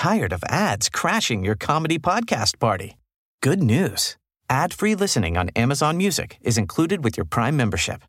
tired 0.00 0.32
of 0.32 0.42
ads 0.48 0.88
crashing 0.88 1.44
your 1.44 1.54
comedy 1.54 1.98
podcast 1.98 2.58
party? 2.58 2.96
Good 3.42 3.62
news. 3.62 4.16
Ad-free 4.48 4.94
listening 4.94 5.36
on 5.36 5.50
Amazon 5.50 5.98
Music 5.98 6.38
is 6.40 6.56
included 6.56 7.04
with 7.04 7.18
your 7.18 7.26
Prime 7.26 7.54
membership. 7.54 8.00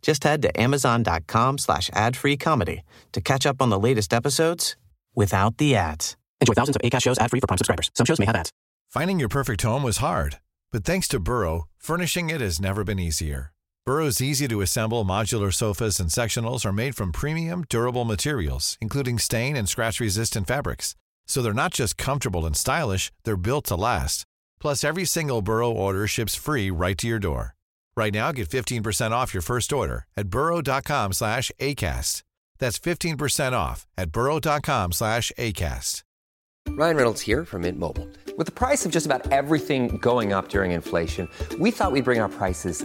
Just 0.00 0.22
head 0.22 0.42
to 0.42 0.60
amazon.com 0.60 1.58
slash 1.58 1.90
ad-free 1.92 2.36
comedy 2.36 2.82
to 3.10 3.20
catch 3.20 3.46
up 3.46 3.60
on 3.60 3.68
the 3.68 3.80
latest 3.80 4.14
episodes 4.14 4.76
without 5.16 5.56
the 5.56 5.74
ads. 5.74 6.16
Enjoy 6.40 6.52
thousands 6.52 6.76
of 6.76 6.82
ACAST 6.82 7.02
shows 7.02 7.18
ad-free 7.18 7.40
for 7.40 7.48
Prime 7.48 7.58
subscribers. 7.58 7.90
Some 7.94 8.06
shows 8.06 8.20
may 8.20 8.26
have 8.26 8.36
ads. 8.36 8.52
Finding 8.88 9.18
your 9.18 9.28
perfect 9.28 9.62
home 9.62 9.82
was 9.82 9.96
hard, 9.96 10.38
but 10.70 10.84
thanks 10.84 11.08
to 11.08 11.18
Burrow, 11.18 11.64
furnishing 11.78 12.30
it 12.30 12.40
has 12.40 12.60
never 12.60 12.84
been 12.84 13.00
easier. 13.00 13.52
Burrow's 13.84 14.20
easy-to-assemble 14.20 15.04
modular 15.04 15.52
sofas 15.52 15.98
and 15.98 16.10
sectionals 16.10 16.64
are 16.64 16.72
made 16.72 16.94
from 16.94 17.10
premium, 17.10 17.64
durable 17.68 18.04
materials, 18.04 18.78
including 18.80 19.18
stain 19.18 19.56
and 19.56 19.68
scratch-resistant 19.68 20.46
fabrics. 20.46 20.94
So 21.30 21.42
they're 21.42 21.62
not 21.62 21.72
just 21.72 21.96
comfortable 21.96 22.44
and 22.44 22.56
stylish, 22.56 23.12
they're 23.22 23.36
built 23.36 23.64
to 23.66 23.76
last. 23.76 24.24
Plus, 24.58 24.82
every 24.82 25.04
single 25.04 25.42
Burrow 25.42 25.70
order 25.70 26.08
ships 26.08 26.34
free 26.34 26.72
right 26.72 26.98
to 26.98 27.06
your 27.06 27.20
door. 27.20 27.54
Right 27.96 28.12
now, 28.12 28.32
get 28.32 28.48
15% 28.48 29.12
off 29.12 29.32
your 29.32 29.40
first 29.40 29.72
order 29.72 30.06
at 30.16 30.28
burrow.com 30.28 31.12
slash 31.12 31.52
ACAST. 31.60 32.24
That's 32.58 32.80
15% 32.80 33.52
off 33.52 33.86
at 33.96 34.10
burrow.com 34.10 34.90
slash 34.90 35.30
ACAST. 35.38 36.02
Ryan 36.70 36.96
Reynolds 36.96 37.20
here 37.20 37.44
from 37.44 37.62
Mint 37.62 37.78
Mobile. 37.78 38.08
With 38.36 38.46
the 38.46 38.58
price 38.66 38.84
of 38.84 38.90
just 38.90 39.06
about 39.06 39.30
everything 39.30 39.98
going 39.98 40.32
up 40.32 40.48
during 40.48 40.72
inflation, 40.72 41.28
we 41.60 41.70
thought 41.70 41.92
we'd 41.92 42.04
bring 42.04 42.20
our 42.20 42.28
prices 42.28 42.84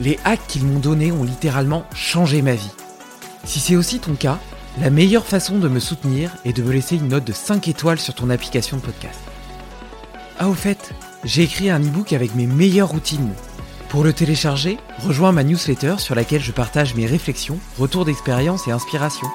Les 0.00 0.18
hacks 0.24 0.46
qu'ils 0.48 0.64
m'ont 0.64 0.78
donnés 0.78 1.12
ont 1.12 1.24
littéralement 1.24 1.84
changé 1.94 2.40
ma 2.40 2.54
vie. 2.54 2.70
Si 3.44 3.60
c'est 3.60 3.76
aussi 3.76 3.98
ton 3.98 4.14
cas, 4.14 4.38
la 4.80 4.88
meilleure 4.88 5.26
façon 5.26 5.58
de 5.58 5.68
me 5.68 5.78
soutenir 5.78 6.30
est 6.46 6.54
de 6.54 6.62
me 6.62 6.72
laisser 6.72 6.96
une 6.96 7.08
note 7.08 7.24
de 7.24 7.32
5 7.32 7.68
étoiles 7.68 8.00
sur 8.00 8.14
ton 8.14 8.30
application 8.30 8.78
de 8.78 8.82
podcast. 8.82 9.20
Ah 10.38 10.48
au 10.48 10.54
fait, 10.54 10.94
j'ai 11.24 11.42
écrit 11.42 11.68
un 11.68 11.80
e-book 11.80 12.14
avec 12.14 12.34
mes 12.34 12.46
meilleures 12.46 12.88
routines. 12.88 13.34
Pour 13.90 14.02
le 14.02 14.14
télécharger, 14.14 14.78
rejoins 15.00 15.32
ma 15.32 15.44
newsletter 15.44 15.96
sur 15.98 16.14
laquelle 16.14 16.42
je 16.42 16.52
partage 16.52 16.94
mes 16.94 17.06
réflexions, 17.06 17.58
retours 17.78 18.06
d'expérience 18.06 18.66
et 18.68 18.70
inspiration. 18.70 19.26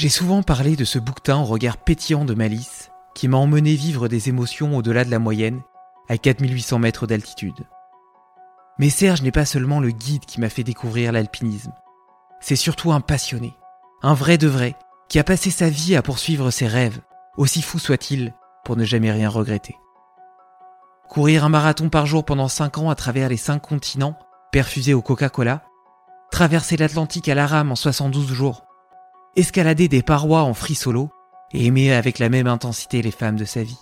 J'ai 0.00 0.08
souvent 0.08 0.42
parlé 0.42 0.76
de 0.76 0.86
ce 0.86 0.98
bouquetin 0.98 1.36
au 1.36 1.44
regard 1.44 1.76
pétillant 1.76 2.24
de 2.24 2.32
malice 2.32 2.90
qui 3.14 3.28
m'a 3.28 3.36
emmené 3.36 3.74
vivre 3.74 4.08
des 4.08 4.30
émotions 4.30 4.74
au-delà 4.74 5.04
de 5.04 5.10
la 5.10 5.18
moyenne, 5.18 5.60
à 6.08 6.16
4800 6.16 6.78
mètres 6.78 7.06
d'altitude. 7.06 7.66
Mais 8.78 8.88
Serge 8.88 9.20
n'est 9.20 9.30
pas 9.30 9.44
seulement 9.44 9.78
le 9.78 9.90
guide 9.90 10.24
qui 10.24 10.40
m'a 10.40 10.48
fait 10.48 10.64
découvrir 10.64 11.12
l'alpinisme. 11.12 11.74
C'est 12.40 12.56
surtout 12.56 12.92
un 12.92 13.02
passionné, 13.02 13.52
un 14.00 14.14
vrai 14.14 14.38
de 14.38 14.48
vrai, 14.48 14.74
qui 15.10 15.18
a 15.18 15.22
passé 15.22 15.50
sa 15.50 15.68
vie 15.68 15.94
à 15.94 16.00
poursuivre 16.00 16.50
ses 16.50 16.66
rêves, 16.66 17.02
aussi 17.36 17.60
fous 17.60 17.78
soit-il, 17.78 18.32
pour 18.64 18.76
ne 18.76 18.84
jamais 18.84 19.12
rien 19.12 19.28
regretter. 19.28 19.76
Courir 21.10 21.44
un 21.44 21.50
marathon 21.50 21.90
par 21.90 22.06
jour 22.06 22.24
pendant 22.24 22.48
5 22.48 22.78
ans 22.78 22.88
à 22.88 22.94
travers 22.94 23.28
les 23.28 23.36
5 23.36 23.58
continents, 23.58 24.18
perfusé 24.50 24.94
au 24.94 25.02
Coca-Cola, 25.02 25.62
traverser 26.30 26.78
l'Atlantique 26.78 27.28
à 27.28 27.34
la 27.34 27.46
rame 27.46 27.70
en 27.70 27.76
72 27.76 28.32
jours, 28.32 28.64
escalader 29.36 29.88
des 29.88 30.02
parois 30.02 30.42
en 30.42 30.54
free 30.54 30.78
et 31.52 31.66
aimer 31.66 31.92
avec 31.92 32.18
la 32.18 32.28
même 32.28 32.46
intensité 32.46 33.02
les 33.02 33.10
femmes 33.10 33.36
de 33.36 33.44
sa 33.44 33.62
vie. 33.62 33.80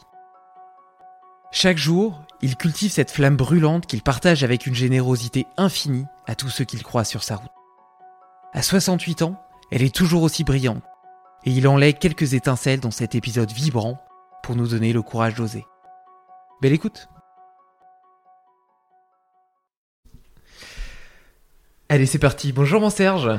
Chaque 1.50 1.78
jour, 1.78 2.22
il 2.42 2.56
cultive 2.56 2.92
cette 2.92 3.10
flamme 3.10 3.36
brûlante 3.36 3.86
qu'il 3.86 4.02
partage 4.02 4.44
avec 4.44 4.66
une 4.66 4.74
générosité 4.74 5.46
infinie 5.56 6.06
à 6.26 6.34
tous 6.34 6.50
ceux 6.50 6.64
qu'il 6.64 6.82
croise 6.82 7.08
sur 7.08 7.22
sa 7.22 7.36
route. 7.36 7.50
À 8.52 8.62
68 8.62 9.22
ans, 9.22 9.40
elle 9.70 9.82
est 9.82 9.94
toujours 9.94 10.22
aussi 10.22 10.44
brillante, 10.44 10.82
et 11.44 11.50
il 11.50 11.66
en 11.66 11.76
lègue 11.76 11.98
quelques 11.98 12.34
étincelles 12.34 12.80
dans 12.80 12.90
cet 12.90 13.14
épisode 13.14 13.50
vibrant 13.50 13.98
pour 14.42 14.56
nous 14.56 14.68
donner 14.68 14.92
le 14.92 15.02
courage 15.02 15.34
d'oser. 15.34 15.66
Belle 16.60 16.72
écoute 16.72 17.08
Allez, 21.90 22.04
c'est 22.04 22.18
parti. 22.18 22.52
Bonjour 22.52 22.82
mon 22.82 22.90
Serge 22.90 23.30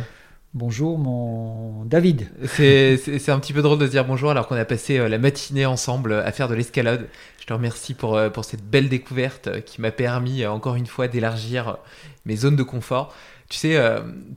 Bonjour 0.56 0.98
mon 0.98 1.86
David. 1.86 2.28
C'est 2.48 3.30
un 3.30 3.40
petit 3.40 3.54
peu 3.54 3.62
drôle 3.62 3.78
de 3.78 3.86
se 3.86 3.92
dire 3.92 4.04
bonjour 4.04 4.32
alors 4.32 4.48
qu'on 4.48 4.56
a 4.56 4.66
passé 4.66 4.98
euh, 4.98 5.08
la 5.08 5.20
matinée 5.20 5.68
ensemble 5.68 6.12
à 6.14 6.32
faire 6.32 6.48
de 6.48 6.56
l'escalade. 6.56 7.08
Je 7.40 7.46
te 7.46 7.54
remercie 7.54 7.94
pour, 7.94 8.18
euh, 8.18 8.32
pour 8.32 8.46
cette 8.46 8.64
belle 8.64 8.90
découverte 8.90 9.46
euh, 9.48 9.62
qui 9.62 9.80
m'a 9.80 9.92
permis 9.92 10.48
encore 10.48 10.76
une 10.76 10.88
fois 10.88 11.08
d'élargir 11.08 11.78
mes 12.26 12.36
zones 12.36 12.56
de 12.56 12.64
confort. 12.64 13.14
Tu 13.48 13.58
sais, 13.58 13.80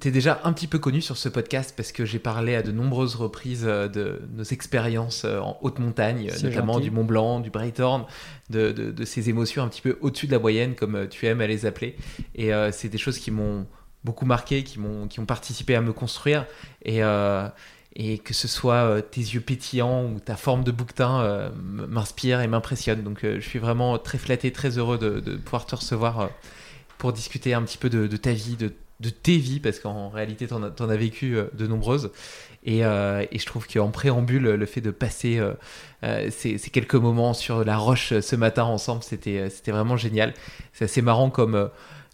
tu 0.01 0.09
es 0.09 0.11
déjà 0.11 0.41
un 0.45 0.55
petit 0.55 0.67
peu 0.67 0.79
connu 0.79 1.03
sur 1.03 1.19
ce 1.19 1.29
podcast 1.29 1.75
parce 1.77 1.93
que 1.93 2.07
j'ai 2.07 2.19
parlé 2.19 2.55
à 2.55 2.63
de 2.63 2.73
nombreuses 2.73 3.15
reprises 3.15 3.65
de 3.65 4.23
nos 4.35 4.43
expériences 4.45 5.27
en 5.27 5.59
haute 5.61 5.81
montagne, 5.81 6.31
notamment 6.43 6.75
gentil. 6.75 6.85
du 6.85 6.91
Mont 6.93 7.05
Blanc, 7.05 7.41
du 7.41 7.51
Brighthorn, 7.51 8.07
de, 8.49 8.73
de, 8.73 8.91
de 8.91 9.05
ces 9.05 9.29
émotions 9.29 9.63
un 9.63 9.69
petit 9.69 9.83
peu 9.83 9.99
au-dessus 10.01 10.29
de 10.29 10.33
la 10.33 10.39
moyenne, 10.39 10.75
comme 10.75 11.09
tu 11.11 11.27
aimes 11.27 11.43
à 11.43 11.47
les 11.47 11.67
appeler. 11.67 11.95
Et 12.35 12.55
euh, 12.55 12.73
c'est 12.73 12.89
des 12.89 12.97
choses 12.97 13.19
qui 13.19 13.31
m'ont 13.31 13.67
beaucoup 14.05 14.27
marqué, 14.27 14.65
qui 14.65 14.79
m'ont 14.79 15.09
qui 15.09 15.21
ont 15.21 15.27
participé 15.27 15.75
à 15.75 15.81
me 15.81 15.93
construire. 15.93 16.47
Et, 16.85 17.03
euh, 17.03 17.49
et 17.95 18.19
que 18.19 18.33
ce 18.33 18.49
soit 18.49 18.75
euh, 18.75 19.01
tes 19.03 19.21
yeux 19.21 19.43
pétillants 19.43 20.07
ou 20.07 20.19
ta 20.19 20.37
forme 20.37 20.65
de 20.65 20.71
bouquetin 20.71 21.21
euh, 21.21 21.51
m'inspire 21.55 22.41
et 22.41 22.49
m'impressionne. 22.49 23.03
Donc 23.03 23.21
je 23.23 23.41
suis 23.41 23.59
vraiment 23.59 23.99
très 23.99 24.19
flatté, 24.19 24.51
très 24.51 24.79
heureux 24.79 24.99
de, 24.99 25.37
pouvoir 25.37 25.67
te 25.67 25.75
recevoir 25.75 26.31
pour 26.97 27.13
discuter 27.13 27.53
un 27.53 27.63
petit 27.63 27.79
peu 27.79 27.91
de, 27.91 28.17
ta 28.17 28.33
vie, 28.33 28.57
de, 28.57 28.73
de 29.01 29.11
tes 29.11 29.37
vies, 29.37 29.61
parce 29.61 29.79
qu'en 29.79 30.09
réalité, 30.09 30.47
tu 30.47 30.55
en, 30.55 30.63
as 30.63 30.97
vécu 30.97 31.37
de 31.53 31.67
nombreuses. 31.67 32.13
Et, 32.65 32.79
et 32.79 33.39
je 33.39 33.47
trouve 33.47 33.67
qu'en 33.67 33.91
préambule, 33.91 34.45
le 34.45 34.67
fait 34.67 34.81
de 34.81 34.93
passer 34.93 35.41
euh, 36.05 36.31
ces, 36.31 36.59
quelques 36.59 36.95
moments 36.95 37.35
sur 37.35 37.65
la 37.65 37.77
roche 37.77 38.19
ce 38.19 38.37
matin 38.37 38.65
ensemble, 38.65 39.03
c'était 39.03 39.51
vraiment 39.69 39.97
génial. 39.97 40.35
C'est 40.73 40.87
assez 40.87 41.03
marrant 41.03 41.31
comme, 41.31 41.71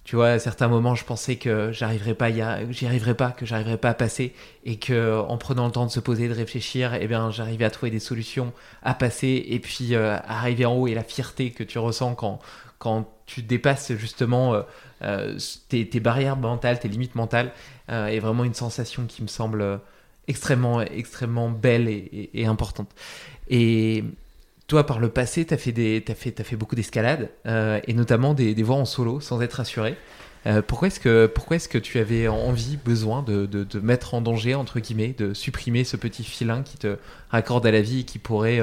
tu 0.09 0.17
vois, 0.17 0.29
à 0.31 0.39
certains 0.39 0.69
moments, 0.69 0.95
je 0.95 1.05
pensais 1.05 1.37
que 1.37 1.71
j'arriverais 1.71 2.15
pas, 2.15 2.31
j'y 2.33 2.87
arriverais 2.87 3.15
pas, 3.15 3.31
que 3.31 3.45
j'arriverais 3.45 3.77
pas 3.77 3.91
à 3.91 3.95
passer, 3.95 4.33
et 4.65 4.77
que 4.79 5.19
en 5.21 5.37
prenant 5.37 5.67
le 5.67 5.73
temps 5.73 5.85
de 5.85 5.91
se 5.91 6.01
poser, 6.01 6.29
de 6.29 6.33
réfléchir, 6.35 6.95
eh 6.95 7.07
bien, 7.07 7.31
j'arrivais 7.31 7.67
à 7.67 7.71
trouver 7.71 7.91
des 7.91 7.99
solutions 8.01 8.55
à 8.83 8.95
passer, 8.95 9.45
et 9.49 9.59
puis 9.61 9.95
euh, 9.95 10.17
arriver 10.27 10.65
en 10.65 10.75
haut 10.75 10.87
et 10.89 10.95
la 10.95 11.05
fierté 11.05 11.51
que 11.51 11.63
tu 11.63 11.79
ressens 11.79 12.15
quand 12.15 12.39
quand 12.79 13.09
tu 13.27 13.43
dépasses 13.43 13.93
justement 13.97 14.55
euh, 14.55 14.63
euh, 15.03 15.37
tes, 15.69 15.89
tes 15.89 15.99
barrières 16.01 16.37
mentales, 16.37 16.79
tes 16.79 16.89
limites 16.89 17.17
mentales, 17.17 17.53
euh, 17.91 18.07
est 18.07 18.21
vraiment 18.21 18.45
une 18.45 18.55
sensation 18.55 19.05
qui 19.07 19.21
me 19.23 19.27
semble 19.27 19.61
euh, 19.63 19.77
extrêmement, 20.29 20.81
extrêmement 20.83 21.51
belle 21.51 21.89
et, 21.89 21.93
et- 22.33 22.43
et 22.43 22.47
importante. 22.47 22.89
Et 23.51 24.05
toi, 24.69 24.85
par 24.85 25.01
le 25.01 25.09
passé, 25.09 25.47
tu 25.47 25.55
as 25.55 25.57
fait, 25.57 25.73
des, 25.73 26.05
fait, 26.15 26.43
fait 26.43 26.57
beaucoup 26.57 26.77
d'escalade, 26.77 27.31
euh, 27.47 27.81
et 27.87 27.95
notamment 27.95 28.35
des, 28.35 28.55
des 28.55 28.63
voies 28.63 28.77
en 28.77 28.85
solo, 28.85 29.19
sans 29.19 29.41
être 29.41 29.61
assuré. 29.61 29.97
Euh, 30.47 30.63
pourquoi 30.63 30.89
est-ce 30.89 31.01
que, 31.01 31.33
est-ce 31.51 31.69
que 31.69 31.79
tu 31.79 31.99
avais 31.99 32.29
envie, 32.29 32.77
besoin 32.77 33.23
de, 33.23 33.47
de, 33.47 33.81
mettre 33.81 34.13
en 34.13 34.21
danger, 34.21 34.55
entre 34.55 34.79
guillemets, 34.79 35.15
de 35.17 35.33
supprimer 35.33 35.85
ce 35.85 35.97
petit 35.97 36.23
filin 36.23 36.63
qui 36.63 36.77
te 36.77 36.99
raccorde 37.31 37.67
à 37.67 37.71
la 37.71 37.81
vie 37.81 38.01
et 38.01 38.05
qui 38.05 38.19
pourrait, 38.19 38.61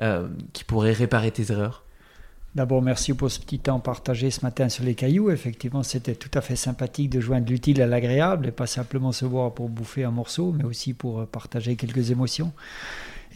euh, 0.00 0.26
qui 0.54 0.64
pourrait 0.64 0.92
réparer 0.92 1.30
tes 1.30 1.52
erreurs? 1.52 1.84
D'abord, 2.54 2.80
merci 2.80 3.12
pour 3.12 3.30
ce 3.30 3.38
petit 3.38 3.58
temps 3.58 3.80
partagé 3.80 4.30
ce 4.30 4.40
matin 4.42 4.68
sur 4.70 4.84
les 4.84 4.94
cailloux. 4.94 5.30
Effectivement, 5.30 5.82
c'était 5.82 6.14
tout 6.14 6.30
à 6.34 6.40
fait 6.40 6.56
sympathique 6.56 7.10
de 7.10 7.20
joindre 7.20 7.50
l'utile 7.50 7.82
à 7.82 7.86
l'agréable 7.86 8.46
et 8.46 8.52
pas 8.52 8.66
simplement 8.66 9.12
se 9.12 9.24
voir 9.26 9.52
pour 9.52 9.68
bouffer 9.68 10.04
un 10.04 10.12
morceau, 10.12 10.54
mais 10.56 10.64
aussi 10.64 10.94
pour 10.94 11.26
partager 11.26 11.76
quelques 11.76 12.12
émotions. 12.12 12.52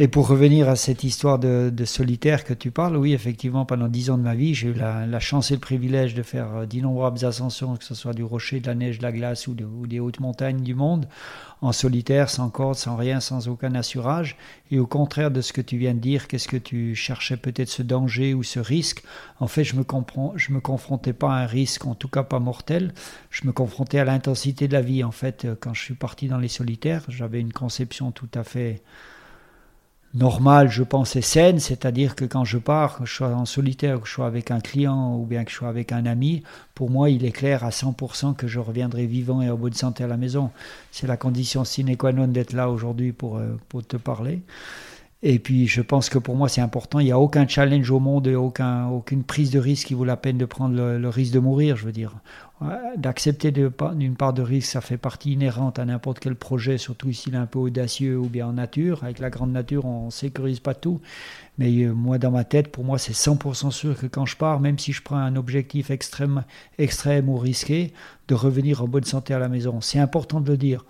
Et 0.01 0.07
pour 0.07 0.29
revenir 0.29 0.69
à 0.69 0.77
cette 0.77 1.03
histoire 1.03 1.41
de, 1.41 1.85
solitaire 1.85 2.45
que 2.45 2.55
tu 2.55 2.71
parles, 2.71 2.97
oui, 2.97 3.15
effectivement, 3.15 3.65
pendant 3.65 3.89
dix 3.89 4.11
ans 4.11 4.19
de 4.19 4.23
ma 4.23 4.37
vie, 4.37 4.55
j'ai 4.55 4.69
eu 4.69 4.73
la, 4.73 5.19
chance 5.19 5.51
et 5.51 5.55
le 5.55 5.61
privilège 5.61 6.15
de 6.15 6.23
faire 6.23 6.55
euh, 6.55 6.67
d'innombrables 6.67 7.25
ascensions, 7.25 7.77
que 7.77 7.83
ce 7.83 7.97
soit 7.97 8.13
du 8.13 8.23
rocher, 8.23 8.61
de 8.61 8.69
la 8.69 8.77
neige, 8.77 8.99
de 8.99 9.03
la 9.03 9.11
glace 9.11 9.49
ou, 9.49 9.57
des 9.57 9.99
hautes 9.99 10.21
montagnes 10.21 10.63
du 10.63 10.77
monde, 10.77 11.09
en 11.63 11.73
solitaire, 11.73 12.31
sans 12.31 12.49
corde, 12.49 12.77
sans 12.77 12.95
rien, 12.95 13.19
sans 13.19 13.49
aucun 13.49 13.75
assurage. 13.75 14.37
Et 14.71 14.79
au 14.79 14.87
contraire 14.87 15.33
de 15.33 15.41
ce 15.41 15.53
que 15.53 15.61
tu 15.61 15.79
viens 15.79 15.95
de 15.95 15.99
dire, 15.99 16.29
qu'est-ce 16.29 16.47
que 16.47 16.57
tu 16.57 16.95
cherchais 16.95 17.37
peut-être 17.37 17.69
ce 17.69 17.83
danger 17.83 18.35
ou 18.35 18.45
ce 18.45 18.61
risque? 18.61 19.03
En 19.41 19.49
fait, 19.49 19.65
je 19.65 19.75
me 19.75 19.83
comprends, 19.83 20.33
je 20.37 20.53
me 20.53 20.61
confrontais 20.61 21.13
pas 21.13 21.33
à 21.33 21.43
un 21.43 21.47
risque, 21.47 21.87
en 21.87 21.97
tout 21.97 22.09
cas 22.09 22.23
pas 22.23 22.39
mortel. 22.39 22.95
Je 23.31 23.49
me 23.49 23.53
confrontais 23.53 23.99
à 23.99 24.05
l'intensité 24.05 24.69
de 24.69 24.75
la 24.75 24.81
vie. 24.81 25.03
En 25.03 25.11
fait, 25.11 25.45
euh, 25.45 25.57
quand 25.59 25.75
je 25.75 25.83
suis 25.83 25.95
parti 25.95 26.29
dans 26.29 26.39
les 26.39 26.47
solitaires, 26.47 27.03
j'avais 27.09 27.41
une 27.41 27.53
conception 27.53 28.13
tout 28.13 28.31
à 28.37 28.45
fait 28.45 28.81
normal, 30.15 30.71
je 30.71 30.83
pense, 30.83 31.17
et 31.17 31.23
saine, 31.23 31.61
c'est-à-dire 31.61 32.15
que 32.15 32.25
quand 32.25 32.45
je 32.45 32.59
pars, 32.59 32.99
que 32.99 33.07
je 33.07 33.15
sois 33.15 33.29
en 33.29 33.45
solitaire, 33.45 34.01
que 34.01 34.07
je 34.07 34.13
sois 34.13 34.27
avec 34.27 34.51
un 34.51 34.61
client 34.61 35.17
ou 35.17 35.27
bien 35.27 35.45
que 35.45 35.51
je 35.51 35.57
sois 35.57 35.69
avec 35.69 35.93
un 35.93 36.07
ami, 36.07 36.43
pour 36.75 36.91
moi, 36.91 37.11
il 37.11 37.25
est 37.25 37.33
clair 37.33 37.65
à 37.65 37.71
100% 37.71 38.35
que 38.35 38.47
je 38.47 38.59
reviendrai 38.59 39.07
vivant 39.07 39.43
et 39.43 39.51
en 39.51 39.57
bonne 39.57 39.75
santé 39.75 40.05
à 40.05 40.07
la 40.07 40.17
maison. 40.17 40.51
C'est 40.91 41.07
la 41.07 41.17
condition 41.17 41.65
sine 41.65 41.97
qua 41.97 42.13
non 42.13 42.29
d'être 42.29 42.53
là 42.53 42.71
aujourd'hui 42.71 43.13
pour, 43.13 43.37
euh, 43.37 43.59
pour 43.69 43.87
te 43.87 43.97
parler. 43.97 44.41
Et 45.25 45.41
puis, 45.41 45.67
je 45.67 45.83
pense 45.83 46.11
que 46.11 46.19
pour 46.19 46.37
moi, 46.37 46.49
c'est 46.49 46.61
important. 46.61 47.01
Il 47.01 47.07
n'y 47.07 47.13
a 47.13 47.19
aucun 47.19 47.47
challenge 47.49 47.91
au 47.91 47.99
monde 47.99 48.29
et 48.29 48.37
aucun, 48.37 48.87
aucune 48.87 49.25
prise 49.25 49.51
de 49.51 49.59
risque 49.59 49.89
qui 49.89 49.95
vaut 49.95 50.05
la 50.05 50.17
peine 50.17 50.39
de 50.39 50.45
prendre 50.45 50.77
le, 50.77 51.09
risque 51.09 51.33
de 51.33 51.41
mourir, 51.41 51.77
je 51.77 51.87
veux 51.87 51.93
dire. 51.93 52.15
D'accepter 52.97 53.51
d'une 53.51 54.15
part 54.15 54.33
de 54.33 54.43
risque, 54.43 54.71
ça 54.71 54.81
fait 54.81 54.97
partie 54.97 55.33
inhérente 55.33 55.81
à 55.81 55.85
n'importe 55.85 56.21
quel 56.21 56.37
projet, 56.37 56.79
surtout 56.79 57.13
s'il 57.13 57.35
est 57.35 57.39
un 57.39 57.47
peu 57.47 57.59
audacieux 57.59 58.17
ou 58.17 58.29
bien 58.29 58.47
en 58.47 58.53
nature. 58.53 59.03
Avec 59.03 59.19
la 59.19 59.29
grande 59.29 59.51
nature, 59.51 59.87
on 59.87 60.07
ne 60.07 60.11
sécurise 60.11 60.61
pas 60.61 60.75
tout. 60.75 61.01
Mais 61.59 61.73
euh, 61.83 61.93
moi, 61.93 62.19
dans 62.19 62.31
ma 62.31 62.45
tête, 62.45 62.69
pour 62.69 62.85
moi, 62.85 62.99
c'est 62.99 63.13
100% 63.13 63.73
sûr 63.73 63.99
que 63.99 64.07
quand 64.07 64.25
je 64.25 64.37
pars, 64.37 64.61
même 64.61 64.79
si 64.79 64.93
je 64.93 65.03
prends 65.03 65.17
un 65.17 65.35
objectif 65.35 65.91
extrême, 65.91 66.45
extrême 66.79 67.29
ou 67.29 67.39
risqué, 67.39 67.93
de 68.29 68.37
revenir 68.37 68.85
en 68.85 68.87
bonne 68.87 69.05
santé 69.05 69.35
à 69.35 69.41
la 69.41 69.49
maison. 69.49 69.81
C'est 69.81 69.99
important 69.99 70.41
de 70.41 70.49
le 70.49 70.57
dire. 70.57 70.85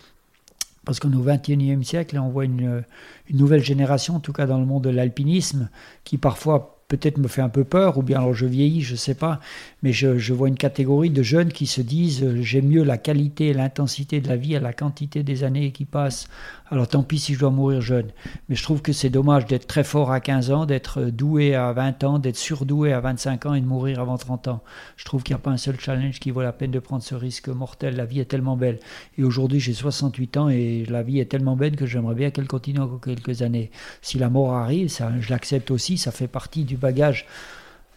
Parce 0.88 1.00
qu'on 1.00 1.12
est 1.12 1.16
au 1.16 1.22
XXIe 1.22 1.84
siècle 1.84 2.18
on 2.18 2.30
voit 2.30 2.46
une, 2.46 2.82
une, 3.28 3.36
nouvelle 3.36 3.62
génération, 3.62 4.16
en 4.16 4.20
tout 4.20 4.32
cas 4.32 4.46
dans 4.46 4.58
le 4.58 4.64
monde 4.64 4.84
de 4.84 4.88
l'alpinisme, 4.88 5.68
qui 6.02 6.16
parfois 6.16 6.77
peut-être 6.88 7.18
me 7.18 7.28
fait 7.28 7.42
un 7.42 7.50
peu 7.50 7.64
peur, 7.64 7.98
ou 7.98 8.02
bien 8.02 8.18
alors 8.18 8.32
je 8.32 8.46
vieillis, 8.46 8.80
je 8.80 8.92
ne 8.92 8.96
sais 8.96 9.14
pas, 9.14 9.40
mais 9.82 9.92
je, 9.92 10.32
vois 10.32 10.48
une 10.48 10.56
catégorie 10.56 11.10
de 11.10 11.22
jeunes 11.22 11.52
qui 11.52 11.66
se 11.66 11.82
disent 11.82 12.22
euh, 12.24 12.42
j'aime 12.42 12.66
mieux 12.66 12.82
la 12.82 12.96
qualité 12.96 13.48
et 13.48 13.52
l'intensité 13.52 14.20
de 14.20 14.28
la 14.28 14.36
vie 14.36 14.56
à 14.56 14.60
la 14.60 14.72
quantité 14.72 15.22
des 15.22 15.44
années 15.44 15.70
qui 15.70 15.84
passent. 15.84 16.28
Alors 16.70 16.88
tant 16.88 17.02
pis 17.02 17.18
si 17.18 17.34
je 17.34 17.40
dois 17.40 17.50
mourir 17.50 17.80
jeune. 17.80 18.08
Mais 18.48 18.54
je 18.54 18.62
trouve 18.62 18.82
que 18.82 18.92
c'est 18.92 19.10
dommage 19.10 19.46
d'être 19.46 19.66
très 19.66 19.84
fort 19.84 20.12
à 20.12 20.20
15 20.20 20.50
ans, 20.50 20.66
d'être 20.66 21.02
doué 21.04 21.54
à 21.54 21.72
20 21.72 22.04
ans, 22.04 22.18
d'être 22.18 22.36
surdoué 22.36 22.92
à 22.92 23.00
25 23.00 23.46
ans 23.46 23.54
et 23.54 23.60
de 23.60 23.66
mourir 23.66 24.00
avant 24.00 24.16
30 24.16 24.48
ans. 24.48 24.62
Je 24.96 25.04
trouve 25.04 25.22
qu'il 25.22 25.34
n'y 25.34 25.40
a 25.40 25.42
pas 25.42 25.50
un 25.50 25.56
seul 25.56 25.78
challenge 25.78 26.20
qui 26.20 26.30
vaut 26.30 26.42
la 26.42 26.52
peine 26.52 26.70
de 26.70 26.78
prendre 26.78 27.02
ce 27.02 27.14
risque 27.14 27.48
mortel. 27.48 27.96
La 27.96 28.04
vie 28.04 28.20
est 28.20 28.26
tellement 28.26 28.56
belle. 28.56 28.78
Et 29.16 29.24
aujourd'hui 29.24 29.60
j'ai 29.60 29.74
68 29.74 30.36
ans 30.36 30.48
et 30.48 30.84
la 30.88 31.02
vie 31.02 31.20
est 31.20 31.30
tellement 31.30 31.56
belle 31.56 31.76
que 31.76 31.86
j'aimerais 31.86 32.14
bien 32.14 32.30
qu'elle 32.30 32.48
continue 32.48 32.80
encore 32.80 33.00
quelques 33.00 33.42
années. 33.42 33.70
Si 34.02 34.18
la 34.18 34.28
mort 34.28 34.54
arrive, 34.54 34.94
je 35.20 35.30
l'accepte 35.30 35.70
aussi, 35.70 35.98
ça 35.98 36.12
fait 36.12 36.28
partie 36.28 36.64
du 36.64 36.77
bagage 36.78 37.26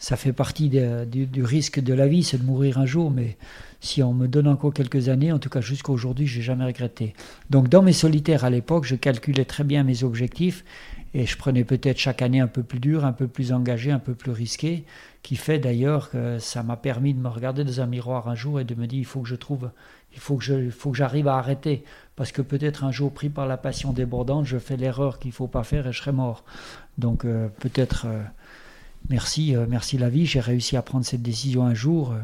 ça 0.02 0.16
fait 0.16 0.34
partie 0.34 0.68
du, 0.68 1.44
risque 1.44 1.80
de 1.80 1.94
la 1.94 2.08
vie, 2.08 2.24
c'est 2.24 2.40
de 2.40 2.44
mourir 2.44 2.80
un 2.80 2.88
jour, 2.88 3.12
mais 3.12 3.38
si 3.82 4.02
on 4.02 4.16
me 4.16 4.28
donne 4.28 4.48
encore 4.48 4.74
quelques 4.74 5.10
années, 5.10 5.32
en 5.32 5.38
tout 5.38 5.50
cas 5.50 5.62
jusqu'à 5.62 5.92
aujourd'hui, 5.92 6.26
je 6.26 6.40
n'ai 6.40 6.44
jamais 6.44 6.66
regretté. 6.66 7.14
Donc 7.52 7.70
dans 7.70 7.84
mes 7.84 7.94
solitaires 7.94 8.44
à 8.44 8.50
l'époque, 8.50 8.86
je 8.86 8.96
calculais 8.96 9.46
très 9.46 9.64
bien 9.64 9.84
mes 9.84 10.04
objectifs 10.04 10.66
et 11.14 11.28
je 11.28 11.38
prenais 11.38 11.64
peut-être 11.64 12.00
chaque 12.00 12.24
année 12.24 12.40
un 12.40 12.48
peu 12.48 12.64
plus 12.64 12.80
dur, 12.80 13.06
un 13.06 13.12
peu 13.12 13.28
plus 13.28 13.54
engagé, 13.54 13.92
un 13.92 14.00
peu 14.00 14.16
plus 14.16 14.32
risqué, 14.32 14.86
qui 15.22 15.36
fait 15.36 15.60
d'ailleurs 15.60 16.10
que 16.10 16.40
ça 16.40 16.64
m'a 16.64 16.78
permis 16.78 17.14
de 17.14 17.20
me 17.20 17.28
regarder 17.30 17.64
dans 17.64 17.80
un 17.80 17.86
miroir 17.86 18.28
un 18.28 18.34
jour 18.34 18.60
et 18.60 18.64
de 18.64 18.74
me 18.74 18.88
dire 18.88 18.98
il 18.98 19.06
faut 19.06 19.22
que 19.22 19.30
je 19.30 19.36
trouve, 19.36 19.70
il 20.14 20.20
faut 20.20 20.36
que 20.36 20.44
je, 20.44 20.72
faut 20.72 20.90
que 20.90 20.98
j'arrive 20.98 21.28
à 21.28 21.38
arrêter, 21.38 21.84
parce 22.16 22.32
que 22.32 22.42
peut-être 22.42 22.86
un 22.86 22.92
jour 22.92 23.14
pris 23.14 23.30
par 23.30 23.46
la 23.46 23.58
passion 23.58 23.94
débordante, 23.94 24.46
je 24.46 24.58
fais 24.58 24.78
l'erreur 24.78 25.20
qu'il 25.20 25.32
faut 25.32 25.48
pas 25.48 25.64
faire 25.64 25.86
et 25.86 25.92
je 25.92 26.00
serai 26.00 26.12
mort. 26.12 26.44
Donc 26.98 27.24
euh, 27.24 27.50
peut-être 27.60 28.06
euh, 28.08 28.24
merci, 29.10 29.56
euh, 29.56 29.66
merci 29.68 29.98
la 29.98 30.10
vie, 30.10 30.26
j'ai 30.26 30.40
réussi 30.40 30.78
à 30.78 30.82
prendre 30.82 31.06
cette 31.06 31.22
décision 31.22 31.66
un 31.66 31.74
jour. 31.74 32.12
Euh, 32.12 32.20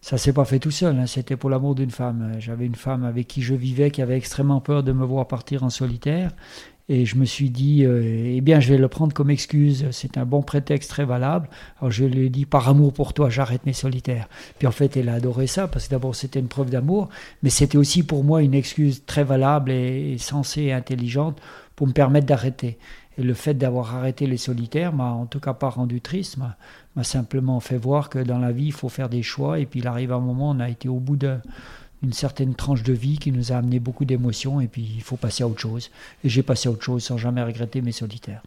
ça 0.00 0.18
s'est 0.18 0.32
pas 0.32 0.44
fait 0.44 0.58
tout 0.58 0.70
seul, 0.70 0.98
hein, 0.98 1.06
c'était 1.06 1.36
pour 1.36 1.50
l'amour 1.50 1.74
d'une 1.74 1.90
femme. 1.90 2.34
Euh, 2.34 2.40
j'avais 2.40 2.66
une 2.66 2.74
femme 2.74 3.04
avec 3.04 3.26
qui 3.26 3.42
je 3.42 3.54
vivais 3.54 3.90
qui 3.90 4.02
avait 4.02 4.16
extrêmement 4.16 4.60
peur 4.60 4.82
de 4.82 4.92
me 4.92 5.04
voir 5.04 5.26
partir 5.26 5.64
en 5.64 5.70
solitaire. 5.70 6.32
Et 6.90 7.06
je 7.06 7.16
me 7.16 7.24
suis 7.24 7.48
dit, 7.48 7.82
eh 7.82 8.42
bien, 8.42 8.60
je 8.60 8.70
vais 8.70 8.76
le 8.76 8.88
prendre 8.88 9.14
comme 9.14 9.30
excuse. 9.30 9.86
C'est 9.90 10.18
un 10.18 10.26
bon 10.26 10.42
prétexte 10.42 10.90
très 10.90 11.06
valable. 11.06 11.48
Alors 11.78 11.90
je 11.90 12.04
lui 12.04 12.26
ai 12.26 12.28
dit, 12.28 12.44
par 12.44 12.68
amour 12.68 12.92
pour 12.92 13.14
toi, 13.14 13.30
j'arrête 13.30 13.64
mes 13.64 13.72
solitaires. 13.72 14.28
Puis 14.58 14.68
en 14.68 14.70
fait, 14.70 14.94
elle 14.98 15.08
a 15.08 15.14
adoré 15.14 15.46
ça 15.46 15.66
parce 15.66 15.86
que 15.86 15.92
d'abord 15.92 16.14
c'était 16.14 16.40
une 16.40 16.48
preuve 16.48 16.68
d'amour, 16.68 17.08
mais 17.42 17.48
c'était 17.48 17.78
aussi 17.78 18.02
pour 18.02 18.22
moi 18.22 18.42
une 18.42 18.52
excuse 18.52 19.02
très 19.06 19.24
valable 19.24 19.70
et 19.70 20.18
sensée 20.18 20.64
et 20.64 20.72
intelligente 20.74 21.40
pour 21.74 21.86
me 21.86 21.92
permettre 21.92 22.26
d'arrêter. 22.26 22.78
Et 23.16 23.22
le 23.22 23.34
fait 23.34 23.54
d'avoir 23.54 23.94
arrêté 23.94 24.26
les 24.26 24.36
solitaires 24.36 24.92
m'a 24.92 25.12
en 25.12 25.26
tout 25.26 25.40
cas 25.40 25.54
pas 25.54 25.68
rendu 25.68 26.00
triste, 26.00 26.36
m'a 26.36 27.04
simplement 27.04 27.60
fait 27.60 27.76
voir 27.76 28.08
que 28.10 28.18
dans 28.18 28.38
la 28.38 28.52
vie, 28.52 28.66
il 28.66 28.72
faut 28.72 28.88
faire 28.88 29.08
des 29.08 29.22
choix. 29.22 29.58
Et 29.58 29.66
puis 29.66 29.80
il 29.80 29.86
arrive 29.86 30.12
un 30.12 30.20
moment, 30.20 30.50
on 30.50 30.60
a 30.60 30.68
été 30.68 30.88
au 30.88 30.98
bout 30.98 31.16
d'une 31.16 32.12
certaine 32.12 32.54
tranche 32.54 32.82
de 32.82 32.92
vie 32.92 33.18
qui 33.18 33.32
nous 33.32 33.52
a 33.52 33.56
amené 33.56 33.78
beaucoup 33.78 34.04
d'émotions. 34.04 34.60
Et 34.60 34.68
puis 34.68 34.82
il 34.96 35.02
faut 35.02 35.16
passer 35.16 35.44
à 35.44 35.48
autre 35.48 35.60
chose. 35.60 35.90
Et 36.24 36.28
j'ai 36.28 36.42
passé 36.42 36.68
à 36.68 36.72
autre 36.72 36.82
chose 36.82 37.04
sans 37.04 37.18
jamais 37.18 37.42
regretter 37.42 37.82
mes 37.82 37.92
solitaires. 37.92 38.42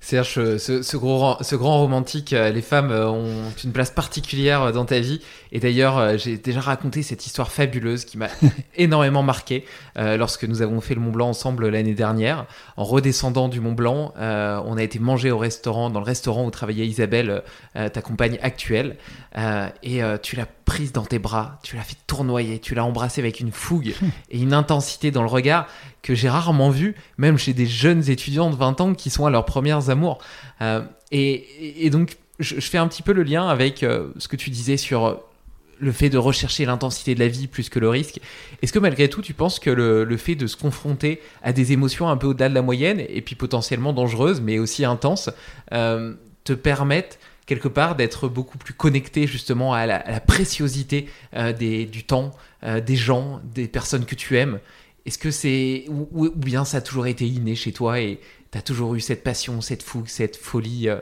Serge, 0.00 0.56
ce, 0.58 0.82
ce, 0.82 0.96
gros, 0.96 1.34
ce 1.40 1.56
grand 1.56 1.80
romantique, 1.80 2.32
euh, 2.32 2.50
les 2.50 2.62
femmes 2.62 2.92
euh, 2.92 3.10
ont 3.10 3.52
une 3.64 3.72
place 3.72 3.90
particulière 3.90 4.62
euh, 4.62 4.72
dans 4.72 4.84
ta 4.84 5.00
vie. 5.00 5.20
Et 5.50 5.58
d'ailleurs, 5.58 6.16
j'ai 6.18 6.38
déjà 6.38 6.60
raconté 6.60 7.02
cette 7.02 7.26
histoire 7.26 7.50
fabuleuse 7.50 8.04
qui 8.04 8.16
m'a 8.16 8.28
énormément 8.76 9.22
marqué 9.22 9.64
lorsque 9.96 10.44
nous 10.44 10.60
avons 10.60 10.82
fait 10.82 10.94
le 10.94 11.00
Mont 11.00 11.10
Blanc 11.10 11.30
ensemble 11.30 11.68
l'année 11.68 11.94
dernière. 11.94 12.46
En 12.76 12.84
redescendant 12.84 13.48
du 13.48 13.58
Mont 13.60 13.72
Blanc, 13.72 14.12
on 14.18 14.76
a 14.76 14.82
été 14.82 14.98
manger 14.98 15.30
au 15.30 15.38
restaurant, 15.38 15.88
dans 15.88 16.00
le 16.00 16.04
restaurant 16.04 16.44
où 16.44 16.50
travaillait 16.50 16.86
Isabelle, 16.86 17.42
ta 17.72 18.02
compagne 18.02 18.38
actuelle. 18.42 18.98
et 19.82 20.02
tu 20.22 20.36
l'as 20.36 20.46
prise 20.68 20.92
dans 20.92 21.06
tes 21.06 21.18
bras, 21.18 21.58
tu 21.62 21.76
l'as 21.76 21.82
fait 21.82 21.96
tournoyer, 22.06 22.58
tu 22.58 22.74
l'as 22.74 22.84
embrassée 22.84 23.22
avec 23.22 23.40
une 23.40 23.52
fougue 23.52 23.94
et 24.30 24.38
une 24.38 24.52
intensité 24.52 25.10
dans 25.10 25.22
le 25.22 25.28
regard 25.28 25.66
que 26.02 26.14
j'ai 26.14 26.28
rarement 26.28 26.68
vu, 26.68 26.94
même 27.16 27.38
chez 27.38 27.54
des 27.54 27.64
jeunes 27.64 28.10
étudiants 28.10 28.50
de 28.50 28.54
20 28.54 28.82
ans 28.82 28.92
qui 28.92 29.08
sont 29.08 29.24
à 29.24 29.30
leurs 29.30 29.46
premières 29.46 29.88
amours. 29.88 30.18
Euh, 30.60 30.82
et, 31.10 31.88
donc, 31.88 32.18
je, 32.38 32.60
fais 32.60 32.76
un 32.76 32.86
petit 32.86 33.02
peu 33.02 33.14
le 33.14 33.22
lien 33.22 33.48
avec 33.48 33.82
euh, 33.82 34.08
ce 34.18 34.28
que 34.28 34.36
tu 34.36 34.50
disais 34.50 34.76
sur 34.76 35.18
le 35.80 35.90
fait 35.90 36.10
de 36.10 36.18
rechercher 36.18 36.66
l'intensité 36.66 37.14
de 37.14 37.20
la 37.20 37.28
vie 37.28 37.46
plus 37.46 37.70
que 37.70 37.78
le 37.78 37.88
risque. 37.88 38.20
Est-ce 38.60 38.72
que 38.74 38.78
malgré 38.78 39.08
tout, 39.08 39.22
tu 39.22 39.32
penses 39.32 39.58
que 39.58 39.70
le, 39.70 40.16
fait 40.18 40.34
de 40.34 40.46
se 40.46 40.56
confronter 40.56 41.22
à 41.42 41.54
des 41.54 41.72
émotions 41.72 42.10
un 42.10 42.18
peu 42.18 42.26
au-delà 42.26 42.50
de 42.50 42.54
la 42.54 42.62
moyenne, 42.62 43.02
et 43.08 43.22
puis 43.22 43.36
potentiellement 43.36 43.94
dangereuses, 43.94 44.42
mais 44.42 44.58
aussi 44.58 44.84
intenses, 44.84 45.30
euh, 45.72 46.12
te 46.44 46.52
permettent 46.52 47.18
quelque 47.48 47.66
part 47.66 47.96
d'être 47.96 48.28
beaucoup 48.28 48.58
plus 48.58 48.74
connecté 48.74 49.26
justement 49.26 49.74
à 49.74 49.86
la, 49.86 50.20
préciosité 50.20 51.08
des, 51.58 51.86
du 51.86 52.04
temps, 52.04 52.30
des 52.62 52.94
gens, 52.94 53.40
des 53.54 53.66
personnes 53.66 54.04
que 54.04 54.14
tu 54.14 54.36
aimes 54.36 54.60
est-ce 55.08 55.16
que 55.16 55.30
c'est. 55.30 55.86
Ou, 55.88 56.28
bien 56.36 56.66
ça 56.66 56.78
a 56.78 56.80
toujours 56.82 57.06
été 57.06 57.26
inné 57.26 57.54
chez 57.54 57.72
toi 57.72 57.98
et 57.98 58.20
tu 58.52 58.58
as 58.58 58.60
toujours 58.60 58.94
eu 58.94 59.00
cette 59.00 59.24
passion, 59.24 59.62
cette 59.62 59.82
fougue, 59.82 60.06
cette 60.06 60.36
folie 60.36 60.90
euh, 60.90 60.98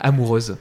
amoureuse? 0.00 0.56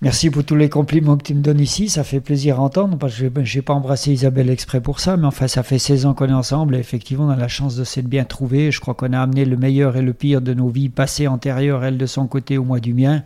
Merci 0.00 0.30
pour 0.30 0.44
tous 0.44 0.56
les 0.56 0.70
compliments 0.70 1.18
que 1.18 1.24
tu 1.24 1.34
me 1.34 1.42
donnes 1.42 1.60
ici, 1.60 1.90
ça 1.90 2.04
fait 2.04 2.20
plaisir 2.20 2.58
à 2.58 2.62
entendre, 2.62 2.96
parce 2.96 3.14
que 3.14 3.44
je 3.44 3.56
n'ai 3.58 3.62
pas 3.62 3.74
embrassé 3.74 4.12
Isabelle 4.12 4.48
exprès 4.48 4.80
pour 4.80 4.98
ça, 4.98 5.16
mais 5.16 5.26
enfin 5.26 5.46
ça 5.46 5.62
fait 5.62 5.78
16 5.78 6.06
ans 6.06 6.14
qu'on 6.14 6.28
est 6.28 6.32
ensemble, 6.32 6.74
et 6.74 6.80
effectivement 6.80 7.26
on 7.26 7.30
a 7.30 7.36
la 7.36 7.46
chance 7.46 7.76
de 7.76 7.84
s'être 7.84 8.08
bien 8.08 8.24
trouvé. 8.24 8.72
je 8.72 8.80
crois 8.80 8.94
qu'on 8.94 9.12
a 9.12 9.20
amené 9.20 9.44
le 9.44 9.56
meilleur 9.56 9.96
et 9.96 10.02
le 10.02 10.12
pire 10.12 10.40
de 10.40 10.54
nos 10.54 10.70
vies 10.70 10.88
passées 10.88 11.28
antérieures, 11.28 11.84
elle 11.84 11.98
de 11.98 12.06
son 12.06 12.26
côté 12.26 12.58
ou 12.58 12.64
moi 12.64 12.80
du 12.80 12.94
mien, 12.94 13.22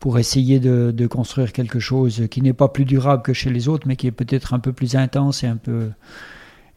pour 0.00 0.18
essayer 0.18 0.58
de, 0.58 0.90
de 0.90 1.06
construire 1.06 1.52
quelque 1.52 1.78
chose 1.78 2.26
qui 2.30 2.42
n'est 2.42 2.52
pas 2.52 2.68
plus 2.68 2.84
durable 2.84 3.22
que 3.22 3.32
chez 3.32 3.50
les 3.50 3.68
autres, 3.68 3.86
mais 3.86 3.96
qui 3.96 4.08
est 4.08 4.12
peut-être 4.12 4.54
un 4.54 4.58
peu 4.58 4.72
plus 4.72 4.96
intense 4.96 5.44
et 5.44 5.46
un 5.46 5.56
peu 5.56 5.90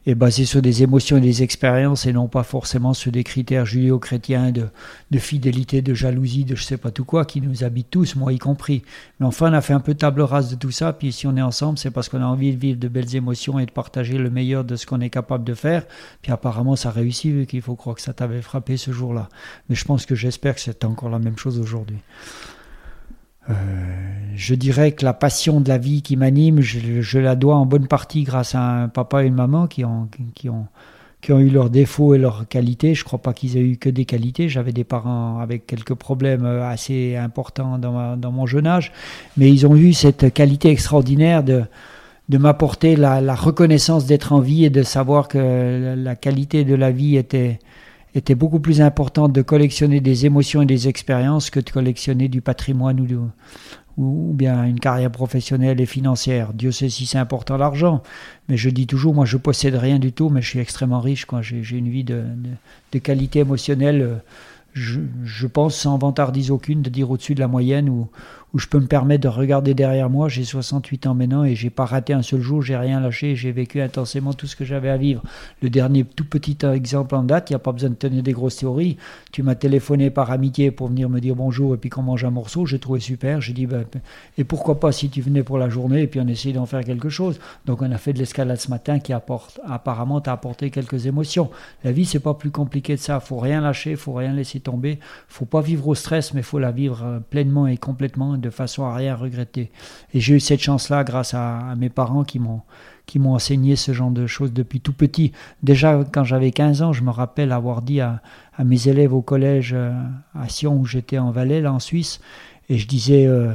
est 0.06 0.14
basé 0.14 0.44
sur 0.44 0.60
des 0.60 0.82
émotions 0.82 1.16
et 1.16 1.20
des 1.20 1.42
expériences 1.42 2.06
et 2.06 2.12
non 2.12 2.28
pas 2.28 2.42
forcément 2.42 2.92
sur 2.92 3.10
des 3.10 3.24
critères 3.24 3.64
judéo-chrétiens 3.64 4.52
de, 4.52 4.68
de, 5.10 5.18
fidélité, 5.18 5.80
de 5.80 5.94
jalousie, 5.94 6.44
de 6.44 6.54
je 6.54 6.62
sais 6.62 6.76
pas 6.76 6.90
tout 6.90 7.04
quoi 7.04 7.24
qui 7.24 7.40
nous 7.40 7.64
habitent 7.64 7.90
tous, 7.90 8.16
moi 8.16 8.32
y 8.32 8.38
compris. 8.38 8.82
Mais 9.18 9.26
enfin, 9.26 9.50
on 9.50 9.54
a 9.54 9.60
fait 9.62 9.72
un 9.72 9.80
peu 9.80 9.94
table 9.94 10.20
rase 10.20 10.50
de 10.50 10.56
tout 10.56 10.70
ça, 10.70 10.92
puis 10.92 11.12
si 11.12 11.26
on 11.26 11.36
est 11.36 11.42
ensemble, 11.42 11.78
c'est 11.78 11.90
parce 11.90 12.08
qu'on 12.08 12.20
a 12.20 12.26
envie 12.26 12.54
de 12.54 12.60
vivre 12.60 12.78
de 12.78 12.88
belles 12.88 13.16
émotions 13.16 13.58
et 13.58 13.66
de 13.66 13.70
partager 13.70 14.18
le 14.18 14.30
meilleur 14.30 14.64
de 14.64 14.76
ce 14.76 14.84
qu'on 14.84 15.00
est 15.00 15.10
capable 15.10 15.44
de 15.44 15.54
faire. 15.54 15.86
Puis 16.20 16.32
apparemment, 16.32 16.76
ça 16.76 16.90
réussit 16.90 17.32
vu 17.32 17.46
qu'il 17.46 17.62
faut 17.62 17.76
croire 17.76 17.96
que 17.96 18.02
ça 18.02 18.12
t'avait 18.12 18.42
frappé 18.42 18.76
ce 18.76 18.92
jour-là. 18.92 19.28
Mais 19.68 19.74
je 19.74 19.84
pense 19.84 20.04
que 20.04 20.14
j'espère 20.14 20.54
que 20.54 20.60
c'est 20.60 20.84
encore 20.84 21.08
la 21.08 21.18
même 21.18 21.38
chose 21.38 21.58
aujourd'hui. 21.58 21.98
Je 24.36 24.54
dirais 24.54 24.92
que 24.92 25.04
la 25.04 25.12
passion 25.12 25.60
de 25.60 25.68
la 25.68 25.78
vie 25.78 26.02
qui 26.02 26.16
m'anime, 26.16 26.60
je, 26.60 27.18
la 27.18 27.36
dois 27.36 27.56
en 27.56 27.66
bonne 27.66 27.86
partie 27.86 28.24
grâce 28.24 28.54
à 28.54 28.82
un 28.82 28.88
papa 28.88 29.24
et 29.24 29.26
une 29.26 29.34
maman 29.34 29.66
qui 29.66 29.84
ont, 29.84 30.08
qui 30.34 30.48
ont, 30.48 30.66
qui 31.20 31.32
ont 31.32 31.38
eu 31.38 31.48
leurs 31.48 31.70
défauts 31.70 32.14
et 32.14 32.18
leurs 32.18 32.46
qualités. 32.48 32.94
Je 32.94 33.02
ne 33.02 33.04
crois 33.04 33.20
pas 33.20 33.32
qu'ils 33.32 33.56
aient 33.56 33.62
eu 33.62 33.76
que 33.76 33.88
des 33.88 34.04
qualités. 34.04 34.48
J'avais 34.48 34.72
des 34.72 34.84
parents 34.84 35.38
avec 35.38 35.66
quelques 35.66 35.94
problèmes 35.94 36.44
assez 36.44 37.16
importants 37.16 37.78
dans, 37.78 38.32
mon 38.32 38.46
jeune 38.46 38.66
âge, 38.66 38.92
mais 39.36 39.50
ils 39.50 39.66
ont 39.66 39.76
eu 39.76 39.92
cette 39.92 40.32
qualité 40.32 40.70
extraordinaire 40.70 41.42
de, 41.42 41.64
de 42.28 42.38
m'apporter 42.38 42.96
la, 42.96 43.34
reconnaissance 43.34 44.06
d'être 44.06 44.32
en 44.32 44.40
vie 44.40 44.64
et 44.64 44.70
de 44.70 44.82
savoir 44.82 45.28
que 45.28 45.94
la 45.96 46.16
qualité 46.16 46.64
de 46.64 46.74
la 46.74 46.90
vie 46.90 47.16
était, 47.16 47.58
était 48.14 48.34
beaucoup 48.34 48.60
plus 48.60 48.80
importante 48.80 49.32
de 49.32 49.42
collectionner 49.42 50.00
des 50.00 50.26
émotions 50.26 50.62
et 50.62 50.66
des 50.66 50.88
expériences 50.88 51.50
que 51.50 51.60
de 51.60 51.70
collectionner 51.70 52.28
du 52.28 52.40
patrimoine 52.40 53.00
ou, 53.96 54.32
bien 54.32 54.64
une 54.64 54.80
carrière 54.80 55.10
professionnelle 55.10 55.80
et 55.80 55.86
financière. 55.86 56.52
Dieu 56.52 56.72
sait 56.72 56.88
si 56.88 57.06
c'est 57.06 57.18
important 57.18 57.56
l'argent, 57.56 58.02
mais 58.48 58.56
je 58.56 58.70
dis 58.70 58.86
toujours, 58.86 59.14
moi 59.14 59.24
je 59.24 59.36
possède 59.36 59.74
rien 59.74 59.98
du 59.98 60.12
tout, 60.12 60.30
mais 60.30 60.42
je 60.42 60.48
suis 60.48 60.58
extrêmement 60.58 61.00
riche. 61.00 61.26
J'ai 61.42 61.76
une 61.76 61.88
vie 61.88 62.04
de 62.04 62.98
qualité 63.02 63.40
émotionnelle, 63.40 64.02
euh, 64.02 64.16
je, 64.72 65.00
je, 65.22 65.46
pense 65.46 65.76
sans 65.76 65.96
vantardise 65.98 66.50
aucune, 66.50 66.82
de 66.82 66.90
dire 66.90 67.10
au-dessus 67.10 67.36
de 67.36 67.40
la 67.40 67.46
moyenne, 67.46 67.88
ou, 67.88 68.08
où 68.54 68.58
je 68.60 68.68
peux 68.68 68.78
me 68.78 68.86
permettre 68.86 69.22
de 69.24 69.28
regarder 69.28 69.74
derrière 69.74 70.08
moi. 70.08 70.28
J'ai 70.28 70.44
68 70.44 71.08
ans 71.08 71.14
maintenant 71.14 71.42
et 71.42 71.56
j'ai 71.56 71.70
pas 71.70 71.84
raté 71.84 72.12
un 72.12 72.22
seul 72.22 72.40
jour, 72.40 72.62
j'ai 72.62 72.76
rien 72.76 73.00
lâché, 73.00 73.34
j'ai 73.34 73.50
vécu 73.50 73.80
intensément 73.80 74.32
tout 74.32 74.46
ce 74.46 74.54
que 74.54 74.64
j'avais 74.64 74.90
à 74.90 74.96
vivre. 74.96 75.22
Le 75.60 75.70
dernier 75.70 76.04
tout 76.04 76.24
petit 76.24 76.56
exemple 76.64 77.16
en 77.16 77.24
date, 77.24 77.50
il 77.50 77.54
n'y 77.54 77.56
a 77.56 77.60
pas 77.60 77.72
besoin 77.72 77.90
de 77.90 77.96
tenir 77.96 78.22
des 78.22 78.32
grosses 78.32 78.56
théories. 78.56 78.96
Tu 79.32 79.42
m'as 79.42 79.56
téléphoné 79.56 80.10
par 80.10 80.30
amitié 80.30 80.70
pour 80.70 80.86
venir 80.86 81.08
me 81.10 81.20
dire 81.20 81.34
bonjour 81.34 81.74
et 81.74 81.78
puis 81.78 81.90
qu'on 81.90 82.02
mange 82.02 82.24
un 82.24 82.30
morceau, 82.30 82.64
j'ai 82.64 82.78
trouvé 82.78 83.00
super. 83.00 83.40
J'ai 83.40 83.52
dit, 83.52 83.66
ben, 83.66 83.84
et 84.38 84.44
pourquoi 84.44 84.78
pas 84.78 84.92
si 84.92 85.10
tu 85.10 85.20
venais 85.20 85.42
pour 85.42 85.58
la 85.58 85.68
journée 85.68 86.02
et 86.02 86.06
puis 86.06 86.20
on 86.20 86.28
essayait 86.28 86.54
d'en 86.54 86.66
faire 86.66 86.84
quelque 86.84 87.08
chose. 87.08 87.40
Donc 87.66 87.82
on 87.82 87.90
a 87.90 87.98
fait 87.98 88.12
de 88.12 88.20
l'escalade 88.20 88.60
ce 88.60 88.70
matin 88.70 89.00
qui 89.00 89.12
apporte, 89.12 89.60
apparemment 89.66 90.20
t'a 90.20 90.32
apporté 90.32 90.70
quelques 90.70 91.06
émotions. 91.06 91.50
La 91.82 91.90
vie, 91.90 92.04
c'est 92.04 92.20
pas 92.20 92.34
plus 92.34 92.52
compliqué 92.52 92.94
de 92.94 93.00
ça. 93.00 93.18
Faut 93.18 93.38
rien 93.38 93.60
lâcher, 93.60 93.96
faut 93.96 94.12
rien 94.12 94.32
laisser 94.32 94.60
tomber. 94.60 95.00
Faut 95.26 95.44
pas 95.44 95.60
vivre 95.60 95.88
au 95.88 95.96
stress, 95.96 96.34
mais 96.34 96.42
faut 96.42 96.60
la 96.60 96.70
vivre 96.70 97.02
euh, 97.04 97.18
pleinement 97.18 97.66
et 97.66 97.76
complètement 97.76 98.36
de 98.44 98.50
façon 98.50 98.84
à 98.84 98.94
rien 98.94 99.14
regretter. 99.14 99.70
Et 100.12 100.20
j'ai 100.20 100.34
eu 100.34 100.40
cette 100.40 100.60
chance-là 100.60 101.02
grâce 101.02 101.34
à, 101.34 101.74
mes 101.76 101.88
parents 101.88 102.24
qui 102.24 102.38
m'ont 102.38 102.62
qui 103.06 103.18
m'ont 103.18 103.34
enseigné 103.34 103.76
ce 103.76 103.92
genre 103.92 104.10
de 104.10 104.26
choses 104.26 104.54
depuis 104.54 104.80
tout 104.80 104.94
petit. 104.94 105.32
Déjà, 105.62 106.04
quand 106.10 106.24
j'avais 106.24 106.52
15 106.52 106.80
ans, 106.80 106.94
je 106.94 107.02
me 107.02 107.10
rappelle 107.10 107.52
avoir 107.52 107.82
dit 107.82 108.00
à, 108.00 108.22
mes 108.64 108.88
élèves 108.88 109.12
au 109.12 109.20
collège 109.20 109.72
euh, 109.74 109.92
à 110.34 110.48
Sion, 110.48 110.78
où 110.78 110.86
j'étais 110.86 111.18
en 111.18 111.30
Valais, 111.30 111.60
là 111.60 111.70
en 111.70 111.80
Suisse, 111.80 112.22
et 112.70 112.78
je 112.78 112.88
disais, 112.88 113.26
euh, 113.26 113.52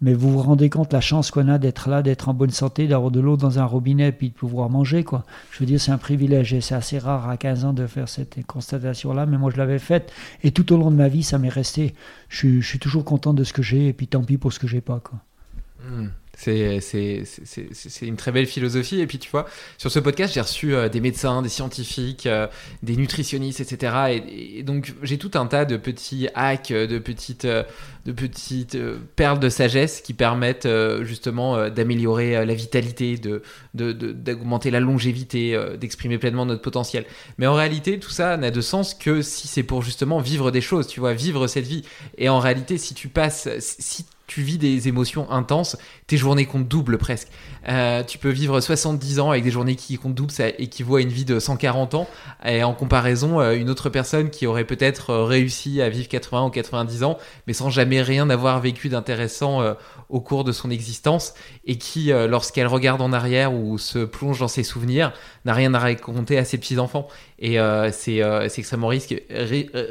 mais 0.00 0.14
vous 0.14 0.30
vous 0.30 0.42
rendez 0.42 0.70
compte 0.70 0.92
la 0.92 1.00
chance 1.00 1.30
qu'on 1.30 1.48
a 1.48 1.58
d'être 1.58 1.88
là, 1.88 2.02
d'être 2.02 2.28
en 2.28 2.34
bonne 2.34 2.50
santé, 2.50 2.88
d'avoir 2.88 3.10
de 3.10 3.20
l'eau 3.20 3.36
dans 3.36 3.58
un 3.58 3.64
robinet, 3.64 4.12
puis 4.12 4.30
de 4.30 4.34
pouvoir 4.34 4.70
manger, 4.70 5.04
quoi. 5.04 5.24
Je 5.50 5.58
veux 5.60 5.66
dire, 5.66 5.80
c'est 5.80 5.90
un 5.92 5.98
privilège 5.98 6.54
et 6.54 6.60
c'est 6.60 6.74
assez 6.74 6.98
rare 6.98 7.28
à 7.28 7.36
15 7.36 7.64
ans 7.66 7.72
de 7.72 7.86
faire 7.86 8.08
cette 8.08 8.44
constatation-là, 8.46 9.26
mais 9.26 9.36
moi 9.36 9.50
je 9.52 9.58
l'avais 9.58 9.78
faite 9.78 10.12
et 10.42 10.52
tout 10.52 10.72
au 10.72 10.76
long 10.76 10.90
de 10.90 10.96
ma 10.96 11.08
vie, 11.08 11.22
ça 11.22 11.38
m'est 11.38 11.48
resté. 11.48 11.94
Je, 12.28 12.60
suis 12.60 12.78
toujours 12.78 13.04
content 13.04 13.34
de 13.34 13.44
ce 13.44 13.52
que 13.52 13.62
j'ai 13.62 13.88
et 13.88 13.92
puis 13.92 14.06
tant 14.06 14.22
pis 14.22 14.38
pour 14.38 14.52
ce 14.52 14.58
que 14.58 14.66
j'ai 14.66 14.80
pas, 14.80 15.00
quoi. 15.00 15.18
Hmm. 15.84 16.08
C'est 16.40 17.26
une 18.02 18.16
très 18.16 18.32
belle 18.32 18.46
philosophie. 18.46 19.00
Et 19.00 19.06
puis, 19.06 19.18
tu 19.18 19.30
vois, 19.30 19.46
sur 19.76 19.90
ce 19.90 19.98
podcast, 19.98 20.32
j'ai 20.32 20.40
reçu 20.40 20.74
euh, 20.74 20.88
des 20.88 21.00
médecins, 21.00 21.42
des 21.42 21.50
scientifiques, 21.50 22.26
euh, 22.26 22.46
des 22.82 22.96
nutritionnistes, 22.96 23.60
etc. 23.60 24.22
Et, 24.26 24.62
donc, 24.62 24.94
j'ai 25.02 25.18
tout 25.18 25.32
un 25.34 25.46
tas 25.46 25.66
de 25.66 25.76
petits 25.76 26.28
hacks, 26.34 26.72
de 26.72 26.98
petites, 26.98 27.44
euh, 27.44 27.64
de 28.06 28.12
petites 28.12 28.78
perles 29.16 29.38
de 29.38 29.50
sagesse 29.50 30.00
qui 30.00 30.14
permettent 30.14 30.68
justement 31.02 31.68
d'améliorer 31.68 32.46
la 32.46 32.54
vitalité, 32.54 33.20
d'augmenter 33.74 34.70
de, 34.70 34.72
la 34.72 34.80
longévité, 34.80 35.58
d'exprimer 35.78 36.16
pleinement 36.16 36.46
notre 36.46 36.62
potentiel. 36.62 37.04
Mais 37.36 37.46
en 37.46 37.52
réalité, 37.52 37.98
tout 37.98 38.10
ça 38.10 38.38
n'a 38.38 38.50
de 38.50 38.60
sens 38.62 38.94
que 38.94 39.20
si 39.20 39.48
c'est 39.48 39.62
pour 39.62 39.82
justement 39.82 40.20
vivre 40.20 40.50
des 40.50 40.62
choses, 40.62 40.86
tu 40.86 41.00
vois, 41.00 41.12
vivre 41.12 41.46
cette 41.46 41.66
vie. 41.66 41.82
Et 42.16 42.30
en 42.30 42.38
réalité, 42.38 42.78
si 42.78 42.94
tu 42.94 43.08
passes, 43.08 43.48
si 43.58 44.06
tu 44.30 44.42
vis 44.42 44.58
des 44.58 44.86
émotions 44.86 45.28
intenses, 45.30 45.76
tes 46.10 46.16
journées 46.16 46.44
comptent 46.44 46.66
double 46.66 46.98
presque. 46.98 47.28
Euh, 47.68 48.02
tu 48.02 48.18
peux 48.18 48.30
vivre 48.30 48.60
70 48.60 49.20
ans 49.20 49.30
avec 49.30 49.44
des 49.44 49.52
journées 49.52 49.76
qui 49.76 49.96
comptent 49.96 50.16
double, 50.16 50.32
ça 50.32 50.48
équivaut 50.48 50.96
à 50.96 51.02
une 51.02 51.08
vie 51.08 51.24
de 51.24 51.38
140 51.38 51.94
ans. 51.94 52.08
Et 52.44 52.64
en 52.64 52.74
comparaison, 52.74 53.40
euh, 53.40 53.54
une 53.54 53.70
autre 53.70 53.90
personne 53.90 54.30
qui 54.30 54.48
aurait 54.48 54.64
peut-être 54.64 55.10
euh, 55.10 55.24
réussi 55.24 55.80
à 55.80 55.88
vivre 55.88 56.08
80 56.08 56.46
ou 56.46 56.50
90 56.50 57.04
ans, 57.04 57.16
mais 57.46 57.52
sans 57.52 57.70
jamais 57.70 58.02
rien 58.02 58.28
avoir 58.28 58.58
vécu 58.60 58.88
d'intéressant 58.88 59.60
au 60.08 60.20
cours 60.20 60.42
de 60.42 60.50
son 60.50 60.70
existence, 60.70 61.34
et 61.64 61.78
qui, 61.78 62.10
lorsqu'elle 62.10 62.66
regarde 62.66 63.00
en 63.00 63.12
arrière 63.12 63.52
ou 63.52 63.78
se 63.78 64.00
plonge 64.00 64.40
dans 64.40 64.48
ses 64.48 64.64
souvenirs, 64.64 65.12
n'a 65.44 65.54
rien 65.54 65.72
à 65.74 65.78
raconter 65.78 66.38
à 66.38 66.44
ses 66.44 66.58
petits-enfants. 66.58 67.06
Et 67.38 67.58
c'est 67.92 68.20
extrêmement 68.56 68.88
risque, 68.88 69.14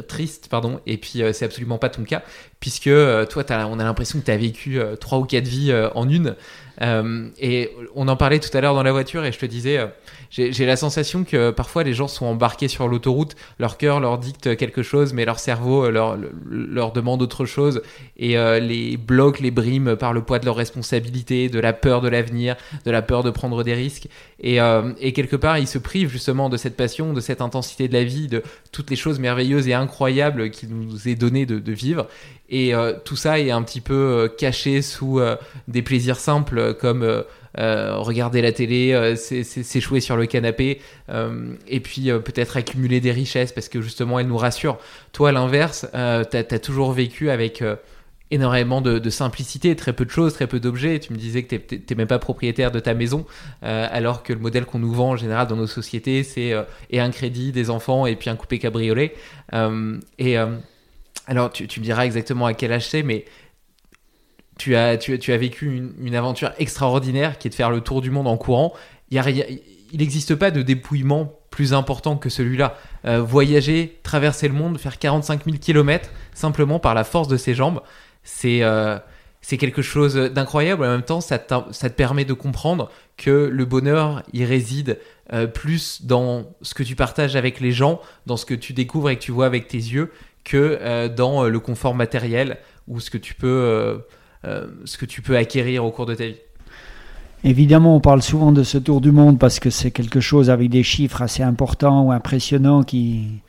triste, 0.08 0.48
pardon, 0.50 0.82
et 0.86 0.98
puis 0.98 1.22
c'est 1.34 1.46
absolument 1.46 1.78
pas 1.78 1.90
ton 1.90 2.04
cas, 2.04 2.24
puisque 2.60 2.90
toi, 3.30 3.44
on 3.70 3.80
a 3.80 3.84
l'impression 3.84 4.20
que 4.20 4.26
tu 4.26 4.32
as 4.32 4.38
vécu 4.38 4.80
trois 5.00 5.20
ou 5.20 5.26
quatre 5.26 5.48
vies 5.48 5.74
en 5.96 6.09
une. 6.10 6.36
Euh, 6.82 7.30
et 7.40 7.72
on 7.96 8.08
en 8.08 8.16
parlait 8.16 8.40
tout 8.40 8.56
à 8.56 8.62
l'heure 8.62 8.74
dans 8.74 8.84
la 8.84 8.92
voiture 8.92 9.26
et 9.26 9.32
je 9.32 9.40
te 9.40 9.46
disais, 9.46 9.78
euh, 9.78 9.88
j'ai 10.32 10.66
la 10.66 10.76
sensation 10.76 11.24
que 11.24 11.52
parfois 11.52 11.84
les 11.84 11.94
gens 11.94 12.08
sont 12.08 12.26
embarqués 12.26 12.68
sur 12.68 12.88
l'autoroute, 12.88 13.36
leur 13.60 13.78
cœur 13.78 14.00
leur 14.00 14.18
dicte 14.18 14.56
quelque 14.56 14.84
chose, 14.84 15.14
mais 15.14 15.26
leur 15.26 15.40
cerveau 15.40 15.86
euh, 15.86 15.92
leur, 15.92 16.18
leur 16.50 16.92
demande 16.92 17.22
autre 17.22 17.46
chose 17.46 17.82
et 18.18 18.36
les 18.60 18.98
bloque, 18.98 19.40
les 19.40 19.52
brime 19.52 19.96
par 19.96 20.14
le 20.14 20.22
poids 20.22 20.40
de 20.40 20.46
leurs 20.46 20.56
responsabilités, 20.56 21.50
de 21.50 21.60
la 21.60 21.74
peur 21.74 22.02
de 22.02 22.10
l'avenir, 22.10 22.56
de 22.86 22.92
la 22.92 23.02
peur 23.02 23.24
de 23.24 23.30
prendre 23.30 23.64
des 23.64 23.74
risques. 23.74 24.08
Et, 24.42 24.56
quelque 25.14 25.36
part, 25.36 25.58
ils 25.58 25.68
se 25.68 25.78
privent 25.78 26.10
justement 26.10 26.50
de 26.50 26.58
cette 26.58 26.76
passion, 26.76 27.14
de 27.14 27.22
cette 27.22 27.42
intensité 27.42 27.88
de 27.88 27.94
la 27.94 28.04
vie, 28.04 28.28
de 28.28 28.44
toutes 28.72 28.90
les 28.90 28.96
choses 28.96 29.20
merveilleuses 29.20 29.68
et 29.68 29.74
incroyables 29.74 30.50
qu'il 30.50 30.70
nous 30.70 31.08
est 31.08 31.16
donné 31.16 31.46
de, 31.46 31.72
vivre. 31.72 32.08
Et 32.50 32.74
tout 33.06 33.16
ça 33.16 33.40
est 33.40 33.52
un 33.52 33.62
petit 33.64 33.82
peu 33.82 34.30
caché 34.38 34.82
sous 34.82 35.22
des 35.68 35.82
plaisirs 35.82 36.20
simples 36.20 36.69
comme 36.74 37.24
regarder 37.58 38.42
la 38.42 38.52
télé, 38.52 39.16
s'échouer 39.16 40.02
sur 40.02 40.18
le 40.18 40.26
canapé, 40.26 40.82
et 41.68 41.80
puis 41.80 42.10
peut-être 42.24 42.58
accumuler 42.58 43.00
des 43.00 43.12
richesses 43.12 43.52
parce 43.52 43.70
que 43.70 43.82
justement 43.82 44.20
elles 44.20 44.28
nous 44.28 44.38
rassurent. 44.38 44.78
Toi, 45.12 45.30
à 45.30 45.32
l'inverse, 45.32 45.88
tu 45.92 46.38
as, 46.38 46.60
toujours 46.60 46.92
vécu 46.92 47.30
avec 47.30 47.64
énormément 48.32 48.82
de, 48.82 49.10
simplicité, 49.10 49.76
très 49.76 49.94
peu 49.94 50.06
de 50.06 50.12
choses, 50.12 50.34
très 50.34 50.48
peu 50.48 50.60
d'objets. 50.60 51.00
Tu 51.00 51.14
me 51.14 51.18
disais 51.18 51.44
que 51.44 51.56
tu 51.56 51.82
n'es 51.90 51.96
même 51.96 52.08
pas 52.08 52.20
propriétaire 52.20 52.72
de 52.72 52.80
ta 52.80 52.94
maison, 52.94 53.26
alors 53.62 54.24
que 54.24 54.34
le 54.34 54.40
modèle 54.40 54.66
qu'on 54.66 54.80
nous 54.80 54.94
vend 54.94 55.12
en 55.12 55.18
général 55.18 55.48
dans 55.48 55.56
nos 55.56 55.68
sociétés, 55.68 56.24
c'est 56.24 56.54
et 56.90 57.00
un 57.00 57.10
crédit, 57.12 57.52
des 57.52 57.70
enfants 57.70 58.06
et 58.06 58.16
puis 58.16 58.30
un 58.30 58.36
coupé 58.36 58.60
cabriolet. 58.60 59.14
et 60.20 60.38
alors, 61.30 61.52
tu, 61.52 61.64
me 61.64 61.84
diras 61.84 62.06
exactement 62.06 62.48
à 62.48 62.56
quel 62.56 62.74
âge 62.74 62.88
c'est, 62.88 63.04
mais 63.04 63.24
tu 64.60 64.76
as, 64.76 64.98
tu, 64.98 65.32
as 65.32 65.38
vécu 65.38 65.94
une, 66.00 66.16
aventure 66.16 66.52
extraordinaire 66.60 67.38
qui 67.40 67.48
est 67.48 67.50
de 67.52 67.56
faire 67.56 67.72
le 67.72 67.80
tour 67.80 68.02
du 68.02 68.12
monde 68.12 68.28
en 68.28 68.38
courant. 68.38 68.74
Il 69.10 69.22
n'existe 69.94 70.36
pas 70.36 70.52
de 70.52 70.62
dépouillement 70.62 71.34
plus 71.50 71.74
important 71.74 72.18
que 72.18 72.30
celui-là. 72.30 72.76
Euh, 73.06 73.22
voyager, 73.22 74.00
traverser 74.04 74.50
le 74.50 74.54
monde, 74.54 74.78
faire 74.78 75.00
45 75.00 75.46
000 75.46 75.58
km 75.58 76.10
simplement 76.34 76.78
par 76.78 76.94
la 76.94 77.06
force 77.06 77.30
de 77.30 77.38
ses 77.38 77.56
jambes, 77.56 77.82
c'est 78.24 78.62
euh, 78.64 79.00
quelque 79.48 79.82
chose 79.82 80.16
d'incroyable. 80.16 80.84
En 80.84 80.90
même 80.90 81.04
temps, 81.04 81.22
ça, 81.22 81.40
te 81.40 81.88
permet 81.88 82.26
de 82.26 82.34
comprendre 82.34 82.92
que 83.16 83.50
le 83.52 83.66
bonheur, 83.66 84.24
il 84.34 84.44
réside 84.44 85.00
euh, 85.32 85.48
plus 85.48 86.06
dans 86.06 86.48
ce 86.62 86.74
que 86.74 86.84
tu 86.84 86.98
partages 86.98 87.38
avec 87.38 87.62
les 87.62 87.72
gens, 87.72 88.02
dans 88.26 88.36
ce 88.36 88.46
que 88.46 88.54
tu 88.54 88.74
découvres 88.74 89.10
et 89.10 89.16
que 89.16 89.22
tu 89.22 89.32
vois 89.32 89.46
avec 89.46 89.70
tes 89.70 89.78
yeux, 89.78 90.12
que 90.44 91.08
dans 91.08 91.46
le 91.46 91.60
confort 91.60 91.96
matériel 91.96 92.58
ou 92.88 93.00
ce 93.00 93.10
que 93.10 93.18
tu 93.18 93.36
peux, 93.36 94.02
ce 94.44 94.98
que 94.98 95.06
tu 95.06 95.22
peux 95.22 95.38
acquérir 95.38 95.86
au 95.86 95.92
cours 95.92 96.06
de 96.06 96.16
ta 96.16 96.26
vie. 96.26 96.38
Évidemment, 97.44 97.96
on 97.96 98.00
parle 98.02 98.22
souvent 98.22 98.52
de 98.52 98.64
ce 98.64 98.78
tour 98.78 99.00
du 99.00 99.12
monde 99.12 99.40
parce 99.40 99.60
que 99.60 99.70
c'est 99.70 99.92
quelque 99.92 100.20
chose 100.20 100.50
avec 100.50 100.70
des 100.70 100.84
chiffres 100.84 101.22
assez 101.22 101.42
importants 101.42 102.06
ou 102.06 102.12
impressionnants 102.12 102.84
qui, 102.84 103.42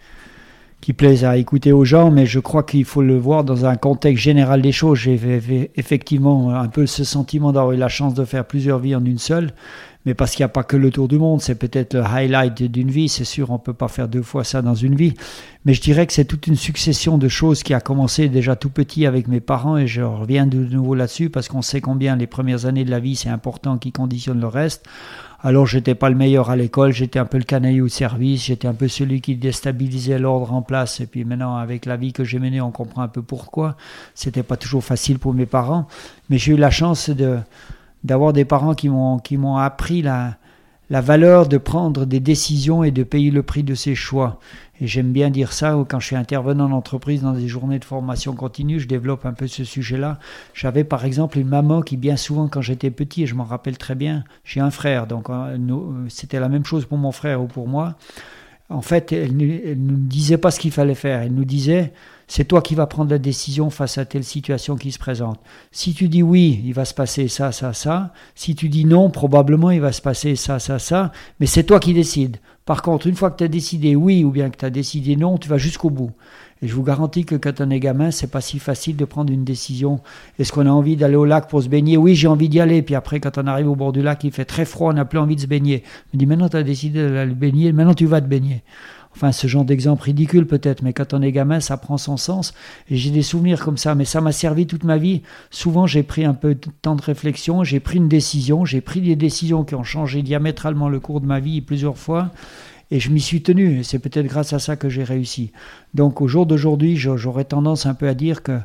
qui 0.80 0.92
plaisent 0.92 1.25
à 1.25 1.37
écouter 1.37 1.73
aux 1.73 1.85
gens, 1.85 2.11
mais 2.11 2.25
je 2.25 2.38
crois 2.38 2.62
qu'il 2.62 2.85
faut 2.85 3.02
le 3.02 3.18
voir 3.18 3.42
dans 3.42 3.66
un 3.66 3.76
contexte 3.76 4.23
général 4.23 4.62
des 4.62 4.70
choses. 4.73 4.99
J'ai 4.99 5.70
effectivement 5.76 6.54
un 6.54 6.68
peu 6.68 6.87
ce 6.87 7.02
sentiment 7.02 7.52
d'avoir 7.52 7.73
eu 7.73 7.76
la 7.76 7.88
chance 7.88 8.14
de 8.14 8.25
faire 8.25 8.44
plusieurs 8.44 8.78
vies 8.78 8.94
en 8.94 9.04
une 9.04 9.18
seule 9.18 9.50
mais 10.07 10.14
parce 10.14 10.33
qu'il 10.33 10.42
n'y 10.42 10.47
a 10.47 10.49
pas 10.49 10.62
que 10.62 10.76
le 10.76 10.90
tour 10.90 11.09
du 11.09 11.19
monde, 11.19 11.40
c'est 11.40 11.54
peut-être 11.54 11.95
le 11.95 12.02
highlight 12.02 12.62
d'une 12.62 12.90
vie, 12.90 13.09
c'est 13.09 13.25
sûr, 13.25 13.50
on 13.50 13.54
ne 13.54 13.59
peut 13.59 13.75
pas 13.75 13.88
faire 13.88 14.09
deux 14.09 14.23
fois 14.23 14.45
ça 14.45 14.62
dans 14.62 14.75
une 14.75 14.95
vie, 14.95 15.14
mais 15.64 15.75
je 15.75 15.80
dirais 15.83 16.07
que 16.07 16.12
c'est 16.12 16.25
toute 16.25 16.47
une 16.47 16.57
succession 16.57 17.19
de 17.19 17.28
choses 17.28 17.62
qui 17.62 17.75
a 17.75 17.80
commencé 17.80 18.28
déjà 18.28 18.57
tout 18.57 18.71
petit 18.71 19.07
avec 19.07 19.28
mes 19.28 19.40
parents, 19.40 19.76
et 19.76 19.87
je 19.87 20.02
reviens 20.02 20.47
de 20.47 20.59
nouveau 20.59 20.95
là-dessus, 20.95 21.28
parce 21.28 21.49
qu'on 21.49 21.62
sait 21.62 21.80
combien 21.80 22.16
les 22.16 22.26
premières 22.26 22.66
années 22.66 22.85
de 22.85 22.90
la 22.90 23.00
vie, 23.00 23.16
c'est 23.16 23.28
important, 23.28 23.78
qui 23.78 23.92
conditionne 23.92 24.40
le 24.40 24.47
reste. 24.47 24.87
Alors 25.42 25.66
j'étais 25.66 25.95
pas 25.95 26.11
le 26.11 26.16
meilleur 26.16 26.50
à 26.50 26.57
l'école, 26.57 26.92
j'étais 26.92 27.19
un 27.19 27.25
peu 27.25 27.38
le 27.38 27.45
canaillou 27.45 27.87
de 27.87 27.90
service, 27.90 28.45
j'étais 28.45 28.69
un 28.69 28.75
peu 28.75 28.88
celui 28.88 29.23
qui 29.23 29.37
déstabilisait 29.37 30.19
l'ordre 30.19 30.52
en 30.52 30.61
place. 30.61 31.00
Et 31.00 31.07
puis 31.07 31.25
maintenant, 31.25 31.57
avec 31.57 31.87
la 31.87 31.97
vie 31.97 32.12
que 32.12 32.25
j'ai 32.25 32.38
menée, 32.38 32.61
on 32.61 32.71
comprend 32.71 33.00
un 33.00 33.09
peu 33.09 33.23
pourquoi. 33.23 33.76
C'était 34.14 34.42
pas 34.42 34.59
toujours 34.59 34.85
facile 34.85 35.19
pour 35.19 35.33
mes 35.33 35.47
parents, 35.47 35.88
mais 36.28 36.37
j'ai 36.37 36.52
eu 36.52 36.57
la 36.57 36.71
chance 36.71 37.09
de 37.09 37.38
d'avoir 38.04 38.33
des 38.33 38.45
parents 38.45 38.75
qui 38.75 38.88
m'ont 38.88 39.19
qui 39.19 39.37
m'ont 39.37 39.57
appris 39.57 40.02
la 40.02 40.37
la 40.90 41.00
valeur 41.00 41.47
de 41.47 41.57
prendre 41.57 42.04
des 42.04 42.19
décisions 42.19 42.83
et 42.83 42.90
de 42.90 43.04
payer 43.04 43.30
le 43.30 43.45
prix 43.45 43.62
de 43.62 43.75
ses 43.76 43.95
choix. 43.95 44.40
Et 44.80 44.88
j'aime 44.88 45.12
bien 45.12 45.30
dire 45.30 45.52
ça 45.52 45.76
quand 45.88 46.00
je 46.00 46.07
suis 46.07 46.16
intervenant 46.16 46.64
en 46.64 46.73
entreprise 46.73 47.23
dans 47.23 47.33
des 47.33 47.47
journées 47.47 47.78
de 47.78 47.85
formation 47.85 48.35
continue, 48.35 48.80
je 48.80 48.88
développe 48.88 49.25
un 49.25 49.33
peu 49.33 49.47
ce 49.47 49.62
sujet-là. 49.62 50.19
J'avais 50.52 50.83
par 50.83 51.04
exemple 51.04 51.38
une 51.38 51.49
maman 51.49 51.83
qui 51.83 51.97
bien 51.97 52.16
souvent 52.16 52.49
quand 52.49 52.61
j'étais 52.61 52.90
petit, 52.90 53.23
et 53.23 53.26
je 53.26 53.37
m'en 53.37 53.45
rappelle 53.45 53.78
très 53.78 53.95
bien, 53.95 54.25
j'ai 54.42 54.61
un 54.61 54.71
frère, 54.71 55.07
donc 55.07 55.30
euh, 55.30 55.57
c'était 56.09 56.40
la 56.40 56.49
même 56.49 56.64
chose 56.64 56.87
pour 56.87 56.99
mon 56.99 57.12
frère 57.12 57.40
ou 57.40 57.47
pour 57.47 57.69
moi. 57.69 57.95
En 58.69 58.83
fait, 58.83 59.12
elle 59.12 59.37
ne 59.37 59.75
nous 59.75 59.97
disait 59.97 60.38
pas 60.38 60.50
ce 60.50 60.59
qu'il 60.59 60.73
fallait 60.73 60.95
faire, 60.95 61.23
elle 61.23 61.35
nous 61.35 61.45
disait 61.45 61.92
c'est 62.30 62.44
toi 62.44 62.62
qui 62.62 62.76
vas 62.76 62.87
prendre 62.87 63.10
la 63.10 63.18
décision 63.18 63.70
face 63.70 63.99
à 63.99 64.04
telle 64.04 64.22
situation 64.22 64.76
qui 64.76 64.92
se 64.92 65.00
présente. 65.00 65.40
Si 65.72 65.94
tu 65.94 66.08
dis 66.08 66.22
oui, 66.22 66.62
il 66.64 66.72
va 66.72 66.84
se 66.84 66.94
passer 66.94 67.26
ça, 67.26 67.50
ça, 67.50 67.72
ça. 67.72 68.12
Si 68.37 68.54
tu 68.54 68.68
dis 68.68 68.84
non, 68.84 69.10
probablement 69.10 69.72
il 69.72 69.80
va 69.80 69.90
se 69.90 70.00
passer 70.00 70.37
ça, 70.37 70.60
ça, 70.60 70.78
ça. 70.78 71.10
Mais 71.40 71.46
c'est 71.46 71.64
toi 71.64 71.80
qui 71.80 71.92
décides. 71.92 72.37
Par 72.66 72.82
contre, 72.82 73.08
une 73.08 73.16
fois 73.16 73.32
que 73.32 73.38
tu 73.38 73.42
as 73.42 73.49
décidé 73.49 73.96
oui 73.96 74.22
ou 74.22 74.30
bien 74.30 74.49
que 74.49 74.56
tu 74.56 74.64
as 74.64 74.70
décidé 74.70 75.16
non, 75.16 75.38
tu 75.38 75.49
vas 75.49 75.58
jusqu'au 75.58 75.90
bout. 75.90 76.12
Et 76.62 76.68
je 76.68 76.75
vous 76.75 76.84
garantis 76.84 77.25
que 77.25 77.34
quand 77.34 77.60
on 77.60 77.68
est 77.68 77.80
gamin, 77.80 78.12
c'est 78.12 78.30
pas 78.30 78.40
si 78.40 78.60
facile 78.60 78.94
de 78.94 79.04
prendre 79.04 79.32
une 79.32 79.44
décision. 79.44 79.99
Est-ce 80.38 80.52
qu'on 80.52 80.66
a 80.66 80.70
envie 80.70 80.94
d'aller 80.94 81.16
au 81.16 81.25
lac 81.25 81.49
pour 81.49 81.60
se 81.60 81.68
baigner? 81.68 81.96
Oui, 81.96 82.14
j'ai 82.14 82.28
envie 82.28 82.49
d'y 82.49 82.60
aller. 82.60 82.82
Puis 82.82 82.94
après, 82.94 83.18
quand 83.18 83.38
on 83.38 83.46
arrive 83.49 83.68
au 83.68 83.75
bord 83.75 83.90
du 83.90 84.02
lac, 84.02 84.22
il 84.22 84.30
fait 84.30 84.44
très 84.44 84.66
froid, 84.66 84.90
on 84.90 84.94
n'a 84.94 85.04
plus 85.04 85.18
envie 85.18 85.34
de 85.34 85.40
se 85.40 85.46
baigner. 85.49 85.82
On 86.12 86.16
me 86.16 86.18
dit 86.20 86.26
maintenant 86.26 86.49
tu 86.49 86.58
as 86.58 86.62
décidé 86.62 87.02
d'aller 87.10 87.34
baigner, 87.34 87.72
maintenant 87.72 87.94
tu 87.94 88.06
vas 88.06 88.20
te 88.20 88.26
baigner. 88.26 88.62
Enfin, 89.16 89.32
ce 89.32 89.46
genre 89.48 89.64
d'exemple 89.64 90.04
ridicule 90.04 90.46
peut-être, 90.46 90.82
mais 90.82 90.92
quand 90.92 91.14
on 91.14 91.20
est 91.20 91.32
gamin, 91.32 91.60
ça 91.60 91.76
prend 91.76 91.98
son 91.98 92.16
sens. 92.16 92.54
Et 92.88 92.96
j'ai 92.96 93.10
des 93.10 93.22
souvenirs 93.22 93.62
comme 93.64 93.76
ça, 93.76 93.94
mais 93.94 94.04
ça 94.04 94.20
m'a 94.20 94.32
servi 94.32 94.66
toute 94.66 94.84
ma 94.84 94.98
vie. 94.98 95.22
Souvent, 95.50 95.86
j'ai 95.86 96.02
pris 96.02 96.24
un 96.24 96.34
peu 96.34 96.54
de 96.54 96.68
temps 96.80 96.94
de 96.94 97.02
réflexion, 97.02 97.64
j'ai 97.64 97.80
pris 97.80 97.98
une 97.98 98.08
décision, 98.08 98.64
j'ai 98.64 98.80
pris 98.80 99.00
des 99.00 99.16
décisions 99.16 99.64
qui 99.64 99.74
ont 99.74 99.82
changé 99.82 100.22
diamétralement 100.22 100.88
le 100.88 101.00
cours 101.00 101.20
de 101.20 101.26
ma 101.26 101.40
vie 101.40 101.60
plusieurs 101.60 101.98
fois. 101.98 102.30
Et 102.92 102.98
je 102.98 103.10
m'y 103.10 103.20
suis 103.20 103.42
tenu. 103.42 103.84
C'est 103.84 103.98
peut-être 103.98 104.26
grâce 104.26 104.52
à 104.52 104.58
ça 104.58 104.76
que 104.76 104.88
j'ai 104.88 105.04
réussi. 105.04 105.52
Donc, 105.94 106.20
au 106.20 106.28
jour 106.28 106.46
d'aujourd'hui, 106.46 106.96
j'aurais 106.96 107.44
tendance 107.44 107.86
un 107.86 107.94
peu 107.94 108.08
à 108.08 108.14
dire 108.14 108.42
que 108.42 108.58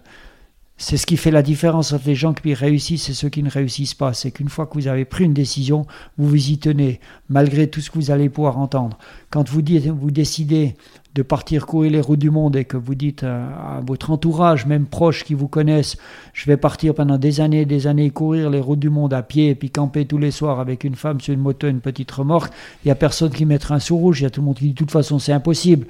c'est 0.77 0.97
ce 0.97 1.05
qui 1.05 1.15
fait 1.15 1.31
la 1.31 1.41
différence 1.41 1.93
entre 1.93 2.05
les 2.05 2.15
gens 2.15 2.33
qui 2.33 2.53
réussissent 2.53 3.09
et 3.09 3.13
ceux 3.13 3.29
qui 3.29 3.43
ne 3.43 3.49
réussissent 3.49 3.93
pas. 3.93 4.13
C'est 4.13 4.31
qu'une 4.31 4.49
fois 4.49 4.65
que 4.65 4.73
vous 4.73 4.87
avez 4.87 5.05
pris 5.05 5.23
une 5.23 5.33
décision, 5.33 5.85
vous 6.17 6.27
vous 6.27 6.49
y 6.49 6.57
tenez, 6.57 6.99
malgré 7.29 7.67
tout 7.67 7.79
ce 7.79 7.89
que 7.89 7.97
vous 7.97 8.11
allez 8.11 8.27
pouvoir 8.27 8.57
entendre. 8.57 8.97
Quand 9.29 9.49
vous, 9.49 9.61
vous 9.61 10.11
décidez 10.11 10.75
de 11.15 11.21
partir 11.21 11.65
courir 11.65 11.93
les 11.93 12.01
routes 12.01 12.19
du 12.19 12.29
monde 12.29 12.57
et 12.57 12.65
que 12.65 12.75
vous 12.75 12.93
dites 12.93 13.23
à, 13.23 13.81
votre 13.87 14.11
entourage, 14.11 14.65
même 14.65 14.85
proche 14.85 15.23
qui 15.23 15.33
vous 15.33 15.47
connaissent, 15.47 15.95
je 16.33 16.45
vais 16.45 16.57
partir 16.57 16.93
pendant 16.93 17.17
des 17.17 17.39
années 17.39 17.61
et 17.61 17.65
des 17.65 17.87
années 17.87 18.09
courir 18.09 18.49
les 18.49 18.59
routes 18.59 18.79
du 18.79 18.89
monde 18.89 19.13
à 19.13 19.23
pied 19.23 19.51
et 19.51 19.55
puis 19.55 19.69
camper 19.69 20.05
tous 20.05 20.17
les 20.17 20.31
soirs 20.31 20.59
avec 20.59 20.83
une 20.83 20.95
femme 20.95 21.21
sur 21.21 21.33
une 21.33 21.39
moto 21.39 21.67
une 21.67 21.79
petite 21.79 22.11
remorque, 22.11 22.53
il 22.83 22.89
n'y 22.89 22.91
a 22.91 22.95
personne 22.95 23.31
qui 23.31 23.45
mettra 23.45 23.75
un 23.75 23.79
sous 23.79 23.95
rouge, 23.95 24.19
il 24.19 24.23
y 24.23 24.27
a 24.27 24.29
tout 24.29 24.41
le 24.41 24.45
monde 24.47 24.57
qui 24.57 24.65
dit 24.65 24.71
de 24.71 24.75
toute 24.75 24.91
façon 24.91 25.19
c'est 25.19 25.31
impossible. 25.31 25.87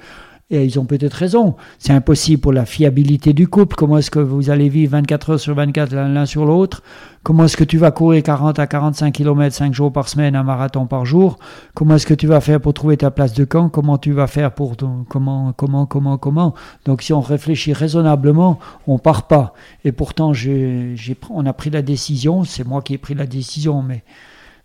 Et 0.48 0.64
ils 0.64 0.78
ont 0.78 0.84
peut-être 0.84 1.14
raison. 1.14 1.56
C'est 1.80 1.92
impossible 1.92 2.40
pour 2.40 2.52
la 2.52 2.66
fiabilité 2.66 3.32
du 3.32 3.48
couple. 3.48 3.74
Comment 3.74 3.98
est-ce 3.98 4.12
que 4.12 4.20
vous 4.20 4.48
allez 4.48 4.68
vivre 4.68 4.92
24 4.92 5.30
heures 5.30 5.40
sur 5.40 5.56
24 5.56 5.92
l'un 5.92 6.24
sur 6.24 6.46
l'autre? 6.46 6.84
Comment 7.24 7.46
est-ce 7.46 7.56
que 7.56 7.64
tu 7.64 7.78
vas 7.78 7.90
courir 7.90 8.22
40 8.22 8.60
à 8.60 8.68
45 8.68 9.10
km 9.10 9.52
5 9.52 9.74
jours 9.74 9.92
par 9.92 10.08
semaine, 10.08 10.36
un 10.36 10.44
marathon 10.44 10.86
par 10.86 11.04
jour? 11.04 11.40
Comment 11.74 11.96
est-ce 11.96 12.06
que 12.06 12.14
tu 12.14 12.28
vas 12.28 12.40
faire 12.40 12.60
pour 12.60 12.74
trouver 12.74 12.96
ta 12.96 13.10
place 13.10 13.32
de 13.32 13.44
camp? 13.44 13.68
Comment 13.68 13.98
tu 13.98 14.12
vas 14.12 14.28
faire 14.28 14.52
pour 14.52 14.76
ton... 14.76 15.04
comment 15.08 15.52
comment 15.52 15.84
comment 15.84 16.16
comment? 16.16 16.54
Donc 16.84 17.02
si 17.02 17.12
on 17.12 17.20
réfléchit 17.20 17.72
raisonnablement, 17.72 18.60
on 18.86 18.98
part 18.98 19.26
pas. 19.26 19.52
Et 19.84 19.90
pourtant, 19.90 20.32
j'ai, 20.32 20.94
on 21.30 21.44
a 21.44 21.52
pris 21.54 21.70
la 21.70 21.82
décision. 21.82 22.44
C'est 22.44 22.64
moi 22.64 22.82
qui 22.82 22.94
ai 22.94 22.98
pris 22.98 23.14
la 23.14 23.26
décision, 23.26 23.82
mais 23.82 24.04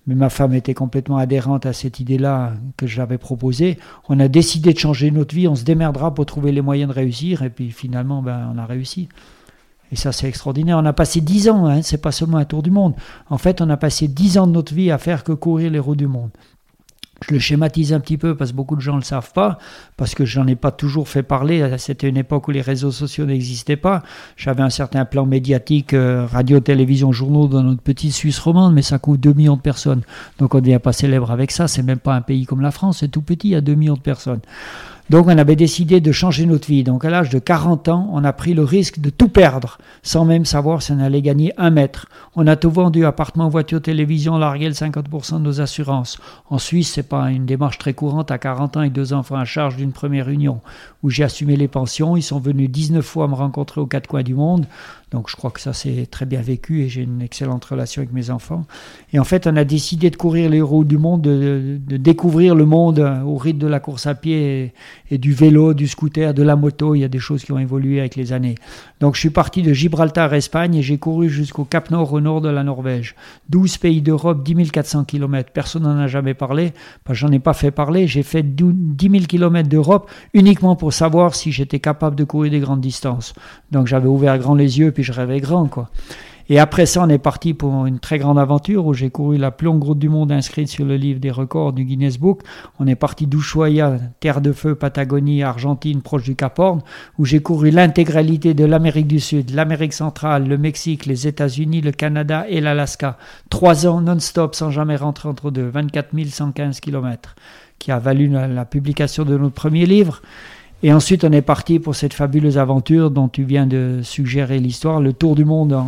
mais 0.08 0.16
ma 0.16 0.30
femme 0.30 0.54
était 0.54 0.74
complètement 0.74 1.18
adhérente 1.18 1.66
à 1.66 1.74
cette 1.74 2.00
idée-là 2.00 2.54
que 2.78 2.88
j'avais 2.88 3.18
proposée. 3.18 3.78
On 4.10 4.20
a 4.20 4.28
décidé 4.28 4.74
de 4.74 4.80
changer 4.80 5.12
notre 5.12 5.36
vie, 5.36 5.48
on 5.48 5.56
se 5.56 5.64
démerdera 5.64 6.14
pour 6.14 6.26
trouver 6.26 6.52
les 6.52 6.62
moyens 6.62 6.90
de 6.90 6.96
réussir, 6.96 7.44
et 7.44 7.50
puis 7.50 7.72
finalement, 7.72 8.22
ben, 8.22 8.52
on 8.54 8.58
a 8.58 8.66
réussi. 8.66 9.10
Et 9.92 9.96
ça, 9.96 10.12
c'est 10.12 10.28
extraordinaire. 10.28 10.78
On 10.78 10.86
a 10.86 10.94
passé 10.94 11.22
dix 11.22 11.50
ans, 11.50 11.66
hein, 11.66 11.82
c'est 11.82 12.02
pas 12.02 12.12
seulement 12.12 12.38
un 12.38 12.46
tour 12.46 12.64
du 12.64 12.72
monde. 12.72 12.96
En 13.30 13.38
fait, 13.38 13.62
on 13.62 13.70
a 13.70 13.78
passé 13.78 14.08
dix 14.08 14.38
ans 14.38 14.48
de 14.48 14.54
notre 14.54 14.74
vie 14.74 14.90
à 14.90 14.98
faire 14.98 15.24
que 15.24 15.34
courir 15.34 15.70
les 15.70 15.80
routes 15.80 15.98
du 15.98 16.08
monde. 16.08 16.30
Je 17.28 17.34
le 17.34 17.40
schématise 17.40 17.94
un 17.94 18.00
petit 18.00 18.18
peu 18.18 18.36
parce 18.36 18.52
que 18.52 18.56
beaucoup 18.56 18.76
de 18.76 18.82
gens 18.82 18.94
ne 18.94 19.00
le 19.00 19.04
savent 19.04 19.32
pas, 19.32 19.60
parce 19.96 20.16
que 20.16 20.26
j'en 20.26 20.48
ai 20.48 20.56
pas 20.56 20.72
toujours 20.72 21.08
fait 21.08 21.22
parler. 21.22 21.76
C'était 21.78 22.10
une 22.10 22.18
époque 22.18 22.48
où 22.48 22.52
les 22.52 22.62
réseaux 22.62 22.90
sociaux 22.90 23.26
n'existaient 23.26 23.76
pas. 23.76 24.02
J'avais 24.38 24.64
un 24.64 24.72
certain 24.72 25.06
plan 25.06 25.28
médiatique, 25.28 25.94
euh, 25.94 26.26
radio, 26.26 26.60
télévision, 26.60 27.12
journaux 27.12 27.48
dans 27.48 27.62
notre 27.62 27.84
petite 27.84 28.14
Suisse 28.14 28.40
romande, 28.40 28.74
mais 28.74 28.82
ça 28.82 28.98
coûte 28.98 29.20
2 29.20 29.34
millions 29.34 29.56
de 29.56 29.62
personnes. 29.62 30.02
Donc 30.40 30.56
on 30.56 30.58
ne 30.58 30.64
devient 30.64 30.80
pas 30.80 30.94
célèbre 30.94 31.30
avec 31.30 31.52
ça. 31.52 31.68
C'est 31.68 31.84
même 31.84 32.00
pas 32.00 32.16
un 32.16 32.22
pays 32.22 32.46
comme 32.46 32.62
la 32.62 32.72
France, 32.72 33.00
c'est 33.02 33.10
tout 33.10 33.22
petit, 33.22 33.50
il 33.50 33.52
y 33.52 33.56
a 33.56 33.62
2 33.62 33.76
millions 33.76 33.94
de 33.94 34.00
personnes. 34.00 34.42
Donc 35.12 35.28
on 35.28 35.38
avait 35.38 35.58
décidé 35.58 36.00
de 36.00 36.14
changer 36.14 36.46
notre 36.46 36.70
vie. 36.70 36.86
Donc 36.86 37.04
à 37.04 37.10
l'âge 37.10 37.30
de 37.30 37.38
40 37.38 37.90
ans, 37.90 38.10
on 38.14 38.24
a 38.24 38.32
pris 38.32 38.54
le 38.54 38.64
risque 38.64 39.00
de 39.00 39.10
tout 39.10 39.28
perdre, 39.28 39.78
sans 40.04 40.24
même 40.24 40.46
savoir 40.46 40.82
si 40.82 40.94
on 40.94 41.00
allait 41.02 41.22
gagner 41.22 41.52
un 41.58 41.70
mètre. 41.70 42.06
On 42.38 42.48
a 42.48 42.56
tout 42.56 42.72
vendu, 42.72 43.04
appartement, 43.04 43.50
voiture, 43.50 43.82
télévision, 43.82 44.38
largué 44.38 44.68
le 44.68 44.74
50% 44.74 45.34
de 45.34 45.40
nos 45.40 45.60
assurances. 45.60 46.18
En 46.50 46.60
Suisse, 46.60 46.94
c'est 46.94 47.10
pas 47.10 47.30
une 47.30 47.46
démarche 47.46 47.78
très 47.78 47.94
courante 47.94 48.32
à 48.32 48.38
40 48.38 48.78
ans 48.78 48.84
et 48.84 48.90
deux 48.90 49.12
enfants 49.12 49.36
à 49.36 49.44
charge 49.44 49.76
d'une 49.76 49.92
première 49.92 50.30
union, 50.30 50.62
où 51.04 51.10
j'ai 51.10 51.26
assumé 51.26 51.58
les 51.58 51.68
pensions. 51.68 52.16
Ils 52.16 52.22
sont 52.22 52.40
venus 52.40 52.70
19 52.70 53.04
fois 53.04 53.28
me 53.28 53.36
rencontrer 53.36 53.82
aux 53.82 53.88
quatre 53.88 54.08
coins 54.08 54.24
du 54.24 54.34
monde. 54.34 54.66
Donc 55.12 55.30
je 55.30 55.36
crois 55.36 55.52
que 55.52 55.60
ça 55.60 55.74
c'est 55.74 56.08
très 56.10 56.26
bien 56.26 56.42
vécu 56.42 56.82
et 56.82 56.90
j'ai 56.90 57.02
une 57.02 57.22
excellente 57.22 57.66
relation 57.66 58.02
avec 58.02 58.14
mes 58.14 58.30
enfants. 58.30 58.66
Et 59.12 59.20
en 59.20 59.26
fait, 59.26 59.46
on 59.46 59.56
a 59.58 59.66
décidé 59.66 60.10
de 60.10 60.16
courir 60.16 60.50
les 60.50 60.62
routes 60.62 60.88
du 60.88 60.98
monde, 60.98 61.22
de, 61.22 61.80
découvrir 61.98 62.56
le 62.56 62.66
monde 62.66 63.00
au 63.26 63.36
rythme 63.36 63.60
de 63.60 63.68
la 63.68 63.82
course 63.82 64.08
à 64.08 64.16
pied 64.16 64.74
et, 65.10 65.18
du 65.18 65.34
vélo, 65.34 65.74
du 65.74 65.88
scooter, 65.88 66.34
de 66.34 66.44
la 66.44 66.56
moto. 66.56 66.96
Il 66.96 67.00
y 67.00 67.04
a 67.04 67.10
des 67.10 67.20
choses 67.20 67.44
qui 67.44 67.52
ont 67.52 67.60
évolué 67.60 68.00
avec 68.00 68.16
les 68.16 68.32
années. 68.32 68.56
Donc 69.02 69.16
je 69.16 69.20
suis 69.20 69.30
parti 69.30 69.62
de 69.64 69.74
Gibraltar, 69.74 70.34
Espagne, 70.34 70.76
et 70.76 70.82
j'ai 70.82 70.98
couru 70.98 71.30
jusqu'au 71.30 71.66
Cap 71.66 71.92
Nord, 71.92 72.14
au 72.14 72.22
nord 72.22 72.40
de 72.40 72.50
la 72.50 72.64
Norvège. 72.64 73.16
12 73.50 73.78
pays 73.80 74.02
d'Europe, 74.02 74.44
10 74.44 74.72
400 74.72 75.04
km. 75.04 75.52
Personne 75.54 75.84
n'en 75.84 75.98
a 75.98 76.08
jamais 76.08 76.34
parlé. 76.34 76.72
J'en 77.10 77.32
ai 77.32 77.40
pas 77.40 77.54
fait 77.54 77.72
parler. 77.72 78.08
J'ai 78.08 78.24
fait 78.24 78.44
10 78.44 78.66
000 79.02 79.26
km 79.26 79.68
d'Europe 79.68 80.10
uniquement 80.34 80.78
pour 80.78 80.94
savoir 80.94 81.36
si 81.36 81.52
j'étais 81.52 81.80
capable 81.80 82.16
de 82.16 82.24
courir 82.24 82.52
des 82.52 82.60
grandes 82.60 82.80
distances. 82.80 83.34
Donc 83.72 83.88
j'avais 83.88 84.08
ouvert 84.08 84.38
grand 84.40 84.56
les 84.56 84.80
yeux 84.80 84.92
je 85.04 85.12
rêvais 85.12 85.40
grand, 85.40 85.68
quoi. 85.68 85.90
Et 86.50 86.60
après 86.60 86.86
ça, 86.86 87.02
on 87.02 87.08
est 87.08 87.18
parti 87.18 87.54
pour 87.54 87.86
une 87.86 88.00
très 88.00 88.18
grande 88.18 88.38
aventure 88.38 88.86
où 88.86 88.94
j'ai 88.94 89.10
couru 89.10 89.38
la 89.38 89.52
plus 89.52 89.68
longue 89.68 89.84
route 89.84 90.00
du 90.00 90.10
monde 90.10 90.34
inscrite 90.34 90.68
sur 90.68 90.84
le 90.84 90.98
livre 90.98 91.22
des 91.22 91.32
records 91.32 91.72
du 91.72 91.86
Guinness 91.86 92.18
Book. 92.18 92.42
On 92.78 92.88
est 92.88 92.96
parti 92.96 93.26
d'Ushuaia, 93.26 94.00
Terre 94.20 94.42
de 94.42 94.52
Feu, 94.52 94.76
Patagonie, 94.76 95.44
Argentine, 95.44 96.02
proche 96.02 96.24
du 96.24 96.36
Cap 96.36 96.60
Horn, 96.60 96.82
où 97.18 97.24
j'ai 97.24 97.42
couru 97.42 97.70
l'intégralité 97.70 98.54
de 98.54 98.66
l'Amérique 98.66 99.08
du 99.08 99.22
Sud, 99.22 99.52
l'Amérique 99.52 99.94
centrale, 99.94 100.46
le 100.46 100.58
Mexique, 100.58 101.06
les 101.06 101.26
États-Unis, 101.26 101.80
le 101.80 101.94
Canada 101.94 102.46
et 102.50 102.60
l'Alaska. 102.60 103.18
Trois 103.50 103.88
ans 103.88 104.02
non-stop 104.02 104.54
sans 104.54 104.72
jamais 104.72 104.98
rentrer 104.98 105.30
entre 105.30 105.52
deux, 105.52 105.70
24 105.70 106.10
115 106.28 106.82
km, 106.82 107.36
qui 107.80 107.94
a 107.94 108.00
valu 108.00 108.28
la 108.28 108.66
publication 108.66 109.24
de 109.24 109.38
notre 109.38 109.56
premier 109.56 109.86
livre. 109.86 110.22
Et 110.84 110.92
ensuite, 110.92 111.24
on 111.24 111.32
est 111.32 111.44
parti 111.44 111.78
pour 111.78 111.96
cette 111.96 112.14
fabuleuse 112.14 112.58
aventure 112.58 113.12
dont 113.12 113.28
tu 113.28 113.44
viens 113.44 113.68
de 113.68 114.00
suggérer 114.04 114.58
l'histoire, 114.58 115.00
le 115.00 115.14
tour 115.14 115.36
du 115.36 115.46
monde 115.46 115.80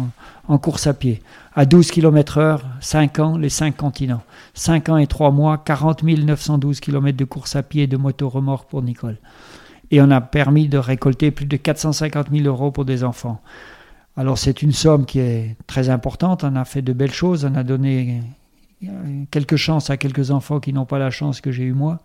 en, 0.47 0.57
course 0.59 0.85
à 0.85 0.93
pied. 0.93 1.21
À 1.55 1.65
12 1.65 1.89
km 1.89 2.37
heure, 2.37 2.61
5 2.79 3.19
ans, 3.19 3.37
les 3.37 3.49
5 3.49 3.75
continents. 3.75 4.21
5 4.53 4.89
ans 4.89 4.97
et 4.97 5.07
3 5.07 5.31
mois, 5.31 5.57
40 5.57 6.03
912 6.03 6.79
km 6.79 7.17
de 7.17 7.25
course 7.25 7.55
à 7.55 7.63
pied 7.63 7.83
et 7.83 7.87
de 7.87 7.97
moto-remorque 7.97 8.69
pour 8.69 8.83
Nicole. 8.83 9.17
Et 9.89 9.99
on 9.99 10.11
a 10.11 10.21
permis 10.21 10.67
de 10.67 10.77
récolter 10.77 11.31
plus 11.31 11.47
de 11.47 11.57
450 11.57 12.27
000 12.31 12.45
euros 12.45 12.69
pour 12.71 12.85
des 12.85 13.03
enfants. 13.03 13.41
Alors 14.15 14.37
c'est 14.37 14.61
une 14.61 14.73
somme 14.73 15.07
qui 15.07 15.19
est 15.19 15.55
très 15.65 15.89
importante, 15.89 16.43
on 16.43 16.55
a 16.55 16.65
fait 16.65 16.83
de 16.83 16.93
belles 16.93 17.11
choses, 17.11 17.45
on 17.45 17.55
a 17.55 17.63
donné 17.63 18.21
quelques 19.31 19.55
chances 19.55 19.89
à 19.89 19.97
quelques 19.97 20.29
enfants 20.29 20.59
qui 20.59 20.71
n'ont 20.71 20.85
pas 20.85 20.99
la 20.99 21.09
chance 21.09 21.41
que 21.41 21.51
j'ai 21.51 21.63
eu 21.63 21.73
moi. 21.73 21.99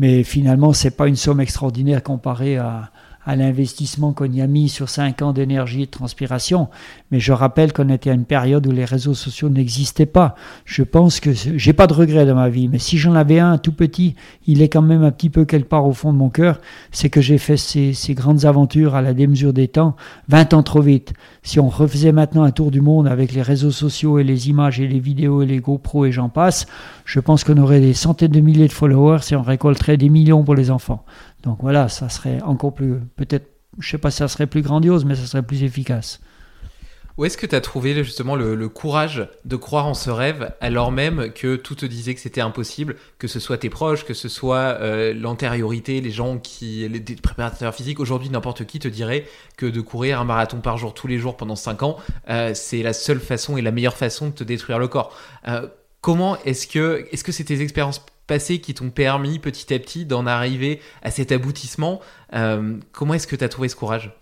Mais 0.00 0.22
finalement, 0.22 0.72
ce 0.72 0.84
n'est 0.84 0.92
pas 0.92 1.08
une 1.08 1.16
somme 1.16 1.42
extraordinaire 1.42 2.02
comparée 2.02 2.56
à, 2.56 2.90
à 3.24 3.36
l'investissement 3.36 4.12
qu'on 4.12 4.30
y 4.30 4.40
a 4.40 4.46
mis 4.46 4.68
sur 4.68 4.88
5 4.88 5.20
ans 5.22 5.32
d'énergie 5.32 5.82
et 5.82 5.86
de 5.86 5.90
transpiration. 5.90 6.68
Mais 7.10 7.20
je 7.20 7.32
rappelle 7.32 7.72
qu'on 7.72 7.90
était 7.90 8.10
à 8.10 8.14
une 8.14 8.24
période 8.24 8.66
où 8.66 8.70
les 8.70 8.84
réseaux 8.84 9.14
sociaux 9.14 9.50
n'existaient 9.50 10.06
pas. 10.06 10.34
Je 10.64 10.82
pense 10.82 11.20
que 11.20 11.30
j'ai 11.32 11.72
pas 11.74 11.86
de 11.86 11.92
regrets 11.92 12.24
dans 12.24 12.34
ma 12.34 12.48
vie, 12.48 12.68
mais 12.68 12.78
si 12.78 12.96
j'en 12.96 13.14
avais 13.14 13.38
un 13.38 13.58
tout 13.58 13.72
petit, 13.72 14.14
il 14.46 14.62
est 14.62 14.68
quand 14.68 14.82
même 14.82 15.04
un 15.04 15.10
petit 15.10 15.28
peu 15.28 15.44
quelque 15.44 15.68
part 15.68 15.86
au 15.86 15.92
fond 15.92 16.12
de 16.12 16.18
mon 16.18 16.30
cœur, 16.30 16.60
c'est 16.92 17.10
que 17.10 17.20
j'ai 17.20 17.38
fait 17.38 17.56
ces, 17.56 18.14
grandes 18.14 18.46
aventures 18.46 18.94
à 18.94 19.02
la 19.02 19.12
démesure 19.12 19.52
des 19.52 19.68
temps 19.68 19.96
20 20.28 20.54
ans 20.54 20.62
trop 20.62 20.80
vite. 20.80 21.12
Si 21.42 21.60
on 21.60 21.68
refaisait 21.68 22.12
maintenant 22.12 22.42
un 22.42 22.50
tour 22.52 22.70
du 22.70 22.80
monde 22.80 23.06
avec 23.06 23.32
les 23.32 23.42
réseaux 23.42 23.70
sociaux 23.70 24.18
et 24.18 24.24
les 24.24 24.48
images 24.48 24.80
et 24.80 24.88
les 24.88 24.98
vidéos 24.98 25.42
et 25.42 25.46
les 25.46 25.60
GoPro 25.60 26.06
et 26.06 26.12
j'en 26.12 26.28
passe, 26.28 26.66
je 27.04 27.20
pense 27.20 27.44
qu'on 27.44 27.58
aurait 27.58 27.80
des 27.80 27.94
centaines 27.94 28.32
de 28.32 28.40
milliers 28.40 28.68
de 28.68 28.72
followers 28.72 29.20
et 29.30 29.36
on 29.36 29.42
récolterait 29.42 29.96
des 29.96 30.08
millions 30.08 30.42
pour 30.42 30.54
les 30.54 30.70
enfants. 30.70 31.04
Donc 31.42 31.58
voilà, 31.60 31.88
ça 31.88 32.08
serait 32.08 32.40
encore 32.42 32.74
plus, 32.74 32.96
peut-être, 33.16 33.48
je 33.78 33.90
sais 33.90 33.98
pas 33.98 34.10
si 34.10 34.18
ça 34.18 34.28
serait 34.28 34.46
plus 34.46 34.62
grandiose, 34.62 35.04
mais 35.04 35.14
ça 35.14 35.26
serait 35.26 35.42
plus 35.42 35.62
efficace. 35.62 36.20
Où 37.20 37.26
est-ce 37.26 37.36
que 37.36 37.44
tu 37.44 37.54
as 37.54 37.60
trouvé 37.60 38.02
justement 38.02 38.34
le, 38.34 38.68
courage 38.70 39.28
de 39.44 39.56
croire 39.56 39.86
en 39.86 39.92
ce 39.92 40.08
rêve 40.08 40.54
alors 40.62 40.90
même 40.90 41.32
que 41.34 41.56
tout 41.56 41.74
te 41.74 41.84
disait 41.84 42.14
que 42.14 42.20
c'était 42.20 42.40
impossible, 42.40 42.96
que 43.18 43.28
ce 43.28 43.38
soit 43.40 43.58
tes 43.58 43.68
proches, 43.68 44.06
que 44.06 44.14
ce 44.14 44.30
soit 44.30 44.78
euh, 44.80 45.12
l'antériorité, 45.12 46.00
les 46.00 46.10
gens 46.12 46.38
qui, 46.38 46.88
les, 46.88 47.00
préparateurs 47.00 47.74
physiques, 47.74 48.00
aujourd'hui 48.00 48.30
n'importe 48.30 48.64
qui 48.64 48.78
te 48.78 48.88
dirait 48.88 49.26
que 49.58 49.66
de 49.66 49.82
courir 49.82 50.18
un 50.18 50.24
marathon 50.24 50.60
par 50.60 50.78
jour 50.78 50.94
tous 50.94 51.08
les 51.08 51.18
jours 51.18 51.36
pendant 51.36 51.56
5 51.56 51.82
ans, 51.82 51.98
euh, 52.30 52.52
c'est 52.54 52.82
la 52.82 52.94
seule 52.94 53.20
façon 53.20 53.58
et 53.58 53.62
la 53.62 53.70
meilleure 53.70 53.98
façon 53.98 54.28
de 54.28 54.32
te 54.32 54.44
détruire 54.44 54.78
le 54.78 54.88
corps. 54.88 55.14
Euh, 55.46 55.66
comment 56.00 56.38
est-ce 56.44 56.66
que, 56.66 57.06
est-ce 57.12 57.24
que 57.24 57.32
c'est 57.32 57.44
tes 57.44 57.60
expériences 57.60 58.00
qui 58.38 58.74
t'ont 58.74 58.90
permis 58.90 59.38
petit 59.38 59.74
à 59.74 59.78
petit 59.78 60.04
d'en 60.04 60.26
arriver 60.26 60.80
à 61.02 61.10
cet 61.10 61.32
aboutissement 61.32 62.00
Comment 62.30 63.14
est-ce 63.14 63.26
que 63.26 63.36
tu 63.36 63.44
as 63.44 63.48
trouvé 63.48 63.68
ce 63.68 63.76
courage? 63.76 64.12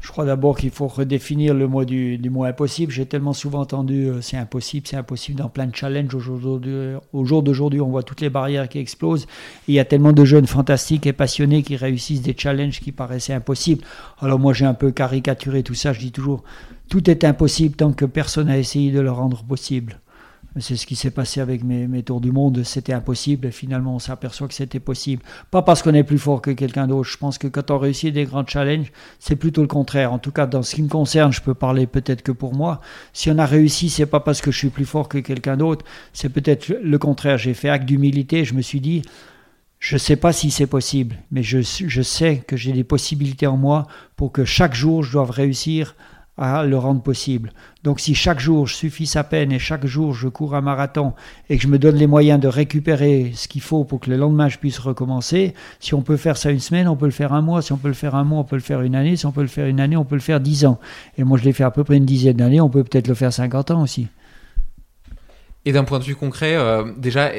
Je 0.00 0.08
crois 0.08 0.24
d'abord 0.24 0.56
qu'il 0.56 0.70
faut 0.70 0.86
redéfinir 0.86 1.52
le 1.52 1.68
mot 1.68 1.84
du, 1.84 2.16
du 2.16 2.30
mot 2.30 2.44
impossible. 2.44 2.90
J'ai 2.90 3.04
tellement 3.04 3.34
souvent 3.34 3.60
entendu 3.60 4.06
euh, 4.06 4.20
c'est 4.22 4.38
impossible, 4.38 4.86
c'est 4.88 4.96
impossible 4.96 5.38
dans 5.38 5.50
plein 5.50 5.66
de 5.66 5.76
challenges. 5.76 6.14
Au 6.14 7.24
jour 7.24 7.42
d'aujourd'hui, 7.42 7.80
on 7.82 7.90
voit 7.90 8.02
toutes 8.02 8.22
les 8.22 8.30
barrières 8.30 8.68
qui 8.68 8.78
explosent. 8.78 9.26
il 9.68 9.74
y 9.74 9.78
a 9.78 9.84
tellement 9.84 10.12
de 10.12 10.24
jeunes 10.24 10.46
fantastiques 10.46 11.06
et 11.06 11.12
passionnés 11.12 11.62
qui 11.62 11.76
réussissent 11.76 12.22
des 12.22 12.34
challenges 12.36 12.80
qui 12.80 12.92
paraissaient 12.92 13.34
impossibles. 13.34 13.84
Alors 14.20 14.38
moi, 14.38 14.54
j'ai 14.54 14.64
un 14.64 14.74
peu 14.74 14.90
caricaturé 14.90 15.62
tout 15.62 15.74
ça. 15.74 15.92
Je 15.92 16.00
dis 16.00 16.12
toujours, 16.12 16.44
tout 16.88 17.10
est 17.10 17.24
impossible 17.24 17.76
tant 17.76 17.92
que 17.92 18.06
personne 18.06 18.46
n'a 18.46 18.58
essayé 18.58 18.92
de 18.92 19.00
le 19.00 19.12
rendre 19.12 19.44
possible. 19.44 20.00
C'est 20.58 20.74
ce 20.74 20.84
qui 20.84 20.96
s'est 20.96 21.12
passé 21.12 21.40
avec 21.40 21.62
mes, 21.62 22.02
tours 22.02 22.20
du 22.20 22.32
monde. 22.32 22.62
C'était 22.64 22.92
impossible 22.92 23.46
et 23.46 23.50
finalement 23.52 23.94
on 23.94 23.98
s'aperçoit 24.00 24.48
que 24.48 24.54
c'était 24.54 24.80
possible. 24.80 25.22
Pas 25.50 25.62
parce 25.62 25.82
qu'on 25.82 25.94
est 25.94 26.02
plus 26.02 26.18
fort 26.18 26.42
que 26.42 26.50
quelqu'un 26.50 26.88
d'autre. 26.88 27.08
Je 27.08 27.16
pense 27.16 27.38
que 27.38 27.46
quand 27.46 27.70
on 27.70 27.78
réussit 27.78 28.12
des 28.12 28.24
grands 28.24 28.46
challenges, 28.46 28.90
c'est 29.20 29.36
plutôt 29.36 29.62
le 29.62 29.68
contraire. 29.68 30.12
En 30.12 30.18
tout 30.18 30.32
cas, 30.32 30.46
dans 30.46 30.62
ce 30.62 30.74
qui 30.74 30.82
me 30.82 30.88
concerne, 30.88 31.32
je 31.32 31.40
peux 31.40 31.54
parler 31.54 31.86
peut-être 31.86 32.22
que 32.22 32.32
pour 32.32 32.54
moi. 32.54 32.80
Si 33.12 33.30
on 33.30 33.38
a 33.38 33.46
réussi, 33.46 33.90
c'est 33.90 34.06
pas 34.06 34.20
parce 34.20 34.40
que 34.40 34.50
je 34.50 34.58
suis 34.58 34.70
plus 34.70 34.86
fort 34.86 35.08
que 35.08 35.18
quelqu'un 35.18 35.56
d'autre. 35.56 35.84
C'est 36.12 36.30
peut-être 36.30 36.68
le 36.68 36.98
contraire. 36.98 37.38
J'ai 37.38 37.54
fait 37.54 37.68
acte 37.68 37.84
d'humilité. 37.84 38.44
Je 38.44 38.54
me 38.54 38.62
suis 38.62 38.80
dit, 38.80 39.02
je 39.78 39.94
ne 39.94 39.98
sais 39.98 40.16
pas 40.16 40.32
si 40.32 40.50
c'est 40.50 40.66
possible, 40.66 41.16
mais 41.30 41.42
je, 41.42 41.60
je 41.62 42.02
sais 42.02 42.42
que 42.46 42.56
j'ai 42.56 42.72
des 42.72 42.84
possibilités 42.84 43.46
en 43.46 43.56
moi 43.56 43.86
pour 44.16 44.30
que 44.30 44.44
chaque 44.44 44.74
jour 44.74 45.02
je 45.02 45.12
doive 45.12 45.30
réussir 45.30 45.94
à 46.40 46.64
le 46.64 46.78
rendre 46.78 47.02
possible. 47.02 47.52
Donc 47.84 48.00
si 48.00 48.14
chaque 48.14 48.40
jour 48.40 48.66
je 48.66 48.74
suffis 48.74 49.06
sa 49.06 49.24
peine 49.24 49.52
et 49.52 49.58
chaque 49.58 49.86
jour 49.86 50.14
je 50.14 50.26
cours 50.28 50.54
un 50.54 50.62
marathon 50.62 51.12
et 51.48 51.56
que 51.56 51.62
je 51.62 51.68
me 51.68 51.78
donne 51.78 51.96
les 51.96 52.06
moyens 52.06 52.40
de 52.40 52.48
récupérer 52.48 53.32
ce 53.34 53.46
qu'il 53.46 53.60
faut 53.60 53.84
pour 53.84 54.00
que 54.00 54.10
le 54.10 54.16
lendemain 54.16 54.48
je 54.48 54.58
puisse 54.58 54.78
recommencer, 54.78 55.54
si 55.78 55.94
on 55.94 56.02
peut 56.02 56.16
faire 56.16 56.36
ça 56.36 56.50
une 56.50 56.58
semaine, 56.58 56.88
on 56.88 56.96
peut 56.96 57.04
le 57.04 57.10
faire 57.12 57.34
un 57.34 57.42
mois, 57.42 57.62
si 57.62 57.72
on 57.72 57.76
peut 57.76 57.88
le 57.88 57.94
faire 57.94 58.14
un 58.14 58.24
mois, 58.24 58.40
on 58.40 58.44
peut 58.44 58.56
le 58.56 58.62
faire 58.62 58.80
une 58.80 58.94
année, 58.94 59.16
si 59.16 59.26
on 59.26 59.32
peut 59.32 59.42
le 59.42 59.48
faire 59.48 59.66
une 59.66 59.80
année, 59.80 59.96
on 59.96 60.04
peut 60.04 60.16
le 60.16 60.20
faire 60.20 60.40
dix 60.40 60.64
ans. 60.64 60.78
Et 61.18 61.24
moi 61.24 61.38
je 61.38 61.44
l'ai 61.44 61.52
fait 61.52 61.64
à 61.64 61.70
peu 61.70 61.84
près 61.84 61.98
une 61.98 62.06
dizaine 62.06 62.38
d'années, 62.38 62.60
on 62.60 62.70
peut 62.70 62.84
peut-être 62.84 63.08
le 63.08 63.14
faire 63.14 63.32
50 63.32 63.70
ans 63.70 63.82
aussi. 63.82 64.08
Et 65.66 65.72
d'un 65.72 65.84
point 65.84 65.98
de 65.98 66.04
vue 66.04 66.16
concret, 66.16 66.54
euh, 66.56 66.84
déjà, 66.96 67.30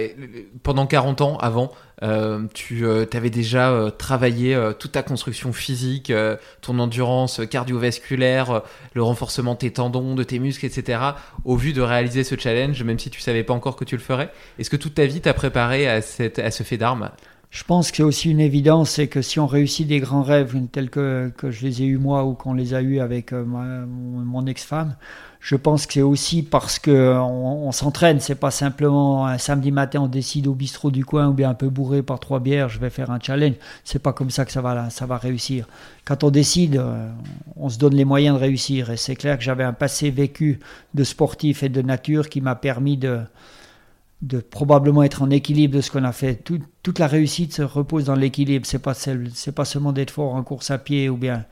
pendant 0.61 0.85
40 0.85 1.21
ans 1.21 1.37
avant, 1.37 1.71
euh, 2.03 2.45
tu 2.53 2.85
euh, 2.85 3.05
avais 3.13 3.31
déjà 3.31 3.91
travaillé 3.97 4.57
toute 4.77 4.91
ta 4.91 5.01
construction 5.01 5.53
physique, 5.53 6.13
ton 6.61 6.77
endurance 6.77 7.41
cardiovasculaire, 7.49 8.61
le 8.93 9.01
renforcement 9.01 9.53
de 9.53 9.59
tes 9.59 9.71
tendons, 9.71 10.13
de 10.13 10.23
tes 10.23 10.37
muscles, 10.37 10.67
etc. 10.67 10.99
Au 11.45 11.55
vu 11.55 11.73
de 11.73 11.81
réaliser 11.81 12.23
ce 12.23 12.35
challenge, 12.37 12.83
même 12.83 12.99
si 12.99 13.09
tu 13.09 13.21
savais 13.21 13.43
pas 13.43 13.53
encore 13.53 13.75
que 13.75 13.85
tu 13.85 13.95
le 13.95 14.01
ferais. 14.01 14.31
Est-ce 14.59 14.69
que 14.69 14.77
toute 14.77 14.95
ta 14.95 15.05
vie 15.07 15.21
t'a 15.21 15.33
préparé 15.33 15.89
à, 15.89 16.01
ce 16.01 16.63
fait 16.63 16.77
d'armes? 16.77 17.09
Je 17.49 17.63
pense 17.65 17.91
que 17.91 17.97
c'est 17.97 18.03
aussi 18.03 18.31
une 18.31 18.39
évidence, 18.39 18.91
c'est 18.91 19.07
que 19.07 19.21
si 19.21 19.37
on 19.39 19.47
réussit 19.47 19.85
des 19.85 19.99
grands 19.99 20.23
rêves 20.23 20.55
tels 20.71 20.89
que, 20.89 21.33
que 21.35 21.51
je 21.51 21.65
les 21.65 21.81
ai 21.81 21.85
eus 21.85 21.97
moi 21.97 22.23
ou 22.23 22.33
qu'on 22.33 22.53
les 22.53 22.73
a 22.73 22.81
eus 22.81 22.99
avec 22.99 23.33
mon 23.33 24.45
ex-femme, 24.45 24.95
je 25.41 25.55
pense 25.55 25.87
que 25.87 25.93
c'est 25.93 26.01
aussi 26.03 26.43
parce 26.43 26.77
qu'on 26.77 26.91
on, 26.91 27.71
s'entraîne. 27.71 28.19
C'est 28.19 28.35
pas 28.35 28.51
simplement 28.51 29.25
un 29.25 29.39
samedi 29.39 29.71
matin 29.71 30.01
on 30.01 30.07
décide 30.07 30.45
au 30.45 30.53
bistrot 30.53 30.91
du 30.91 31.03
coin 31.03 31.29
ou 31.29 31.33
bien 31.33 31.49
un 31.49 31.55
peu 31.55 31.67
bourré 31.67 32.03
par 32.03 32.19
trois 32.19 32.39
bières, 32.39 32.69
je 32.69 32.79
vais 32.79 32.91
faire 32.91 33.09
un 33.09 33.19
challenge. 33.19 33.55
C'est 33.83 33.99
pas 33.99 34.13
comme 34.13 34.29
ça 34.29 34.45
que 34.45 34.51
ça 34.51 34.61
va, 34.61 34.91
ça 34.91 35.07
va 35.07 35.17
réussir. 35.17 35.67
Quand 36.05 36.23
on 36.23 36.29
décide, 36.29 36.77
euh, 36.77 37.09
on 37.55 37.69
se 37.69 37.79
donne 37.79 37.95
les 37.95 38.05
moyens 38.05 38.35
de 38.35 38.39
réussir. 38.41 38.91
Et 38.91 38.97
c'est 38.97 39.15
clair 39.15 39.35
que 39.35 39.43
j'avais 39.43 39.63
un 39.63 39.73
passé 39.73 40.11
vécu 40.11 40.59
de 40.93 41.03
sportif 41.03 41.63
et 41.63 41.69
de 41.69 41.81
nature 41.81 42.29
qui 42.29 42.39
m'a 42.39 42.53
permis 42.53 42.97
de, 42.97 43.21
de 44.21 44.37
probablement 44.41 45.01
être 45.01 45.23
en 45.23 45.31
équilibre 45.31 45.75
de 45.75 45.81
ce 45.81 45.89
qu'on 45.89 46.03
a 46.03 46.11
fait. 46.11 46.43
toute 46.83 46.99
la 46.99 47.07
réussite 47.07 47.53
se 47.55 47.63
repose 47.63 48.05
dans 48.05 48.15
l'équilibre. 48.15 48.67
C'est 48.67 48.79
pas, 48.79 48.93
c'est 48.93 49.55
pas 49.55 49.65
seulement 49.65 49.91
d'être 49.91 50.11
fort 50.11 50.35
en 50.35 50.43
course 50.43 50.69
à 50.69 50.77
pied 50.77 51.09
ou 51.09 51.17
bien 51.17 51.45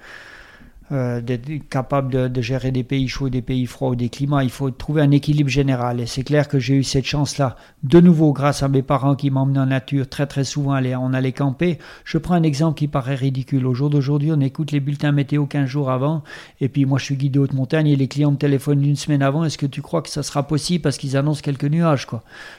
euh, 0.91 1.21
d'être 1.21 1.47
capable 1.69 2.31
de, 2.31 2.41
gérer 2.41 2.71
des 2.71 2.83
pays 2.83 3.07
chauds, 3.07 3.29
des 3.29 3.43
pays 3.43 3.67
froids 3.67 3.89
ou 3.89 3.95
des 3.95 4.09
climats. 4.09 4.43
Il 4.43 4.49
faut 4.49 4.71
trouver 4.71 5.01
un 5.03 5.11
équilibre 5.11 5.49
général. 5.49 5.99
Et 5.99 6.07
c'est 6.07 6.23
clair 6.23 6.47
que 6.47 6.57
j'ai 6.57 6.75
eu 6.75 6.83
cette 6.83 7.05
chance-là, 7.05 7.57
de 7.83 7.99
nouveau 7.99 8.33
grâce 8.33 8.63
à 8.63 8.67
mes 8.67 8.81
parents 8.81 9.15
qui 9.15 9.29
m'emmenaient 9.29 9.59
en 9.59 9.67
nature 9.67 10.09
très 10.09 10.25
très 10.25 10.43
souvent. 10.43 10.79
On 10.99 11.13
allait 11.13 11.31
camper. 11.31 11.77
Je 12.05 12.17
prends 12.17 12.33
un 12.33 12.43
exemple 12.43 12.77
qui 12.77 12.87
paraît 12.87 13.15
ridicule. 13.15 13.67
Au 13.67 13.73
jour 13.73 13.89
d'aujourd'hui, 13.89 14.31
on 14.31 14.39
écoute 14.39 14.71
les 14.71 14.79
bulletins 14.79 15.11
météo 15.11 15.45
15 15.45 15.67
jours 15.67 15.91
avant. 15.91 16.23
Et 16.59 16.69
puis 16.69 16.85
moi, 16.85 16.97
je 16.97 17.05
suis 17.05 17.15
guide 17.15 17.33
de 17.33 17.39
haute 17.39 17.53
montagne 17.53 17.87
et 17.87 17.95
les 17.95 18.07
clients 18.07 18.31
me 18.31 18.37
téléphonent 18.37 18.83
une 18.83 18.95
semaine 18.95 19.21
avant. 19.21 19.43
Est-ce 19.43 19.57
que 19.59 19.67
tu 19.67 19.81
crois 19.83 20.01
que 20.01 20.09
ça 20.09 20.23
sera 20.23 20.47
possible 20.47 20.81
parce 20.81 20.97
qu'ils 20.97 21.17
annoncent 21.17 21.41
quelques 21.41 21.65
nuages 21.65 22.07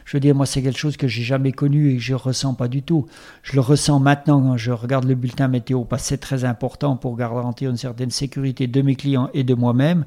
Je 0.05 0.17
veux 0.17 0.21
dire, 0.21 0.35
moi, 0.37 0.47
c'est 0.47 0.63
quelque 0.63 0.79
chose 0.79 0.97
que 0.97 1.09
j'ai 1.09 1.23
jamais 1.23 1.53
connu 1.53 1.91
et 1.91 1.97
que 1.97 2.03
je 2.03 2.15
ressens 2.15 2.55
pas 2.55 2.69
du 2.69 2.83
tout. 2.83 3.07
Je 3.43 3.55
le 3.55 3.61
ressens 3.61 3.99
maintenant 3.99 4.41
quand 4.41 4.57
je 4.57 4.71
regarde 4.71 5.05
le 5.05 5.15
bulletin 5.15 5.49
météo 5.49 5.85
parce 5.85 6.03
que 6.03 6.09
c'est 6.09 6.19
très 6.19 6.45
important 6.45 6.97
pour 6.97 7.17
garantir 7.17 7.71
une 7.71 7.77
certaine 7.77 8.11
sécurité 8.21 8.67
de 8.67 8.83
mes 8.83 8.95
clients 8.95 9.29
et 9.35 9.45
de 9.45 9.55
moi-même, 9.55 10.05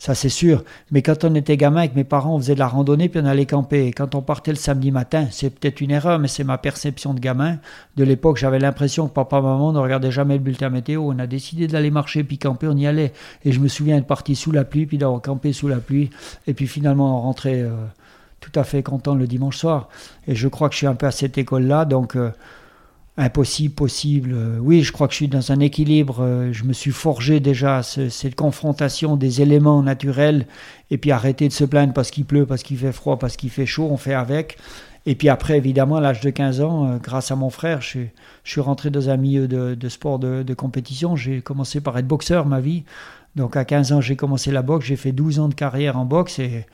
ça 0.00 0.14
c'est 0.14 0.30
sûr. 0.30 0.64
Mais 0.90 1.02
quand 1.02 1.24
on 1.24 1.34
était 1.34 1.58
gamin 1.58 1.80
avec 1.80 1.94
mes 1.94 2.04
parents, 2.04 2.34
on 2.34 2.38
faisait 2.38 2.54
de 2.54 2.58
la 2.58 2.66
randonnée 2.68 3.08
puis 3.08 3.20
on 3.22 3.26
allait 3.26 3.46
camper. 3.46 3.86
Et 3.86 3.92
quand 3.92 4.14
on 4.14 4.22
partait 4.22 4.50
le 4.50 4.56
samedi 4.56 4.90
matin, 4.90 5.28
c'est 5.30 5.50
peut-être 5.50 5.80
une 5.82 5.90
erreur, 5.90 6.18
mais 6.18 6.26
c'est 6.26 6.42
ma 6.42 6.56
perception 6.56 7.12
de 7.12 7.20
gamin. 7.20 7.58
De 7.96 8.04
l'époque, 8.04 8.38
j'avais 8.38 8.58
l'impression 8.58 9.08
que 9.08 9.12
papa, 9.12 9.40
maman 9.42 9.72
ne 9.72 9.78
regardaient 9.78 10.10
jamais 10.10 10.34
le 10.34 10.40
bulletin 10.40 10.70
météo. 10.70 11.02
On 11.02 11.18
a 11.18 11.26
décidé 11.26 11.66
d'aller 11.66 11.90
marcher 11.90 12.24
puis 12.24 12.38
camper, 12.38 12.66
on 12.66 12.76
y 12.76 12.86
allait. 12.86 13.12
Et 13.44 13.52
je 13.52 13.60
me 13.60 13.68
souviens 13.68 13.98
être 13.98 14.06
parti 14.06 14.34
sous 14.34 14.52
la 14.52 14.64
pluie 14.64 14.86
puis 14.86 14.96
d'avoir 14.96 15.20
campé 15.20 15.52
sous 15.52 15.68
la 15.68 15.78
pluie. 15.78 16.08
Et 16.46 16.54
puis 16.54 16.66
finalement, 16.66 17.18
on 17.18 17.20
rentrait 17.20 17.60
euh, 17.60 17.70
tout 18.40 18.52
à 18.54 18.64
fait 18.64 18.82
content 18.82 19.14
le 19.14 19.26
dimanche 19.26 19.58
soir. 19.58 19.90
Et 20.26 20.34
je 20.34 20.48
crois 20.48 20.68
que 20.68 20.74
je 20.74 20.78
suis 20.78 20.86
un 20.86 20.94
peu 20.94 21.06
à 21.06 21.12
cette 21.12 21.36
école-là. 21.36 21.84
Donc. 21.84 22.16
Euh, 22.16 22.30
impossible, 23.20 23.74
possible. 23.74 24.32
Euh, 24.34 24.58
oui, 24.60 24.82
je 24.82 24.92
crois 24.92 25.06
que 25.06 25.12
je 25.12 25.18
suis 25.18 25.28
dans 25.28 25.52
un 25.52 25.60
équilibre. 25.60 26.18
Euh, 26.20 26.52
je 26.52 26.64
me 26.64 26.72
suis 26.72 26.90
forgé 26.90 27.38
déjà 27.38 27.82
cette 27.82 28.34
confrontation 28.34 29.16
des 29.16 29.42
éléments 29.42 29.82
naturels 29.82 30.46
et 30.90 30.98
puis 30.98 31.12
arrêter 31.12 31.46
de 31.46 31.52
se 31.52 31.64
plaindre 31.64 31.92
parce 31.92 32.10
qu'il 32.10 32.24
pleut, 32.24 32.46
parce 32.46 32.62
qu'il 32.62 32.78
fait 32.78 32.92
froid, 32.92 33.18
parce 33.18 33.36
qu'il 33.36 33.50
fait 33.50 33.66
chaud, 33.66 33.88
on 33.90 33.96
fait 33.96 34.14
avec. 34.14 34.56
Et 35.06 35.14
puis 35.14 35.28
après, 35.28 35.56
évidemment, 35.56 35.96
à 35.96 36.00
l'âge 36.00 36.20
de 36.20 36.30
15 36.30 36.60
ans, 36.60 36.86
euh, 36.86 36.96
grâce 36.98 37.30
à 37.30 37.36
mon 37.36 37.50
frère, 37.50 37.80
je, 37.80 38.00
suis 38.44 38.60
rentré 38.60 38.90
dans 38.90 39.10
un 39.10 39.16
milieu 39.16 39.46
de, 39.46 39.88
sport 39.88 40.18
de, 40.18 40.42
de 40.42 40.54
compétition. 40.54 41.14
J'ai 41.14 41.40
commencé 41.40 41.80
par 41.80 41.96
être 41.98 42.08
boxeur 42.08 42.46
ma 42.46 42.60
vie. 42.60 42.84
Donc 43.36 43.56
à 43.56 43.64
15 43.64 43.92
ans, 43.92 44.00
j'ai 44.00 44.16
commencé 44.16 44.50
la 44.50 44.62
boxe. 44.62 44.86
J'ai 44.86 44.96
fait 44.96 45.12
12 45.12 45.38
ans 45.40 45.48
de 45.48 45.54
carrière 45.54 45.98
en 45.98 46.04
boxe 46.04 46.38
et 46.38 46.66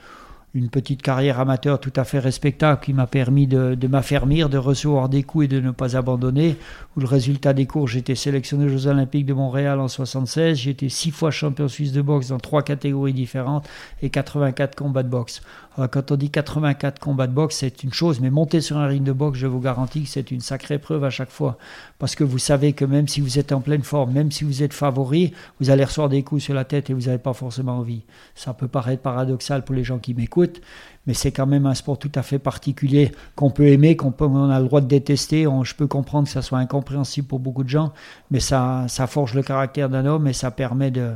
une 0.57 0.71
petite 0.71 1.03
carrière 1.03 1.38
amateur 1.38 1.79
tout 1.79 1.92
à 1.97 2.05
fait 2.05 2.19
respectable 2.19 2.81
qui 2.81 2.95
m'a 2.95 3.07
permis 3.07 3.47
de, 3.47 3.87
m'affermir, 3.87 4.49
de 4.49 4.57
recevoir 4.57 5.11
des 5.11 5.23
coups 5.23 5.45
et 5.45 5.49
de 5.49 5.61
ne 5.61 5.71
pas 5.71 5.97
abandonner. 5.97 6.57
Où 6.97 7.01
le 7.01 7.07
résultat 7.07 7.53
des 7.53 7.66
cours, 7.66 7.88
j'étais 7.88 8.14
sélectionné 8.14 8.64
aux 8.64 8.69
Jeux 8.69 8.87
Olympiques 8.87 9.27
de 9.27 9.35
Montréal 9.35 9.81
en 9.81 9.88
76. 9.88 10.57
J'ai 10.57 10.71
été 10.71 10.88
six 10.88 11.11
fois 11.11 11.31
champion 11.31 11.69
suisse 11.69 11.92
de 11.92 12.01
boxe 12.01 12.29
dans 12.29 12.38
trois 12.38 12.62
catégories 12.62 13.12
différentes 13.12 13.69
et 14.01 14.09
84 14.09 14.75
combats 14.75 15.03
de 15.03 15.11
boxe. 15.11 15.42
Euh, 15.78 15.88
quand 15.88 16.12
on 16.12 16.16
dit 16.16 16.30
84 16.30 16.98
combats 16.98 17.26
de 17.26 17.32
boxe, 17.32 17.56
c'est 17.56 17.82
une 17.82 17.92
chose, 17.92 18.20
mais 18.20 18.30
monter 18.30 18.60
sur 18.60 18.76
un 18.78 18.86
ring 18.86 19.02
de 19.02 19.12
boxe, 19.12 19.38
je 19.38 19.46
vous 19.46 19.60
garantis 19.60 20.04
que 20.04 20.08
c'est 20.08 20.30
une 20.30 20.40
sacrée 20.40 20.78
preuve 20.78 21.04
à 21.04 21.10
chaque 21.10 21.30
fois. 21.30 21.58
Parce 21.98 22.14
que 22.14 22.24
vous 22.24 22.38
savez 22.38 22.72
que 22.72 22.84
même 22.84 23.08
si 23.08 23.20
vous 23.20 23.38
êtes 23.38 23.52
en 23.52 23.60
pleine 23.60 23.82
forme, 23.82 24.12
même 24.12 24.30
si 24.30 24.44
vous 24.44 24.62
êtes 24.62 24.72
favori, 24.72 25.32
vous 25.60 25.70
allez 25.70 25.84
recevoir 25.84 26.08
des 26.08 26.22
coups 26.22 26.42
sur 26.42 26.54
la 26.54 26.64
tête 26.64 26.90
et 26.90 26.94
vous 26.94 27.02
n'avez 27.02 27.18
pas 27.18 27.32
forcément 27.32 27.78
envie. 27.78 28.02
Ça 28.34 28.54
peut 28.54 28.68
paraître 28.68 29.02
paradoxal 29.02 29.64
pour 29.64 29.74
les 29.74 29.84
gens 29.84 29.98
qui 29.98 30.14
m'écoutent 30.14 30.60
mais 31.06 31.14
c'est 31.14 31.30
quand 31.30 31.46
même 31.46 31.66
un 31.66 31.74
sport 31.74 31.98
tout 31.98 32.10
à 32.14 32.22
fait 32.22 32.38
particulier 32.38 33.12
qu'on 33.36 33.50
peut 33.50 33.68
aimer, 33.68 33.96
qu'on 33.96 34.12
on 34.18 34.50
a 34.50 34.58
le 34.58 34.66
droit 34.66 34.80
de 34.80 34.86
détester. 34.86 35.46
je 35.62 35.74
peux 35.74 35.86
comprendre 35.86 36.26
que 36.26 36.32
ça 36.32 36.42
soit 36.42 36.58
incompréhensible 36.58 37.28
pour 37.28 37.38
beaucoup 37.38 37.64
de 37.64 37.68
gens, 37.68 37.92
mais 38.30 38.40
ça 38.40 38.86
forge 39.08 39.34
le 39.34 39.42
caractère 39.42 39.88
d'un 39.88 40.04
homme 40.04 40.26
et 40.26 40.32
ça 40.32 40.50
permet 40.50 40.90
de, 40.90 41.12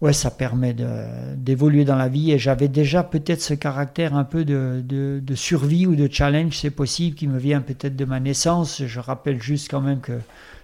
ouais, 0.00 0.12
ça 0.12 0.30
permet 0.30 0.74
d'évoluer 1.36 1.84
dans 1.84 1.96
la 1.96 2.08
vie. 2.08 2.32
Et 2.32 2.38
j'avais 2.38 2.68
déjà 2.68 3.02
peut-être 3.02 3.42
ce 3.42 3.54
caractère 3.54 4.14
un 4.14 4.24
peu 4.24 4.44
de, 4.44 4.82
de, 4.86 5.34
survie 5.34 5.86
ou 5.86 5.96
de 5.96 6.08
challenge, 6.10 6.58
c'est 6.58 6.70
possible, 6.70 7.16
qui 7.16 7.28
me 7.28 7.38
vient 7.38 7.60
peut-être 7.60 7.96
de 7.96 8.04
ma 8.04 8.20
naissance. 8.20 8.82
Je 8.84 9.00
rappelle 9.00 9.42
juste 9.42 9.70
quand 9.70 9.80
même 9.80 10.00
que 10.00 10.18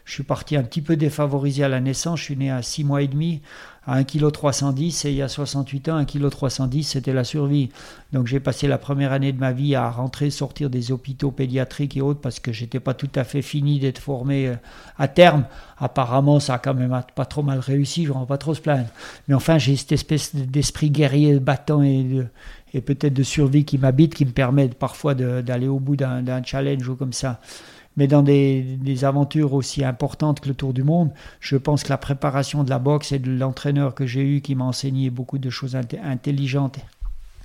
je 0.04 0.12
suis 0.12 0.24
parti 0.24 0.56
un 0.56 0.62
petit 0.62 0.82
peu 0.82 0.96
défavorisé 0.96 1.64
à 1.64 1.68
la 1.68 1.80
naissance. 1.80 2.20
Je 2.20 2.24
suis 2.24 2.36
né 2.36 2.50
à 2.50 2.62
6 2.62 2.84
mois 2.84 3.02
et 3.02 3.08
demi 3.08 3.40
à 3.86 3.96
1,310 3.98 5.02
kg 5.02 5.06
et 5.06 5.10
il 5.10 5.16
y 5.16 5.22
a 5.22 5.28
68 5.28 5.88
ans, 5.88 5.96
1,310 5.96 6.68
kg 6.68 6.82
c'était 6.82 7.12
la 7.12 7.24
survie. 7.24 7.70
Donc 8.12 8.26
j'ai 8.26 8.40
passé 8.40 8.68
la 8.68 8.78
première 8.78 9.12
année 9.12 9.32
de 9.32 9.40
ma 9.40 9.52
vie 9.52 9.74
à 9.74 9.90
rentrer, 9.90 10.30
sortir 10.30 10.70
des 10.70 10.92
hôpitaux 10.92 11.30
pédiatriques 11.30 11.96
et 11.96 12.00
autres 12.00 12.20
parce 12.20 12.40
que 12.40 12.52
j'étais 12.52 12.80
pas 12.80 12.94
tout 12.94 13.10
à 13.14 13.24
fait 13.24 13.42
fini 13.42 13.80
d'être 13.80 13.98
formé 13.98 14.48
euh, 14.48 14.54
à 14.98 15.08
terme. 15.08 15.44
Apparemment, 15.78 16.38
ça 16.38 16.54
a 16.54 16.58
quand 16.58 16.74
même 16.74 16.98
pas 17.14 17.24
trop 17.24 17.42
mal 17.42 17.58
réussi, 17.58 18.04
je 18.04 18.12
ne 18.12 18.24
pas 18.24 18.38
trop 18.38 18.54
se 18.54 18.60
plaindre. 18.60 18.88
Mais 19.26 19.34
enfin, 19.34 19.58
j'ai 19.58 19.76
cette 19.76 19.92
espèce 19.92 20.34
d'esprit 20.34 20.90
guerrier, 20.90 21.40
battant 21.40 21.82
et, 21.82 22.26
et 22.74 22.80
peut-être 22.80 23.14
de 23.14 23.22
survie 23.22 23.64
qui 23.64 23.78
m'habite, 23.78 24.14
qui 24.14 24.24
me 24.24 24.30
permet 24.30 24.68
parfois 24.68 25.14
d'aller 25.14 25.68
au 25.68 25.80
bout 25.80 25.96
d'un 25.96 26.42
challenge 26.44 26.88
ou 26.88 26.94
comme 26.94 27.12
ça 27.12 27.40
mais 27.96 28.06
dans 28.06 28.22
des, 28.22 29.04
aventures 29.04 29.52
aussi 29.54 29.84
importantes 29.84 30.40
que 30.40 30.48
le 30.48 30.54
Tour 30.54 30.72
du 30.72 30.82
Monde, 30.82 31.10
je 31.40 31.56
pense 31.56 31.82
que 31.82 31.88
la 31.88 31.98
préparation 31.98 32.64
de 32.64 32.70
la 32.70 32.78
boxe 32.78 33.12
et 33.12 33.18
de 33.18 33.30
l'entraîneur 33.30 33.94
que 33.94 34.06
j'ai 34.06 34.22
eu 34.22 34.40
qui 34.40 34.54
m'a 34.54 34.64
enseigné 34.64 35.10
beaucoup 35.10 35.38
de 35.38 35.50
choses 35.50 35.76
intelligentes 35.76 36.78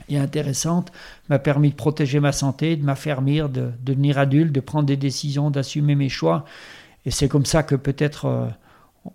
et 0.10 0.18
intéressantes 0.18 0.92
m'a 1.30 1.40
permis 1.40 1.72
de 1.72 1.76
protéger 1.76 2.20
ma 2.20 2.32
santé, 2.32 2.76
de 2.76 2.84
m'affermir, 2.84 3.50
de, 3.50 3.72
devenir 3.84 4.18
adulte, 4.18 4.54
de 4.54 4.60
prendre 4.60 4.86
des 4.86 4.98
décisions, 4.98 5.50
d'assumer 5.50 5.96
mes 5.96 6.10
choix. 6.10 6.46
Et 7.06 7.12
c'est 7.12 7.28
comme 7.28 7.46
ça 7.46 7.64
que 7.64 7.76
peut-être 7.76 8.26
euh, 8.26 8.48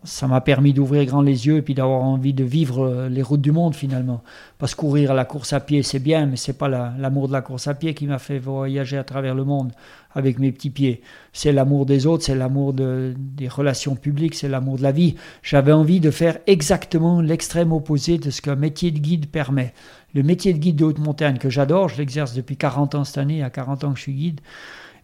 ça 0.05 0.27
m'a 0.27 0.41
permis 0.41 0.73
d'ouvrir 0.73 1.05
grand 1.07 1.23
les 1.23 1.47
yeux 1.47 1.57
et 1.57 1.63
puis 1.63 1.75
d'avoir 1.75 2.03
envie 2.03 2.33
de 2.33 2.45
vivre 2.45 2.85
euh, 2.85 3.09
les 3.09 3.23
routes 3.23 3.41
du 3.41 3.53
monde 3.53 3.75
finalement. 3.75 4.23
Parce 4.59 4.75
courir 4.75 5.13
à 5.13 5.15
la 5.15 5.25
course 5.25 5.53
à 5.53 5.61
pied, 5.61 5.83
c'est 5.83 5.99
bien, 5.99 6.27
mais 6.27 6.37
c'est 6.37 6.53
pas 6.57 6.69
l'amour 6.69 7.29
de 7.29 7.33
la 7.33 7.43
course 7.43 7.69
à 7.69 7.75
pied 7.75 7.95
qui 7.95 8.07
m'a 8.07 8.19
fait 8.19 8.39
voyager 8.39 8.97
à 8.97 9.05
travers 9.05 9.35
le 9.35 9.45
monde 9.45 9.73
avec 10.15 10.39
mes 10.39 10.53
petits 10.53 10.71
pieds. 10.71 11.03
C'est 11.33 11.53
l'amour 11.53 11.87
des 11.87 12.07
autres, 12.07 12.25
c'est 12.25 12.35
l'amour 12.35 12.73
de, 12.73 13.15
des 13.17 13.49
relations 13.49 13.95
publiques, 13.95 14.35
c'est 14.35 14.49
l'amour 14.49 14.77
de 14.77 14.83
la 14.83 14.93
vie. 14.93 15.17
J'avais 15.43 15.73
envie 15.73 16.01
de 16.01 16.11
faire 16.11 16.39
exactement 16.47 17.21
l'extrême 17.21 17.73
opposé 17.73 18.19
de 18.19 18.31
ce 18.31 18.43
qu'un 18.43 18.57
métier 18.57 18.91
de 18.91 18.99
guide 18.99 19.27
permet. 19.27 19.73
Le 20.15 20.23
métier 20.23 20.53
de 20.53 20.59
guide 20.59 20.77
de 20.77 20.85
haute 20.85 20.99
montagne 20.99 21.39
que 21.39 21.51
j'adore, 21.51 21.89
je 21.89 21.97
l'exerce 21.97 22.35
depuis 22.35 22.57
40 22.57 22.95
ans 22.95 23.05
cette 23.05 23.19
année, 23.19 23.43
à 23.43 23.51
40 23.51 23.85
ans 23.85 23.93
que 23.93 23.99
je 23.99 24.03
suis 24.03 24.15
guide. 24.15 24.41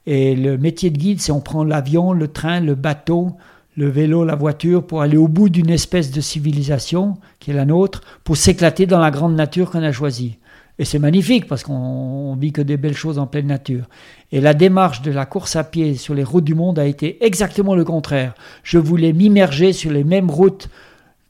Et 0.07 0.35
le 0.35 0.57
métier 0.57 0.91
de 0.91 0.99
guide, 0.99 1.21
c'est 1.21 1.33
on 1.33 1.41
prend 1.41 1.65
l'avion, 1.65 2.13
le 2.13 2.29
train, 2.29 2.61
le 2.61 2.75
bateau, 2.75 3.37
le 3.79 3.89
vélo, 3.89 4.25
la 4.25 4.35
voiture, 4.35 4.85
pour 4.85 5.03
aller 5.03 5.17
au 5.17 5.29
bout 5.29 5.49
d'une 5.49 5.71
espèce 5.71 6.11
de 6.11 6.21
civilisation 6.21 7.15
qui 7.39 7.53
est 7.53 7.55
la 7.55 7.65
nôtre, 7.65 8.01
pour 8.25 8.37
s'éclater 8.37 8.87
dans 8.87 8.99
la 8.99 9.13
grande 9.13 9.37
nature 9.37 9.71
qu'on 9.71 9.85
a 9.85 9.93
choisie. 9.93 10.39
Et 10.81 10.85
c'est 10.85 10.99
magnifique 10.99 11.47
parce 11.47 11.63
qu'on 11.63 12.35
vit 12.35 12.51
que 12.51 12.61
des 12.61 12.77
belles 12.77 12.97
choses 12.97 13.21
en 13.21 13.29
pleine 13.29 13.47
nature. 13.47 13.85
Et 14.33 14.41
la 14.41 14.53
démarche 14.53 15.03
de 15.03 15.13
la 15.13 15.27
course 15.27 15.55
à 15.55 15.63
pied 15.63 15.95
sur 15.95 16.15
les 16.15 16.25
routes 16.25 16.43
du 16.43 16.57
monde 16.57 16.81
a 16.81 16.87
été 16.87 17.25
exactement 17.25 17.77
le 17.77 17.85
contraire. 17.85 18.35
Je 18.65 18.79
voulais 18.79 19.13
m'immerger 19.13 19.73
sur 19.73 19.93
les 19.93 20.03
mêmes 20.03 20.31
routes 20.31 20.69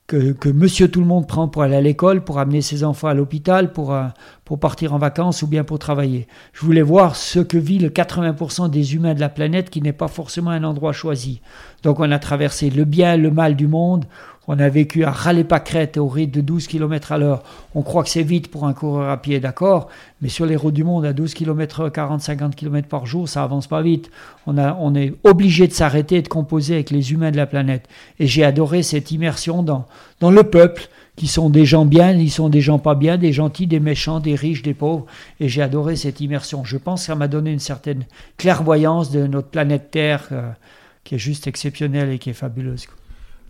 que, 0.08 0.32
que, 0.32 0.48
monsieur 0.48 0.90
tout 0.90 1.00
le 1.00 1.06
monde 1.06 1.28
prend 1.28 1.48
pour 1.48 1.62
aller 1.62 1.76
à 1.76 1.82
l'école, 1.82 2.24
pour 2.24 2.38
amener 2.38 2.62
ses 2.62 2.82
enfants 2.82 3.08
à 3.08 3.14
l'hôpital, 3.14 3.72
pour, 3.72 3.92
euh, 3.92 4.06
pour 4.46 4.58
partir 4.58 4.94
en 4.94 4.98
vacances 4.98 5.42
ou 5.42 5.46
bien 5.46 5.64
pour 5.64 5.78
travailler. 5.78 6.26
Je 6.54 6.64
voulais 6.64 6.82
voir 6.82 7.14
ce 7.14 7.40
que 7.40 7.58
vit 7.58 7.78
le 7.78 7.90
80% 7.90 8.70
des 8.70 8.94
humains 8.94 9.12
de 9.12 9.20
la 9.20 9.28
planète 9.28 9.68
qui 9.68 9.82
n'est 9.82 9.92
pas 9.92 10.08
forcément 10.08 10.50
un 10.50 10.64
endroit 10.64 10.94
choisi. 10.94 11.42
Donc 11.82 12.00
on 12.00 12.10
a 12.10 12.18
traversé 12.18 12.70
le 12.70 12.84
bien 12.84 13.18
le 13.18 13.30
mal 13.30 13.54
du 13.54 13.68
monde, 13.68 14.06
on 14.48 14.58
a 14.58 14.68
vécu 14.70 15.04
à 15.04 15.10
râler-pâquerette 15.10 15.98
au 15.98 16.08
rythme 16.08 16.32
de 16.32 16.40
12 16.40 16.66
km 16.66 17.12
à 17.12 17.18
l'heure. 17.18 17.42
On 17.74 17.82
croit 17.82 18.02
que 18.02 18.08
c'est 18.08 18.22
vite 18.22 18.50
pour 18.50 18.66
un 18.66 18.72
coureur 18.72 19.10
à 19.10 19.20
pied, 19.20 19.40
d'accord, 19.40 19.88
mais 20.22 20.30
sur 20.30 20.46
les 20.46 20.56
routes 20.56 20.74
du 20.74 20.84
monde, 20.84 21.04
à 21.04 21.12
12 21.12 21.34
km 21.34 21.90
40-50 21.90 22.54
km 22.54 22.88
par 22.88 23.04
jour, 23.04 23.28
ça 23.28 23.42
avance 23.42 23.66
pas 23.66 23.82
vite. 23.82 24.10
On, 24.46 24.94
est 24.94 25.12
obligé 25.22 25.68
de 25.68 25.72
s'arrêter 25.72 26.16
et 26.16 26.22
de 26.22 26.28
composer 26.28 26.74
avec 26.74 26.90
les 26.90 27.12
humains 27.12 27.30
de 27.30 27.36
la 27.36 27.46
planète. 27.46 27.86
Et 28.18 28.26
j'ai 28.26 28.42
adoré 28.42 28.82
cette 28.82 29.10
immersion 29.10 29.62
dans, 29.62 29.86
dans 30.20 30.30
le 30.30 30.42
peuple, 30.42 30.88
qui 31.16 31.26
sont 31.26 31.50
des 31.50 31.66
gens 31.66 31.84
bien, 31.84 32.12
ils 32.12 32.30
sont 32.30 32.48
des 32.48 32.62
gens 32.62 32.78
pas 32.78 32.94
bien, 32.94 33.18
des 33.18 33.32
gentils, 33.32 33.66
des 33.66 33.80
méchants, 33.80 34.20
des 34.20 34.34
riches, 34.34 34.62
des 34.62 34.72
pauvres. 34.72 35.04
Et 35.40 35.48
j'ai 35.48 35.60
adoré 35.60 35.96
cette 35.96 36.20
immersion. 36.20 36.64
Je 36.64 36.78
pense 36.78 37.00
que 37.00 37.06
ça 37.06 37.16
m'a 37.16 37.28
donné 37.28 37.52
une 37.52 37.58
certaine 37.58 38.06
clairvoyance 38.38 39.10
de 39.10 39.26
notre 39.26 39.48
planète 39.48 39.90
Terre, 39.90 40.28
euh, 40.32 40.50
qui 41.04 41.16
est 41.16 41.18
juste 41.18 41.46
exceptionnelle 41.46 42.10
et 42.10 42.18
qui 42.18 42.30
est 42.30 42.34
fabuleuse. 42.34 42.86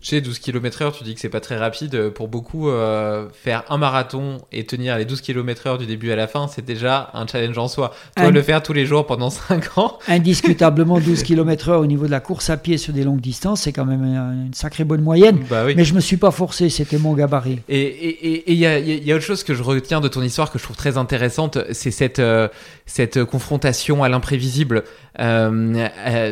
Tu 0.01 0.09
sais, 0.09 0.21
12 0.21 0.39
km 0.39 0.81
heure, 0.81 0.91
tu 0.93 1.03
dis 1.03 1.13
que 1.13 1.19
c'est 1.19 1.27
pas 1.27 1.41
très 1.41 1.57
rapide. 1.57 2.09
Pour 2.09 2.29
beaucoup, 2.29 2.69
euh, 2.69 3.27
faire 3.33 3.63
un 3.69 3.77
marathon 3.77 4.37
et 4.53 4.65
tenir 4.65 4.97
les 4.97 5.03
12 5.03 5.19
km 5.19 5.67
heure 5.67 5.77
du 5.77 5.85
début 5.85 6.11
à 6.11 6.15
la 6.15 6.27
fin, 6.27 6.47
c'est 6.47 6.63
déjà 6.63 7.09
un 7.13 7.27
challenge 7.27 7.57
en 7.57 7.67
soi. 7.67 7.93
Toi, 8.15 8.31
le 8.31 8.41
faire 8.41 8.63
tous 8.63 8.71
les 8.71 8.85
jours 8.85 9.05
pendant 9.05 9.29
5 9.29 9.77
ans. 9.77 9.99
Indiscutablement, 10.07 10.99
12 10.99 11.23
km 11.23 11.69
heure 11.69 11.81
au 11.81 11.85
niveau 11.85 12.05
de 12.05 12.11
la 12.11 12.21
course 12.21 12.49
à 12.49 12.55
pied 12.55 12.77
sur 12.77 12.93
des 12.93 13.03
longues 13.03 13.19
distances, 13.19 13.61
c'est 13.61 13.73
quand 13.73 13.85
même 13.85 14.03
une 14.03 14.53
sacrée 14.53 14.85
bonne 14.85 15.01
moyenne. 15.01 15.43
Bah 15.49 15.65
Mais 15.75 15.83
je 15.83 15.93
me 15.93 15.99
suis 15.99 16.17
pas 16.17 16.31
forcé, 16.31 16.69
c'était 16.69 16.97
mon 16.97 17.13
gabarit. 17.13 17.59
Et 17.67 18.45
il 18.47 18.57
y, 18.57 18.65
a, 18.65 18.79
y, 18.79 19.11
a, 19.11 19.15
autre 19.15 19.25
chose 19.25 19.43
que 19.43 19.53
je 19.53 19.63
retiens 19.63 19.99
de 19.99 20.07
ton 20.07 20.21
histoire 20.21 20.51
que 20.51 20.59
je 20.59 20.63
trouve 20.63 20.77
très 20.77 20.97
intéressante, 20.97 21.57
c'est 21.73 21.91
cette, 21.91 22.19
euh, 22.19 22.47
cette 22.85 23.25
confrontation 23.25 24.03
à 24.03 24.09
l'imprévisible. 24.09 24.83
Euh, 25.19 25.87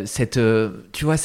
cette, 0.06 0.40
tu 0.94 1.06
vois, 1.06 1.18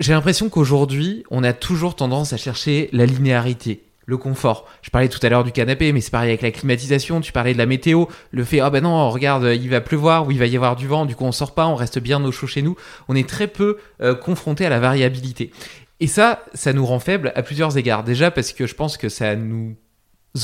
j'ai 0.00 0.12
l'impression 0.12 0.48
qu'aujourd'hui, 0.48 1.24
on 1.30 1.44
a 1.44 1.52
toujours 1.52 1.94
tendance 1.94 2.32
à 2.32 2.36
chercher 2.36 2.88
la 2.92 3.06
linéarité, 3.06 3.84
le 4.06 4.16
confort. 4.16 4.66
Je 4.82 4.90
parlais 4.90 5.08
tout 5.08 5.20
à 5.22 5.28
l'heure 5.28 5.44
du 5.44 5.52
canapé, 5.52 5.92
mais 5.92 6.00
c'est 6.00 6.10
pareil 6.10 6.30
avec 6.30 6.42
la 6.42 6.50
climatisation. 6.50 7.20
Tu 7.20 7.32
parlais 7.32 7.52
de 7.52 7.58
la 7.58 7.66
météo, 7.66 8.06
le 8.32 8.44
fait 8.44 8.60
ah 8.60 8.70
ben 8.70 8.82
non, 8.82 9.10
regarde, 9.10 9.44
il 9.54 9.70
va 9.70 9.80
pleuvoir 9.80 10.26
ou 10.26 10.32
il 10.32 10.38
va 10.38 10.46
y 10.46 10.56
avoir 10.56 10.76
du 10.76 10.88
vent, 10.88 11.06
du 11.06 11.14
coup 11.14 11.24
on 11.24 11.32
sort 11.32 11.54
pas, 11.54 11.66
on 11.66 11.76
reste 11.76 11.98
bien 12.00 12.22
au 12.24 12.32
chaud 12.32 12.46
chez 12.46 12.62
nous. 12.62 12.76
On 13.08 13.14
est 13.14 13.28
très 13.28 13.46
peu 13.46 13.78
euh, 14.02 14.14
confronté 14.14 14.66
à 14.66 14.68
la 14.68 14.80
variabilité. 14.80 15.52
Et 16.00 16.06
ça, 16.08 16.44
ça 16.54 16.72
nous 16.72 16.84
rend 16.84 16.98
faibles 16.98 17.32
à 17.36 17.42
plusieurs 17.42 17.78
égards. 17.78 18.02
Déjà 18.02 18.30
parce 18.30 18.52
que 18.52 18.66
je 18.66 18.74
pense 18.74 18.96
que 18.96 19.08
ça 19.08 19.36
nous 19.36 19.76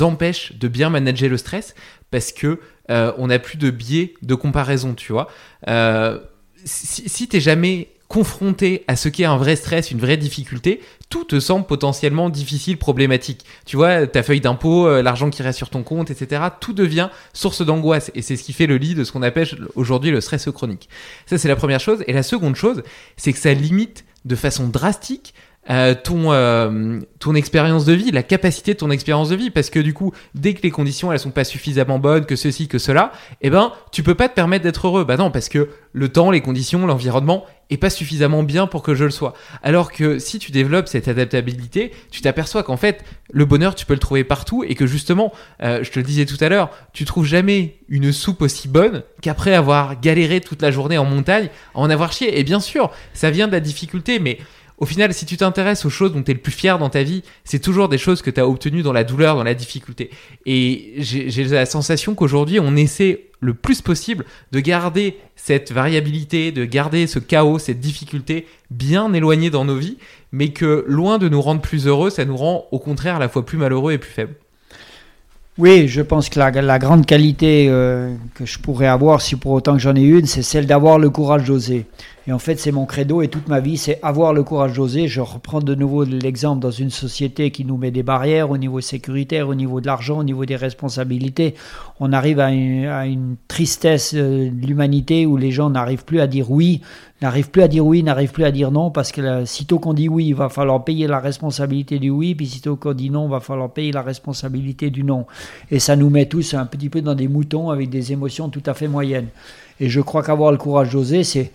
empêche 0.00 0.56
de 0.56 0.68
bien 0.68 0.90
manager 0.90 1.28
le 1.28 1.36
stress 1.36 1.74
parce 2.12 2.32
que 2.32 2.60
euh, 2.90 3.12
on 3.18 3.26
n'a 3.26 3.40
plus 3.40 3.58
de 3.58 3.70
biais 3.70 4.14
de 4.22 4.34
comparaison, 4.36 4.94
tu 4.94 5.12
vois. 5.12 5.28
Euh, 5.68 6.20
si, 6.64 7.08
si 7.08 7.28
t'es 7.28 7.40
jamais 7.40 7.88
confronté 8.10 8.82
à 8.88 8.96
ce 8.96 9.08
qu'est 9.08 9.24
un 9.24 9.36
vrai 9.36 9.54
stress, 9.54 9.92
une 9.92 10.00
vraie 10.00 10.16
difficulté, 10.16 10.80
tout 11.10 11.22
te 11.22 11.38
semble 11.38 11.64
potentiellement 11.64 12.28
difficile, 12.28 12.76
problématique. 12.76 13.44
Tu 13.66 13.76
vois, 13.76 14.08
ta 14.08 14.24
feuille 14.24 14.40
d'impôt, 14.40 14.88
euh, 14.88 15.00
l'argent 15.00 15.30
qui 15.30 15.44
reste 15.44 15.58
sur 15.58 15.70
ton 15.70 15.84
compte, 15.84 16.10
etc., 16.10 16.42
tout 16.58 16.72
devient 16.72 17.08
source 17.32 17.64
d'angoisse. 17.64 18.10
Et 18.16 18.22
c'est 18.22 18.34
ce 18.34 18.42
qui 18.42 18.52
fait 18.52 18.66
le 18.66 18.78
lit 18.78 18.96
de 18.96 19.04
ce 19.04 19.12
qu'on 19.12 19.22
appelle 19.22 19.46
aujourd'hui 19.76 20.10
le 20.10 20.20
stress 20.20 20.48
chronique. 20.50 20.88
Ça, 21.26 21.38
c'est 21.38 21.46
la 21.46 21.54
première 21.54 21.78
chose. 21.78 22.02
Et 22.08 22.12
la 22.12 22.24
seconde 22.24 22.56
chose, 22.56 22.82
c'est 23.16 23.32
que 23.32 23.38
ça 23.38 23.54
limite 23.54 24.04
de 24.24 24.34
façon 24.34 24.66
drastique 24.66 25.32
euh, 25.70 25.94
ton, 25.94 26.32
euh, 26.32 26.98
ton 27.20 27.34
expérience 27.34 27.84
de 27.84 27.92
vie, 27.92 28.10
la 28.10 28.24
capacité 28.24 28.74
de 28.74 28.78
ton 28.78 28.90
expérience 28.90 29.28
de 29.28 29.36
vie, 29.36 29.50
parce 29.50 29.70
que 29.70 29.78
du 29.78 29.94
coup, 29.94 30.12
dès 30.34 30.54
que 30.54 30.62
les 30.62 30.70
conditions 30.70 31.12
elles 31.12 31.20
sont 31.20 31.30
pas 31.30 31.44
suffisamment 31.44 31.98
bonnes, 31.98 32.26
que 32.26 32.34
ceci, 32.34 32.66
que 32.66 32.78
cela, 32.78 33.12
eh 33.40 33.50
ben, 33.50 33.72
tu 33.92 34.02
peux 34.02 34.16
pas 34.16 34.28
te 34.28 34.34
permettre 34.34 34.64
d'être 34.64 34.88
heureux. 34.88 35.04
Bah 35.04 35.16
non, 35.16 35.30
parce 35.30 35.48
que 35.48 35.68
le 35.92 36.08
temps, 36.08 36.30
les 36.30 36.40
conditions, 36.40 36.86
l'environnement 36.86 37.44
est 37.70 37.76
pas 37.76 37.90
suffisamment 37.90 38.42
bien 38.42 38.66
pour 38.66 38.82
que 38.82 38.94
je 38.94 39.04
le 39.04 39.10
sois. 39.10 39.34
Alors 39.62 39.92
que 39.92 40.18
si 40.18 40.38
tu 40.40 40.50
développes 40.50 40.88
cette 40.88 41.06
adaptabilité, 41.08 41.92
tu 42.10 42.20
t'aperçois 42.20 42.62
qu'en 42.64 42.76
fait, 42.76 43.04
le 43.32 43.44
bonheur, 43.44 43.76
tu 43.76 43.86
peux 43.86 43.94
le 43.94 44.00
trouver 44.00 44.24
partout 44.24 44.64
et 44.64 44.74
que 44.74 44.86
justement, 44.86 45.32
euh, 45.62 45.84
je 45.84 45.90
te 45.90 46.00
le 46.00 46.04
disais 46.04 46.26
tout 46.26 46.36
à 46.40 46.48
l'heure, 46.48 46.70
tu 46.92 47.04
trouves 47.04 47.26
jamais 47.26 47.76
une 47.88 48.12
soupe 48.12 48.42
aussi 48.42 48.66
bonne 48.66 49.04
qu'après 49.22 49.54
avoir 49.54 50.00
galéré 50.00 50.40
toute 50.40 50.62
la 50.62 50.72
journée 50.72 50.98
en 50.98 51.04
montagne, 51.04 51.48
en 51.74 51.90
avoir 51.90 52.12
chié. 52.12 52.40
Et 52.40 52.44
bien 52.44 52.60
sûr, 52.60 52.90
ça 53.14 53.30
vient 53.30 53.46
de 53.46 53.52
la 53.52 53.60
difficulté, 53.60 54.18
mais 54.18 54.38
au 54.80 54.86
final, 54.86 55.12
si 55.12 55.26
tu 55.26 55.36
t'intéresses 55.36 55.84
aux 55.84 55.90
choses 55.90 56.12
dont 56.12 56.22
tu 56.22 56.30
es 56.30 56.34
le 56.34 56.40
plus 56.40 56.52
fier 56.52 56.78
dans 56.78 56.88
ta 56.88 57.02
vie, 57.02 57.22
c'est 57.44 57.58
toujours 57.58 57.90
des 57.90 57.98
choses 57.98 58.22
que 58.22 58.30
tu 58.30 58.40
as 58.40 58.48
obtenues 58.48 58.82
dans 58.82 58.94
la 58.94 59.04
douleur, 59.04 59.36
dans 59.36 59.44
la 59.44 59.54
difficulté. 59.54 60.10
Et 60.46 60.94
j'ai 60.98 61.44
la 61.44 61.66
sensation 61.66 62.14
qu'aujourd'hui, 62.14 62.58
on 62.60 62.74
essaie 62.76 63.26
le 63.40 63.52
plus 63.52 63.82
possible 63.82 64.24
de 64.52 64.60
garder 64.60 65.18
cette 65.36 65.70
variabilité, 65.70 66.50
de 66.50 66.64
garder 66.64 67.06
ce 67.06 67.18
chaos, 67.18 67.58
cette 67.58 67.80
difficulté 67.80 68.46
bien 68.70 69.12
éloignée 69.12 69.50
dans 69.50 69.66
nos 69.66 69.76
vies, 69.76 69.98
mais 70.32 70.48
que 70.48 70.84
loin 70.88 71.18
de 71.18 71.28
nous 71.28 71.42
rendre 71.42 71.60
plus 71.60 71.86
heureux, 71.86 72.08
ça 72.08 72.24
nous 72.24 72.36
rend 72.36 72.66
au 72.70 72.78
contraire 72.78 73.16
à 73.16 73.18
la 73.18 73.28
fois 73.28 73.44
plus 73.44 73.58
malheureux 73.58 73.92
et 73.92 73.98
plus 73.98 74.10
faibles. 74.10 74.34
Oui, 75.58 75.88
je 75.88 76.00
pense 76.00 76.30
que 76.30 76.38
la, 76.38 76.78
grande 76.78 77.04
qualité 77.04 77.66
euh, 77.68 78.14
que 78.34 78.46
je 78.46 78.58
pourrais 78.58 78.86
avoir, 78.86 79.20
si 79.20 79.36
pour 79.36 79.52
autant 79.52 79.74
que 79.74 79.78
j'en 79.80 79.94
ai 79.94 80.00
une, 80.00 80.24
c'est 80.24 80.42
celle 80.42 80.66
d'avoir 80.66 80.98
le 80.98 81.10
courage 81.10 81.44
d'oser. 81.44 81.84
Et 82.26 82.32
en 82.32 82.38
fait, 82.38 82.56
c'est 82.58 82.70
mon 82.70 82.84
credo 82.84 83.22
et 83.22 83.28
toute 83.28 83.48
ma 83.48 83.60
vie, 83.60 83.78
c'est 83.78 83.98
avoir 84.02 84.34
le 84.34 84.42
courage 84.42 84.74
d'oser. 84.74 85.08
Je 85.08 85.22
reprends 85.22 85.60
de 85.60 85.74
nouveau 85.74 86.04
l'exemple 86.04 86.60
dans 86.60 86.70
une 86.70 86.90
société 86.90 87.50
qui 87.50 87.64
nous 87.64 87.78
met 87.78 87.90
des 87.90 88.02
barrières 88.02 88.50
au 88.50 88.58
niveau 88.58 88.80
sécuritaire, 88.82 89.48
au 89.48 89.54
niveau 89.54 89.80
de 89.80 89.86
l'argent, 89.86 90.18
au 90.18 90.24
niveau 90.24 90.44
des 90.44 90.56
responsabilités. 90.56 91.54
On 91.98 92.12
arrive 92.12 92.38
à 92.38 92.50
une, 92.50 93.36
tristesse 93.48 94.12
euh, 94.14 94.50
de 94.50 94.66
l'humanité 94.66 95.24
où 95.26 95.36
les 95.36 95.50
gens 95.50 95.70
n'arrivent 95.70 96.04
plus 96.04 96.20
à 96.20 96.26
dire 96.26 96.50
oui, 96.50 96.82
n'arrivent 97.22 97.50
plus 97.50 97.62
à 97.62 97.68
dire 97.68 97.86
oui, 97.86 98.02
n'arrivent 98.02 98.32
plus 98.32 98.44
à 98.44 98.50
dire 98.50 98.70
non, 98.70 98.90
parce 98.90 99.12
que 99.12 99.44
sitôt 99.44 99.78
qu'on 99.78 99.94
dit 99.94 100.08
oui, 100.08 100.26
il 100.26 100.34
va 100.34 100.48
falloir 100.48 100.84
payer 100.84 101.06
la 101.06 101.20
responsabilité 101.20 101.98
du 101.98 102.10
oui, 102.10 102.34
puis 102.34 102.46
sitôt 102.46 102.76
qu'on 102.76 102.92
dit 102.92 103.10
non, 103.10 103.26
il 103.26 103.30
va 103.30 103.40
falloir 103.40 103.72
payer 103.72 103.92
la 103.92 104.02
responsabilité 104.02 104.90
du 104.90 105.04
non. 105.04 105.26
Et 105.70 105.78
ça 105.78 105.96
nous 105.96 106.10
met 106.10 106.26
tous 106.26 106.54
un 106.54 106.66
petit 106.66 106.90
peu 106.90 107.00
dans 107.00 107.14
des 107.14 107.28
moutons 107.28 107.70
avec 107.70 107.88
des 107.88 108.12
émotions 108.12 108.50
tout 108.50 108.62
à 108.66 108.74
fait 108.74 108.88
moyennes. 108.88 109.28
Et 109.80 109.88
je 109.88 110.00
crois 110.02 110.22
qu'avoir 110.22 110.52
le 110.52 110.58
courage 110.58 110.90
d'oser, 110.90 111.24
c'est, 111.24 111.52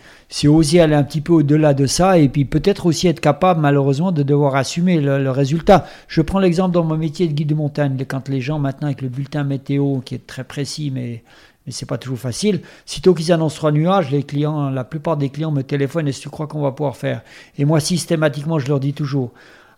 oser 0.48 0.82
aller 0.82 0.96
un 0.96 1.04
petit 1.04 1.22
peu 1.22 1.32
au-delà 1.32 1.76
de 1.76 1.86
ça 1.86 2.18
et 2.18 2.28
puis 2.28 2.44
peut-être 2.44 2.88
aussi 2.88 3.08
être 3.08 3.20
capable, 3.20 3.62
malheureusement, 3.62 4.12
de 4.12 4.24
devoir 4.24 4.56
assumer 4.56 5.00
le, 5.00 5.30
résultat. 5.30 5.86
Je 6.08 6.22
prends 6.22 6.40
l'exemple 6.40 6.74
dans 6.74 6.84
mon 6.84 6.98
métier 6.98 7.28
de 7.28 7.34
guide 7.34 7.50
de 7.50 7.56
montagne, 7.56 8.04
quand 8.08 8.28
les 8.28 8.42
gens 8.42 8.58
maintenant 8.58 8.88
avec 8.88 9.04
le 9.04 9.10
bulletin 9.10 9.44
météo 9.44 10.00
qui 10.00 10.16
est 10.16 10.26
très 10.26 10.44
précis, 10.44 10.92
mais 10.92 11.24
mais 11.66 11.72
c'est 11.72 11.88
pas 11.88 11.98
toujours 11.98 12.20
facile. 12.20 12.62
Sitôt 12.86 13.16
qu'ils 13.16 13.32
annoncent 13.32 13.56
trois 13.56 13.72
nuages, 13.72 14.12
les 14.12 14.22
clients, 14.22 14.70
la 14.70 14.84
plupart 14.84 15.18
des 15.18 15.30
clients 15.30 15.52
me 15.52 15.64
téléphonent 15.64 16.08
est-ce 16.08 16.20
que 16.20 16.24
tu 16.24 16.30
crois 16.30 16.46
qu'on 16.46 16.62
va 16.62 16.72
pouvoir 16.72 16.96
faire? 16.96 17.24
Et 17.58 17.66
moi, 17.66 17.80
systématiquement, 17.80 18.60
je 18.60 18.68
leur 18.68 18.80
dis 18.80 18.94
toujours 18.94 19.32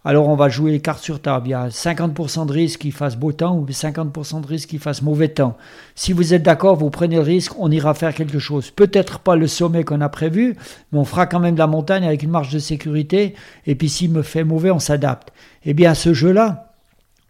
alors 0.07 0.29
on 0.29 0.37
va 0.37 0.47
jouer 0.47 0.71
les 0.71 0.79
cartes 0.79 1.03
sur 1.03 1.21
table. 1.21 1.47
Il 1.47 1.51
y 1.51 1.53
a 1.53 1.67
50% 1.67 2.45
de 2.45 2.53
risque 2.53 2.79
qu'il 2.79 2.93
fasse 2.93 3.17
beau 3.17 3.33
temps 3.33 3.57
ou 3.57 3.65
50% 3.65 4.39
de 4.39 4.47
risque 4.47 4.69
qu'il 4.69 4.79
fasse 4.79 5.01
mauvais 5.01 5.27
temps. 5.27 5.57
Si 5.95 6.13
vous 6.13 6.33
êtes 6.33 6.43
d'accord, 6.43 6.77
vous 6.77 6.89
prenez 6.89 7.17
le 7.17 7.23
risque, 7.23 7.59
on 7.59 7.69
ira 7.69 7.93
faire 7.93 8.13
quelque 8.13 8.39
chose. 8.39 8.71
Peut-être 8.71 9.19
pas 9.19 9.35
le 9.35 9.47
sommet 9.47 9.83
qu'on 9.83 9.99
a 9.99 10.07
prévu, 10.07 10.55
mais 10.93 10.99
on 10.99 11.03
fera 11.03 11.25
quand 11.25 11.41
même 11.41 11.55
de 11.55 11.59
la 11.59 11.67
montagne 11.67 12.07
avec 12.07 12.23
une 12.23 12.29
marge 12.29 12.53
de 12.53 12.59
sécurité. 12.59 13.35
Et 13.65 13.75
puis 13.75 13.89
s'il 13.89 14.11
me 14.11 14.21
fait 14.21 14.45
mauvais, 14.45 14.71
on 14.71 14.79
s'adapte. 14.79 15.33
Eh 15.65 15.73
bien, 15.73 15.93
ce 15.93 16.13
jeu-là, 16.13 16.67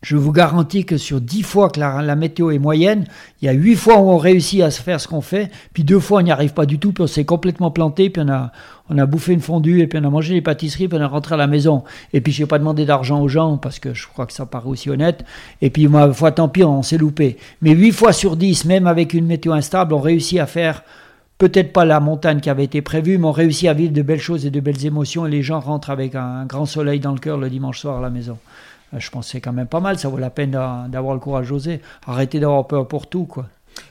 je 0.03 0.15
vous 0.15 0.31
garantis 0.31 0.85
que 0.85 0.97
sur 0.97 1.19
10 1.19 1.41
fois 1.41 1.69
que 1.69 1.79
la, 1.79 2.15
météo 2.15 2.51
est 2.51 2.59
moyenne, 2.59 3.05
il 3.41 3.45
y 3.45 3.49
a 3.49 3.53
8 3.53 3.75
fois 3.75 3.97
où 3.97 4.11
on 4.11 4.17
réussit 4.17 4.61
à 4.61 4.69
se 4.69 4.81
faire 4.81 5.01
ce 5.01 5.07
qu'on 5.07 5.21
fait, 5.21 5.49
puis 5.73 5.83
2 5.83 5.99
fois 5.99 6.19
on 6.19 6.23
n'y 6.23 6.31
arrive 6.31 6.53
pas 6.53 6.67
du 6.67 6.77
tout, 6.77 6.93
puis 6.93 7.03
on 7.03 7.07
s'est 7.07 7.25
complètement 7.25 7.71
planté, 7.71 8.11
puis 8.11 8.21
on 8.23 8.29
a, 8.29 8.51
on 8.89 8.97
a 8.97 9.05
bouffé 9.05 9.33
une 9.33 9.41
fondue, 9.41 9.81
et 9.81 9.87
puis 9.87 9.99
on 10.01 10.03
a 10.03 10.09
mangé 10.09 10.33
des 10.33 10.41
pâtisseries, 10.41 10.87
puis 10.87 10.97
on 10.97 11.01
est 11.01 11.05
rentré 11.05 11.35
à 11.35 11.37
la 11.37 11.47
maison. 11.47 11.83
Et 12.13 12.21
puis 12.21 12.31
je 12.31 12.43
n'ai 12.43 12.47
pas 12.47 12.59
demandé 12.59 12.85
d'argent 12.85 13.21
aux 13.21 13.27
gens, 13.27 13.57
parce 13.57 13.79
que 13.79 13.93
je 13.93 14.07
crois 14.07 14.25
que 14.25 14.33
ça 14.33 14.45
paraît 14.45 14.69
aussi 14.69 14.89
honnête. 14.89 15.25
Et 15.61 15.69
puis 15.69 15.87
ma 15.87 16.11
foi, 16.13 16.31
tant 16.31 16.49
pis, 16.49 16.63
on 16.63 16.83
s'est 16.83 16.97
loupé. 16.97 17.37
Mais 17.61 17.71
8 17.71 17.91
fois 17.91 18.13
sur 18.13 18.35
10, 18.37 18.65
même 18.65 18.87
avec 18.87 19.13
une 19.13 19.25
météo 19.25 19.53
instable, 19.53 19.93
on 19.93 19.99
réussit 19.99 20.39
à 20.39 20.45
faire 20.45 20.83
peut-être 21.37 21.71
pas 21.71 21.85
la 21.85 21.99
montagne 21.99 22.39
qui 22.39 22.49
avait 22.49 22.63
été 22.63 22.81
prévue, 22.81 23.17
mais 23.17 23.27
on 23.27 23.31
réussit 23.31 23.69
à 23.69 23.73
vivre 23.73 23.93
de 23.93 24.01
belles 24.01 24.19
choses 24.19 24.45
et 24.45 24.49
de 24.49 24.59
belles 24.59 24.85
émotions, 24.85 25.25
et 25.25 25.29
les 25.29 25.43
gens 25.43 25.59
rentrent 25.59 25.89
avec 25.89 26.15
un 26.15 26.45
grand 26.45 26.65
soleil 26.65 26.99
dans 26.99 27.13
le 27.13 27.19
cœur 27.19 27.37
le 27.37 27.49
dimanche 27.49 27.79
soir 27.79 27.97
à 27.97 28.01
la 28.01 28.09
maison. 28.09 28.37
Euh, 28.93 28.99
je 28.99 29.09
pense 29.09 29.25
que 29.25 29.31
c'est 29.33 29.41
quand 29.41 29.53
même 29.53 29.67
pas 29.67 29.79
mal, 29.79 29.99
ça 29.99 30.09
vaut 30.09 30.17
la 30.17 30.29
peine 30.29 30.51
d'avoir 30.51 31.13
le 31.13 31.19
courage 31.19 31.49
d'oser. 31.49 31.81
Arrêtez 32.05 32.39
d'avoir 32.39 32.65
peur 32.67 32.87
pour 32.87 33.07
tout, 33.07 33.25
quoi. 33.25 33.45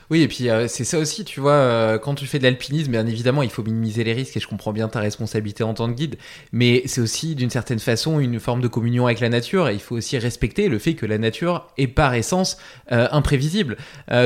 Oui, 0.09 0.21
et 0.21 0.27
puis 0.29 0.49
euh, 0.49 0.67
c'est 0.69 0.85
ça 0.85 0.99
aussi, 0.99 1.25
tu 1.25 1.41
vois, 1.41 1.51
euh, 1.51 1.97
quand 1.97 2.15
tu 2.15 2.25
fais 2.27 2.39
de 2.39 2.43
l'alpinisme, 2.43 2.91
bien 2.91 3.05
évidemment, 3.05 3.43
il 3.43 3.49
faut 3.49 3.63
minimiser 3.63 4.05
les 4.05 4.13
risques 4.13 4.37
et 4.37 4.39
je 4.39 4.47
comprends 4.47 4.71
bien 4.71 4.87
ta 4.87 5.01
responsabilité 5.01 5.63
en 5.65 5.73
tant 5.73 5.87
que 5.87 5.95
guide, 5.95 6.15
mais 6.53 6.83
c'est 6.85 7.01
aussi 7.01 7.35
d'une 7.35 7.49
certaine 7.49 7.79
façon 7.79 8.21
une 8.21 8.39
forme 8.39 8.61
de 8.61 8.69
communion 8.69 9.05
avec 9.05 9.19
la 9.19 9.27
nature 9.27 9.67
et 9.67 9.73
il 9.73 9.81
faut 9.81 9.95
aussi 9.95 10.17
respecter 10.17 10.69
le 10.69 10.79
fait 10.79 10.93
que 10.93 11.05
la 11.05 11.17
nature 11.17 11.67
est 11.77 11.87
par 11.87 12.13
essence 12.13 12.57
euh, 12.93 13.09
imprévisible. 13.11 13.75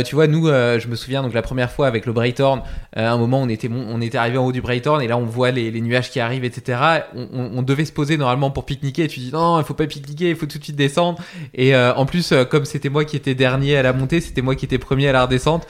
tu 0.05 0.15
vois, 0.15 0.27
nous, 0.27 0.47
je 0.47 0.87
me 0.87 0.95
souviens 0.95 1.23
donc 1.23 1.33
la 1.33 1.41
première 1.41 1.71
fois 1.71 1.87
avec 1.87 2.05
le 2.05 2.13
Braytorn, 2.13 2.61
à 2.95 3.11
un 3.11 3.17
moment 3.17 3.41
on 3.41 3.49
était, 3.49 3.69
on 3.71 4.01
était 4.01 4.17
arrivé 4.17 4.37
en 4.37 4.45
haut 4.45 4.51
du 4.51 4.61
Braytorn 4.61 5.01
et 5.01 5.07
là 5.07 5.17
on 5.17 5.25
voit 5.25 5.51
les, 5.51 5.81
nuages 5.81 6.11
qui 6.11 6.19
arrivent, 6.19 6.43
etc. 6.43 6.79
On, 7.15 7.51
on, 7.55 7.61
devait 7.63 7.85
se 7.85 7.91
poser 7.91 8.17
normalement 8.17 8.51
pour 8.51 8.65
pique-niquer 8.65 9.05
et 9.05 9.07
tu 9.07 9.19
dis 9.19 9.31
non, 9.31 9.59
il 9.59 9.65
faut 9.65 9.73
pas 9.73 9.87
pique-niquer, 9.87 10.29
il 10.29 10.35
faut 10.35 10.45
tout 10.45 10.59
de 10.59 10.63
suite 10.63 10.75
descendre. 10.75 11.19
Et 11.55 11.75
en 11.75 12.05
plus, 12.05 12.33
comme 12.49 12.65
c'était 12.65 12.89
moi 12.89 13.05
qui 13.05 13.15
étais 13.15 13.33
dernier 13.33 13.77
à 13.77 13.81
la 13.81 13.93
montée, 13.93 14.21
c'était 14.21 14.41
moi 14.41 14.55
qui 14.55 14.65
étais 14.65 14.77
premier 14.77 15.07
à 15.07 15.11
la 15.11 15.23
redescente. 15.25 15.67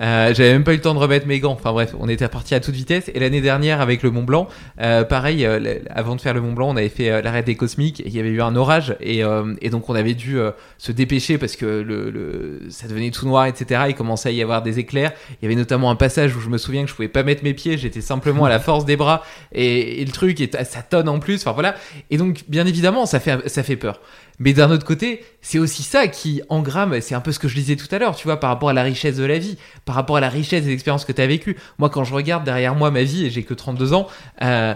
Euh, 0.00 0.34
j'avais 0.34 0.52
même 0.52 0.64
pas 0.64 0.72
eu 0.72 0.76
le 0.76 0.80
temps 0.80 0.94
de 0.94 0.98
remettre 0.98 1.26
mes 1.26 1.40
gants. 1.40 1.52
Enfin 1.52 1.72
bref, 1.72 1.94
on 1.98 2.08
était 2.08 2.28
parti 2.28 2.54
à 2.54 2.60
toute 2.60 2.74
vitesse. 2.74 3.10
Et 3.14 3.20
l'année 3.20 3.40
dernière, 3.40 3.80
avec 3.80 4.02
le 4.02 4.10
Mont 4.10 4.22
Blanc, 4.22 4.48
euh, 4.80 5.04
pareil, 5.04 5.44
euh, 5.46 5.78
avant 5.90 6.16
de 6.16 6.20
faire 6.20 6.34
le 6.34 6.40
Mont 6.40 6.52
Blanc, 6.52 6.70
on 6.70 6.76
avait 6.76 6.88
fait 6.88 7.22
l'arrêt 7.22 7.42
des 7.42 7.54
Cosmiques. 7.54 8.02
Il 8.04 8.14
y 8.14 8.18
avait 8.18 8.30
eu 8.30 8.42
un 8.42 8.56
orage. 8.56 8.96
Et, 9.00 9.22
donc 9.70 9.88
on 9.88 9.94
avait 9.94 10.14
dû 10.14 10.38
se 10.78 10.92
dépêcher 10.92 11.38
parce 11.38 11.56
que 11.56 12.60
ça 12.68 12.88
devenait 12.88 13.10
tout 13.10 13.26
noir, 13.26 13.46
etc. 13.46 13.82
Il 13.88 13.94
commençait 13.94 14.28
à 14.28 14.32
y 14.32 14.42
avoir 14.42 14.62
des 14.62 14.78
éclairs. 14.78 15.12
Il 15.30 15.44
y 15.44 15.46
avait 15.46 15.56
notamment 15.56 15.90
un 15.90 15.96
passage 15.96 16.36
où 16.36 16.40
je 16.40 16.48
me 16.48 16.58
souviens 16.58 16.84
que 16.84 16.90
je 16.90 16.94
pouvais 16.94 17.08
pas 17.08 17.22
mettre 17.22 17.42
mes 17.44 17.54
pieds. 17.54 17.78
J'étais 17.78 18.00
simplement 18.00 18.44
à 18.44 18.48
la 18.48 18.60
force 18.60 18.84
des 18.84 18.96
bras. 18.96 19.22
Et, 19.52 20.00
et 20.00 20.04
le 20.04 20.12
truc, 20.12 20.42
ça 20.64 20.82
tonne 20.82 21.08
en 21.08 21.18
plus. 21.18 21.40
Enfin 21.42 21.52
voilà. 21.52 21.74
Et 22.10 22.16
donc, 22.16 22.44
bien 22.48 22.66
évidemment, 22.66 23.06
ça 23.06 23.20
fait, 23.20 23.48
ça 23.48 23.62
fait 23.62 23.76
peur. 23.76 24.00
Mais 24.38 24.52
d'un 24.52 24.70
autre 24.70 24.84
côté, 24.84 25.24
c'est 25.42 25.58
aussi 25.58 25.82
ça 25.82 26.08
qui 26.08 26.42
engramme, 26.48 27.00
c'est 27.00 27.14
un 27.14 27.20
peu 27.20 27.32
ce 27.32 27.38
que 27.38 27.48
je 27.48 27.54
disais 27.54 27.76
tout 27.76 27.86
à 27.94 27.98
l'heure, 27.98 28.16
tu 28.16 28.24
vois, 28.24 28.40
par 28.40 28.50
rapport 28.50 28.68
à 28.68 28.72
la 28.72 28.82
richesse 28.82 29.16
de 29.16 29.24
la 29.24 29.38
vie, 29.38 29.56
par 29.84 29.94
rapport 29.94 30.16
à 30.16 30.20
la 30.20 30.28
richesse 30.28 30.64
des 30.64 30.72
expériences 30.72 31.04
que 31.04 31.12
tu 31.12 31.22
as 31.22 31.26
vécues. 31.26 31.56
Moi, 31.78 31.90
quand 31.90 32.04
je 32.04 32.14
regarde 32.14 32.44
derrière 32.44 32.74
moi 32.74 32.90
ma 32.90 33.02
vie, 33.02 33.26
et 33.26 33.30
j'ai 33.30 33.44
que 33.44 33.54
32 33.54 33.92
ans, 33.92 34.08
euh, 34.42 34.74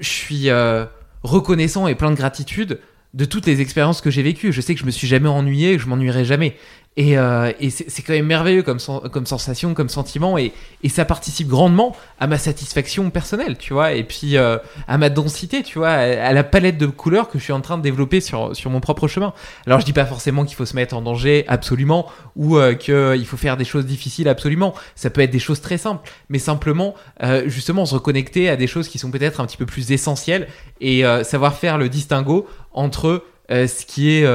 je 0.00 0.08
suis 0.08 0.50
euh, 0.50 0.84
reconnaissant 1.22 1.88
et 1.88 1.94
plein 1.94 2.10
de 2.10 2.16
gratitude 2.16 2.80
de 3.14 3.24
toutes 3.24 3.46
les 3.46 3.60
expériences 3.60 4.00
que 4.00 4.10
j'ai 4.10 4.22
vécues. 4.22 4.52
Je 4.52 4.60
sais 4.60 4.74
que 4.74 4.80
je 4.80 4.86
me 4.86 4.90
suis 4.90 5.06
jamais 5.06 5.28
ennuyé, 5.28 5.76
que 5.76 5.82
je 5.82 5.88
m'ennuierai 5.88 6.24
jamais. 6.24 6.56
Et, 6.98 7.16
euh, 7.16 7.52
et 7.58 7.70
c'est 7.70 8.02
quand 8.02 8.12
même 8.12 8.26
merveilleux 8.26 8.62
comme, 8.62 8.78
comme 9.10 9.24
sensation, 9.24 9.72
comme 9.72 9.88
sentiment, 9.88 10.36
et, 10.36 10.52
et, 10.82 10.90
ça 10.90 11.06
participe 11.06 11.48
grandement 11.48 11.96
à 12.20 12.26
ma 12.26 12.36
satisfaction 12.36 13.08
personnelle, 13.08 13.56
tu 13.56 13.72
vois, 13.72 13.92
et 13.92 14.04
puis 14.04 14.36
euh, 14.36 14.58
à 14.86 14.98
ma 14.98 15.08
densité, 15.08 15.62
tu 15.62 15.78
vois, 15.78 15.88
à, 15.88 16.32
la 16.34 16.44
palette 16.44 16.76
de 16.76 16.86
couleurs 16.86 17.30
que 17.30 17.38
je 17.38 17.44
suis 17.44 17.52
en 17.54 17.62
train 17.62 17.78
de 17.78 17.82
développer 17.82 18.20
sur, 18.20 18.54
sur 18.54 18.70
mon 18.70 18.80
propre 18.80 19.08
chemin. 19.08 19.32
Alors 19.66 19.80
je 19.80 19.86
dis 19.86 19.94
pas 19.94 20.04
forcément 20.04 20.44
qu'il 20.44 20.54
faut 20.54 20.66
se 20.66 20.76
mettre 20.76 20.94
en 20.94 21.00
danger 21.00 21.46
absolument, 21.48 22.10
ou 22.36 22.56
euh, 22.56 22.74
qu'il 22.74 23.26
faut 23.26 23.36
faire 23.36 23.56
des 23.56 23.64
choses 23.64 23.86
difficiles 23.86 24.28
absolument. 24.28 24.74
Ça 24.94 25.10
peut 25.10 25.20
être 25.20 25.30
des 25.30 25.38
choses 25.38 25.60
très 25.60 25.78
simples, 25.78 26.08
mais 26.28 26.38
simplement 26.38 26.94
euh, 27.22 27.44
justement 27.46 27.86
se 27.86 27.94
reconnecter 27.94 28.48
à 28.48 28.56
des 28.56 28.66
choses 28.66 28.88
qui 28.88 28.98
sont 28.98 29.10
peut-être 29.10 29.40
un 29.40 29.46
petit 29.46 29.56
peu 29.56 29.66
plus 29.66 29.92
essentielles 29.92 30.48
et 30.80 31.04
euh, 31.04 31.24
savoir 31.24 31.54
faire 31.56 31.78
le 31.78 31.88
distinguo 31.88 32.46
entre 32.72 33.24
ce 33.50 33.84
qui 33.84 34.10
est 34.10 34.26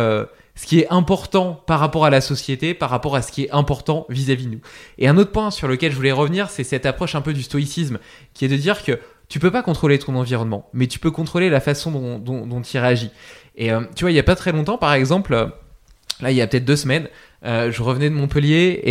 ce 0.58 0.66
qui 0.66 0.80
est 0.80 0.88
important 0.90 1.62
par 1.68 1.80
rapport 1.80 2.04
à 2.04 2.10
la 2.10 2.20
société, 2.20 2.74
par 2.74 2.90
rapport 2.90 3.16
à 3.16 3.22
ce 3.22 3.32
qui 3.32 3.44
est 3.44 3.52
important 3.52 4.06
vis-à-vis 4.10 4.48
de 4.48 4.52
nous. 4.56 4.62
Et 4.98 5.08
un 5.08 5.16
autre 5.18 5.32
point 5.32 5.52
sur 5.52 5.68
lequel 5.68 5.92
je 5.92 5.96
voulais 5.96 6.12
revenir, 6.12 6.50
c'est 6.50 6.64
cette 6.64 6.86
approche 6.86 7.14
un 7.16 7.22
peu 7.22 7.32
du 7.32 7.44
stoïcisme, 7.44 8.00
qui 8.34 8.44
est 8.44 8.48
de 8.48 8.58
dire 8.58 8.84
que 8.84 9.00
tu 9.30 9.40
peux 9.40 9.52
pas 9.52 9.62
contrôler 9.62 10.00
ton 10.00 10.16
environnement, 10.16 10.68
mais 10.74 10.88
tu 10.88 11.00
peux 11.00 11.12
contrôler 11.12 11.50
la 11.50 11.60
façon 11.60 11.92
dont, 11.92 12.18
dont, 12.46 12.62
il 12.62 12.80
réagit. 12.80 13.12
Et 13.56 13.72
euh, 13.72 13.82
tu 13.96 14.04
vois, 14.04 14.12
il 14.12 14.16
y 14.16 14.20
a 14.20 14.24
pas 14.24 14.36
très 14.36 14.52
longtemps, 14.52 14.80
par 14.80 14.94
exemple, 14.94 15.34
euh, 15.34 15.46
là, 16.22 16.32
il 16.32 16.38
y 16.38 16.42
a 16.42 16.48
peut-être 16.48 16.66
deux 16.66 16.76
semaines, 16.76 17.08
euh, 17.46 17.72
je 17.72 17.84
revenais 17.84 18.10
de 18.10 18.16
Montpellier 18.16 18.82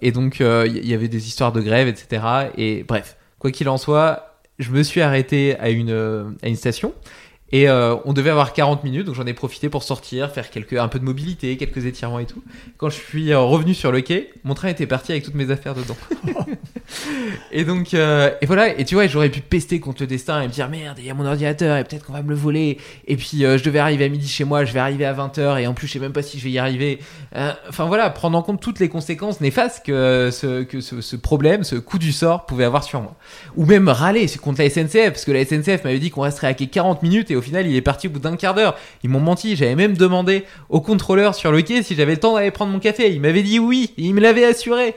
et, 0.00 0.12
donc 0.12 0.38
il 0.38 0.86
y 0.86 0.94
avait 0.94 1.08
des 1.08 1.26
histoires 1.26 1.50
de 1.50 1.60
grève, 1.60 1.88
etc. 1.88 2.22
Et 2.56 2.84
bref, 2.84 3.16
quoi 3.40 3.50
qu'il 3.50 3.68
en 3.68 3.78
soit, 3.78 4.38
je 4.60 4.70
me 4.70 4.84
suis 4.84 5.00
arrêté 5.00 5.56
à 5.58 5.70
une 5.70 6.36
station 6.54 6.94
et 7.54 7.68
euh, 7.68 7.94
on 8.04 8.12
devait 8.12 8.30
avoir 8.30 8.52
40 8.52 8.82
minutes, 8.82 9.06
donc 9.06 9.14
j'en 9.14 9.26
ai 9.26 9.32
profité 9.32 9.68
pour 9.68 9.84
sortir, 9.84 10.28
faire 10.32 10.50
quelques, 10.50 10.72
un 10.72 10.88
peu 10.88 10.98
de 10.98 11.04
mobilité, 11.04 11.56
quelques 11.56 11.86
étirements 11.86 12.18
et 12.18 12.26
tout. 12.26 12.42
Quand 12.78 12.90
je 12.90 12.96
suis 12.96 13.30
euh, 13.30 13.38
revenu 13.38 13.74
sur 13.74 13.92
le 13.92 14.00
quai, 14.00 14.32
mon 14.42 14.54
train 14.54 14.70
était 14.70 14.88
parti 14.88 15.12
avec 15.12 15.22
toutes 15.22 15.36
mes 15.36 15.52
affaires 15.52 15.76
dedans. 15.76 15.96
et 17.52 17.64
donc, 17.64 17.94
euh, 17.94 18.32
et 18.40 18.46
voilà, 18.46 18.76
et 18.76 18.84
tu 18.84 18.96
vois, 18.96 19.06
j'aurais 19.06 19.28
pu 19.28 19.40
pester 19.40 19.78
contre 19.78 20.02
le 20.02 20.08
destin 20.08 20.42
et 20.42 20.48
me 20.48 20.52
dire 20.52 20.68
merde, 20.68 20.98
il 20.98 21.06
y 21.06 21.10
a 21.10 21.14
mon 21.14 21.24
ordinateur 21.24 21.76
et 21.76 21.84
peut-être 21.84 22.04
qu'on 22.04 22.12
va 22.12 22.22
me 22.22 22.30
le 22.30 22.34
voler. 22.34 22.78
Et 23.06 23.14
puis, 23.14 23.42
je 23.42 23.62
devais 23.62 23.78
arriver 23.78 24.06
à 24.06 24.08
midi 24.08 24.26
chez 24.26 24.42
moi, 24.42 24.64
je 24.64 24.72
vais 24.72 24.80
arriver 24.80 25.04
à 25.04 25.14
20h 25.14 25.60
et 25.60 25.68
en 25.68 25.74
plus, 25.74 25.86
je 25.86 25.92
sais 25.92 26.00
même 26.00 26.12
pas 26.12 26.22
si 26.22 26.40
je 26.40 26.44
vais 26.44 26.50
y 26.50 26.58
arriver. 26.58 26.98
Enfin 27.68 27.84
voilà, 27.84 28.10
prendre 28.10 28.36
en 28.36 28.42
compte 28.42 28.60
toutes 28.60 28.80
les 28.80 28.88
conséquences 28.88 29.40
néfastes 29.40 29.86
que, 29.86 30.30
ce, 30.32 30.64
que 30.64 30.80
ce, 30.80 31.14
problème, 31.14 31.62
ce 31.62 31.76
coup 31.76 32.00
du 32.00 32.10
sort 32.10 32.46
pouvait 32.46 32.64
avoir 32.64 32.82
sur 32.82 33.00
moi. 33.00 33.14
Ou 33.56 33.64
même 33.64 33.88
râler 33.88 34.26
contre 34.42 34.60
la 34.60 34.68
SNCF, 34.68 35.10
parce 35.10 35.24
que 35.24 35.30
la 35.30 35.44
SNCF 35.44 35.84
m'avait 35.84 36.00
dit 36.00 36.10
qu'on 36.10 36.22
resterait 36.22 36.48
à 36.48 36.54
quai 36.54 36.66
40 36.66 37.04
minutes 37.04 37.30
final, 37.44 37.66
il 37.66 37.76
est 37.76 37.82
parti 37.82 38.08
au 38.08 38.10
bout 38.10 38.18
d'un 38.18 38.36
quart 38.36 38.54
d'heure. 38.54 38.76
Ils 39.02 39.10
m'ont 39.10 39.20
menti. 39.20 39.54
J'avais 39.56 39.76
même 39.76 39.96
demandé 39.96 40.44
au 40.68 40.80
contrôleur 40.80 41.34
sur 41.34 41.52
le 41.52 41.62
quai 41.62 41.82
si 41.82 41.94
j'avais 41.94 42.14
le 42.14 42.20
temps 42.20 42.34
d'aller 42.34 42.50
prendre 42.50 42.72
mon 42.72 42.80
café. 42.80 43.12
Il 43.12 43.20
m'avait 43.20 43.42
dit 43.42 43.58
oui. 43.58 43.92
il 43.96 44.14
me 44.14 44.20
l'avait 44.20 44.44
assuré. 44.44 44.96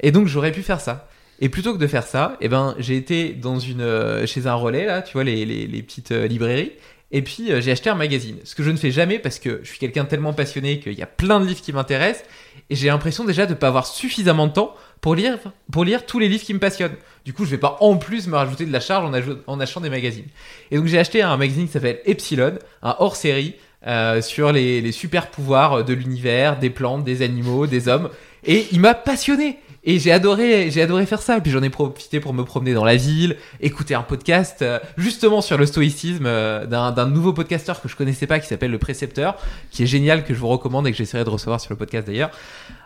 Et 0.00 0.12
donc, 0.12 0.26
j'aurais 0.26 0.52
pu 0.52 0.62
faire 0.62 0.80
ça. 0.80 1.08
Et 1.40 1.48
plutôt 1.48 1.72
que 1.72 1.78
de 1.78 1.86
faire 1.86 2.06
ça, 2.06 2.36
eh 2.40 2.48
ben, 2.48 2.74
j'ai 2.78 2.96
été 2.96 3.32
dans 3.32 3.60
une, 3.60 3.80
euh, 3.80 4.26
chez 4.26 4.46
un 4.46 4.54
relais, 4.54 4.86
là, 4.86 5.02
tu 5.02 5.12
vois, 5.12 5.24
les, 5.24 5.82
petites 5.82 6.10
euh, 6.10 6.26
librairies. 6.26 6.72
Et 7.10 7.22
puis, 7.22 7.50
euh, 7.50 7.60
j'ai 7.60 7.72
acheté 7.72 7.88
un 7.88 7.94
magazine. 7.94 8.36
Ce 8.44 8.54
que 8.54 8.62
je 8.62 8.70
ne 8.70 8.76
fais 8.76 8.90
jamais 8.90 9.18
parce 9.18 9.38
que 9.38 9.60
je 9.62 9.68
suis 9.68 9.78
quelqu'un 9.78 10.04
tellement 10.04 10.34
passionné 10.34 10.78
qu'il 10.78 10.92
y 10.92 11.02
a 11.02 11.06
plein 11.06 11.40
de 11.40 11.46
livres 11.46 11.62
qui 11.62 11.72
m'intéressent. 11.72 12.24
Et 12.70 12.76
j'ai 12.76 12.88
l'impression 12.88 13.24
déjà 13.24 13.46
de 13.46 13.52
ne 13.52 13.56
pas 13.56 13.68
avoir 13.68 13.86
suffisamment 13.86 14.46
de 14.46 14.52
temps 14.52 14.74
pour 15.00 15.14
lire, 15.14 15.38
pour 15.72 15.84
lire 15.84 16.04
tous 16.04 16.18
les 16.18 16.28
livres 16.28 16.44
qui 16.44 16.52
me 16.52 16.58
passionnent. 16.58 16.96
Du 17.24 17.32
coup, 17.32 17.46
je 17.46 17.50
vais 17.50 17.58
pas 17.58 17.78
en 17.80 17.96
plus 17.96 18.26
me 18.26 18.36
rajouter 18.36 18.66
de 18.66 18.72
la 18.72 18.80
charge 18.80 19.10
en, 19.46 19.60
achetant 19.60 19.80
des 19.80 19.90
magazines. 19.90 20.26
Et 20.70 20.76
donc, 20.76 20.86
j'ai 20.86 20.98
acheté 20.98 21.22
un 21.22 21.36
magazine 21.38 21.66
qui 21.66 21.72
s'appelle 21.72 22.00
Epsilon, 22.04 22.58
un 22.82 22.96
hors-série 22.98 23.54
euh, 23.86 24.20
sur 24.20 24.52
les, 24.52 24.92
super 24.92 25.30
pouvoirs 25.30 25.84
de 25.84 25.94
l'univers, 25.94 26.58
des 26.58 26.68
plantes, 26.68 27.04
des 27.04 27.22
animaux, 27.22 27.66
des 27.66 27.88
hommes. 27.88 28.10
Et 28.44 28.66
il 28.72 28.80
m'a 28.80 28.94
passionné. 28.94 29.58
Et 29.90 29.98
j'ai 29.98 30.12
adoré, 30.12 30.70
j'ai 30.70 30.82
adoré 30.82 31.06
faire 31.06 31.22
ça. 31.22 31.40
Puis 31.40 31.50
j'en 31.50 31.62
ai 31.62 31.70
profité 31.70 32.20
pour 32.20 32.34
me 32.34 32.44
promener 32.44 32.74
dans 32.74 32.84
la 32.84 32.96
ville, 32.96 33.38
écouter 33.62 33.94
un 33.94 34.02
podcast 34.02 34.60
euh, 34.60 34.78
justement 34.98 35.40
sur 35.40 35.56
le 35.56 35.64
stoïcisme 35.64 36.26
euh, 36.26 36.66
d'un 36.66 37.06
nouveau 37.06 37.32
podcasteur 37.32 37.80
que 37.80 37.88
je 37.88 37.96
connaissais 37.96 38.26
pas 38.26 38.38
qui 38.38 38.46
s'appelle 38.46 38.70
Le 38.70 38.76
Précepteur, 38.76 39.38
qui 39.70 39.84
est 39.84 39.86
génial, 39.86 40.24
que 40.24 40.34
je 40.34 40.38
vous 40.40 40.48
recommande 40.48 40.86
et 40.86 40.92
que 40.92 40.96
j'essaierai 40.98 41.24
de 41.24 41.30
recevoir 41.30 41.58
sur 41.58 41.72
le 41.72 41.78
podcast 41.78 42.06
d'ailleurs. 42.06 42.30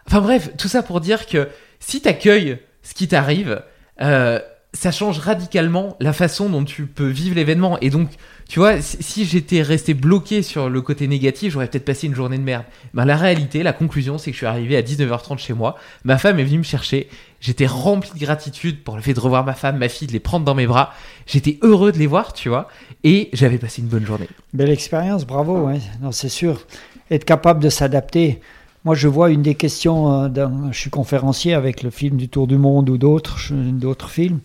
Enfin 0.07 0.21
bref, 0.21 0.51
tout 0.57 0.69
ça 0.69 0.85
pour 0.85 1.01
dire 1.01 1.27
que 1.27 1.49
si 1.81 2.01
t'accueilles 2.01 2.59
ce 2.85 2.95
qui 2.95 3.09
t'arrive, 3.09 3.65
euh, 4.01 4.39
ça 4.73 4.93
change 4.93 5.19
radicalement 5.19 5.97
la 5.99 6.13
façon 6.13 6.49
dont 6.49 6.63
tu 6.63 6.87
peux 6.87 7.09
vivre 7.09 7.35
l'événement. 7.35 7.81
Et 7.81 7.91
donc, 7.91 8.11
tu 8.53 8.59
vois, 8.59 8.83
si, 8.83 9.25
j'étais 9.25 9.63
resté 9.63 9.95
bloqué 9.95 10.43
sur 10.43 10.69
le 10.69 10.83
côté 10.83 11.09
négatif, 11.09 11.55
j'aurais 11.55 11.69
peut-être 11.69 11.87
passé 11.87 12.07
une 12.07 12.15
journée 12.15 12.37
de 12.37 12.43
merde. 12.43 12.65
Ben, 12.93 13.07
la 13.07 13.17
réalité, 13.17 13.63
la 13.63 13.73
conclusion, 13.73 14.19
c'est 14.19 14.31
que 14.31 14.35
je 14.35 14.41
suis 14.41 14.47
arrivé 14.47 14.77
à 14.77 14.83
19h30 14.83 15.39
chez 15.39 15.55
moi. 15.55 15.77
Ma 16.05 16.19
femme 16.19 16.39
est 16.39 16.45
venue 16.45 16.59
me 16.59 16.63
chercher. 16.63 17.09
J'étais 17.41 17.65
rempli 17.65 18.11
de 18.13 18.19
gratitude 18.19 18.85
pour 18.85 18.97
le 18.97 19.01
fait 19.01 19.15
de 19.15 19.21
revoir 19.21 19.47
ma 19.47 19.55
femme, 19.55 19.79
ma 19.79 19.89
fille, 19.89 20.07
de 20.07 20.13
les 20.13 20.21
prendre 20.21 20.45
dans 20.45 20.55
mes 20.55 20.67
bras. 20.67 20.93
J'étais 21.27 21.59
heureux 21.63 21.93
de 21.93 21.99
les 21.99 22.07
voir, 22.07 22.35
tu 22.35 22.51
vois. 22.51 22.69
Et 23.05 23.31
j'avais 23.33 23.57
passé 23.57 23.81
une 23.81 23.89
bonne 23.89 24.05
journée. 24.05 24.29
Belle 24.53 24.69
expérience, 24.69 25.25
bravo. 25.25 25.69
ouais. 25.69 25.81
Non, 26.03 26.13
c'est 26.13 26.29
sûr. 26.29 26.67
Être 27.11 27.25
capable 27.25 27.63
de 27.63 27.71
s'adapter. 27.71 28.41
Moi, 28.85 28.95
je 28.95 29.09
vois 29.09 29.31
une 29.31 29.41
des 29.41 29.55
questions. 29.55 30.27
euh, 30.27 30.49
je 30.73 30.79
suis 30.79 30.91
conférencier 30.91 31.55
avec 31.55 31.83
le 31.83 31.89
film 31.89 32.19
du 32.19 32.29
Tour 32.29 32.47
du 32.47 32.59
Monde 32.59 32.91
ou 32.91 32.99
d'autres 32.99 34.11
films. 34.11 34.41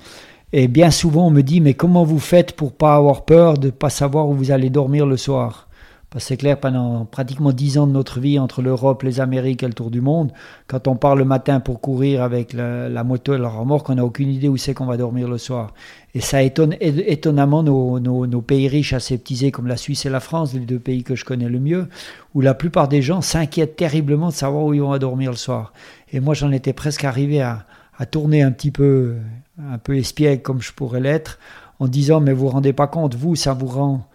Et 0.54 0.68
bien 0.68 0.92
souvent, 0.92 1.28
on 1.28 1.32
me 1.32 1.42
dit 1.42 1.60
Mais 1.62 1.74
comment 1.74 2.04
vous 2.04 2.20
faites 2.20 2.54
pour 2.54 2.74
pas 2.74 2.96
avoir 2.96 3.26
peur 3.26 3.58
de 3.58 3.70
pas 3.70 3.90
savoir 3.90 4.30
où 4.30 4.34
vous 4.34 4.52
allez 4.52 4.70
dormir 4.70 5.06
le 5.06 5.18
soir? 5.18 5.68
Parce 6.10 6.24
que 6.24 6.28
c'est 6.30 6.38
clair, 6.38 6.58
pendant 6.58 7.04
pratiquement 7.04 7.52
dix 7.52 7.78
ans 7.78 7.86
de 7.86 7.92
notre 7.92 8.22
vie, 8.22 8.40
entre 8.40 8.62
l'Europe, 8.62 9.04
les 9.04 9.20
Amériques 9.20 9.62
et 9.64 9.68
le 9.68 9.74
Tour 9.74 9.92
du 9.92 10.00
Monde, 10.00 10.32
quand 10.66 10.88
on 10.88 10.96
part 10.96 11.18
le 11.18 11.26
matin 11.26 11.60
pour 11.60 11.82
courir 11.82 12.24
avec 12.24 12.54
la, 12.54 13.04
moto 13.04 13.34
et 13.34 13.38
la 13.38 13.50
remorque, 13.50 13.90
on 13.90 13.96
n'a 13.96 14.06
aucune 14.06 14.30
idée 14.30 14.48
où 14.48 14.56
c'est 14.56 14.74
qu'on 14.74 14.86
va 14.86 14.96
dormir 14.96 15.28
le 15.28 15.38
soir. 15.38 15.74
Et 16.16 16.22
ça 16.22 16.42
étonne 16.42 16.78
étonnamment 16.80 17.62
nos, 17.62 18.42
pays 18.42 18.70
riches 18.70 18.94
aseptisés 18.94 19.52
comme 19.52 19.68
la 19.68 19.76
Suisse 19.76 20.06
et 20.06 20.10
la 20.10 20.22
France, 20.22 20.54
les 20.54 20.62
deux 20.62 20.80
pays 20.80 21.04
que 21.04 21.16
je 21.16 21.26
connais 21.26 21.50
le 21.50 21.60
mieux, 21.60 21.90
où 22.34 22.40
la 22.40 22.54
plupart 22.54 22.88
des 22.88 23.02
gens 23.02 23.22
s'inquiètent 23.22 23.76
terriblement 23.76 24.30
de 24.30 24.34
savoir 24.34 24.64
où 24.64 24.74
ils 24.74 24.82
vont 24.82 24.98
dormir 24.98 25.32
le 25.32 25.38
soir. 25.38 25.74
Et 26.14 26.22
moi, 26.22 26.34
j'en 26.34 26.54
étais 26.54 26.72
presque 26.72 27.04
arrivé 27.04 27.42
à 27.42 27.66
tourner 28.10 28.44
un 28.44 28.54
petit 28.54 28.72
peu, 28.72 29.16
un 29.60 29.78
peu 29.78 29.98
espiègle 29.98 30.42
comme 30.42 30.62
je 30.62 30.72
pourrais 30.72 31.00
l'être, 31.00 31.40
en 31.80 31.88
disant 31.88 32.20
mais 32.20 32.34
vous 32.34 32.46
vous 32.46 32.50
rendez 32.50 32.74
pas 32.74 32.88
compte, 32.88 33.16
vous, 33.16 33.36
ça 33.36 33.54
vous 33.54 33.68
rend 33.68 34.08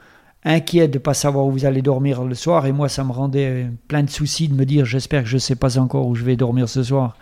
inquiet 0.44 0.88
de 0.88 0.98
pas 0.98 1.14
savoir 1.14 1.46
où 1.46 1.52
vous 1.52 1.64
allez 1.64 1.82
dormir 1.82 2.24
le 2.24 2.34
soir, 2.34 2.66
et 2.66 2.72
moi, 2.72 2.88
ça 2.88 3.04
me 3.04 3.12
rendait 3.12 3.68
plein 3.88 4.02
de 4.02 4.10
soucis 4.10 4.48
de 4.48 4.54
me 4.54 4.64
dire 4.64 4.84
j'espère 4.84 5.22
que 5.22 5.28
je 5.28 5.36
ne 5.36 5.40
sais 5.40 5.56
pas 5.56 5.78
encore 5.78 6.06
où 6.06 6.14
je 6.14 6.24
vais 6.24 6.36
dormir 6.36 6.68
ce 6.68 6.82
soir. 6.82 7.16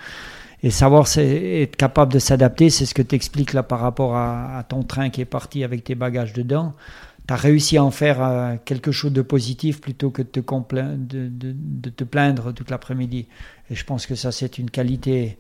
Et 0.62 0.70
savoir 0.70 1.06
être 1.16 1.76
capable 1.76 2.12
de 2.12 2.18
s'adapter, 2.18 2.68
c'est 2.68 2.84
ce 2.84 2.92
que 2.92 3.00
tu 3.00 3.14
expliques 3.14 3.54
là 3.54 3.62
par 3.62 3.80
rapport 3.80 4.14
à, 4.14 4.62
ton 4.68 4.82
train 4.82 5.08
qui 5.08 5.22
est 5.22 5.26
parti 5.26 5.64
avec 5.64 5.84
tes 5.84 5.94
bagages 5.94 6.34
dedans. 6.34 6.74
Tu 7.26 7.32
as 7.32 7.36
réussi 7.36 7.78
à 7.78 7.84
en 7.84 7.90
faire 7.90 8.22
euh, 8.22 8.56
quelque 8.64 8.92
chose 8.92 9.12
de 9.12 9.22
positif 9.22 9.80
plutôt 9.80 10.10
que 10.10 10.20
de 10.20 10.28
te, 10.28 10.40
de 10.40 11.90
te 11.90 12.04
plaindre 12.04 12.52
toute 12.52 12.70
l'après-midi. 12.70 13.26
Et 13.70 13.74
je 13.74 13.84
pense 13.84 14.06
que 14.06 14.14
ça, 14.14 14.32
c'est 14.32 14.58
une 14.58 14.70
qualité, 14.70 15.38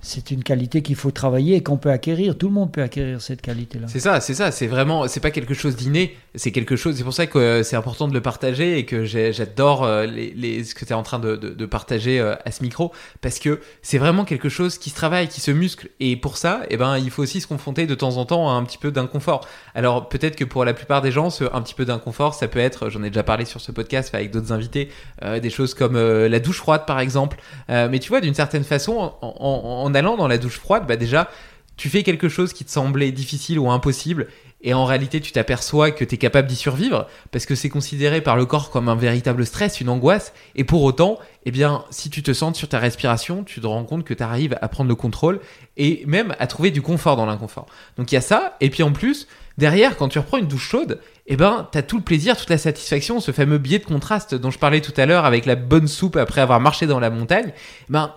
c'est 0.00 0.30
une 0.30 0.44
qualité 0.44 0.82
qu'il 0.82 0.96
faut 0.96 1.10
travailler 1.10 1.56
et 1.56 1.62
qu'on 1.62 1.76
peut 1.76 1.90
acquérir. 1.90 2.36
Tout 2.38 2.48
le 2.48 2.54
monde 2.54 2.72
peut 2.72 2.82
acquérir 2.82 3.20
cette 3.20 3.42
qualité-là. 3.42 3.88
C'est 3.88 4.00
ça, 4.00 4.20
c'est 4.20 4.34
ça. 4.34 4.50
C'est 4.52 4.66
vraiment, 4.66 5.08
c'est 5.08 5.20
pas 5.20 5.30
quelque 5.30 5.54
chose 5.54 5.76
d'inné. 5.76 6.16
C'est 6.38 6.52
quelque 6.52 6.76
chose. 6.76 6.96
C'est 6.96 7.04
pour 7.04 7.12
ça 7.12 7.26
que 7.26 7.38
euh, 7.38 7.62
c'est 7.62 7.76
important 7.76 8.08
de 8.08 8.14
le 8.14 8.22
partager 8.22 8.78
et 8.78 8.86
que 8.86 9.04
j'adore 9.04 9.84
euh, 9.84 10.06
ce 10.06 10.74
que 10.74 10.84
tu 10.84 10.92
es 10.92 10.94
en 10.94 11.02
train 11.02 11.18
de, 11.18 11.66
partager 11.66 12.20
euh, 12.20 12.34
à 12.44 12.50
ce 12.52 12.62
micro 12.62 12.92
parce 13.20 13.38
que 13.38 13.60
c'est 13.82 13.98
vraiment 13.98 14.24
quelque 14.24 14.48
chose 14.48 14.78
qui 14.78 14.90
se 14.90 14.94
travaille, 14.94 15.28
qui 15.28 15.40
se 15.40 15.50
muscle. 15.50 15.90
Et 16.00 16.16
pour 16.16 16.36
ça, 16.36 16.62
eh 16.70 16.76
ben, 16.76 16.96
il 16.96 17.10
faut 17.10 17.22
aussi 17.22 17.40
se 17.40 17.46
confronter 17.46 17.86
de 17.86 17.94
temps 17.94 18.16
en 18.16 18.24
temps 18.24 18.48
à 18.48 18.52
un 18.52 18.62
petit 18.64 18.78
peu 18.78 18.90
d'inconfort. 18.90 19.46
Alors 19.74 20.08
peut-être 20.08 20.36
que 20.36 20.44
pour 20.44 20.64
la 20.64 20.72
plupart 20.74 21.02
des 21.02 21.10
gens, 21.10 21.28
ce 21.28 21.44
un 21.52 21.60
petit 21.60 21.74
peu 21.74 21.84
d'inconfort, 21.84 22.34
ça 22.34 22.48
peut 22.48 22.60
être, 22.60 22.88
j'en 22.88 23.02
ai 23.02 23.10
déjà 23.10 23.24
parlé 23.24 23.44
sur 23.44 23.60
ce 23.60 23.72
podcast 23.72 24.14
avec 24.14 24.30
d'autres 24.30 24.52
invités, 24.52 24.88
des 25.42 25.50
choses 25.50 25.74
comme 25.74 25.98
la 25.98 26.38
douche 26.40 26.58
froide 26.58 26.84
par 26.86 27.00
exemple. 27.00 27.38
Mais 27.68 27.98
tu 27.98 28.08
vois, 28.08 28.20
d'une 28.20 28.34
certaine 28.34 28.64
façon, 28.64 29.12
en, 29.20 29.34
en- 29.40 29.82
en 29.84 29.94
allant 29.94 30.16
dans 30.16 30.28
la 30.28 30.38
douche 30.38 30.58
froide, 30.58 30.84
bah 30.86 30.96
déjà, 30.96 31.28
tu 31.76 31.88
fais 31.88 32.02
quelque 32.02 32.28
chose 32.28 32.52
qui 32.52 32.64
te 32.64 32.70
semblait 32.70 33.12
difficile 33.12 33.58
ou 33.58 33.70
impossible, 33.70 34.26
et 34.60 34.74
en 34.74 34.84
réalité, 34.84 35.20
tu 35.20 35.30
t'aperçois 35.30 35.92
que 35.92 36.04
tu 36.04 36.16
es 36.16 36.18
capable 36.18 36.48
d'y 36.48 36.56
survivre, 36.56 37.06
parce 37.30 37.46
que 37.46 37.54
c'est 37.54 37.68
considéré 37.68 38.20
par 38.20 38.36
le 38.36 38.44
corps 38.44 38.70
comme 38.70 38.88
un 38.88 38.96
véritable 38.96 39.46
stress, 39.46 39.80
une 39.80 39.88
angoisse, 39.88 40.32
et 40.56 40.64
pour 40.64 40.82
autant, 40.82 41.18
eh 41.44 41.52
bien, 41.52 41.84
si 41.90 42.10
tu 42.10 42.22
te 42.22 42.32
sens 42.32 42.56
sur 42.56 42.68
ta 42.68 42.80
respiration, 42.80 43.44
tu 43.44 43.60
te 43.60 43.66
rends 43.66 43.84
compte 43.84 44.04
que 44.04 44.14
tu 44.14 44.22
arrives 44.22 44.58
à 44.60 44.68
prendre 44.68 44.88
le 44.88 44.96
contrôle, 44.96 45.40
et 45.76 46.02
même 46.06 46.34
à 46.40 46.48
trouver 46.48 46.72
du 46.72 46.82
confort 46.82 47.16
dans 47.16 47.26
l'inconfort. 47.26 47.66
Donc 47.96 48.10
il 48.10 48.16
y 48.16 48.18
a 48.18 48.22
ça, 48.22 48.56
et 48.60 48.68
puis 48.68 48.82
en 48.82 48.92
plus, 48.92 49.28
derrière, 49.58 49.96
quand 49.96 50.08
tu 50.08 50.18
reprends 50.18 50.38
une 50.38 50.48
douche 50.48 50.68
chaude, 50.68 51.00
eh 51.28 51.36
ben, 51.36 51.68
t'as 51.70 51.82
tout 51.82 51.96
le 51.96 52.02
plaisir, 52.02 52.36
toute 52.36 52.50
la 52.50 52.58
satisfaction, 52.58 53.20
ce 53.20 53.30
fameux 53.30 53.58
biais 53.58 53.78
de 53.78 53.84
contraste 53.84 54.34
dont 54.34 54.50
je 54.50 54.58
parlais 54.58 54.80
tout 54.80 54.94
à 54.96 55.06
l'heure 55.06 55.24
avec 55.24 55.46
la 55.46 55.54
bonne 55.54 55.86
soupe 55.86 56.16
après 56.16 56.40
avoir 56.40 56.58
marché 56.58 56.86
dans 56.86 56.98
la 56.98 57.10
montagne, 57.10 57.52
eh 57.54 57.92
ben, 57.92 58.12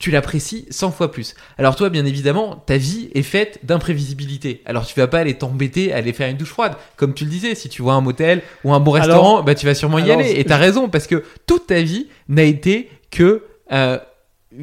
tu 0.00 0.10
l'apprécies 0.10 0.66
100 0.70 0.90
fois 0.90 1.10
plus. 1.10 1.34
Alors 1.56 1.76
toi, 1.76 1.88
bien 1.88 2.04
évidemment, 2.04 2.62
ta 2.66 2.76
vie 2.76 3.08
est 3.14 3.22
faite 3.22 3.60
d'imprévisibilité. 3.62 4.60
Alors 4.66 4.84
tu 4.86 4.98
vas 4.98 5.06
pas 5.06 5.20
aller 5.20 5.34
t'embêter 5.34 5.92
à 5.92 5.96
aller 5.98 6.12
faire 6.12 6.28
une 6.28 6.36
douche 6.36 6.48
froide. 6.50 6.74
Comme 6.96 7.14
tu 7.14 7.24
le 7.24 7.30
disais, 7.30 7.54
si 7.54 7.68
tu 7.68 7.80
vois 7.82 7.94
un 7.94 8.00
motel 8.00 8.42
ou 8.64 8.74
un 8.74 8.80
bon 8.80 8.94
Alors- 8.94 9.06
restaurant, 9.06 9.42
bah 9.42 9.54
tu 9.54 9.66
vas 9.66 9.74
sûrement 9.74 9.98
y 9.98 10.04
alors, 10.10 10.18
aller. 10.20 10.32
Et 10.32 10.44
t'as 10.44 10.56
raison, 10.56 10.88
parce 10.88 11.06
que 11.06 11.24
toute 11.46 11.68
ta 11.68 11.80
vie 11.80 12.08
n'a 12.28 12.42
été 12.42 12.90
que, 13.10 13.44
euh, 13.72 13.98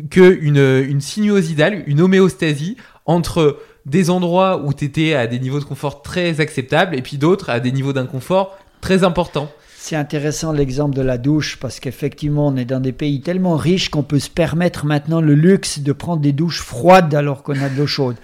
que 0.10 0.38
une, 0.42 0.58
une 0.88 1.02
sinuosidale, 1.02 1.84
une 1.88 2.02
homéostasie 2.02 2.78
entre 3.06 3.58
des 3.86 4.10
endroits 4.10 4.62
où 4.64 4.74
tu 4.74 4.86
étais 4.86 5.14
à 5.16 5.26
des 5.28 5.40
niveaux 5.40 5.60
de 5.60 5.64
confort 5.66 6.02
très 6.04 6.40
acceptables 6.40 6.96
et 6.96 7.02
puis 7.02 7.18
d'autres 7.18 7.50
à 7.50 7.60
des 7.60 7.72
niveaux 7.72 7.94
d'inconfort 7.94 8.58
très 8.80 9.04
importants. 9.04 9.52
C'est 9.84 9.96
intéressant 9.96 10.54
l'exemple 10.54 10.96
de 10.96 11.02
la 11.02 11.18
douche 11.18 11.58
parce 11.60 11.80
qu'effectivement 11.80 12.50
on 12.50 12.56
est 12.56 12.66
dans 12.66 12.80
des 12.80 12.92
pays 12.92 13.20
tellement 13.20 13.56
riches 13.56 13.90
qu'on 13.90 14.04
peut 14.04 14.20
se 14.20 14.30
permettre 14.30 14.86
maintenant 14.86 15.22
le 15.22 15.34
luxe 15.34 15.80
de 15.80 15.92
prendre 15.92 16.22
des 16.22 16.34
douches 16.34 16.62
froides 16.62 17.16
alors 17.16 17.42
qu'on 17.42 17.60
a 17.60 17.68
de 17.68 17.80
l'eau 17.80 17.88
chaude. 17.88 18.16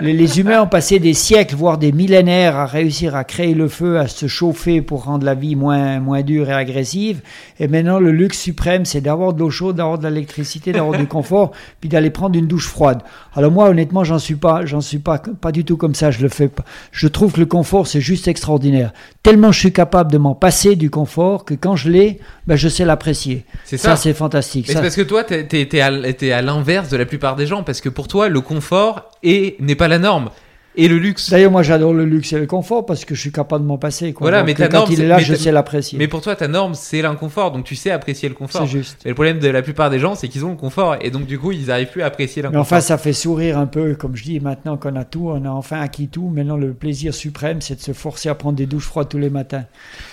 Les, 0.00 0.40
humains 0.40 0.62
ont 0.62 0.66
passé 0.66 1.00
des 1.00 1.12
siècles, 1.12 1.54
voire 1.54 1.76
des 1.76 1.92
millénaires 1.92 2.56
à 2.56 2.64
réussir 2.64 3.14
à 3.14 3.24
créer 3.24 3.52
le 3.52 3.68
feu, 3.68 3.98
à 3.98 4.08
se 4.08 4.26
chauffer 4.26 4.80
pour 4.80 5.04
rendre 5.04 5.26
la 5.26 5.34
vie 5.34 5.54
moins, 5.54 6.00
moins 6.00 6.22
dure 6.22 6.48
et 6.48 6.54
agressive. 6.54 7.20
Et 7.60 7.68
maintenant 7.68 8.00
le 8.00 8.10
luxe 8.10 8.40
suprême 8.40 8.86
c'est 8.86 9.02
d'avoir 9.02 9.34
de 9.34 9.40
l'eau 9.40 9.50
chaude, 9.50 9.76
d'avoir 9.76 9.98
de 9.98 10.08
l'électricité, 10.08 10.72
d'avoir 10.72 10.98
du 10.98 11.06
confort, 11.06 11.52
puis 11.80 11.90
d'aller 11.90 12.10
prendre 12.10 12.38
une 12.38 12.46
douche 12.46 12.68
froide. 12.68 13.02
Alors 13.34 13.52
moi 13.52 13.68
honnêtement 13.68 14.02
j'en 14.02 14.18
suis 14.18 14.36
pas, 14.36 14.64
j'en 14.64 14.80
suis 14.80 14.98
pas, 14.98 15.18
pas 15.18 15.52
du 15.52 15.66
tout 15.66 15.76
comme 15.76 15.94
ça, 15.94 16.10
je 16.10 16.22
le 16.22 16.30
fais 16.30 16.48
pas. 16.48 16.64
Je 16.90 17.06
trouve 17.06 17.34
que 17.34 17.40
le 17.40 17.46
confort 17.46 17.86
c'est 17.86 18.00
juste 18.00 18.28
extraordinaire. 18.28 18.94
Tellement 19.22 19.52
je 19.52 19.58
suis 19.60 19.72
capable 19.72 20.10
de 20.10 20.18
m'en 20.18 20.34
passer 20.34 20.74
du 20.74 20.90
confort 20.90 21.44
que 21.44 21.54
quand 21.54 21.76
je 21.76 21.88
l'ai, 21.90 22.18
ben, 22.48 22.56
je 22.56 22.68
sais 22.68 22.84
l'apprécier. 22.84 23.44
C'est 23.64 23.76
Ça, 23.76 23.90
ça. 23.90 23.96
c'est 23.96 24.14
fantastique. 24.14 24.66
Mais 24.66 24.74
Ça, 24.74 24.80
c'est 24.80 24.84
parce 24.86 24.96
que 24.96 25.02
toi, 25.02 25.22
t'es- 25.22 25.44
t'es 25.46 25.80
à, 25.80 26.42
l'inverse 26.42 26.88
de 26.88 26.96
la 26.96 27.06
plupart 27.06 27.36
des 27.36 27.46
gens, 27.46 27.62
parce 27.62 27.80
que 27.80 27.88
pour 27.88 28.08
toi, 28.08 28.28
le 28.28 28.40
confort 28.40 29.10
est, 29.22 29.60
n'est 29.60 29.76
pas 29.76 29.86
la 29.86 30.00
norme. 30.00 30.30
Et 30.74 30.88
le 30.88 30.96
luxe. 30.96 31.28
D'ailleurs, 31.30 31.50
moi, 31.50 31.62
j'adore 31.62 31.92
le 31.92 32.04
luxe 32.06 32.32
et 32.32 32.38
le 32.38 32.46
confort 32.46 32.86
parce 32.86 33.04
que 33.04 33.14
je 33.14 33.20
suis 33.20 33.30
capable 33.32 33.62
de 33.64 33.68
m'en 33.68 33.76
passer. 33.76 34.12
Quoi. 34.14 34.24
Voilà, 34.24 34.38
Donc, 34.38 34.46
mais 34.46 34.54
ta 34.54 34.68
quand 34.68 34.78
norme, 34.78 34.90
il 34.92 34.96
c'est- 34.96 35.02
est 35.02 35.06
là, 35.06 35.16
mais 35.18 35.22
je 35.24 35.34
sais 35.34 35.52
l'apprécier. 35.52 35.98
Mais 35.98 36.08
pour 36.08 36.22
toi, 36.22 36.34
ta 36.34 36.48
norme, 36.48 36.74
c'est 36.74 37.02
l'inconfort, 37.02 37.52
donc 37.52 37.64
tu 37.64 37.76
sais 37.76 37.90
apprécier 37.90 38.28
le 38.28 38.34
confort. 38.34 38.62
C'est 38.62 38.68
juste. 38.68 39.04
Et 39.04 39.08
le 39.10 39.14
problème 39.14 39.38
de 39.38 39.48
la 39.48 39.60
plupart 39.60 39.90
des 39.90 39.98
gens, 39.98 40.14
c'est 40.14 40.28
qu'ils 40.28 40.46
ont 40.46 40.50
le 40.50 40.56
confort, 40.56 40.96
et 41.02 41.10
donc 41.10 41.26
du 41.26 41.38
coup, 41.38 41.52
ils 41.52 41.66
n'arrivent 41.66 41.90
plus 41.90 42.00
à 42.02 42.06
apprécier 42.06 42.40
Mais 42.42 42.48
l'inconfort. 42.48 42.62
enfin, 42.62 42.80
ça 42.80 42.96
fait 42.96 43.12
sourire 43.12 43.58
un 43.58 43.66
peu, 43.66 43.94
comme 43.94 44.16
je 44.16 44.24
dis, 44.24 44.40
maintenant 44.40 44.78
qu'on 44.78 44.96
a 44.96 45.04
tout, 45.04 45.28
on 45.28 45.44
a 45.44 45.50
enfin 45.50 45.78
acquis 45.80 46.08
tout. 46.08 46.28
Maintenant, 46.34 46.56
le 46.56 46.72
plaisir 46.72 47.12
suprême, 47.12 47.60
c'est 47.60 47.74
de 47.76 47.80
se 47.82 47.92
forcer 47.92 48.30
à 48.30 48.34
prendre 48.34 48.56
des 48.56 48.66
douches 48.66 48.86
froides 48.86 49.08
tous 49.10 49.18
les 49.18 49.30
matins. 49.30 49.64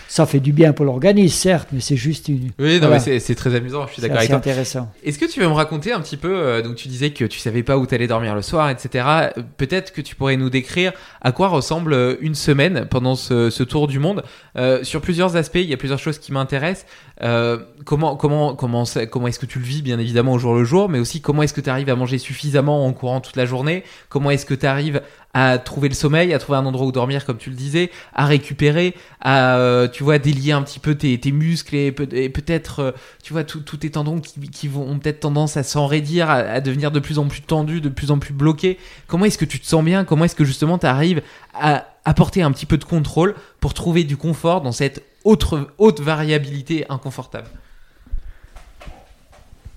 Ça 0.09 0.25
fait 0.25 0.39
du 0.39 0.51
bien 0.51 0.73
pour 0.73 0.85
l'organisme, 0.85 1.35
certes, 1.35 1.69
mais 1.71 1.81
c'est 1.81 1.95
juste 1.95 2.29
une. 2.29 2.49
Oui, 2.57 2.73
non, 2.73 2.79
Voilà. 2.79 2.95
mais 2.95 2.99
c'est, 2.99 3.19
c'est 3.19 3.35
très 3.35 3.53
amusant, 3.53 3.85
je 3.85 3.93
suis 3.93 4.01
C'est 4.01 4.07
d'accord 4.07 4.17
avec 4.17 4.29
toi. 4.29 4.37
intéressant. 4.39 4.91
Est-ce 5.05 5.19
que 5.19 5.25
tu 5.25 5.39
veux 5.39 5.47
me 5.47 5.53
raconter 5.53 5.91
un 5.93 6.01
petit 6.01 6.17
peu, 6.17 6.35
euh, 6.35 6.61
donc 6.63 6.75
tu 6.75 6.87
disais 6.87 7.11
que 7.11 7.25
tu 7.25 7.37
savais 7.37 7.61
pas 7.61 7.77
où 7.77 7.85
t'allais 7.85 8.07
dormir 8.07 8.33
le 8.35 8.41
soir, 8.41 8.69
etc. 8.71 9.05
Euh, 9.37 9.43
Peut-être 9.57 9.93
que 9.93 10.01
tu 10.01 10.15
pourrais 10.15 10.35
nous 10.35 10.48
décrire 10.49 10.93
à 11.21 11.31
quoi 11.31 11.47
ressemble 11.47 11.93
euh, 11.93 12.15
une 12.21 12.35
semaine 12.35 12.87
pendant 12.89 13.15
ce, 13.15 13.63
tour 13.63 13.87
du 13.87 13.99
monde. 13.99 14.23
Euh, 14.57 14.83
sur 14.83 15.01
plusieurs 15.01 15.35
aspects, 15.35 15.55
il 15.55 15.69
y 15.69 15.73
a 15.73 15.77
plusieurs 15.77 15.99
choses 15.99 16.19
qui 16.19 16.31
m'intéressent. 16.31 16.85
Euh, 17.21 17.59
comment 17.85 18.15
comment 18.15 18.55
comment 18.55 18.85
comment 19.11 19.27
est-ce 19.27 19.39
que 19.39 19.45
tu 19.45 19.59
le 19.59 19.65
vis 19.65 19.81
bien 19.81 19.99
évidemment 19.99 20.33
au 20.33 20.39
jour 20.39 20.55
le 20.55 20.63
jour, 20.63 20.87
mais 20.87 20.99
aussi 20.99 21.21
comment 21.21 21.43
est-ce 21.43 21.53
que 21.53 21.61
tu 21.61 21.69
arrives 21.69 21.89
à 21.89 21.95
manger 21.95 22.17
suffisamment 22.17 22.85
en 22.85 22.93
courant 22.93 23.19
toute 23.19 23.35
la 23.35 23.45
journée? 23.45 23.83
Comment 24.07 24.31
est-ce 24.31 24.45
que 24.45 24.53
tu 24.53 24.65
arrives 24.65 25.01
à 25.33 25.59
trouver 25.59 25.89
le 25.89 25.93
sommeil, 25.93 26.33
à 26.33 26.39
trouver 26.39 26.57
un 26.57 26.65
endroit 26.65 26.87
où 26.87 26.91
dormir 26.91 27.23
comme 27.25 27.37
tu 27.37 27.49
le 27.51 27.55
disais, 27.55 27.91
à 28.15 28.25
récupérer, 28.25 28.95
à 29.21 29.57
euh, 29.57 29.87
tu 29.87 30.03
vois 30.03 30.17
délier 30.17 30.53
un 30.53 30.63
petit 30.63 30.79
peu 30.79 30.95
tes, 30.95 31.19
muscles 31.31 31.75
et, 31.75 31.91
peut- 31.91 32.07
et 32.11 32.29
peut-être 32.29 32.79
euh, 32.79 32.91
tu 33.23 33.33
vois 33.33 33.43
tous 33.43 33.59
tous 33.59 33.77
tes 33.77 33.91
tendons 33.91 34.19
qui, 34.19 34.39
qui 34.49 34.67
vont 34.67 34.89
ont 34.89 34.97
peut-être 34.97 35.19
tendance 35.19 35.55
à 35.55 35.63
s'enraidir, 35.63 36.29
à, 36.31 36.37
à 36.37 36.61
devenir 36.61 36.89
de 36.91 36.99
plus 36.99 37.19
en 37.19 37.27
plus 37.27 37.41
tendus, 37.41 37.79
de 37.79 37.89
plus 37.89 38.09
en 38.09 38.17
plus 38.17 38.33
bloqués. 38.33 38.79
Comment 39.07 39.25
est-ce 39.25 39.37
que 39.37 39.45
tu 39.45 39.59
te 39.59 39.67
sens 39.67 39.83
bien? 39.83 40.03
Comment 40.03 40.25
est-ce 40.25 40.35
que 40.35 40.45
justement 40.45 40.79
tu 40.79 40.87
arrives 40.87 41.21
à 41.53 41.85
apporter 42.05 42.41
un 42.41 42.51
petit 42.51 42.65
peu 42.65 42.77
de 42.77 42.85
contrôle 42.85 43.35
pour 43.59 43.75
trouver 43.75 44.03
du 44.03 44.17
confort 44.17 44.61
dans 44.61 44.71
cette 44.71 45.03
autre 45.23 45.67
haute 45.77 45.99
variabilité 45.99 46.85
inconfortable? 46.89 47.49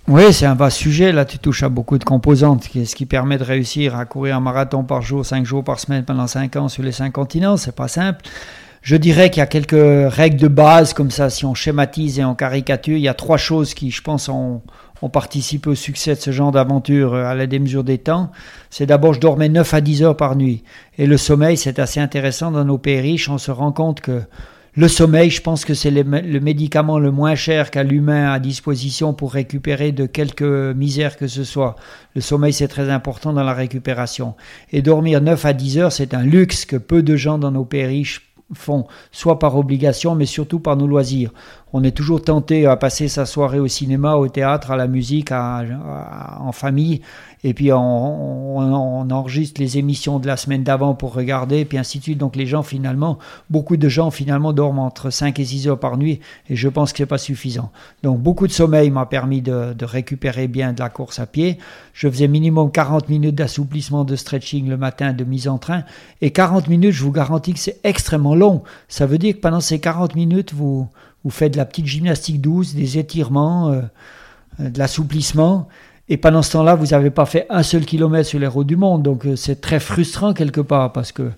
Oui, 0.08 0.32
c'est 0.32 0.46
un 0.46 0.54
vaste 0.54 0.78
sujet. 0.78 1.12
Là, 1.12 1.24
tu 1.24 1.38
touches 1.38 1.62
à 1.62 1.68
beaucoup 1.68 1.96
de 1.96 2.04
composantes. 2.04 2.64
Ce 2.64 2.94
qui 2.96 3.06
permet 3.06 3.38
de 3.38 3.44
réussir 3.44 3.96
à 3.96 4.04
courir 4.04 4.36
un 4.36 4.40
marathon 4.40 4.82
par 4.82 5.00
jour, 5.00 5.24
5 5.24 5.46
jours 5.46 5.62
par 5.62 5.78
semaine 5.78 6.04
pendant 6.04 6.26
5 6.26 6.56
ans 6.56 6.68
sur 6.68 6.82
les 6.82 6.90
5 6.90 7.12
continents. 7.12 7.56
C'est 7.56 7.76
pas 7.76 7.86
simple. 7.86 8.20
Je 8.82 8.96
dirais 8.96 9.30
qu'il 9.30 9.38
y 9.38 9.42
a 9.42 9.46
quelques 9.46 10.12
règles 10.12 10.38
de 10.38 10.48
base, 10.48 10.92
comme 10.92 11.12
ça, 11.12 11.30
si 11.30 11.44
on 11.44 11.54
schématise 11.54 12.18
et 12.18 12.24
on 12.24 12.34
caricature. 12.34 12.96
Il 12.96 13.02
y 13.02 13.08
a 13.08 13.14
trois 13.14 13.36
choses 13.36 13.74
qui, 13.74 13.92
je 13.92 14.02
pense, 14.02 14.28
ont, 14.28 14.60
ont 15.02 15.08
participé 15.08 15.70
au 15.70 15.76
succès 15.76 16.16
de 16.16 16.20
ce 16.20 16.32
genre 16.32 16.50
d'aventure 16.50 17.14
euh, 17.14 17.26
à 17.26 17.36
la 17.36 17.46
démesure 17.46 17.84
des 17.84 17.98
temps. 17.98 18.32
C'est 18.70 18.86
d'abord, 18.86 19.14
je 19.14 19.20
dormais 19.20 19.48
9 19.48 19.72
à 19.72 19.80
10 19.80 20.02
heures 20.02 20.16
par 20.16 20.34
nuit. 20.34 20.64
Et 20.98 21.06
le 21.06 21.16
sommeil, 21.16 21.56
c'est 21.56 21.78
assez 21.78 22.00
intéressant 22.00 22.50
dans 22.50 22.64
nos 22.64 22.78
pays 22.78 23.00
riches. 23.00 23.28
On 23.28 23.38
se 23.38 23.52
rend 23.52 23.70
compte 23.70 24.00
que 24.00 24.22
le 24.74 24.88
sommeil, 24.88 25.28
je 25.28 25.42
pense 25.42 25.66
que 25.66 25.74
c'est 25.74 25.90
le, 25.90 26.02
médicament 26.40 26.98
le 26.98 27.10
moins 27.10 27.34
cher 27.34 27.70
qu'a 27.70 27.82
l'humain 27.82 28.32
à 28.32 28.38
disposition 28.38 29.12
pour 29.12 29.32
récupérer 29.34 29.92
de 29.92 30.06
quelque 30.06 30.72
misère 30.72 31.18
que 31.18 31.26
ce 31.26 31.44
soit. 31.44 31.76
Le 32.14 32.22
sommeil, 32.22 32.54
c'est 32.54 32.68
très 32.68 32.88
important 32.88 33.34
dans 33.34 33.44
la 33.44 33.52
récupération. 33.52 34.34
Et 34.72 34.80
dormir 34.80 35.20
9 35.20 35.44
à 35.44 35.52
10 35.52 35.78
heures, 35.78 35.92
c'est 35.92 36.14
un 36.14 36.22
luxe 36.22 36.64
que 36.64 36.76
peu 36.76 37.02
de 37.02 37.16
gens 37.16 37.36
dans 37.36 37.50
nos 37.50 37.66
pays 37.66 37.84
riches 37.84 38.32
font, 38.54 38.86
soit 39.10 39.38
par 39.38 39.56
obligation, 39.56 40.14
mais 40.14 40.26
surtout 40.26 40.58
par 40.58 40.76
nos 40.76 40.86
loisirs. 40.86 41.32
On 41.74 41.82
est 41.84 41.96
toujours 41.96 42.22
tenté 42.22 42.66
à 42.66 42.76
passer 42.76 43.08
sa 43.08 43.24
soirée 43.24 43.58
au 43.58 43.68
cinéma, 43.68 44.16
au 44.16 44.28
théâtre, 44.28 44.72
à 44.72 44.76
la 44.76 44.86
musique, 44.86 45.32
en 45.32 46.52
famille, 46.52 47.00
et 47.44 47.54
puis 47.54 47.72
on, 47.72 49.10
enregistre 49.10 49.60
les 49.60 49.78
émissions 49.78 50.18
de 50.18 50.26
la 50.26 50.36
semaine 50.36 50.62
d'avant 50.64 50.94
pour 50.94 51.14
regarder, 51.14 51.60
et 51.60 51.64
puis 51.64 51.78
ainsi 51.78 51.98
de 51.98 52.04
suite. 52.04 52.18
Donc 52.18 52.36
les 52.36 52.46
gens 52.46 52.62
finalement, 52.62 53.18
beaucoup 53.50 53.76
de 53.76 53.88
gens 53.88 54.10
finalement 54.10 54.52
dorment 54.52 54.80
entre 54.80 55.10
5 55.10 55.38
et 55.38 55.44
6 55.44 55.68
heures 55.68 55.78
par 55.78 55.96
nuit, 55.96 56.20
et 56.50 56.56
je 56.56 56.68
pense 56.68 56.92
que 56.92 56.98
c'est 56.98 57.06
pas 57.06 57.18
suffisant. 57.18 57.70
Donc 58.02 58.20
beaucoup 58.20 58.46
de 58.46 58.52
sommeil 58.52 58.90
m'a 58.90 59.06
permis 59.06 59.40
de, 59.40 59.74
récupérer 59.82 60.48
bien 60.48 60.72
de 60.72 60.80
la 60.80 60.90
course 60.90 61.18
à 61.18 61.26
pied. 61.26 61.58
Je 61.94 62.08
faisais 62.08 62.28
minimum 62.28 62.70
40 62.70 63.08
minutes 63.08 63.34
d'assouplissement, 63.34 64.04
de 64.04 64.14
stretching 64.14 64.68
le 64.68 64.76
matin, 64.76 65.12
de 65.12 65.24
mise 65.24 65.48
en 65.48 65.58
train, 65.58 65.84
et 66.20 66.30
40 66.30 66.68
minutes, 66.68 66.92
je 66.92 67.02
vous 67.02 67.12
garantis 67.12 67.54
que 67.54 67.58
c'est 67.58 67.80
extrêmement 67.82 68.34
long. 68.34 68.62
Ça 68.88 69.06
veut 69.06 69.18
dire 69.18 69.34
que 69.34 69.40
pendant 69.40 69.60
ces 69.60 69.80
40 69.80 70.14
minutes, 70.14 70.52
vous, 70.54 70.88
vous 71.24 71.30
faites 71.30 71.52
de 71.52 71.58
la 71.58 71.64
petite 71.64 71.86
gymnastique 71.86 72.40
douce, 72.40 72.74
des 72.74 72.98
étirements, 72.98 73.70
euh, 73.70 73.82
de 74.58 74.78
l'assouplissement, 74.78 75.68
et 76.08 76.16
pendant 76.16 76.42
ce 76.42 76.52
temps-là, 76.52 76.74
vous 76.74 76.88
n'avez 76.88 77.10
pas 77.10 77.26
fait 77.26 77.46
un 77.48 77.62
seul 77.62 77.86
kilomètre 77.86 78.28
sur 78.28 78.38
les 78.38 78.46
routes 78.46 78.66
du 78.66 78.76
monde. 78.76 79.02
Donc 79.02 79.24
euh, 79.24 79.36
c'est 79.36 79.60
très 79.60 79.80
frustrant 79.80 80.34
quelque 80.34 80.60
part 80.60 80.92
parce 80.92 81.12
que 81.12 81.30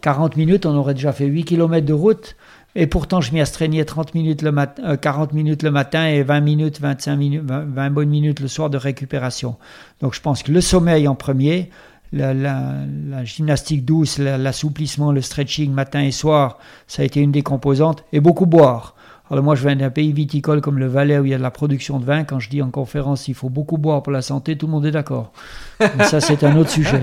40 0.00 0.36
minutes, 0.36 0.64
on 0.64 0.74
aurait 0.74 0.94
déjà 0.94 1.12
fait 1.12 1.26
8 1.26 1.44
kilomètres 1.44 1.86
de 1.86 1.92
route. 1.92 2.36
Et 2.74 2.86
pourtant, 2.86 3.20
je 3.20 3.32
m'y 3.32 3.40
astreignais 3.40 3.84
30 3.84 4.14
minutes 4.14 4.40
le 4.40 4.96
40 4.96 5.32
euh, 5.32 5.36
minutes 5.36 5.62
le 5.62 5.70
matin 5.70 6.06
et 6.06 6.22
20 6.22 6.40
minutes, 6.40 6.80
25 6.80 7.16
minutes, 7.16 7.42
20, 7.44 7.90
bonnes 7.90 8.08
minutes 8.08 8.40
le 8.40 8.48
soir 8.48 8.70
de 8.70 8.78
récupération. 8.78 9.56
Donc 10.00 10.14
je 10.14 10.22
pense 10.22 10.42
que 10.42 10.50
le 10.50 10.62
sommeil 10.62 11.06
en 11.08 11.14
premier, 11.14 11.68
la 12.14 13.24
gymnastique 13.24 13.84
douce, 13.84 14.16
l'assouplissement, 14.18 15.12
le 15.12 15.20
stretching 15.20 15.72
matin 15.72 16.00
et 16.00 16.10
soir, 16.10 16.58
ça 16.86 17.02
a 17.02 17.04
été 17.04 17.20
une 17.20 17.32
des 17.32 17.42
composantes. 17.42 18.04
Et 18.12 18.20
beaucoup 18.20 18.46
boire. 18.46 18.94
Moi, 19.40 19.54
je 19.54 19.66
viens 19.66 19.76
d'un 19.76 19.88
pays 19.88 20.12
viticole 20.12 20.60
comme 20.60 20.78
le 20.78 20.86
Valais 20.86 21.18
où 21.18 21.24
il 21.24 21.30
y 21.30 21.34
a 21.34 21.38
de 21.38 21.42
la 21.42 21.50
production 21.50 21.98
de 21.98 22.04
vin. 22.04 22.24
Quand 22.24 22.38
je 22.38 22.50
dis 22.50 22.60
en 22.60 22.68
conférence 22.68 23.28
il 23.28 23.34
faut 23.34 23.48
beaucoup 23.48 23.78
boire 23.78 24.02
pour 24.02 24.12
la 24.12 24.20
santé, 24.20 24.56
tout 24.56 24.66
le 24.66 24.72
monde 24.72 24.84
est 24.84 24.90
d'accord. 24.90 25.32
Mais 25.80 26.04
ça, 26.04 26.20
c'est 26.20 26.44
un 26.44 26.54
autre 26.56 26.68
sujet. 26.68 27.02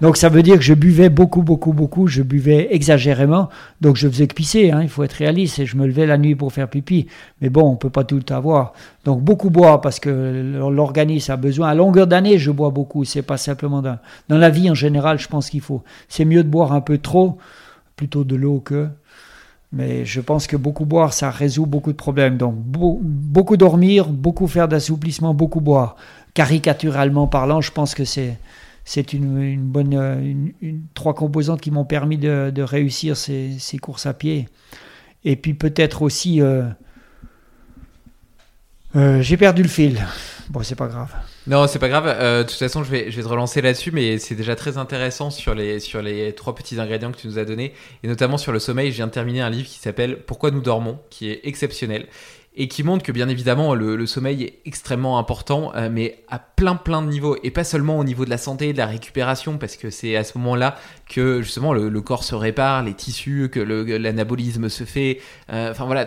Donc 0.00 0.16
ça 0.16 0.28
veut 0.28 0.42
dire 0.42 0.56
que 0.56 0.62
je 0.62 0.74
buvais 0.74 1.08
beaucoup, 1.08 1.42
beaucoup, 1.42 1.72
beaucoup. 1.72 2.06
Je 2.06 2.22
buvais 2.22 2.68
exagérément. 2.70 3.48
Donc 3.80 3.96
je 3.96 4.08
faisais 4.08 4.28
que 4.28 4.34
pisser. 4.34 4.70
Hein, 4.70 4.82
il 4.82 4.88
faut 4.88 5.02
être 5.02 5.14
réaliste. 5.14 5.58
Et 5.58 5.66
je 5.66 5.76
me 5.76 5.86
levais 5.86 6.06
la 6.06 6.18
nuit 6.18 6.36
pour 6.36 6.52
faire 6.52 6.68
pipi. 6.68 7.08
Mais 7.40 7.48
bon, 7.48 7.62
on 7.62 7.76
peut 7.76 7.90
pas 7.90 8.04
tout 8.04 8.22
avoir. 8.30 8.72
Donc 9.04 9.22
beaucoup 9.22 9.50
boire 9.50 9.80
parce 9.80 9.98
que 9.98 10.58
l'organisme 10.70 11.32
a 11.32 11.36
besoin. 11.36 11.68
À 11.68 11.74
longueur 11.74 12.06
d'année, 12.06 12.38
je 12.38 12.52
bois 12.52 12.70
beaucoup. 12.70 13.04
C'est 13.04 13.22
pas 13.22 13.38
simplement 13.38 13.82
dans 13.82 14.38
la 14.38 14.50
vie 14.50 14.70
en 14.70 14.74
général. 14.74 15.18
Je 15.18 15.26
pense 15.26 15.50
qu'il 15.50 15.62
faut. 15.62 15.82
C'est 16.08 16.24
mieux 16.24 16.44
de 16.44 16.48
boire 16.48 16.72
un 16.72 16.80
peu 16.80 16.98
trop, 16.98 17.38
plutôt 17.96 18.22
de 18.22 18.36
l'eau 18.36 18.60
que 18.60 18.88
mais 19.72 20.04
je 20.04 20.20
pense 20.20 20.46
que 20.46 20.56
beaucoup 20.56 20.84
boire, 20.84 21.12
ça 21.12 21.30
résout 21.30 21.66
beaucoup 21.66 21.92
de 21.92 21.96
problèmes. 21.96 22.36
Donc 22.36 22.54
beaucoup 22.56 23.56
dormir, 23.56 24.08
beaucoup 24.08 24.46
faire 24.46 24.68
d'assouplissement, 24.68 25.34
beaucoup 25.34 25.60
boire. 25.60 25.96
Caricaturalement 26.34 27.26
parlant, 27.26 27.60
je 27.60 27.72
pense 27.72 27.94
que 27.94 28.04
c'est 28.04 28.38
c'est 28.84 29.12
une, 29.12 29.58
bonne 29.58 30.52
trois 30.94 31.12
composantes 31.12 31.60
qui 31.60 31.72
m'ont 31.72 31.84
permis 31.84 32.18
de, 32.18 32.62
réussir 32.62 33.16
ces, 33.16 33.56
ces, 33.58 33.78
courses 33.78 34.06
à 34.06 34.14
pied. 34.14 34.48
Et 35.24 35.34
puis 35.34 35.54
peut-être 35.54 36.02
aussi, 36.02 36.40
euh, 36.40 36.68
euh, 38.94 39.20
j'ai 39.22 39.36
perdu 39.36 39.62
le 39.64 39.68
fil. 39.68 39.98
Bon, 40.50 40.62
c'est 40.62 40.76
pas 40.76 40.86
grave. 40.86 41.12
Non, 41.46 41.66
c'est 41.68 41.78
pas 41.78 41.88
grave. 41.88 42.06
Euh, 42.08 42.42
de 42.42 42.48
toute 42.48 42.58
façon, 42.58 42.82
je 42.82 42.90
vais, 42.90 43.10
je 43.10 43.16
vais 43.16 43.22
te 43.22 43.28
relancer 43.28 43.62
là-dessus, 43.62 43.92
mais 43.92 44.18
c'est 44.18 44.34
déjà 44.34 44.56
très 44.56 44.78
intéressant 44.78 45.30
sur 45.30 45.54
les, 45.54 45.78
sur 45.78 46.02
les 46.02 46.32
trois 46.32 46.54
petits 46.56 46.80
ingrédients 46.80 47.12
que 47.12 47.18
tu 47.18 47.28
nous 47.28 47.38
as 47.38 47.44
donnés, 47.44 47.72
et 48.02 48.08
notamment 48.08 48.36
sur 48.36 48.52
le 48.52 48.58
sommeil. 48.58 48.90
Je 48.90 48.96
viens 48.96 49.06
de 49.06 49.12
terminer 49.12 49.42
un 49.42 49.50
livre 49.50 49.68
qui 49.68 49.78
s'appelle 49.78 50.18
Pourquoi 50.26 50.50
nous 50.50 50.60
dormons, 50.60 50.98
qui 51.08 51.30
est 51.30 51.40
exceptionnel 51.44 52.06
et 52.56 52.68
qui 52.68 52.82
montre 52.82 53.04
que 53.04 53.12
bien 53.12 53.28
évidemment 53.28 53.74
le, 53.74 54.06
sommeil 54.06 54.42
est 54.42 54.58
extrêmement 54.64 55.18
important, 55.18 55.72
euh, 55.76 55.90
mais 55.92 56.24
à 56.28 56.38
plein 56.38 56.74
plein 56.74 57.02
de 57.02 57.08
niveaux, 57.08 57.36
et 57.42 57.50
pas 57.50 57.64
seulement 57.64 57.98
au 57.98 58.04
niveau 58.04 58.24
de 58.24 58.30
la 58.30 58.38
santé, 58.38 58.72
de 58.72 58.78
la 58.78 58.86
récupération, 58.86 59.58
parce 59.58 59.76
que 59.76 59.90
c'est 59.90 60.16
à 60.16 60.24
ce 60.24 60.38
moment-là 60.38 60.76
que 61.06 61.42
justement 61.42 61.74
le, 61.74 62.00
corps 62.00 62.24
se 62.24 62.34
répare, 62.34 62.82
les 62.82 62.94
tissus, 62.94 63.50
que 63.52 63.60
l'anabolisme 63.60 64.68
se 64.70 64.84
fait. 64.84 65.20
Euh, 65.52 65.70
enfin 65.70 65.84
voilà 65.84 66.06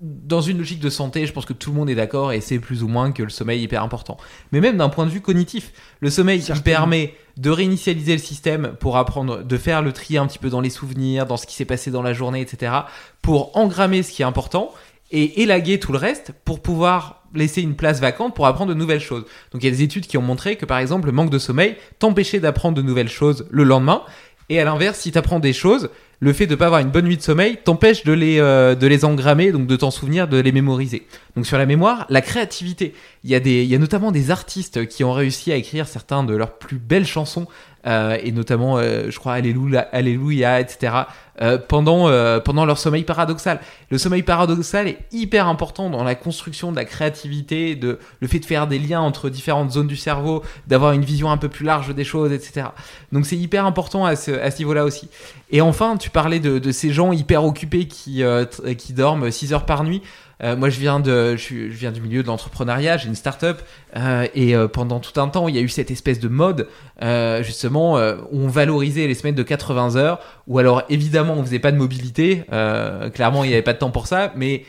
dans 0.00 0.40
une 0.40 0.58
logique 0.58 0.80
de 0.80 0.90
santé, 0.90 1.26
je 1.26 1.32
pense 1.32 1.44
que 1.44 1.52
tout 1.52 1.70
le 1.70 1.76
monde 1.76 1.90
est 1.90 1.94
d'accord 1.94 2.32
et 2.32 2.40
c'est 2.40 2.58
plus 2.58 2.82
ou 2.82 2.88
moins 2.88 3.12
que 3.12 3.22
le 3.22 3.28
sommeil 3.28 3.60
est 3.60 3.64
hyper 3.64 3.82
important. 3.82 4.16
Mais 4.50 4.60
même 4.60 4.76
d'un 4.76 4.88
point 4.88 5.06
de 5.06 5.10
vue 5.10 5.20
cognitif, 5.20 5.72
le 6.00 6.10
sommeil 6.10 6.40
qui 6.40 6.52
permet 6.60 7.14
de 7.36 7.50
réinitialiser 7.50 8.12
le 8.12 8.18
système 8.18 8.74
pour 8.80 8.96
apprendre, 8.96 9.42
de 9.42 9.56
faire 9.56 9.82
le 9.82 9.92
tri 9.92 10.16
un 10.16 10.26
petit 10.26 10.38
peu 10.38 10.50
dans 10.50 10.60
les 10.60 10.70
souvenirs, 10.70 11.26
dans 11.26 11.36
ce 11.36 11.46
qui 11.46 11.54
s'est 11.54 11.64
passé 11.64 11.90
dans 11.90 12.02
la 12.02 12.12
journée, 12.12 12.40
etc. 12.40 12.72
Pour 13.22 13.56
engrammer 13.56 14.02
ce 14.02 14.10
qui 14.10 14.22
est 14.22 14.26
important 14.26 14.72
et 15.10 15.42
élaguer 15.42 15.78
tout 15.78 15.92
le 15.92 15.98
reste 15.98 16.32
pour 16.44 16.60
pouvoir 16.60 17.22
laisser 17.34 17.62
une 17.62 17.76
place 17.76 18.00
vacante 18.00 18.34
pour 18.34 18.46
apprendre 18.46 18.70
de 18.70 18.78
nouvelles 18.78 19.00
choses. 19.00 19.24
Donc 19.52 19.62
il 19.62 19.64
y 19.64 19.68
a 19.68 19.70
des 19.70 19.82
études 19.82 20.06
qui 20.06 20.18
ont 20.18 20.22
montré 20.22 20.56
que 20.56 20.66
par 20.66 20.78
exemple 20.78 21.06
le 21.06 21.12
manque 21.12 21.30
de 21.30 21.38
sommeil 21.38 21.76
t'empêchait 21.98 22.40
d'apprendre 22.40 22.76
de 22.76 22.82
nouvelles 22.82 23.08
choses 23.08 23.46
le 23.50 23.64
lendemain. 23.64 24.02
Et 24.48 24.60
à 24.60 24.64
l'inverse, 24.64 24.98
si 24.98 25.12
tu 25.12 25.18
apprends 25.18 25.38
des 25.38 25.52
choses, 25.52 25.88
le 26.22 26.32
fait 26.32 26.46
de 26.46 26.52
ne 26.52 26.56
pas 26.56 26.66
avoir 26.66 26.80
une 26.80 26.90
bonne 26.90 27.06
nuit 27.06 27.16
de 27.16 27.22
sommeil 27.22 27.58
t'empêche 27.64 28.04
de 28.04 28.12
les, 28.12 28.38
euh, 28.38 28.76
de 28.76 28.86
les 28.86 29.04
engrammer, 29.04 29.50
donc 29.50 29.66
de 29.66 29.74
t'en 29.74 29.90
souvenir, 29.90 30.28
de 30.28 30.38
les 30.38 30.52
mémoriser. 30.52 31.04
Donc 31.34 31.46
sur 31.46 31.58
la 31.58 31.66
mémoire, 31.66 32.06
la 32.10 32.20
créativité. 32.20 32.94
Il 33.24 33.30
y, 33.30 33.34
a 33.34 33.40
des, 33.40 33.64
il 33.64 33.68
y 33.68 33.74
a 33.74 33.78
notamment 33.78 34.12
des 34.12 34.30
artistes 34.30 34.86
qui 34.86 35.02
ont 35.02 35.12
réussi 35.12 35.50
à 35.50 35.56
écrire 35.56 35.88
certains 35.88 36.22
de 36.22 36.36
leurs 36.36 36.58
plus 36.58 36.78
belles 36.78 37.06
chansons 37.06 37.48
euh, 37.86 38.16
et 38.22 38.32
notamment, 38.32 38.78
euh, 38.78 39.10
je 39.10 39.18
crois, 39.18 39.34
Alléluia, 39.34 40.60
etc., 40.60 40.94
euh, 41.40 41.58
pendant, 41.58 42.10
pendant 42.40 42.64
leur 42.64 42.78
sommeil 42.78 43.04
paradoxal. 43.04 43.60
Le 43.90 43.98
sommeil 43.98 44.22
paradoxal 44.22 44.86
est 44.86 44.98
hyper 45.12 45.48
important 45.48 45.90
dans 45.90 46.04
la 46.04 46.14
construction 46.14 46.70
de 46.70 46.76
la 46.76 46.84
créativité, 46.84 47.74
de, 47.74 47.98
le 48.20 48.28
fait 48.28 48.38
de 48.38 48.44
faire 48.44 48.66
des 48.66 48.78
liens 48.78 49.00
entre 49.00 49.30
différentes 49.30 49.72
zones 49.72 49.86
du 49.86 49.96
cerveau, 49.96 50.42
d'avoir 50.66 50.92
une 50.92 51.04
vision 51.04 51.30
un 51.30 51.38
peu 51.38 51.48
plus 51.48 51.64
large 51.64 51.94
des 51.94 52.04
choses, 52.04 52.32
etc. 52.32 52.66
Donc 53.12 53.26
c'est 53.26 53.36
hyper 53.36 53.64
important 53.66 54.04
à 54.04 54.14
ce, 54.14 54.30
à 54.30 54.50
ce 54.50 54.58
niveau-là 54.58 54.84
aussi. 54.84 55.08
Et 55.50 55.60
enfin, 55.60 55.96
tu 55.96 56.10
parlais 56.10 56.40
de, 56.40 56.58
de 56.58 56.72
ces 56.72 56.92
gens 56.92 57.12
hyper 57.12 57.44
occupés 57.44 57.86
qui, 57.86 58.22
qui 58.78 58.92
dorment 58.92 59.30
6 59.30 59.52
heures 59.52 59.66
par 59.66 59.84
nuit. 59.84 60.02
Euh, 60.42 60.56
moi, 60.56 60.70
je 60.70 60.80
viens, 60.80 60.98
de, 60.98 61.36
je, 61.36 61.54
viens 61.54 61.92
du 61.92 62.00
milieu 62.00 62.22
de 62.22 62.26
l'entrepreneuriat, 62.26 62.96
j'ai 62.96 63.08
une 63.08 63.14
start-up, 63.14 63.62
euh, 63.96 64.26
et 64.34 64.56
euh, 64.56 64.66
pendant 64.66 64.98
tout 64.98 65.20
un 65.20 65.28
temps, 65.28 65.46
il 65.46 65.54
y 65.54 65.58
a 65.58 65.60
eu 65.60 65.68
cette 65.68 65.90
espèce 65.90 66.18
de 66.18 66.28
mode, 66.28 66.68
justement, 67.42 67.94
où 68.30 68.40
on 68.40 68.48
valorisait 68.48 69.06
les 69.06 69.14
semaines 69.14 69.34
de 69.34 69.42
80 69.42 69.96
heures, 69.96 70.20
ou 70.46 70.58
alors 70.58 70.82
évidemment, 70.88 71.34
on 71.34 71.44
faisait 71.44 71.58
pas 71.58 71.72
de 71.72 71.76
mobilité, 71.76 72.44
clairement, 73.14 73.44
il 73.44 73.48
n'y 73.48 73.54
avait 73.54 73.62
pas 73.62 73.72
de 73.72 73.78
temps 73.78 73.90
pour 73.90 74.06
ça, 74.06 74.32
mais 74.36 74.64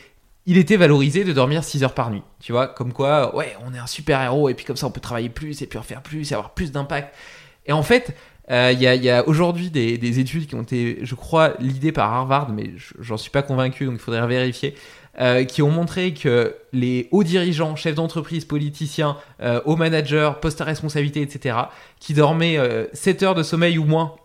il 0.46 0.58
était 0.58 0.76
valorisé 0.76 1.24
de 1.24 1.32
dormir 1.32 1.64
6 1.64 1.84
heures 1.84 1.94
par 1.94 2.10
nuit. 2.10 2.22
Tu 2.40 2.52
vois, 2.52 2.66
comme 2.66 2.92
quoi, 2.92 3.34
ouais, 3.34 3.56
on 3.66 3.72
est 3.74 3.78
un 3.78 3.86
super 3.86 4.20
héros, 4.20 4.48
et 4.48 4.54
puis 4.54 4.64
comme 4.64 4.76
ça, 4.76 4.86
on 4.86 4.90
peut 4.90 5.00
travailler 5.00 5.28
plus, 5.28 5.62
et 5.62 5.66
puis 5.66 5.78
en 5.78 5.82
faire 5.82 6.02
plus, 6.02 6.30
et 6.30 6.34
avoir 6.34 6.50
plus 6.50 6.72
d'impact. 6.72 7.14
Et 7.66 7.72
en 7.72 7.82
fait, 7.82 8.14
il 8.50 8.80
y 8.80 9.10
a, 9.10 9.28
aujourd'hui 9.28 9.70
des, 9.70 9.96
des, 9.96 10.18
études 10.18 10.46
qui 10.46 10.54
ont 10.54 10.62
été, 10.62 10.98
je 11.02 11.14
crois, 11.14 11.54
l'idée 11.60 11.92
par 11.92 12.12
Harvard, 12.12 12.50
mais 12.50 12.72
j'en 13.00 13.16
suis 13.16 13.30
pas 13.30 13.42
convaincu, 13.42 13.86
donc 13.86 13.94
il 13.94 14.00
faudrait 14.00 14.26
vérifier, 14.26 14.74
euh, 15.20 15.44
qui 15.44 15.62
ont 15.62 15.70
montré 15.70 16.12
que 16.12 16.56
les 16.72 17.08
hauts 17.12 17.22
dirigeants, 17.22 17.76
chefs 17.76 17.94
d'entreprise, 17.94 18.44
politiciens, 18.44 19.16
euh, 19.40 19.60
hauts 19.64 19.76
managers, 19.76 20.32
postes 20.42 20.60
à 20.60 20.64
responsabilité, 20.64 21.22
etc., 21.22 21.56
qui 22.00 22.14
dormaient 22.14 22.58
7 22.92 23.22
euh, 23.22 23.26
heures 23.26 23.34
de 23.36 23.44
sommeil 23.44 23.78
ou 23.78 23.84
moins 23.84 24.16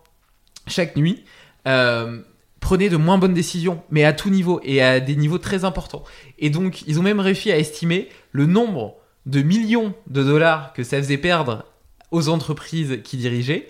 chaque 0.66 0.96
nuit, 0.96 1.24
prenaient 1.64 2.88
de 2.88 2.96
moins 2.96 3.18
bonnes 3.18 3.34
décisions, 3.34 3.82
mais 3.90 4.04
à 4.04 4.12
tout 4.12 4.30
niveau 4.30 4.60
et 4.64 4.82
à 4.82 4.98
des 4.98 5.14
niveaux 5.14 5.38
très 5.38 5.64
importants. 5.64 6.02
Et 6.40 6.50
donc, 6.50 6.82
ils 6.88 6.98
ont 6.98 7.02
même 7.02 7.20
réussi 7.20 7.52
à 7.52 7.58
estimer 7.58 8.08
le 8.32 8.46
nombre 8.46 8.96
de 9.26 9.42
millions 9.42 9.94
de 10.08 10.24
dollars 10.24 10.72
que 10.72 10.82
ça 10.82 10.96
faisait 10.98 11.18
perdre 11.18 11.66
aux 12.10 12.28
entreprises 12.28 12.98
qui 13.04 13.16
dirigeaient 13.16 13.68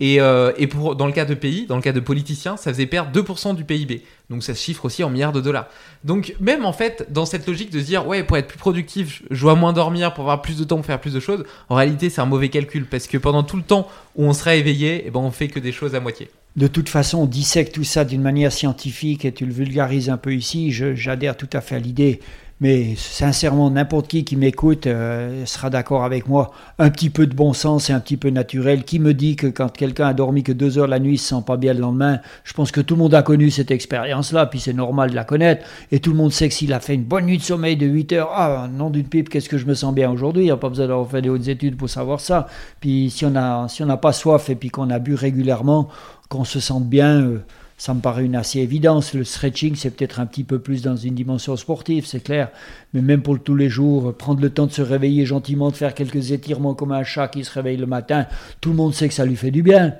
Et, 0.00 0.20
euh, 0.20 0.52
et 0.56 0.68
pour, 0.68 0.94
dans 0.94 1.06
le 1.06 1.12
cas 1.12 1.24
de 1.24 1.34
pays, 1.34 1.66
dans 1.66 1.74
le 1.74 1.82
cas 1.82 1.92
de 1.92 2.00
politiciens, 2.00 2.56
ça 2.56 2.72
faisait 2.72 2.86
perdre 2.86 3.10
2% 3.20 3.56
du 3.56 3.64
PIB. 3.64 4.02
Donc 4.30 4.44
ça 4.44 4.54
se 4.54 4.62
chiffre 4.62 4.84
aussi 4.84 5.02
en 5.02 5.10
milliards 5.10 5.32
de 5.32 5.40
dollars. 5.40 5.66
Donc 6.04 6.34
même 6.40 6.64
en 6.64 6.72
fait, 6.72 7.06
dans 7.10 7.26
cette 7.26 7.46
logique 7.46 7.70
de 7.70 7.80
se 7.80 7.84
dire, 7.84 8.06
ouais, 8.06 8.22
pour 8.22 8.36
être 8.36 8.46
plus 8.46 8.58
productif, 8.58 9.22
je 9.30 9.40
dois 9.40 9.56
moins 9.56 9.72
dormir 9.72 10.14
pour 10.14 10.24
avoir 10.24 10.40
plus 10.42 10.56
de 10.56 10.64
temps 10.64 10.76
pour 10.76 10.86
faire 10.86 11.00
plus 11.00 11.14
de 11.14 11.20
choses, 11.20 11.44
en 11.68 11.74
réalité 11.74 12.10
c'est 12.10 12.20
un 12.20 12.26
mauvais 12.26 12.48
calcul 12.48 12.86
parce 12.86 13.08
que 13.08 13.18
pendant 13.18 13.42
tout 13.42 13.56
le 13.56 13.62
temps 13.62 13.88
où 14.14 14.24
on 14.24 14.32
serait 14.32 14.60
éveillé, 14.60 15.04
eh 15.06 15.10
ben, 15.10 15.20
on 15.20 15.32
fait 15.32 15.48
que 15.48 15.58
des 15.58 15.72
choses 15.72 15.94
à 15.94 16.00
moitié. 16.00 16.30
De 16.56 16.66
toute 16.66 16.88
façon, 16.88 17.18
on 17.18 17.26
dissèque 17.26 17.70
tout 17.70 17.84
ça 17.84 18.04
d'une 18.04 18.22
manière 18.22 18.52
scientifique 18.52 19.24
et 19.24 19.32
tu 19.32 19.46
le 19.46 19.52
vulgarises 19.52 20.10
un 20.10 20.16
peu 20.16 20.34
ici. 20.34 20.72
J'adhère 20.72 21.36
tout 21.36 21.48
à 21.52 21.60
fait 21.60 21.76
à 21.76 21.78
l'idée. 21.78 22.18
Mais 22.60 22.96
sincèrement, 22.96 23.70
n'importe 23.70 24.08
qui 24.08 24.24
qui 24.24 24.34
m'écoute 24.34 24.88
euh, 24.88 25.46
sera 25.46 25.70
d'accord 25.70 26.02
avec 26.02 26.26
moi. 26.26 26.50
Un 26.80 26.90
petit 26.90 27.08
peu 27.08 27.28
de 27.28 27.34
bon 27.34 27.52
sens 27.52 27.88
et 27.88 27.92
un 27.92 28.00
petit 28.00 28.16
peu 28.16 28.30
naturel. 28.30 28.82
Qui 28.82 28.98
me 28.98 29.14
dit 29.14 29.36
que 29.36 29.46
quand 29.46 29.68
quelqu'un 29.68 30.08
a 30.08 30.14
dormi 30.14 30.42
que 30.42 30.50
deux 30.50 30.76
heures 30.76 30.88
la 30.88 30.98
nuit, 30.98 31.14
il 31.14 31.18
se 31.18 31.28
sent 31.28 31.42
pas 31.46 31.56
bien 31.56 31.72
le 31.72 31.80
lendemain? 31.80 32.18
Je 32.42 32.52
pense 32.54 32.72
que 32.72 32.80
tout 32.80 32.96
le 32.96 33.02
monde 33.02 33.14
a 33.14 33.22
connu 33.22 33.50
cette 33.50 33.70
expérience-là, 33.70 34.46
puis 34.46 34.58
c'est 34.58 34.72
normal 34.72 35.10
de 35.10 35.14
la 35.14 35.22
connaître. 35.22 35.64
Et 35.92 36.00
tout 36.00 36.10
le 36.10 36.16
monde 36.16 36.32
sait 36.32 36.48
que 36.48 36.54
s'il 36.54 36.72
a 36.72 36.80
fait 36.80 36.94
une 36.94 37.04
bonne 37.04 37.26
nuit 37.26 37.38
de 37.38 37.42
sommeil 37.42 37.76
de 37.76 37.86
8 37.86 38.12
heures, 38.14 38.30
ah, 38.34 38.68
nom 38.72 38.90
d'une 38.90 39.06
pipe, 39.06 39.28
qu'est-ce 39.28 39.48
que 39.48 39.58
je 39.58 39.66
me 39.66 39.74
sens 39.74 39.94
bien 39.94 40.10
aujourd'hui? 40.10 40.42
Il 40.42 40.46
n'y 40.46 40.50
a 40.50 40.56
pas 40.56 40.68
besoin 40.68 40.88
d'avoir 40.88 41.08
fait 41.08 41.22
des 41.22 41.28
hautes 41.28 41.46
études 41.46 41.76
pour 41.76 41.88
savoir 41.88 42.18
ça. 42.18 42.48
Puis 42.80 43.10
si 43.10 43.24
on 43.24 43.68
si 43.68 43.84
n'a 43.84 43.96
pas 43.96 44.12
soif 44.12 44.50
et 44.50 44.56
puis 44.56 44.70
qu'on 44.70 44.90
a 44.90 44.98
bu 44.98 45.14
régulièrement, 45.14 45.88
qu'on 46.28 46.44
se 46.44 46.58
sente 46.58 46.88
bien, 46.88 47.20
euh, 47.20 47.38
ça 47.78 47.94
me 47.94 48.00
paraît 48.00 48.24
une 48.24 48.36
assez 48.36 48.58
évidence. 48.58 49.14
Le 49.14 49.24
stretching, 49.24 49.74
c'est 49.76 49.90
peut-être 49.90 50.20
un 50.20 50.26
petit 50.26 50.44
peu 50.44 50.58
plus 50.58 50.82
dans 50.82 50.96
une 50.96 51.14
dimension 51.14 51.56
sportive, 51.56 52.04
c'est 52.06 52.20
clair. 52.22 52.48
Mais 52.92 53.00
même 53.00 53.22
pour 53.22 53.32
le 53.34 53.40
tous 53.40 53.54
les 53.54 53.68
jours, 53.70 54.12
prendre 54.14 54.40
le 54.42 54.50
temps 54.50 54.66
de 54.66 54.72
se 54.72 54.82
réveiller 54.82 55.24
gentiment, 55.24 55.70
de 55.70 55.76
faire 55.76 55.94
quelques 55.94 56.32
étirements 56.32 56.74
comme 56.74 56.92
un 56.92 57.04
chat 57.04 57.28
qui 57.28 57.44
se 57.44 57.52
réveille 57.52 57.76
le 57.78 57.86
matin, 57.86 58.26
tout 58.60 58.70
le 58.70 58.76
monde 58.76 58.92
sait 58.94 59.08
que 59.08 59.14
ça 59.14 59.24
lui 59.24 59.36
fait 59.36 59.50
du 59.52 59.62
bien. 59.62 59.94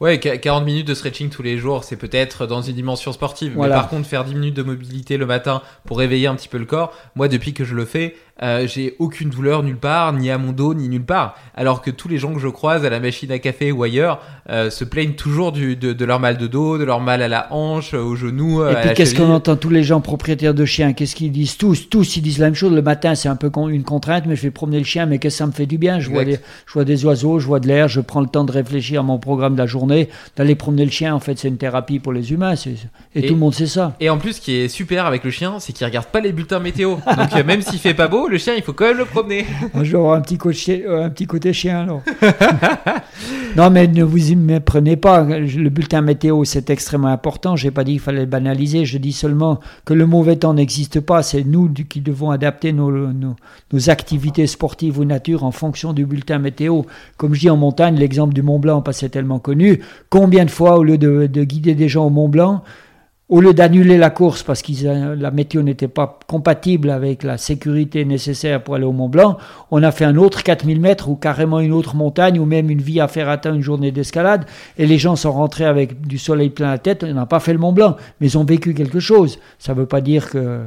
Ouais, 0.00 0.20
qu- 0.20 0.38
40 0.38 0.64
minutes 0.64 0.86
de 0.86 0.94
stretching 0.94 1.28
tous 1.28 1.42
les 1.42 1.58
jours, 1.58 1.82
c'est 1.82 1.96
peut-être 1.96 2.46
dans 2.46 2.62
une 2.62 2.76
dimension 2.76 3.12
sportive. 3.12 3.54
Voilà. 3.56 3.74
Mais 3.74 3.80
par 3.80 3.88
contre, 3.90 4.06
faire 4.06 4.24
10 4.24 4.36
minutes 4.36 4.54
de 4.54 4.62
mobilité 4.62 5.16
le 5.16 5.26
matin 5.26 5.60
pour 5.86 5.98
réveiller 5.98 6.28
un 6.28 6.36
petit 6.36 6.46
peu 6.48 6.58
le 6.58 6.66
corps, 6.66 6.92
moi, 7.16 7.26
depuis 7.26 7.52
que 7.52 7.64
je 7.64 7.74
le 7.74 7.84
fais, 7.84 8.14
euh, 8.42 8.66
j'ai 8.66 8.94
aucune 8.98 9.30
douleur 9.30 9.62
nulle 9.62 9.76
part, 9.76 10.12
ni 10.12 10.30
à 10.30 10.38
mon 10.38 10.52
dos, 10.52 10.74
ni 10.74 10.88
nulle 10.88 11.02
part. 11.04 11.36
Alors 11.54 11.82
que 11.82 11.90
tous 11.90 12.08
les 12.08 12.18
gens 12.18 12.32
que 12.34 12.40
je 12.40 12.48
croise 12.48 12.84
à 12.84 12.90
la 12.90 13.00
machine 13.00 13.30
à 13.32 13.38
café 13.38 13.72
ou 13.72 13.82
ailleurs 13.82 14.20
euh, 14.50 14.70
se 14.70 14.84
plaignent 14.84 15.12
toujours 15.14 15.52
du, 15.52 15.76
de, 15.76 15.92
de 15.92 16.04
leur 16.04 16.20
mal 16.20 16.36
de 16.36 16.46
dos, 16.46 16.78
de 16.78 16.84
leur 16.84 17.00
mal 17.00 17.20
à 17.22 17.28
la 17.28 17.52
hanche, 17.52 17.94
au 17.94 18.14
genou, 18.16 18.62
euh, 18.62 18.72
Et 18.72 18.74
puis 18.86 18.94
qu'est-ce 18.94 19.14
qu'on 19.14 19.30
entend 19.32 19.56
tous 19.56 19.70
les 19.70 19.82
gens 19.82 20.00
propriétaires 20.00 20.54
de 20.54 20.64
chiens? 20.64 20.92
Qu'est-ce 20.92 21.14
qu'ils 21.16 21.32
disent? 21.32 21.56
Tous 21.56 21.88
Tous, 21.90 22.16
ils 22.16 22.22
disent 22.22 22.38
la 22.38 22.46
même 22.46 22.54
chose. 22.54 22.72
Le 22.72 22.82
matin, 22.82 23.14
c'est 23.14 23.28
un 23.28 23.36
peu 23.36 23.50
con- 23.50 23.68
une 23.68 23.82
contrainte, 23.84 24.24
mais 24.26 24.36
je 24.36 24.42
vais 24.42 24.50
promener 24.50 24.78
le 24.78 24.84
chien, 24.84 25.06
mais 25.06 25.18
qu'est-ce 25.18 25.34
que 25.36 25.38
ça 25.38 25.46
me 25.46 25.52
fait 25.52 25.66
du 25.66 25.78
bien 25.78 25.98
je 26.00 26.08
vois, 26.10 26.24
des, 26.24 26.38
je 26.66 26.72
vois 26.72 26.84
des 26.84 27.04
oiseaux, 27.04 27.38
je 27.38 27.46
vois 27.46 27.60
de 27.60 27.66
l'air, 27.66 27.88
je 27.88 28.00
prends 28.00 28.20
le 28.20 28.28
temps 28.28 28.44
de 28.44 28.52
réfléchir 28.52 29.00
à 29.00 29.02
mon 29.02 29.18
programme 29.18 29.54
de 29.54 29.58
la 29.58 29.66
journée. 29.66 30.08
D'aller 30.36 30.54
promener 30.54 30.84
le 30.84 30.90
chien, 30.90 31.14
en 31.14 31.20
fait, 31.20 31.38
c'est 31.38 31.48
une 31.48 31.56
thérapie 31.58 31.98
pour 31.98 32.12
les 32.12 32.32
humains. 32.32 32.54
Et, 32.54 33.18
Et- 33.24 33.26
tout 33.26 33.34
le 33.34 33.40
monde 33.40 33.54
sait 33.54 33.66
ça. 33.66 33.94
Et 34.00 34.08
en 34.10 34.18
plus, 34.18 34.34
ce 34.34 34.40
qui 34.40 34.54
est 34.56 34.68
super 34.68 35.06
avec 35.06 35.24
le 35.24 35.30
chien, 35.30 35.56
c'est 35.58 35.72
qu'il 35.72 35.86
regarde 35.86 36.06
pas 36.06 36.20
les 36.20 36.32
bulletins 36.32 36.60
météo. 36.60 36.96
Donc 37.06 37.34
euh, 37.36 37.44
même 37.44 37.62
s'il 37.62 37.78
fait 37.78 37.94
pas 37.94 38.08
beau, 38.08 38.27
le 38.28 38.38
chien, 38.38 38.54
il 38.54 38.62
faut 38.62 38.72
quand 38.72 38.86
même 38.86 38.98
le 38.98 39.04
promener. 39.04 39.44
Moi, 39.74 39.84
je 39.84 39.96
un 39.96 40.20
petit, 40.20 40.36
côté, 40.38 40.84
euh, 40.86 41.52
chien, 41.52 41.80
alors. 41.80 42.02
non, 43.56 43.70
mais 43.70 43.86
ne 43.86 44.04
vous 44.04 44.30
y 44.30 44.36
méprenez 44.36 44.96
pas. 44.96 45.24
Le 45.24 45.68
bulletin 45.68 46.00
météo, 46.00 46.44
c'est 46.44 46.70
extrêmement 46.70 47.08
important. 47.08 47.56
Je 47.56 47.66
n'ai 47.66 47.70
pas 47.70 47.84
dit 47.84 47.92
qu'il 47.92 48.00
fallait 48.00 48.20
le 48.20 48.26
banaliser. 48.26 48.84
Je 48.84 48.98
dis 48.98 49.12
seulement 49.12 49.60
que 49.84 49.94
le 49.94 50.06
mauvais 50.06 50.36
temps 50.36 50.54
n'existe 50.54 51.00
pas. 51.00 51.22
C'est 51.22 51.44
nous 51.44 51.72
qui 51.88 52.00
devons 52.00 52.30
adapter 52.30 52.72
nos, 52.72 53.08
activités 53.88 54.46
sportives 54.46 54.98
ou 54.98 55.04
nature 55.04 55.44
en 55.44 55.50
fonction 55.50 55.92
du 55.92 56.06
bulletin 56.06 56.38
météo. 56.38 56.82
Comme 57.16 57.34
je 57.34 57.40
dis 57.40 57.50
en 57.50 57.56
montagne, 57.56 57.96
l'exemple 57.96 58.34
du 58.34 58.42
Mont 58.42 58.58
Blanc, 58.58 58.82
que 58.82 58.92
c'est 58.92 59.08
tellement 59.08 59.38
connu. 59.38 59.80
Combien 60.10 60.44
de 60.44 60.50
fois, 60.50 60.78
au 60.78 60.84
lieu 60.84 60.98
de 60.98 61.44
guider 61.44 61.74
des 61.74 61.88
gens 61.88 62.06
au 62.06 62.10
Mont 62.10 62.28
Blanc, 62.28 62.62
au 63.28 63.40
lieu 63.40 63.52
d'annuler 63.52 63.98
la 63.98 64.10
course 64.10 64.42
parce 64.42 64.62
que 64.62 65.14
la 65.14 65.30
météo 65.30 65.62
n'était 65.62 65.88
pas 65.88 66.18
compatible 66.26 66.90
avec 66.90 67.22
la 67.22 67.36
sécurité 67.36 68.04
nécessaire 68.04 68.62
pour 68.62 68.74
aller 68.74 68.84
au 68.84 68.92
Mont 68.92 69.08
Blanc, 69.08 69.36
on 69.70 69.82
a 69.82 69.92
fait 69.92 70.06
un 70.06 70.16
autre 70.16 70.42
4000 70.42 70.80
mètres 70.80 71.08
ou 71.08 71.16
carrément 71.16 71.60
une 71.60 71.72
autre 71.72 71.94
montagne 71.94 72.38
ou 72.38 72.46
même 72.46 72.70
une 72.70 72.80
vie 72.80 73.00
à 73.00 73.08
faire 73.08 73.28
atteindre 73.28 73.56
une 73.56 73.62
journée 73.62 73.92
d'escalade 73.92 74.46
et 74.78 74.86
les 74.86 74.98
gens 74.98 75.16
sont 75.16 75.32
rentrés 75.32 75.66
avec 75.66 76.00
du 76.06 76.18
soleil 76.18 76.50
plein 76.50 76.70
la 76.70 76.78
tête, 76.78 77.04
on 77.04 77.12
n'a 77.12 77.26
pas 77.26 77.40
fait 77.40 77.52
le 77.52 77.58
Mont 77.58 77.72
Blanc, 77.72 77.96
mais 78.20 78.28
ils 78.28 78.38
ont 78.38 78.44
vécu 78.44 78.72
quelque 78.72 79.00
chose. 79.00 79.38
Ça 79.58 79.74
ne 79.74 79.78
veut 79.80 79.86
pas 79.86 80.00
dire 80.00 80.30
que 80.30 80.60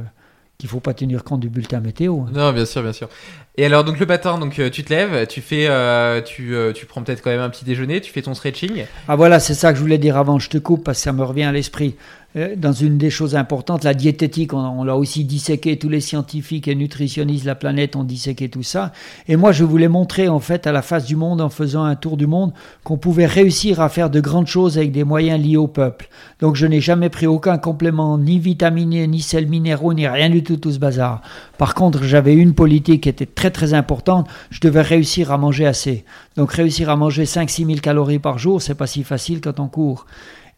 qu'il 0.62 0.68
faut 0.68 0.78
pas 0.78 0.94
tenir 0.94 1.24
compte 1.24 1.40
du 1.40 1.48
bulletin 1.48 1.80
météo. 1.80 2.20
Non, 2.32 2.52
bien 2.52 2.64
sûr, 2.64 2.84
bien 2.84 2.92
sûr. 2.92 3.08
Et 3.56 3.66
alors, 3.66 3.82
donc 3.82 3.98
le 3.98 4.06
matin, 4.06 4.38
donc 4.38 4.60
euh, 4.60 4.70
tu 4.70 4.84
te 4.84 4.94
lèves, 4.94 5.26
tu 5.26 5.40
fais, 5.40 5.66
euh, 5.68 6.22
tu, 6.22 6.54
euh, 6.54 6.72
tu 6.72 6.86
prends 6.86 7.02
peut-être 7.02 7.20
quand 7.20 7.30
même 7.30 7.40
un 7.40 7.50
petit 7.50 7.64
déjeuner, 7.64 8.00
tu 8.00 8.12
fais 8.12 8.22
ton 8.22 8.32
stretching. 8.32 8.84
Ah 9.08 9.16
voilà, 9.16 9.40
c'est 9.40 9.54
ça 9.54 9.72
que 9.72 9.76
je 9.76 9.82
voulais 9.82 9.98
dire 9.98 10.16
avant, 10.16 10.38
je 10.38 10.48
te 10.48 10.58
coupe 10.58 10.84
parce 10.84 10.98
que 10.98 11.02
ça 11.02 11.12
me 11.12 11.24
revient 11.24 11.42
à 11.42 11.52
l'esprit. 11.52 11.96
Euh, 12.36 12.56
Dans 12.56 12.72
une 12.72 12.96
des 12.96 13.10
choses 13.10 13.36
importantes, 13.36 13.84
la 13.84 13.92
diététique, 13.92 14.54
on, 14.54 14.58
on 14.58 14.84
l'a 14.84 14.96
aussi 14.96 15.24
disséqué, 15.24 15.78
tous 15.78 15.88
les 15.88 16.00
scientifiques 16.00 16.66
et 16.66 16.74
nutritionnistes 16.74 17.42
de 17.42 17.48
la 17.48 17.54
planète 17.54 17.94
ont 17.94 18.04
disséqué 18.04 18.48
tout 18.48 18.62
ça. 18.62 18.92
Et 19.28 19.36
moi, 19.36 19.52
je 19.52 19.64
voulais 19.64 19.88
montrer 19.88 20.28
en 20.28 20.40
fait 20.40 20.66
à 20.66 20.72
la 20.72 20.80
face 20.80 21.04
du 21.04 21.16
monde, 21.16 21.40
en 21.40 21.50
faisant 21.50 21.84
un 21.84 21.94
tour 21.94 22.16
du 22.16 22.26
monde, 22.26 22.52
qu'on 22.84 22.96
pouvait 22.96 23.26
réussir 23.26 23.80
à 23.80 23.88
faire 23.88 24.08
de 24.08 24.20
grandes 24.20 24.46
choses 24.46 24.78
avec 24.78 24.92
des 24.92 25.04
moyens 25.04 25.42
liés 25.42 25.58
au 25.58 25.66
peuple. 25.66 26.08
Donc 26.40 26.56
je 26.56 26.66
n'ai 26.66 26.80
jamais 26.80 27.10
pris 27.10 27.26
aucun 27.26 27.58
complément, 27.58 28.16
ni 28.16 28.38
vitaminé, 28.38 29.06
ni 29.06 29.20
sels 29.20 29.48
minéraux, 29.48 29.92
ni 29.92 30.06
rien 30.06 30.30
du 30.30 30.42
tout, 30.42 30.56
tout 30.56 30.72
ce 30.72 30.78
bazar. 30.78 31.20
Par 31.58 31.74
contre, 31.74 32.02
j'avais 32.02 32.34
une 32.34 32.54
politique 32.54 33.02
qui 33.02 33.08
était 33.08 33.26
très 33.26 33.50
très 33.50 33.74
importante, 33.74 34.28
je 34.50 34.60
devais 34.60 34.82
réussir 34.82 35.32
à 35.32 35.38
manger 35.38 35.66
assez. 35.66 36.04
Donc 36.36 36.52
réussir 36.52 36.88
à 36.88 36.96
manger 36.96 37.24
5-6 37.24 37.66
000 37.66 37.78
calories 37.80 38.18
par 38.18 38.38
jour, 38.38 38.62
c'est 38.62 38.74
pas 38.74 38.86
si 38.86 39.04
facile 39.04 39.40
quand 39.40 39.60
on 39.60 39.68
court. 39.68 40.06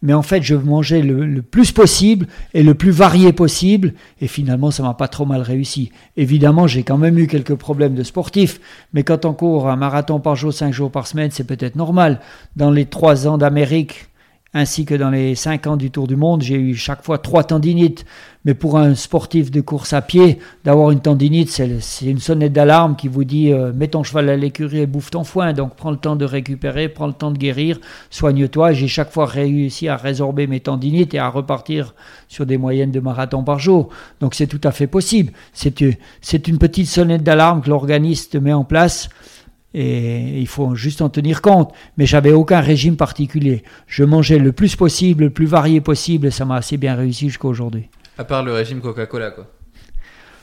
Mais 0.05 0.12
en 0.12 0.20
fait, 0.20 0.42
je 0.42 0.55
mangeais 0.55 1.00
le, 1.00 1.40
plus 1.40 1.72
possible 1.72 2.26
et 2.52 2.62
le 2.62 2.74
plus 2.74 2.90
varié 2.90 3.32
possible, 3.32 3.94
et 4.20 4.28
finalement, 4.28 4.70
ça 4.70 4.82
m'a 4.82 4.92
pas 4.92 5.09
trop 5.09 5.24
mal 5.24 5.40
réussi. 5.40 5.92
Évidemment, 6.18 6.66
j'ai 6.66 6.82
quand 6.82 6.98
même 6.98 7.18
eu 7.18 7.26
quelques 7.26 7.55
problèmes 7.55 7.94
de 7.94 8.02
sportif, 8.02 8.61
mais 8.92 9.02
quand 9.02 9.24
on 9.24 9.32
court 9.32 9.70
un 9.70 9.76
marathon 9.76 10.20
par 10.20 10.36
jour, 10.36 10.52
5 10.52 10.74
jours 10.74 10.90
par 10.90 11.07
semaine, 11.07 11.30
c'est 11.30 11.46
peut-être 11.46 11.74
normal. 11.74 12.20
Dans 12.55 12.70
les 12.70 12.84
3 12.84 13.26
ans 13.26 13.38
d'Amérique, 13.38 14.09
ainsi 14.55 14.84
que 14.84 14.94
dans 14.94 15.11
les 15.11 15.34
5 15.34 15.66
ans 15.66 15.76
du 15.76 15.90
Tour 15.90 16.07
du 16.07 16.16
Monde, 16.16 16.42
j'ai 16.42 16.55
eu 16.55 16.74
chaque 16.76 17.05
fois 17.05 17.18
trois 17.18 17.42
tendinites. 17.44 18.05
Mais 18.46 18.52
pour 18.52 18.76
un 18.76 18.94
sportif 18.94 19.50
de 19.50 19.62
course 19.62 19.94
à 19.94 20.02
pied, 20.02 20.38
d'avoir 20.64 20.90
une 20.90 21.00
tendinite, 21.00 21.48
c'est 21.48 22.05
une 22.07 22.18
sonnette 22.18 22.52
d'alarme 22.52 22.94
qui 22.94 23.09
vous 23.09 23.24
dit 23.24 23.50
euh, 23.50 23.72
mets 23.72 23.88
ton 23.88 24.02
cheval 24.02 24.28
à 24.28 24.36
l'écurie 24.36 24.80
et 24.80 24.86
bouffe 24.86 25.11
ton 25.11 25.24
foin. 25.24 25.55
Donc 25.55 25.74
prends 25.76 25.90
le 25.90 25.96
temps 25.96 26.14
de 26.14 26.26
récupérer, 26.26 26.90
prends 26.90 27.07
le 27.07 27.14
temps 27.14 27.30
de 27.30 27.38
guérir, 27.38 27.80
soigne-toi. 28.11 28.72
J'ai 28.74 28.86
chaque 28.86 29.11
fois 29.11 29.24
réussi 29.24 29.88
à 29.88 29.96
résorber 29.96 30.46
mes 30.46 30.61
tendinites 30.61 31.14
et 31.14 31.18
à 31.18 31.28
repartir 31.30 31.94
sur 32.28 32.44
des 32.44 32.59
moyennes 32.59 32.90
de 32.92 33.00
marathon 33.00 33.42
par 33.44 33.59
jour. 33.59 33.88
Donc 34.20 34.34
c'est 34.34 34.46
tout 34.46 34.61
à 34.62 34.72
fait 34.72 34.86
possible. 34.88 35.32
C'est 35.55 35.80
une- 35.80 35.94
c'est 36.20 36.46
une 36.46 36.59
petite 36.59 36.86
sonnette 36.88 37.22
d'alarme 37.22 37.62
que 37.62 37.70
l'organisme 37.70 38.40
met 38.40 38.52
en 38.52 38.64
place 38.64 39.09
et 39.75 40.41
il 40.41 40.47
faut 40.47 40.75
juste 40.75 41.03
en 41.03 41.09
tenir 41.11 41.43
compte. 41.43 41.72
Mais 41.99 42.07
j'avais 42.07 42.33
aucun 42.33 42.61
régime 42.61 42.97
particulier. 42.97 43.64
Je 43.87 44.05
mangeais 44.05 44.39
le 44.39 44.53
plus 44.53 44.77
possible, 44.77 45.25
le 45.25 45.31
plus 45.31 45.47
varié 45.47 45.81
possible, 45.81 46.29
et 46.29 46.31
ça 46.31 46.45
m'a 46.45 46.57
assez 46.57 46.77
bien 46.77 46.95
réussi 46.95 47.29
jusqu'à 47.29 47.49
aujourd'hui. 47.49 47.89
À 48.16 48.25
part 48.25 48.45
le 48.45 48.53
régime 48.53 48.81
Coca-Cola, 48.81 49.33
quoi. 49.33 49.47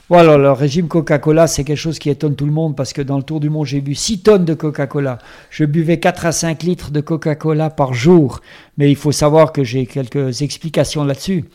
Voilà, 0.10 0.36
le 0.36 0.52
régime 0.52 0.90
Coca-Cola, 0.90 1.48
c'est 1.48 1.64
quelque 1.64 1.78
chose 1.78 1.98
qui 1.98 2.10
étonne 2.10 2.36
tout 2.36 2.46
le 2.46 2.52
monde 2.52 2.76
parce 2.76 2.92
que 2.92 3.02
dans 3.02 3.16
le 3.16 3.24
Tour 3.24 3.40
du 3.40 3.50
Monde, 3.50 3.66
j'ai 3.66 3.80
bu 3.80 3.96
6 3.96 4.24
tonnes 4.24 4.44
de 4.44 4.54
Coca-Cola. 4.54 5.20
Je 5.50 5.64
buvais 5.64 6.02
4 6.02 6.26
à 6.26 6.32
5 6.34 6.64
litres 6.64 6.92
de 6.92 7.00
Coca-Cola 7.00 7.70
par 7.70 7.94
jour. 7.94 8.42
Mais 8.78 8.90
il 8.90 8.98
faut 8.98 9.14
savoir 9.14 9.54
que 9.54 9.64
j'ai 9.64 9.86
quelques 9.86 10.42
explications 10.42 11.06
là-dessus. 11.06 11.46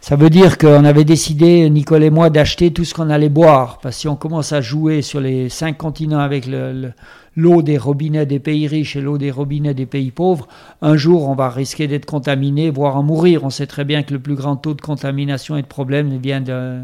Ça 0.00 0.16
veut 0.16 0.30
dire 0.30 0.58
qu'on 0.58 0.84
avait 0.84 1.04
décidé, 1.04 1.68
Nicole 1.68 2.04
et 2.04 2.10
moi, 2.10 2.30
d'acheter 2.30 2.72
tout 2.72 2.84
ce 2.84 2.94
qu'on 2.94 3.10
allait 3.10 3.28
boire. 3.28 3.78
Parce 3.82 3.96
que 3.96 4.00
si 4.02 4.08
on 4.08 4.16
commence 4.16 4.52
à 4.52 4.60
jouer 4.60 5.02
sur 5.02 5.20
les 5.20 5.48
cinq 5.48 5.76
continents 5.76 6.20
avec 6.20 6.46
le- 6.46 6.72
le- 6.72 6.92
l'eau 7.38 7.62
des 7.62 7.78
robinets 7.78 8.26
des 8.26 8.40
pays 8.40 8.66
riches 8.66 8.96
et 8.96 9.00
l'eau 9.00 9.16
des 9.16 9.30
robinets 9.30 9.72
des 9.72 9.86
pays 9.86 10.10
pauvres, 10.10 10.48
un 10.82 10.96
jour 10.96 11.28
on 11.28 11.36
va 11.36 11.48
risquer 11.48 11.86
d'être 11.86 12.04
contaminé, 12.04 12.68
voire 12.68 12.96
en 12.96 13.04
mourir. 13.04 13.44
On 13.44 13.50
sait 13.50 13.68
très 13.68 13.84
bien 13.84 14.02
que 14.02 14.12
le 14.12 14.18
plus 14.18 14.34
grand 14.34 14.56
taux 14.56 14.74
de 14.74 14.80
contamination 14.80 15.56
et 15.56 15.62
de 15.62 15.66
problème 15.68 16.18
vient 16.18 16.40
de, 16.40 16.80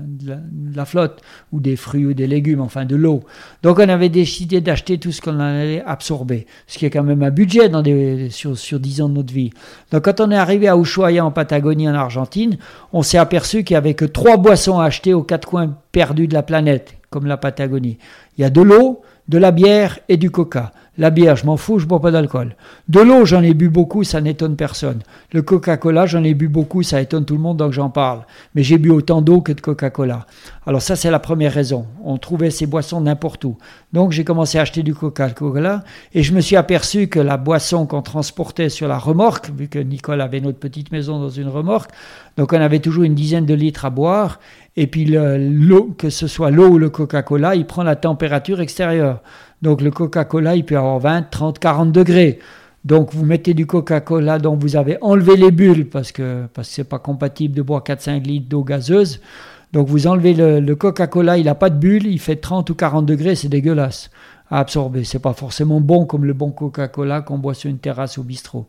la, 0.74 0.84
flotte, 0.84 1.22
ou 1.50 1.59
des 1.59 1.74
fruits 1.74 2.07
ou 2.07 2.14
des 2.14 2.28
légumes, 2.28 2.61
enfin 2.61 2.84
de 2.84 2.94
l'eau. 2.94 3.24
Donc 3.64 3.80
on 3.80 3.88
avait 3.88 4.09
décidé 4.09 4.61
d'acheter 4.61 4.98
tout 4.98 5.11
ce 5.11 5.20
qu'on 5.20 5.40
allait 5.40 5.82
absorber, 5.84 6.46
ce 6.68 6.78
qui 6.78 6.86
est 6.86 6.90
quand 6.90 7.02
même 7.02 7.24
un 7.24 7.32
budget 7.32 7.68
sur, 8.30 8.57
sur 8.57 8.78
10 8.78 9.02
ans 9.02 9.09
de 9.09 9.14
notre 9.14 9.34
vie. 9.34 9.50
Donc 9.90 10.05
quand 10.05 10.20
on 10.20 10.30
est 10.30 10.36
arrivé 10.36 10.68
à 10.68 10.76
Ushuaia 10.76 11.24
en 11.24 11.32
Patagonie 11.32 11.88
en 11.88 11.94
Argentine, 11.94 12.59
on 12.92 13.02
s'est 13.02 13.18
aperçu 13.18 13.64
qu'il 13.64 13.74
n'y 13.74 13.78
avait 13.78 13.94
que 13.94 14.05
trois 14.05 14.36
boissons 14.36 14.78
à 14.78 14.84
acheter 14.84 15.14
aux 15.14 15.24
quatre 15.24 15.48
coins 15.48 15.76
perdus 15.90 16.28
de 16.28 16.34
la 16.34 16.44
planète, 16.44 16.94
comme 17.11 17.26
la 17.26 17.38
Patagonie. 17.38 17.98
Il 18.38 18.42
y 18.42 18.44
a 18.44 18.50
de 18.50 18.62
l'eau, 18.62 19.02
de 19.29 19.39
la 19.39 19.51
bière 19.51 19.99
et 20.09 20.16
du 20.16 20.31
coca. 20.31 20.72
La 20.97 21.11
bière, 21.11 21.35
je 21.35 21.45
m'en 21.45 21.57
fous, 21.57 21.81
je 21.81 21.87
bois 21.87 22.01
pas 22.01 22.12
d'alcool. 22.12 22.55
De 22.89 23.01
l'eau, 23.01 23.25
j'en 23.25 23.43
ai 23.43 23.53
bu 23.53 23.68
beaucoup, 23.68 24.05
ça 24.05 24.20
n'étonne 24.20 24.55
personne. 24.55 25.01
Le 25.33 25.43
Coca-Cola, 25.43 26.07
j'en 26.07 26.22
ai 26.22 26.35
bu 26.35 26.47
beaucoup, 26.47 26.85
ça 26.85 27.01
étonne 27.01 27.25
tout 27.25 27.35
le 27.35 27.41
monde, 27.41 27.57
donc 27.57 27.72
j'en 27.72 27.91
parle. 27.91 28.20
Mais 28.55 28.62
j'ai 28.62 28.79
bu 28.79 28.91
autant 28.91 29.20
d'eau 29.20 29.41
que 29.41 29.51
de 29.51 29.61
Coca-Cola. 29.61 30.27
Alors 30.66 30.83
ça, 30.83 30.95
c'est 30.95 31.11
la 31.11 31.18
première 31.18 31.53
raison. 31.53 31.87
On 32.05 32.16
trouvait 32.16 32.51
ces 32.51 32.66
boissons 32.66 33.01
n'importe 33.01 33.45
où. 33.45 33.57
Donc 33.93 34.12
j'ai 34.12 34.22
commencé 34.22 34.59
à 34.59 34.61
acheter 34.61 34.85
du 34.85 34.95
Coca-Cola 34.95 35.83
et 36.14 36.22
je 36.22 36.33
me 36.33 36.41
suis 36.41 36.55
aperçu 36.55 37.09
que 37.09 37.18
la 37.18 37.39
boisson 37.39 37.87
qu'on 37.87 38.03
transportait 38.03 38.68
sur 38.68 38.87
la 38.87 38.99
remorque, 38.99 39.51
vu 39.51 39.66
que 39.66 39.81
Nicole 39.81 40.20
avait 40.20 40.41
notre 40.41 40.59
petite 40.59 40.93
maison 40.93 41.18
dans 41.18 41.29
une 41.29 41.49
remorque, 41.49 41.91
donc 42.37 42.53
on 42.53 42.61
avait 42.61 42.79
toujours 42.79 43.03
une 43.03 43.14
dizaine 43.14 43.47
de 43.47 43.55
litres 43.55 43.85
à 43.85 43.91
boire. 43.91 44.39
Et 44.77 44.87
puis 44.87 45.05
l'eau, 45.05 45.95
que 45.97 46.11
ce 46.11 46.27
soit 46.27 46.51
l'eau 46.51 46.68
ou 46.68 46.79
le 46.79 46.91
Coca-Cola, 46.91 47.55
il 47.55 47.66
prend 47.66 47.85
la 47.85 47.97
température 47.97 48.61
extérieure. 48.61 49.22
Donc 49.62 49.81
le 49.81 49.91
Coca-Cola, 49.91 50.57
il 50.57 50.64
peut 50.64 50.77
avoir 50.77 50.99
20, 50.99 51.31
30, 51.31 51.59
40 51.59 51.93
degrés. 51.93 52.41
Donc 52.85 53.14
vous 53.14 53.25
mettez 53.25 53.55
du 53.55 53.66
Coca-Cola 53.66 54.39
dont 54.39 54.57
vous 54.57 54.77
avez 54.77 54.99
enlevé 55.01 55.37
les 55.37 55.51
bulles 55.51 55.89
parce 55.89 56.12
que 56.12 56.47
parce 56.53 56.68
que 56.68 56.75
c'est 56.75 56.85
pas 56.85 56.99
compatible 56.99 57.55
de 57.55 57.62
boire 57.62 57.83
4-5 57.83 58.22
litres 58.25 58.49
d'eau 58.49 58.62
gazeuse. 58.62 59.20
Donc 59.72 59.89
vous 59.89 60.07
enlevez 60.07 60.35
le, 60.35 60.75
Coca-Cola, 60.77 61.39
il 61.39 61.47
n'a 61.47 61.55
pas 61.55 61.70
de 61.70 61.77
bulles, 61.77 62.07
il 62.07 62.20
fait 62.20 62.37
30 62.37 62.70
ou 62.70 62.75
40 62.75 63.07
degrés, 63.07 63.35
c'est 63.35 63.49
dégueulasse 63.49 64.11
à 64.51 64.61
absorber. 64.61 65.03
C'est 65.03 65.18
pas 65.18 65.33
forcément 65.33 65.81
bon 65.81 66.05
comme 66.05 66.25
le 66.25 66.33
bon 66.33 66.51
Coca-Cola 66.51 67.22
qu'on 67.22 67.39
boit 67.39 67.55
sur 67.55 67.70
une 67.70 67.79
terrasse 67.79 68.18
au 68.18 68.22
bistrot. 68.22 68.66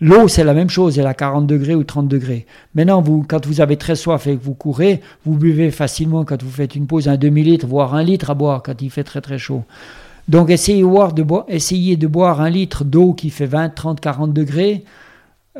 L'eau, 0.00 0.26
c'est 0.26 0.44
la 0.44 0.54
même 0.54 0.70
chose, 0.70 0.98
elle 0.98 1.06
a 1.06 1.14
40 1.14 1.46
degrés 1.46 1.74
ou 1.74 1.84
30 1.84 2.08
degrés. 2.08 2.46
Maintenant, 2.74 3.04
quand 3.28 3.46
vous 3.46 3.60
avez 3.60 3.76
très 3.76 3.94
soif 3.94 4.26
et 4.26 4.36
que 4.36 4.42
vous 4.42 4.54
courez, 4.54 5.00
vous 5.24 5.36
buvez 5.36 5.70
facilement 5.70 6.24
quand 6.24 6.42
vous 6.42 6.50
faites 6.50 6.74
une 6.74 6.86
pause 6.86 7.08
un 7.08 7.16
demi-litre, 7.16 7.66
voire 7.66 7.94
un 7.94 8.02
litre 8.02 8.30
à 8.30 8.34
boire 8.34 8.62
quand 8.62 8.82
il 8.82 8.90
fait 8.90 9.04
très 9.04 9.20
très 9.20 9.38
chaud. 9.38 9.62
Donc 10.28 10.50
essayez, 10.50 10.82
de 10.82 11.22
boire, 11.22 11.44
essayez 11.48 11.96
de 11.96 12.06
boire 12.06 12.40
un 12.40 12.50
litre 12.50 12.84
d'eau 12.84 13.12
qui 13.12 13.30
fait 13.30 13.46
20, 13.46 13.70
30, 13.70 14.00
40 14.00 14.32
degrés. 14.32 14.84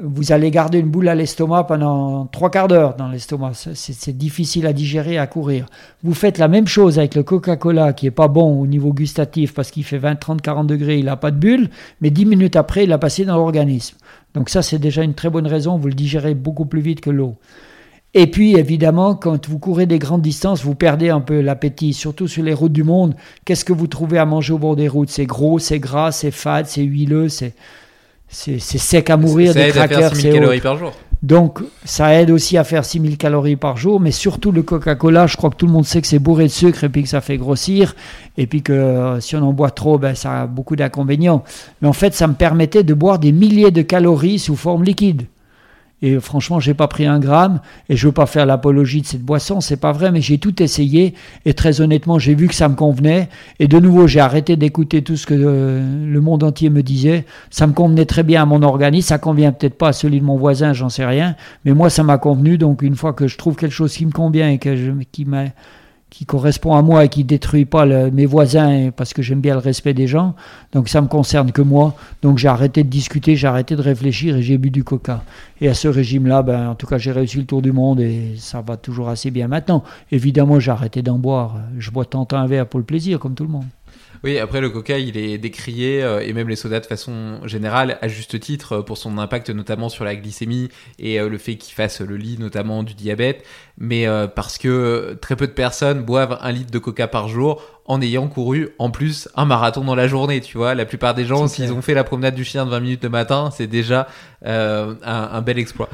Vous 0.01 0.33
allez 0.33 0.51
garder 0.51 0.78
une 0.78 0.89
boule 0.89 1.09
à 1.09 1.14
l'estomac 1.14 1.64
pendant 1.64 2.24
trois 2.24 2.51
quarts 2.51 2.68
d'heure 2.68 2.95
dans 2.97 3.09
l'estomac. 3.09 3.53
C'est 3.74 4.16
difficile 4.16 4.66
à 4.66 4.72
digérer, 4.72 5.18
à 5.18 5.26
courir. 5.26 5.66
Vous 6.03 6.14
faites 6.14 6.39
la 6.39 6.49
même 6.49 6.66
chose 6.66 6.99
avec 6.99 7.14
le 7.14 7.22
Coca-Cola 7.22 7.93
qui 7.93 8.07
est 8.07 8.11
pas 8.11 8.28
bon 8.28 8.59
au 8.59 8.66
niveau 8.66 8.95
gustatif 8.95 9.53
parce 9.53 9.70
qu'il 9.70 9.85
fait 9.85 9.99
20, 9.99 10.16
30, 10.16 10.41
40 10.41 10.66
degrés, 10.66 10.99
il 10.99 11.05
n'a 11.05 11.16
pas 11.16 11.30
de 11.30 11.37
bulle, 11.37 11.68
mais 12.01 12.09
10 12.09 12.24
minutes 12.24 12.57
après, 12.57 12.85
il 12.85 12.93
a 12.93 12.99
passé 12.99 13.26
dans 13.26 13.37
l'organisme. 13.37 13.99
Donc 14.35 14.49
ça, 14.49 14.62
c'est 14.62 14.78
déjà 14.78 15.03
une 15.03 15.14
très 15.14 15.30
bonne 15.30 15.47
raison, 15.47 15.76
vous 15.76 15.89
le 15.89 15.95
digérez 15.95 16.35
beaucoup 16.35 16.64
plus 16.64 16.80
vite 16.80 17.01
que 17.01 17.11
l'eau. 17.11 17.37
Et 18.14 18.26
puis, 18.26 18.57
évidemment, 18.57 19.14
quand 19.14 19.49
vous 19.49 19.59
courez 19.59 19.87
des 19.87 19.99
grandes 19.99 20.20
distances, 20.20 20.62
vous 20.62 20.74
perdez 20.74 21.09
un 21.09 21.20
peu 21.20 21.41
l'appétit, 21.41 21.95
surtout 21.95 22.28
sur 22.28 22.43
les 22.43 22.53
routes 22.53 22.72
du 22.72 22.85
monde. 22.85 23.14
Qu'est-ce 23.47 23.64
que 23.64 23.72
vous 23.72 23.87
trouvez 23.87 24.18
à 24.18 24.26
manger 24.26 24.53
au 24.53 24.59
bord 24.59 24.76
des 24.76 24.89
routes? 24.89 25.09
C'est 25.09 25.24
gros, 25.24 25.59
c'est 25.59 25.78
gras, 25.78 26.12
c'est 26.12 26.30
fade, 26.30 26.66
c'est 26.66 26.83
huileux, 26.83 27.30
c'est, 27.30 27.55
c'est, 28.28 28.59
sec 28.59 29.09
à 29.09 29.16
mourir. 29.16 29.55
Des 29.55 29.72
faire 29.72 30.14
6000 30.14 30.33
calories 30.35 30.61
par 30.61 30.76
jour. 30.76 30.93
Donc, 31.22 31.60
ça 31.84 32.12
aide 32.14 32.30
aussi 32.30 32.58
à 32.58 32.64
faire 32.64 32.84
6000 32.84 33.16
calories 33.16 33.54
par 33.54 33.76
jour, 33.76 34.00
mais 34.00 34.10
surtout 34.10 34.50
le 34.50 34.62
Coca-Cola, 34.62 35.28
je 35.28 35.36
crois 35.36 35.50
que 35.50 35.56
tout 35.56 35.66
le 35.66 35.72
monde 35.72 35.86
sait 35.86 36.00
que 36.00 36.08
c'est 36.08 36.18
bourré 36.18 36.44
de 36.44 36.48
sucre 36.48 36.82
et 36.82 36.88
puis 36.88 37.04
que 37.04 37.08
ça 37.08 37.20
fait 37.20 37.38
grossir, 37.38 37.94
et 38.36 38.48
puis 38.48 38.62
que 38.62 38.72
euh, 38.72 39.20
si 39.20 39.36
on 39.36 39.42
en 39.42 39.52
boit 39.52 39.70
trop, 39.70 39.98
ben, 39.98 40.16
ça 40.16 40.42
a 40.42 40.46
beaucoup 40.46 40.74
d'inconvénients. 40.74 41.44
Mais 41.80 41.86
en 41.86 41.92
fait, 41.92 42.12
ça 42.14 42.26
me 42.26 42.34
permettait 42.34 42.82
de 42.82 42.92
boire 42.92 43.20
des 43.20 43.30
milliers 43.30 43.70
de 43.70 43.82
calories 43.82 44.40
sous 44.40 44.56
forme 44.56 44.82
liquide. 44.82 45.26
Et 46.03 46.18
franchement, 46.18 46.59
j'ai 46.59 46.74
pas 46.74 46.88
pris 46.88 47.07
un 47.07 47.20
gramme. 47.20 47.61
Et 47.88 47.96
je 47.96 48.09
veux 48.09 48.12
pas 48.12 48.26
faire 48.26 48.44
l'apologie 48.44 49.00
de 49.00 49.07
cette 49.07 49.22
boisson, 49.22 49.61
c'est 49.61 49.76
pas 49.76 49.92
vrai, 49.92 50.11
mais 50.11 50.20
j'ai 50.20 50.38
tout 50.38 50.62
essayé. 50.62 51.14
Et 51.44 51.55
très 51.55 51.80
honnêtement, 51.80 52.18
j'ai 52.18 52.34
vu 52.34 52.48
que 52.48 52.55
ça 52.55 52.68
me 52.68 52.74
convenait. 52.74 53.28
Et 53.61 53.68
de 53.68 53.78
nouveau, 53.78 54.07
j'ai 54.09 54.20
arrêté 54.20 54.57
d'écouter 54.57 55.03
tout 55.03 55.16
ce 55.16 55.26
que 55.26 55.34
euh, 55.34 56.07
le 56.07 56.20
monde 56.20 56.42
entier 56.42 56.70
me 56.70 56.82
disait. 56.82 57.24
Ça 57.50 57.66
me 57.66 57.72
convenait 57.72 58.07
très 58.07 58.24
bien 58.24 58.42
à 58.42 58.46
mon 58.46 58.62
organisme. 58.62 59.09
Ça 59.09 59.18
convient 59.18 59.53
peut-être 59.53 59.78
pas 59.78 59.88
à 59.88 59.92
celui 59.92 60.20
de 60.20 60.24
mon 60.24 60.36
voisin, 60.36 60.72
j'en 60.72 60.88
sais 60.88 61.07
rien. 61.07 61.36
Mais 61.64 61.72
moi, 61.72 61.88
ça 61.88 62.03
m'a 62.03 62.18
convenu. 62.18 62.59
Donc, 62.59 62.82
une 62.82 62.96
fois 62.96 63.12
que 63.12 63.28
je 63.28 63.38
trouve 63.38 63.55
quelque 63.55 63.72
chose 63.72 63.94
qui 63.94 64.05
me 64.05 64.12
convient 64.12 64.50
et 64.50 64.59
que 64.59 64.76
je, 64.76 64.90
qui 65.12 65.24
m'a 65.24 65.44
qui 66.12 66.26
correspond 66.26 66.74
à 66.74 66.82
moi 66.82 67.06
et 67.06 67.08
qui 67.08 67.24
détruit 67.24 67.64
pas 67.64 67.86
mes 67.86 68.26
voisins 68.26 68.90
parce 68.94 69.14
que 69.14 69.22
j'aime 69.22 69.40
bien 69.40 69.54
le 69.54 69.60
respect 69.60 69.94
des 69.94 70.06
gens. 70.06 70.34
Donc 70.72 70.90
ça 70.90 71.00
me 71.00 71.06
concerne 71.06 71.52
que 71.52 71.62
moi. 71.62 71.94
Donc 72.20 72.36
j'ai 72.36 72.48
arrêté 72.48 72.84
de 72.84 72.90
discuter, 72.90 73.34
j'ai 73.34 73.46
arrêté 73.46 73.76
de 73.76 73.80
réfléchir 73.80 74.36
et 74.36 74.42
j'ai 74.42 74.58
bu 74.58 74.70
du 74.70 74.84
coca. 74.84 75.24
Et 75.62 75.68
à 75.68 75.74
ce 75.74 75.88
régime-là, 75.88 76.42
ben, 76.42 76.68
en 76.68 76.74
tout 76.74 76.86
cas, 76.86 76.98
j'ai 76.98 77.12
réussi 77.12 77.38
le 77.38 77.46
tour 77.46 77.62
du 77.62 77.72
monde 77.72 77.98
et 78.00 78.34
ça 78.36 78.60
va 78.60 78.76
toujours 78.76 79.08
assez 79.08 79.30
bien 79.30 79.48
maintenant. 79.48 79.84
Évidemment, 80.10 80.60
j'ai 80.60 80.70
arrêté 80.70 81.00
d'en 81.00 81.18
boire. 81.18 81.56
Je 81.78 81.90
bois 81.90 82.04
tant 82.04 82.28
un 82.32 82.46
verre 82.46 82.66
pour 82.66 82.78
le 82.78 82.84
plaisir, 82.84 83.18
comme 83.18 83.34
tout 83.34 83.44
le 83.44 83.50
monde. 83.50 83.64
Oui, 84.24 84.38
après 84.38 84.60
le 84.60 84.70
coca, 84.70 84.98
il 84.98 85.16
est 85.16 85.36
décrié, 85.36 86.00
euh, 86.00 86.20
et 86.20 86.32
même 86.32 86.48
les 86.48 86.54
sodas 86.54 86.78
de 86.78 86.86
façon 86.86 87.44
générale, 87.44 87.98
à 88.02 88.06
juste 88.06 88.38
titre, 88.38 88.74
euh, 88.74 88.82
pour 88.82 88.96
son 88.96 89.18
impact 89.18 89.50
notamment 89.50 89.88
sur 89.88 90.04
la 90.04 90.14
glycémie 90.14 90.68
et 91.00 91.18
euh, 91.18 91.28
le 91.28 91.38
fait 91.38 91.56
qu'il 91.56 91.74
fasse 91.74 92.00
le 92.00 92.16
lit 92.16 92.38
notamment 92.38 92.84
du 92.84 92.94
diabète, 92.94 93.44
mais 93.78 94.06
parce 94.36 94.58
que 94.58 95.18
très 95.20 95.34
peu 95.34 95.46
de 95.46 95.52
personnes 95.52 96.02
boivent 96.02 96.38
un 96.40 96.52
litre 96.52 96.70
de 96.70 96.78
coca 96.78 97.08
par 97.08 97.28
jour 97.28 97.62
en 97.86 98.00
ayant 98.00 98.28
couru 98.28 98.68
en 98.78 98.90
plus 98.90 99.28
un 99.34 99.44
marathon 99.44 99.82
dans 99.82 99.96
la 99.96 100.06
journée, 100.06 100.40
tu 100.40 100.56
vois. 100.56 100.74
La 100.74 100.84
plupart 100.84 101.14
des 101.14 101.24
gens, 101.24 101.48
s'ils 101.48 101.72
ont 101.72 101.82
fait 101.82 101.94
la 101.94 102.04
promenade 102.04 102.34
du 102.34 102.44
chien 102.44 102.64
de 102.64 102.70
20 102.70 102.80
minutes 102.80 103.02
le 103.02 103.08
matin, 103.08 103.50
c'est 103.52 103.66
déjà 103.66 104.06
un 104.44 105.42
bel 105.42 105.58
exploit. 105.58 105.88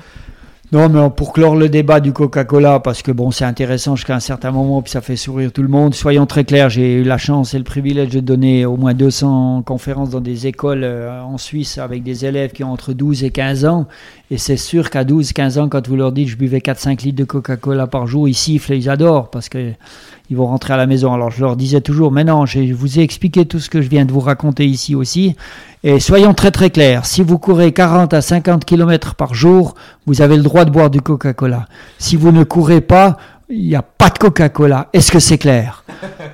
Non, 0.71 0.91
mais 0.91 1.09
pour 1.09 1.33
clore 1.33 1.57
le 1.57 1.71
débat 1.71 1.99
du 1.99 2.13
Coca-Cola, 2.13 2.81
parce 2.81 3.01
que 3.01 3.11
bon, 3.11 3.31
c'est 3.31 3.47
intéressant 3.47 3.97
jusqu'à 3.97 4.17
un 4.17 4.21
certain 4.21 4.51
moment, 4.51 4.83
puis 4.83 4.91
ça 4.91 5.01
fait 5.01 5.17
sourire 5.17 5.51
tout 5.51 5.63
le 5.63 5.69
monde. 5.69 5.95
Soyons 5.95 6.27
très 6.27 6.45
clairs, 6.45 6.69
j'ai 6.69 6.97
eu 6.97 7.05
la 7.05 7.17
chance 7.17 7.55
et 7.55 7.59
le 7.59 7.65
privilège 7.65 8.11
de 8.11 8.21
donner 8.21 8.67
au 8.67 8.77
moins 8.77 8.93
200 8.93 9.63
conférences 9.63 10.11
dans 10.11 10.21
des 10.21 10.47
écoles 10.47 10.85
euh, 10.85 11.23
en 11.23 11.39
Suisse 11.39 11.79
avec 11.79 12.03
des 12.03 12.27
élèves 12.27 12.53
qui 12.53 12.65
ont 12.65 12.71
entre 12.71 12.93
12 12.93 13.25
et 13.25 13.31
15 13.31 13.65
ans. 13.65 13.87
Et 14.31 14.37
c'est 14.37 14.59
sûr 14.59 14.91
qu'à 14.91 15.05
12, 15.05 15.33
15 15.33 15.57
ans, 15.57 15.69
quand 15.71 15.89
vous 15.89 15.97
leur 15.97 16.13
dites 16.13 16.29
je 16.29 16.37
buvais 16.37 16.59
4-5 16.59 17.03
litres 17.03 17.19
de 17.19 17.25
Coca-Cola 17.25 17.87
par 17.87 18.07
jour, 18.07 18.29
ils 18.29 18.35
sifflent 18.35 18.75
et 18.75 18.77
ils 18.77 18.91
adorent 18.91 19.31
parce 19.31 19.49
que 19.49 19.73
ils 20.31 20.37
vont 20.37 20.47
rentrer 20.47 20.75
à 20.75 20.77
la 20.77 20.87
maison. 20.87 21.13
Alors 21.13 21.31
je 21.31 21.41
leur 21.41 21.57
disais 21.57 21.81
toujours, 21.81 22.13
mais 22.13 22.25
non, 22.25 22.47
je 22.47 22.73
vous 22.73 22.99
ai 22.99 23.03
expliqué 23.03 23.47
tout 23.47 23.61
ce 23.61 23.71
que 23.71 23.81
je 23.81 23.89
viens 23.89 24.05
de 24.05 24.13
vous 24.13 24.21
raconter 24.21 24.67
ici 24.67 24.95
aussi. 24.95 25.37
Et 25.85 26.01
soyons 26.01 26.35
très 26.35 26.51
très 26.51 26.71
clairs, 26.71 27.07
si 27.07 27.23
vous 27.23 27.39
courez 27.39 27.73
40 27.73 28.13
à 28.13 28.21
50 28.21 28.65
km 28.65 29.15
par 29.15 29.35
jour, 29.35 29.75
vous 30.07 30.23
avez 30.23 30.37
le 30.37 30.43
droit 30.43 30.65
de 30.65 30.71
boire 30.71 30.91
du 30.91 31.01
Coca-Cola. 31.01 31.67
Si 31.99 32.17
vous 32.17 32.33
ne 32.33 32.43
courez 32.43 32.81
pas, 32.81 33.17
il 33.51 33.67
n'y 33.67 33.75
a 33.75 33.83
pas 33.83 34.11
de 34.11 34.19
Coca-Cola. 34.19 34.89
Est-ce 34.93 35.11
que 35.11 35.19
c'est 35.19 35.39
clair? 35.39 35.85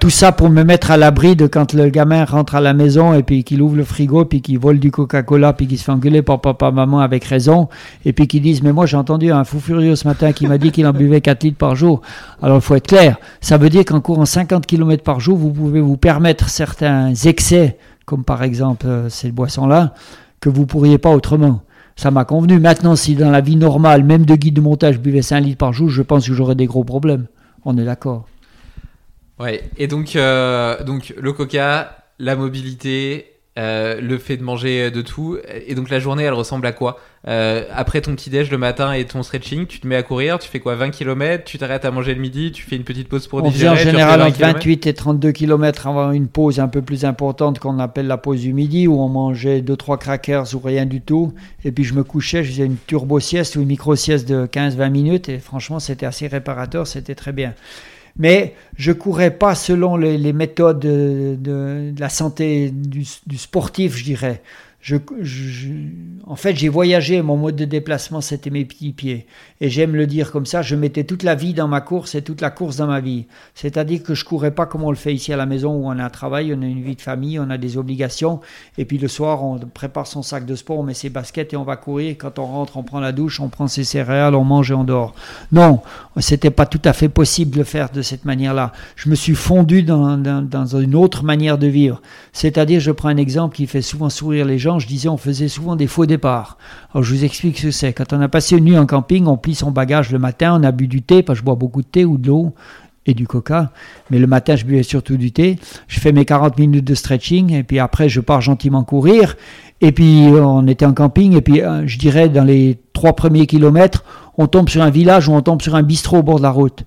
Tout 0.00 0.10
ça 0.10 0.32
pour 0.32 0.50
me 0.50 0.64
mettre 0.64 0.90
à 0.90 0.96
l'abri 0.96 1.36
de 1.36 1.46
quand 1.46 1.72
le 1.72 1.88
gamin 1.88 2.24
rentre 2.24 2.56
à 2.56 2.60
la 2.60 2.74
maison 2.74 3.14
et 3.14 3.22
puis 3.22 3.44
qu'il 3.44 3.62
ouvre 3.62 3.76
le 3.76 3.84
frigo, 3.84 4.24
puis 4.24 4.42
qu'il 4.42 4.58
vole 4.58 4.80
du 4.80 4.90
Coca-Cola, 4.90 5.52
puis 5.52 5.68
qu'il 5.68 5.78
se 5.78 5.84
fait 5.84 5.92
engueuler 5.92 6.22
par 6.22 6.40
papa, 6.40 6.72
maman 6.72 7.00
avec 7.00 7.24
raison, 7.24 7.68
et 8.04 8.12
puis 8.12 8.26
qu'il 8.26 8.42
dise, 8.42 8.62
mais 8.62 8.72
moi 8.72 8.86
j'ai 8.86 8.96
entendu 8.96 9.30
un 9.30 9.44
fou 9.44 9.60
furieux 9.60 9.94
ce 9.94 10.08
matin 10.08 10.32
qui 10.32 10.48
m'a 10.48 10.58
dit 10.58 10.72
qu'il 10.72 10.86
en 10.86 10.92
buvait 10.92 11.20
4 11.20 11.44
litres 11.44 11.58
par 11.58 11.76
jour. 11.76 12.02
Alors 12.42 12.56
il 12.56 12.62
faut 12.62 12.74
être 12.74 12.88
clair. 12.88 13.16
Ça 13.40 13.58
veut 13.58 13.70
dire 13.70 13.84
qu'en 13.84 14.00
courant 14.00 14.26
50 14.26 14.66
km 14.66 15.04
par 15.04 15.20
jour, 15.20 15.38
vous 15.38 15.52
pouvez 15.52 15.80
vous 15.80 15.96
permettre 15.96 16.48
certains 16.48 17.14
excès, 17.14 17.78
comme 18.06 18.24
par 18.24 18.42
exemple 18.42 18.86
euh, 18.88 19.08
cette 19.08 19.32
boisson-là, 19.32 19.94
que 20.40 20.48
vous 20.48 20.66
pourriez 20.66 20.98
pas 20.98 21.10
autrement 21.10 21.62
ça 21.96 22.10
m'a 22.10 22.24
convenu. 22.24 22.58
Maintenant, 22.58 22.96
si 22.96 23.14
dans 23.14 23.30
la 23.30 23.40
vie 23.40 23.56
normale, 23.56 24.04
même 24.04 24.24
de 24.24 24.34
guide 24.34 24.54
de 24.54 24.60
montage, 24.60 24.96
je 24.96 25.00
buvais 25.00 25.22
5 25.22 25.40
litres 25.40 25.58
par 25.58 25.72
jour, 25.72 25.88
je 25.88 26.02
pense 26.02 26.26
que 26.26 26.34
j'aurais 26.34 26.54
des 26.54 26.66
gros 26.66 26.84
problèmes. 26.84 27.26
On 27.64 27.76
est 27.78 27.84
d'accord. 27.84 28.26
Ouais, 29.38 29.62
et 29.76 29.86
donc, 29.86 30.16
euh, 30.16 30.82
donc 30.84 31.14
le 31.20 31.32
coca, 31.32 31.96
la 32.18 32.36
mobilité, 32.36 33.33
euh, 33.56 34.00
le 34.00 34.18
fait 34.18 34.36
de 34.36 34.42
manger 34.42 34.90
de 34.90 35.00
tout. 35.02 35.38
Et 35.66 35.74
donc 35.74 35.88
la 35.90 36.00
journée, 36.00 36.24
elle 36.24 36.32
ressemble 36.34 36.66
à 36.66 36.72
quoi? 36.72 36.98
Euh, 37.26 37.64
Après 37.72 38.00
ton 38.00 38.14
petit 38.14 38.28
déj 38.28 38.50
le 38.50 38.58
matin 38.58 38.92
et 38.92 39.04
ton 39.06 39.22
stretching, 39.22 39.66
tu 39.66 39.80
te 39.80 39.86
mets 39.86 39.96
à 39.96 40.02
courir, 40.02 40.38
tu 40.38 40.48
fais 40.48 40.60
quoi? 40.60 40.74
20 40.74 40.90
km, 40.90 41.44
tu 41.44 41.56
t'arrêtes 41.56 41.84
à 41.84 41.90
manger 41.90 42.14
le 42.14 42.20
midi, 42.20 42.52
tu 42.52 42.62
fais 42.64 42.76
une 42.76 42.82
petite 42.84 43.08
pause 43.08 43.26
pour 43.28 43.42
On 43.42 43.48
digérer. 43.48 43.72
en 43.72 43.76
général 43.76 44.20
entre 44.22 44.38
28 44.38 44.86
et 44.88 44.92
32 44.92 45.32
km 45.32 45.86
avant 45.86 46.10
une 46.10 46.26
pause 46.28 46.58
un 46.60 46.68
peu 46.68 46.82
plus 46.82 47.04
importante 47.04 47.60
qu'on 47.60 47.78
appelle 47.78 48.08
la 48.08 48.18
pause 48.18 48.40
du 48.40 48.52
midi 48.52 48.86
où 48.88 49.00
on 49.00 49.08
mangeait 49.08 49.60
2-3 49.60 49.98
crackers 49.98 50.54
ou 50.54 50.58
rien 50.58 50.84
du 50.84 51.00
tout. 51.00 51.32
Et 51.64 51.72
puis 51.72 51.84
je 51.84 51.94
me 51.94 52.04
couchais, 52.04 52.44
je 52.44 52.50
faisais 52.50 52.66
une 52.66 52.76
turbo 52.86 53.20
sieste 53.20 53.56
ou 53.56 53.60
une 53.62 53.68
micro 53.68 53.96
sieste 53.96 54.28
de 54.28 54.46
15-20 54.46 54.90
minutes 54.90 55.28
et 55.30 55.38
franchement 55.38 55.78
c'était 55.80 56.06
assez 56.06 56.26
réparateur, 56.26 56.86
c'était 56.86 57.14
très 57.14 57.32
bien 57.32 57.54
mais 58.16 58.54
je 58.76 58.92
courais 58.92 59.30
pas 59.30 59.54
selon 59.54 59.96
les, 59.96 60.32
méthodes 60.32 60.80
de, 60.80 61.92
la 61.98 62.08
santé 62.08 62.70
du, 62.70 63.04
sportif, 63.36 63.96
je 63.96 64.04
dirais. 64.04 64.42
Je, 64.84 64.96
je, 65.22 65.70
en 66.26 66.36
fait, 66.36 66.54
j'ai 66.56 66.68
voyagé, 66.68 67.22
mon 67.22 67.38
mode 67.38 67.56
de 67.56 67.64
déplacement, 67.64 68.20
c'était 68.20 68.50
mes 68.50 68.66
petits 68.66 68.92
pieds. 68.92 69.26
Et 69.62 69.70
j'aime 69.70 69.96
le 69.96 70.06
dire 70.06 70.30
comme 70.30 70.44
ça, 70.44 70.60
je 70.60 70.76
mettais 70.76 71.04
toute 71.04 71.22
la 71.22 71.34
vie 71.34 71.54
dans 71.54 71.68
ma 71.68 71.80
course 71.80 72.14
et 72.14 72.20
toute 72.20 72.42
la 72.42 72.50
course 72.50 72.76
dans 72.76 72.86
ma 72.86 73.00
vie. 73.00 73.24
C'est-à-dire 73.54 74.02
que 74.02 74.14
je 74.14 74.26
courais 74.26 74.50
pas 74.50 74.66
comme 74.66 74.84
on 74.84 74.90
le 74.90 74.96
fait 74.96 75.14
ici 75.14 75.32
à 75.32 75.38
la 75.38 75.46
maison 75.46 75.72
où 75.74 75.86
on 75.86 75.98
a 75.98 76.04
un 76.04 76.10
travail, 76.10 76.52
on 76.54 76.60
a 76.60 76.66
une 76.66 76.82
vie 76.82 76.96
de 76.96 77.00
famille, 77.00 77.38
on 77.38 77.48
a 77.48 77.56
des 77.56 77.78
obligations. 77.78 78.42
Et 78.76 78.84
puis 78.84 78.98
le 78.98 79.08
soir, 79.08 79.42
on 79.42 79.58
prépare 79.58 80.06
son 80.06 80.22
sac 80.22 80.44
de 80.44 80.54
sport, 80.54 80.80
on 80.80 80.82
met 80.82 80.92
ses 80.92 81.08
baskets 81.08 81.54
et 81.54 81.56
on 81.56 81.64
va 81.64 81.76
courir. 81.76 82.16
Quand 82.18 82.38
on 82.38 82.44
rentre, 82.44 82.76
on 82.76 82.82
prend 82.82 83.00
la 83.00 83.12
douche, 83.12 83.40
on 83.40 83.48
prend 83.48 83.68
ses 83.68 83.84
céréales, 83.84 84.34
on 84.34 84.44
mange 84.44 84.70
et 84.70 84.74
on 84.74 84.84
dort. 84.84 85.14
Non, 85.50 85.80
c'était 86.18 86.50
pas 86.50 86.66
tout 86.66 86.82
à 86.84 86.92
fait 86.92 87.08
possible 87.08 87.52
de 87.52 87.58
le 87.58 87.64
faire 87.64 87.88
de 87.88 88.02
cette 88.02 88.26
manière-là. 88.26 88.72
Je 88.96 89.08
me 89.08 89.14
suis 89.14 89.34
fondu 89.34 89.82
dans, 89.82 90.18
une 90.76 90.94
autre 90.94 91.24
manière 91.24 91.56
de 91.56 91.68
vivre. 91.68 92.02
C'est-à-dire, 92.34 92.80
je 92.80 92.90
prends 92.90 93.08
un 93.08 93.16
exemple 93.16 93.56
qui 93.56 93.66
fait 93.66 93.80
souvent 93.80 94.10
sourire 94.10 94.44
les 94.44 94.58
gens. 94.58 94.73
Je 94.78 94.86
disais, 94.86 95.08
on 95.08 95.16
faisait 95.16 95.48
souvent 95.48 95.76
des 95.76 95.86
faux 95.86 96.06
départs. 96.06 96.58
Alors, 96.92 97.02
je 97.02 97.14
vous 97.14 97.24
explique 97.24 97.58
ce 97.58 97.66
que 97.66 97.70
c'est. 97.70 97.92
Quand 97.92 98.12
on 98.12 98.20
a 98.20 98.28
passé 98.28 98.56
une 98.56 98.64
nuit 98.64 98.78
en 98.78 98.86
camping, 98.86 99.26
on 99.26 99.36
plie 99.36 99.54
son 99.54 99.70
bagage 99.70 100.10
le 100.10 100.18
matin, 100.18 100.58
on 100.60 100.64
a 100.64 100.72
bu 100.72 100.88
du 100.88 101.02
thé, 101.02 101.22
parce 101.22 101.38
que 101.38 101.40
je 101.40 101.44
bois 101.44 101.54
beaucoup 101.54 101.82
de 101.82 101.86
thé 101.86 102.04
ou 102.04 102.18
de 102.18 102.28
l'eau 102.28 102.54
et 103.06 103.14
du 103.14 103.26
coca. 103.26 103.70
Mais 104.10 104.18
le 104.18 104.26
matin, 104.26 104.56
je 104.56 104.64
buvais 104.64 104.82
surtout 104.82 105.16
du 105.16 105.32
thé. 105.32 105.58
Je 105.88 106.00
fais 106.00 106.12
mes 106.12 106.24
40 106.24 106.58
minutes 106.58 106.84
de 106.84 106.94
stretching 106.94 107.52
et 107.52 107.62
puis 107.62 107.78
après, 107.78 108.08
je 108.08 108.20
pars 108.20 108.40
gentiment 108.40 108.82
courir. 108.84 109.36
Et 109.80 109.92
puis, 109.92 110.28
on 110.28 110.66
était 110.66 110.86
en 110.86 110.94
camping 110.94 111.36
et 111.36 111.40
puis, 111.40 111.60
euh, 111.60 111.86
je 111.86 111.98
dirais, 111.98 112.28
dans 112.28 112.44
les 112.44 112.78
trois 112.92 113.14
premiers 113.14 113.46
kilomètres, 113.46 114.04
on 114.38 114.46
tombe 114.46 114.68
sur 114.68 114.82
un 114.82 114.90
village 114.90 115.28
ou 115.28 115.32
on 115.32 115.42
tombe 115.42 115.62
sur 115.62 115.74
un 115.74 115.82
bistrot 115.82 116.18
au 116.18 116.22
bord 116.22 116.38
de 116.38 116.42
la 116.42 116.50
route. 116.50 116.84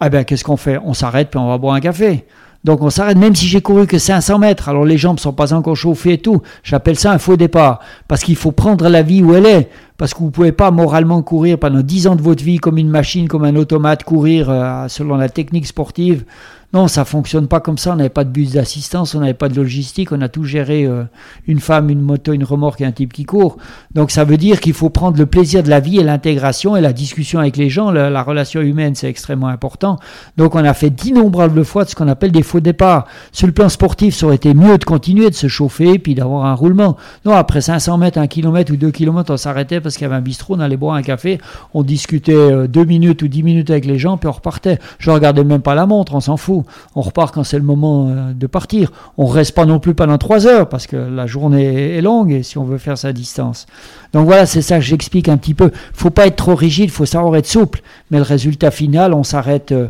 Ah 0.00 0.08
ben, 0.08 0.24
qu'est-ce 0.24 0.44
qu'on 0.44 0.56
fait? 0.56 0.78
On 0.84 0.94
s'arrête 0.94 1.30
puis 1.30 1.38
on 1.38 1.48
va 1.48 1.58
boire 1.58 1.74
un 1.74 1.80
café. 1.80 2.26
Donc 2.64 2.80
on 2.80 2.90
s'arrête, 2.90 3.18
même 3.18 3.34
si 3.34 3.46
j'ai 3.46 3.60
couru 3.60 3.86
que 3.86 3.98
500 3.98 4.38
mètres, 4.38 4.68
alors 4.68 4.84
les 4.84 4.96
jambes 4.96 5.18
sont 5.18 5.32
pas 5.32 5.52
encore 5.52 5.74
chauffées 5.74 6.12
et 6.12 6.18
tout, 6.18 6.42
j'appelle 6.62 6.96
ça 6.96 7.10
un 7.10 7.18
faux 7.18 7.36
départ, 7.36 7.80
parce 8.06 8.22
qu'il 8.22 8.36
faut 8.36 8.52
prendre 8.52 8.88
la 8.88 9.02
vie 9.02 9.20
où 9.20 9.34
elle 9.34 9.46
est, 9.46 9.68
parce 9.96 10.14
que 10.14 10.20
vous 10.20 10.30
pouvez 10.30 10.52
pas 10.52 10.70
moralement 10.70 11.22
courir 11.22 11.58
pendant 11.58 11.80
10 11.80 12.06
ans 12.06 12.16
de 12.16 12.22
votre 12.22 12.44
vie 12.44 12.58
comme 12.58 12.78
une 12.78 12.88
machine, 12.88 13.26
comme 13.26 13.44
un 13.44 13.56
automate, 13.56 14.04
courir 14.04 14.48
euh, 14.48 14.86
selon 14.86 15.16
la 15.16 15.28
technique 15.28 15.66
sportive. 15.66 16.24
Non, 16.72 16.88
ça 16.88 17.04
fonctionne 17.04 17.48
pas 17.48 17.60
comme 17.60 17.76
ça. 17.76 17.92
On 17.92 17.96
n'avait 17.96 18.08
pas 18.08 18.24
de 18.24 18.30
bus 18.30 18.52
d'assistance, 18.52 19.14
on 19.14 19.20
n'avait 19.20 19.34
pas 19.34 19.50
de 19.50 19.54
logistique, 19.54 20.10
on 20.10 20.22
a 20.22 20.28
tout 20.30 20.44
géré 20.44 20.86
euh, 20.86 21.04
une 21.46 21.60
femme, 21.60 21.90
une 21.90 22.00
moto, 22.00 22.32
une 22.32 22.44
remorque 22.44 22.80
et 22.80 22.86
un 22.86 22.92
type 22.92 23.12
qui 23.12 23.24
court. 23.24 23.58
Donc 23.94 24.10
ça 24.10 24.24
veut 24.24 24.38
dire 24.38 24.58
qu'il 24.58 24.72
faut 24.72 24.88
prendre 24.88 25.18
le 25.18 25.26
plaisir 25.26 25.62
de 25.62 25.68
la 25.68 25.80
vie 25.80 25.98
et 25.98 26.02
l'intégration 26.02 26.74
et 26.74 26.80
la 26.80 26.94
discussion 26.94 27.40
avec 27.40 27.58
les 27.58 27.68
gens. 27.68 27.90
La, 27.90 28.08
la 28.08 28.22
relation 28.22 28.62
humaine, 28.62 28.94
c'est 28.94 29.08
extrêmement 29.08 29.48
important. 29.48 29.98
Donc 30.38 30.54
on 30.54 30.64
a 30.64 30.72
fait 30.72 30.88
d'innombrables 30.88 31.62
fois 31.62 31.84
de 31.84 31.90
ce 31.90 31.94
qu'on 31.94 32.08
appelle 32.08 32.32
des 32.32 32.42
faux 32.42 32.60
départs. 32.60 33.06
Sur 33.32 33.46
le 33.46 33.52
plan 33.52 33.68
sportif, 33.68 34.14
ça 34.14 34.24
aurait 34.24 34.36
été 34.36 34.54
mieux 34.54 34.78
de 34.78 34.84
continuer 34.84 35.28
de 35.28 35.34
se 35.34 35.48
chauffer 35.48 35.98
puis 35.98 36.14
d'avoir 36.14 36.46
un 36.46 36.54
roulement. 36.54 36.96
Non, 37.26 37.32
après 37.32 37.60
500 37.60 37.98
mètres, 37.98 38.18
un 38.18 38.28
kilomètre 38.28 38.72
ou 38.72 38.76
deux 38.76 38.90
kilomètres, 38.90 39.30
on 39.30 39.36
s'arrêtait 39.36 39.82
parce 39.82 39.96
qu'il 39.96 40.04
y 40.04 40.06
avait 40.06 40.16
un 40.16 40.22
bistrot, 40.22 40.56
on 40.56 40.60
allait 40.60 40.78
boire 40.78 40.94
un 40.94 41.02
café, 41.02 41.38
on 41.74 41.82
discutait 41.82 42.32
euh, 42.32 42.66
deux 42.66 42.86
minutes 42.86 43.20
ou 43.20 43.28
dix 43.28 43.42
minutes 43.42 43.68
avec 43.68 43.84
les 43.84 43.98
gens 43.98 44.16
puis 44.16 44.28
on 44.28 44.32
repartait. 44.32 44.78
Je 44.98 45.10
regardais 45.10 45.44
même 45.44 45.60
pas 45.60 45.74
la 45.74 45.84
montre, 45.84 46.14
on 46.14 46.20
s'en 46.20 46.38
fout. 46.38 46.61
On 46.94 47.00
repart 47.00 47.34
quand 47.34 47.44
c'est 47.44 47.58
le 47.58 47.64
moment 47.64 48.08
euh, 48.08 48.32
de 48.32 48.46
partir. 48.46 48.92
On 49.18 49.26
reste 49.26 49.54
pas 49.54 49.64
non 49.64 49.78
plus 49.78 49.94
pendant 49.94 50.18
trois 50.18 50.46
heures 50.46 50.68
parce 50.68 50.86
que 50.86 50.96
la 50.96 51.26
journée 51.26 51.96
est 51.96 52.02
longue 52.02 52.32
et 52.32 52.42
si 52.42 52.58
on 52.58 52.64
veut 52.64 52.78
faire 52.78 52.98
sa 52.98 53.12
distance. 53.12 53.66
Donc 54.12 54.26
voilà, 54.26 54.46
c'est 54.46 54.62
ça 54.62 54.76
que 54.76 54.84
j'explique 54.84 55.28
un 55.28 55.36
petit 55.36 55.54
peu. 55.54 55.70
Faut 55.92 56.10
pas 56.10 56.26
être 56.26 56.36
trop 56.36 56.54
rigide, 56.54 56.90
faut 56.90 57.06
savoir 57.06 57.36
être 57.36 57.46
souple. 57.46 57.82
Mais 58.10 58.18
le 58.18 58.24
résultat 58.24 58.70
final, 58.70 59.14
on 59.14 59.24
s'arrête. 59.24 59.72
euh, 59.72 59.88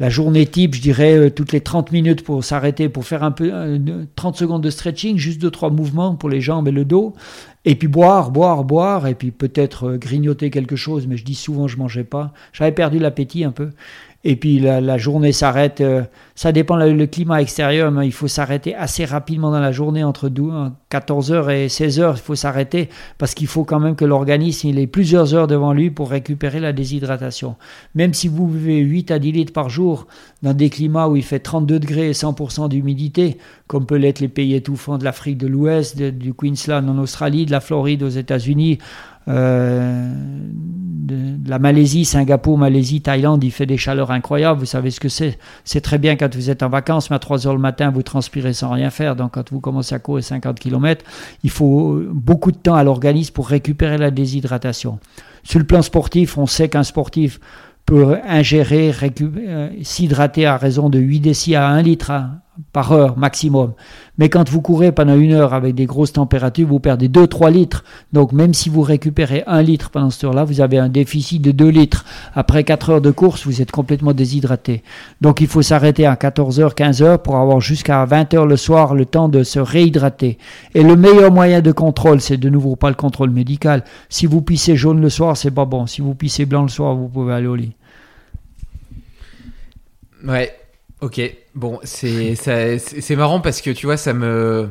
la 0.00 0.08
journée 0.08 0.44
type, 0.46 0.74
je 0.74 0.80
dirais, 0.80 1.16
euh, 1.16 1.30
toutes 1.30 1.52
les 1.52 1.60
30 1.60 1.92
minutes 1.92 2.24
pour 2.24 2.42
s'arrêter, 2.42 2.88
pour 2.88 3.04
faire 3.04 3.22
un 3.22 3.30
peu 3.30 3.50
euh, 3.52 4.04
30 4.16 4.36
secondes 4.36 4.62
de 4.62 4.70
stretching, 4.70 5.18
juste 5.18 5.40
deux, 5.40 5.52
trois 5.52 5.70
mouvements 5.70 6.16
pour 6.16 6.28
les 6.28 6.40
jambes 6.40 6.66
et 6.66 6.72
le 6.72 6.84
dos. 6.84 7.14
Et 7.64 7.76
puis 7.76 7.86
boire, 7.86 8.32
boire, 8.32 8.64
boire, 8.64 9.06
et 9.06 9.14
puis 9.14 9.30
peut-être 9.30 9.96
grignoter 9.96 10.50
quelque 10.50 10.76
chose, 10.76 11.06
mais 11.06 11.16
je 11.16 11.24
dis 11.24 11.36
souvent 11.36 11.68
je 11.68 11.78
mangeais 11.78 12.04
pas. 12.04 12.32
J'avais 12.52 12.72
perdu 12.72 12.98
l'appétit 12.98 13.44
un 13.44 13.52
peu. 13.52 13.70
Et 14.26 14.36
puis 14.36 14.58
la, 14.58 14.96
journée 14.96 15.32
s'arrête, 15.32 15.82
euh, 15.82 16.02
ça 16.34 16.50
dépend 16.50 16.76
le, 16.76 17.06
climat 17.06 17.42
extérieur, 17.42 17.90
mais 17.90 18.06
il 18.06 18.12
faut 18.12 18.26
s'arrêter 18.26 18.74
assez 18.74 19.04
rapidement 19.04 19.50
dans 19.50 19.60
la 19.60 19.70
journée, 19.70 20.02
entre 20.02 20.30
12, 20.30 20.72
14h 20.90 21.50
et 21.50 21.66
16h, 21.66 22.14
il 22.16 22.20
faut 22.20 22.34
s'arrêter, 22.34 22.88
parce 23.18 23.34
qu'il 23.34 23.48
faut 23.48 23.64
quand 23.64 23.80
même 23.80 23.96
que 23.96 24.06
l'organisme 24.06 24.68
il 24.68 24.78
ait 24.78 24.86
plusieurs 24.86 25.34
heures 25.34 25.46
devant 25.46 25.74
lui 25.74 25.90
pour 25.90 26.08
récupérer 26.08 26.58
la 26.58 26.72
déshydratation. 26.72 27.56
Même 27.94 28.14
si 28.14 28.28
vous 28.28 28.46
buvez 28.46 28.78
8 28.78 29.10
à 29.10 29.18
10 29.18 29.32
litres 29.32 29.52
par 29.52 29.68
jour, 29.68 30.06
dans 30.42 30.54
des 30.54 30.70
climats 30.70 31.08
où 31.08 31.16
il 31.16 31.22
fait 31.22 31.40
32 31.40 31.78
degrés 31.78 32.08
et 32.08 32.12
100% 32.12 32.70
d'humidité, 32.70 33.36
comme 33.66 33.84
peut 33.84 33.96
l'être 33.96 34.20
les 34.20 34.28
pays 34.28 34.54
étouffants 34.54 34.96
de 34.96 35.04
l'Afrique 35.04 35.36
de 35.36 35.46
l'Ouest, 35.46 36.00
du 36.00 36.32
Queensland 36.32 36.88
en 36.88 36.96
Australie, 36.96 37.44
de 37.44 37.50
la 37.50 37.60
Floride 37.60 38.02
aux 38.02 38.08
États-Unis, 38.08 38.78
euh, 39.28 40.12
la 41.46 41.58
Malaisie, 41.58 42.04
Singapour, 42.04 42.56
Malaisie, 42.56 43.02
Thaïlande, 43.02 43.44
il 43.44 43.50
fait 43.50 43.66
des 43.66 43.76
chaleurs 43.76 44.10
incroyables. 44.10 44.58
Vous 44.60 44.66
savez 44.66 44.90
ce 44.90 45.00
que 45.00 45.08
c'est. 45.10 45.38
C'est 45.64 45.82
très 45.82 45.98
bien 45.98 46.16
quand 46.16 46.34
vous 46.34 46.48
êtes 46.50 46.62
en 46.62 46.68
vacances, 46.70 47.10
mais 47.10 47.16
à 47.16 47.18
3 47.18 47.46
heures 47.46 47.54
le 47.54 47.60
matin, 47.60 47.90
vous 47.90 48.02
transpirez 48.02 48.54
sans 48.54 48.70
rien 48.70 48.90
faire. 48.90 49.14
Donc, 49.14 49.32
quand 49.32 49.50
vous 49.52 49.60
commencez 49.60 49.94
à 49.94 49.98
courir 49.98 50.24
50 50.24 50.58
km, 50.58 51.04
il 51.42 51.50
faut 51.50 52.00
beaucoup 52.10 52.52
de 52.52 52.56
temps 52.56 52.74
à 52.74 52.84
l'organisme 52.84 53.32
pour 53.34 53.48
récupérer 53.48 53.98
la 53.98 54.10
déshydratation. 54.10 54.98
Sur 55.42 55.58
le 55.58 55.66
plan 55.66 55.82
sportif, 55.82 56.38
on 56.38 56.46
sait 56.46 56.68
qu'un 56.70 56.84
sportif 56.84 57.38
peut 57.84 58.16
ingérer, 58.26 58.92
euh, 59.12 59.68
s'hydrater 59.82 60.46
à 60.46 60.56
raison 60.56 60.88
de 60.88 60.98
8 60.98 61.20
décis 61.20 61.54
à 61.54 61.68
1 61.68 61.82
litre 61.82 62.10
à- 62.10 62.30
par 62.72 62.92
heure 62.92 63.18
maximum. 63.18 63.72
Mais 64.16 64.28
quand 64.28 64.48
vous 64.48 64.60
courez 64.60 64.92
pendant 64.92 65.16
une 65.16 65.32
heure 65.32 65.54
avec 65.54 65.74
des 65.74 65.86
grosses 65.86 66.12
températures, 66.12 66.68
vous 66.68 66.78
perdez 66.78 67.08
2-3 67.08 67.50
litres. 67.50 67.84
Donc 68.12 68.32
même 68.32 68.54
si 68.54 68.68
vous 68.68 68.82
récupérez 68.82 69.42
1 69.46 69.62
litre 69.62 69.90
pendant 69.90 70.10
cette 70.10 70.24
heure-là, 70.24 70.44
vous 70.44 70.60
avez 70.60 70.78
un 70.78 70.88
déficit 70.88 71.42
de 71.42 71.50
2 71.50 71.68
litres. 71.68 72.04
Après 72.34 72.62
4 72.62 72.90
heures 72.90 73.00
de 73.00 73.10
course, 73.10 73.46
vous 73.46 73.60
êtes 73.60 73.72
complètement 73.72 74.12
déshydraté. 74.12 74.82
Donc 75.20 75.40
il 75.40 75.48
faut 75.48 75.62
s'arrêter 75.62 76.06
à 76.06 76.14
14h, 76.14 76.74
15h 76.74 77.18
pour 77.18 77.36
avoir 77.36 77.60
jusqu'à 77.60 78.04
20h 78.06 78.46
le 78.46 78.56
soir 78.56 78.94
le 78.94 79.04
temps 79.04 79.28
de 79.28 79.42
se 79.42 79.58
réhydrater. 79.58 80.38
Et 80.74 80.82
le 80.82 80.94
meilleur 80.96 81.32
moyen 81.32 81.60
de 81.60 81.72
contrôle, 81.72 82.20
c'est 82.20 82.36
de 82.36 82.48
nouveau 82.48 82.76
pas 82.76 82.88
le 82.88 82.94
contrôle 82.94 83.30
médical. 83.30 83.84
Si 84.08 84.26
vous 84.26 84.42
pissez 84.42 84.76
jaune 84.76 85.00
le 85.00 85.10
soir, 85.10 85.36
c'est 85.36 85.50
pas 85.50 85.64
bon. 85.64 85.86
Si 85.86 86.00
vous 86.00 86.14
pissez 86.14 86.46
blanc 86.46 86.62
le 86.62 86.68
soir, 86.68 86.94
vous 86.94 87.08
pouvez 87.08 87.34
aller 87.34 87.46
au 87.46 87.56
lit. 87.56 87.72
Ouais, 90.24 90.54
ok. 91.00 91.20
Bon, 91.54 91.78
c'est 91.84 92.34
c'est 92.34 93.16
marrant 93.16 93.40
parce 93.40 93.60
que 93.60 93.70
tu 93.70 93.86
vois, 93.86 93.96
ça 93.96 94.12
me. 94.12 94.70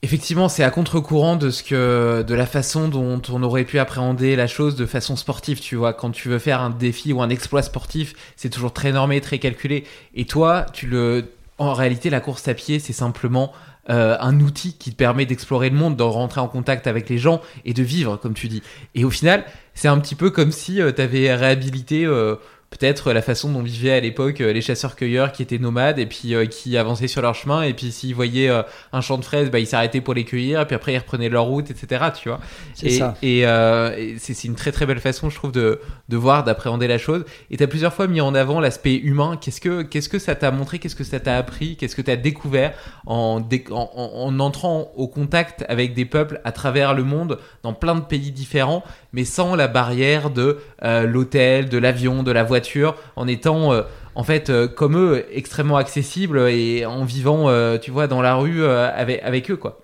Effectivement, 0.00 0.48
c'est 0.48 0.62
à 0.62 0.70
contre-courant 0.70 1.36
de 1.36 1.50
ce 1.50 1.62
que 1.62 2.22
de 2.22 2.34
la 2.34 2.46
façon 2.46 2.88
dont 2.88 3.20
on 3.30 3.42
aurait 3.42 3.64
pu 3.64 3.78
appréhender 3.78 4.36
la 4.36 4.46
chose 4.46 4.76
de 4.76 4.86
façon 4.86 5.16
sportive. 5.16 5.60
Tu 5.60 5.76
vois, 5.76 5.92
quand 5.92 6.10
tu 6.10 6.28
veux 6.28 6.38
faire 6.38 6.60
un 6.60 6.70
défi 6.70 7.12
ou 7.12 7.20
un 7.20 7.28
exploit 7.28 7.62
sportif, 7.62 8.14
c'est 8.36 8.48
toujours 8.48 8.72
très 8.72 8.92
normé, 8.92 9.20
très 9.20 9.38
calculé. 9.38 9.84
Et 10.14 10.24
toi, 10.24 10.66
tu 10.72 10.86
le. 10.86 11.32
En 11.58 11.74
réalité, 11.74 12.08
la 12.08 12.20
course 12.20 12.46
à 12.46 12.54
pied, 12.54 12.78
c'est 12.78 12.92
simplement 12.92 13.52
euh, 13.90 14.16
un 14.20 14.38
outil 14.40 14.74
qui 14.74 14.92
te 14.92 14.96
permet 14.96 15.26
d'explorer 15.26 15.68
le 15.70 15.76
monde, 15.76 15.96
de 15.96 16.02
rentrer 16.04 16.40
en 16.40 16.48
contact 16.48 16.86
avec 16.86 17.08
les 17.08 17.18
gens 17.18 17.42
et 17.64 17.74
de 17.74 17.82
vivre, 17.82 18.16
comme 18.16 18.34
tu 18.34 18.48
dis. 18.48 18.62
Et 18.94 19.04
au 19.04 19.10
final, 19.10 19.44
c'est 19.74 19.88
un 19.88 19.98
petit 19.98 20.14
peu 20.14 20.30
comme 20.30 20.52
si 20.52 20.76
tu 20.76 21.02
avais 21.02 21.34
réhabilité 21.34 22.04
euh, 22.06 22.36
peut-être 22.70 23.12
la 23.12 23.22
façon 23.22 23.50
dont 23.50 23.62
vivaient 23.62 23.92
à 23.92 24.00
l'époque 24.00 24.40
euh, 24.42 24.52
les 24.52 24.60
chasseurs-cueilleurs 24.60 25.32
qui 25.32 25.42
étaient 25.42 25.58
nomades 25.58 25.98
et 25.98 26.04
puis 26.06 26.34
euh, 26.34 26.44
qui 26.46 26.76
avançaient 26.76 27.08
sur 27.08 27.22
leur 27.22 27.34
chemin 27.34 27.62
et 27.62 27.72
puis 27.72 27.90
s'ils 27.90 28.14
voyaient 28.14 28.50
euh, 28.50 28.62
un 28.92 29.00
champ 29.00 29.16
de 29.18 29.24
fraises, 29.24 29.50
bah, 29.50 29.58
ils 29.58 29.66
s'arrêtaient 29.66 30.02
pour 30.02 30.12
les 30.14 30.24
cueillir 30.24 30.60
et 30.60 30.66
puis 30.66 30.76
après 30.76 30.92
ils 30.92 30.98
reprenaient 30.98 31.30
leur 31.30 31.44
route, 31.44 31.70
etc. 31.70 32.04
Tu 32.20 32.28
vois 32.28 32.40
C'est 32.74 32.86
et, 32.88 32.90
ça. 32.90 33.14
Et, 33.22 33.46
euh, 33.46 33.96
et 33.96 34.16
c'est 34.18 34.34
c'est 34.34 34.48
une 34.48 34.54
très 34.54 34.70
très 34.70 34.84
belle 34.86 35.00
façon, 35.00 35.30
je 35.30 35.34
trouve, 35.36 35.50
de, 35.52 35.80
de 36.08 36.16
voir, 36.16 36.44
d'appréhender 36.44 36.86
la 36.88 36.98
chose. 36.98 37.24
Et 37.50 37.56
tu 37.56 37.62
as 37.64 37.66
plusieurs 37.68 37.94
fois 37.94 38.06
mis 38.06 38.20
en 38.20 38.34
avant 38.34 38.60
l'aspect 38.60 38.94
humain. 38.96 39.38
Qu'est-ce 39.40 39.60
que, 39.60 39.82
qu'est-ce 39.82 40.08
que 40.10 40.18
ça 40.18 40.34
t'a 40.34 40.50
montré? 40.50 40.78
Qu'est-ce 40.78 40.94
que 40.96 41.04
ça 41.04 41.20
t'a 41.20 41.36
appris? 41.38 41.76
Qu'est-ce 41.76 41.96
que 41.96 42.02
tu 42.02 42.10
as 42.10 42.16
découvert 42.16 42.74
en, 43.06 43.40
dé- 43.40 43.64
en, 43.70 43.90
en- 43.94 44.26
en 44.26 44.40
entrant 44.40 44.92
au 44.94 45.08
contact 45.08 45.64
avec 45.68 45.94
des 45.94 46.04
peuples 46.04 46.40
à 46.44 46.52
travers 46.52 46.92
le 46.94 47.02
monde, 47.02 47.38
dans 47.62 47.72
plein 47.72 47.94
de 47.94 48.00
pays 48.02 48.30
différents, 48.30 48.84
mais 49.12 49.24
sans 49.24 49.54
la 49.56 49.68
barrière 49.68 50.30
de 50.30 50.58
euh, 50.84 51.06
l'hôtel, 51.06 51.68
de 51.68 51.78
l'avion, 51.78 52.22
de 52.22 52.32
la 52.32 52.44
voiture, 52.44 52.94
en 53.16 53.26
étant... 53.26 53.72
euh, 53.72 53.82
en 54.14 54.24
fait, 54.24 54.50
euh, 54.50 54.66
comme 54.66 54.96
eux, 54.96 55.24
extrêmement 55.32 55.76
accessible 55.76 56.40
et 56.48 56.84
en 56.84 57.04
vivant, 57.04 57.46
tu 57.78 57.92
vois, 57.92 58.08
dans 58.08 58.20
la 58.20 58.34
rue 58.34 58.64
avec, 58.64 59.48
eux, 59.50 59.56
quoi. 59.56 59.78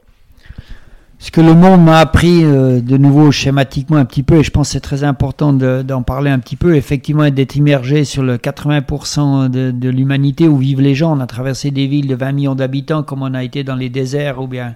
Ce 1.21 1.31
que 1.31 1.41
le 1.41 1.55
monde 1.55 1.85
m'a 1.85 2.01
appris 2.01 2.43
de 2.43 2.97
nouveau 2.97 3.31
schématiquement 3.31 3.97
un 3.97 4.05
petit 4.05 4.25
peu, 4.25 4.37
et 4.39 4.43
je 4.43 4.51
pense 4.51 4.69
que 4.69 4.73
c'est 4.73 4.81
très 4.81 5.05
important 5.05 5.53
de- 5.53 5.83
d'en 5.83 6.03
parler 6.03 6.31
un 6.31 6.41
petit 6.41 6.57
peu, 6.57 6.75
effectivement 6.75 7.31
d'être 7.31 7.55
immergé 7.55 8.05
sur 8.05 8.25
le 8.25 8.37
80% 8.37 9.49
de, 9.49 9.71
de 9.71 9.89
l'humanité 9.89 10.49
où 10.49 10.59
vivent 10.59 10.81
les 10.81 10.97
gens. 10.97 11.17
On 11.17 11.21
a 11.21 11.27
traversé 11.29 11.71
des 11.71 11.87
villes 11.87 12.09
de 12.09 12.17
20 12.17 12.33
millions 12.33 12.55
d'habitants 12.57 13.05
comme 13.05 13.23
on 13.23 13.35
a 13.35 13.45
été 13.45 13.63
dans 13.63 13.77
les 13.77 13.89
déserts 13.89 14.43
ou 14.43 14.49
bien 14.49 14.75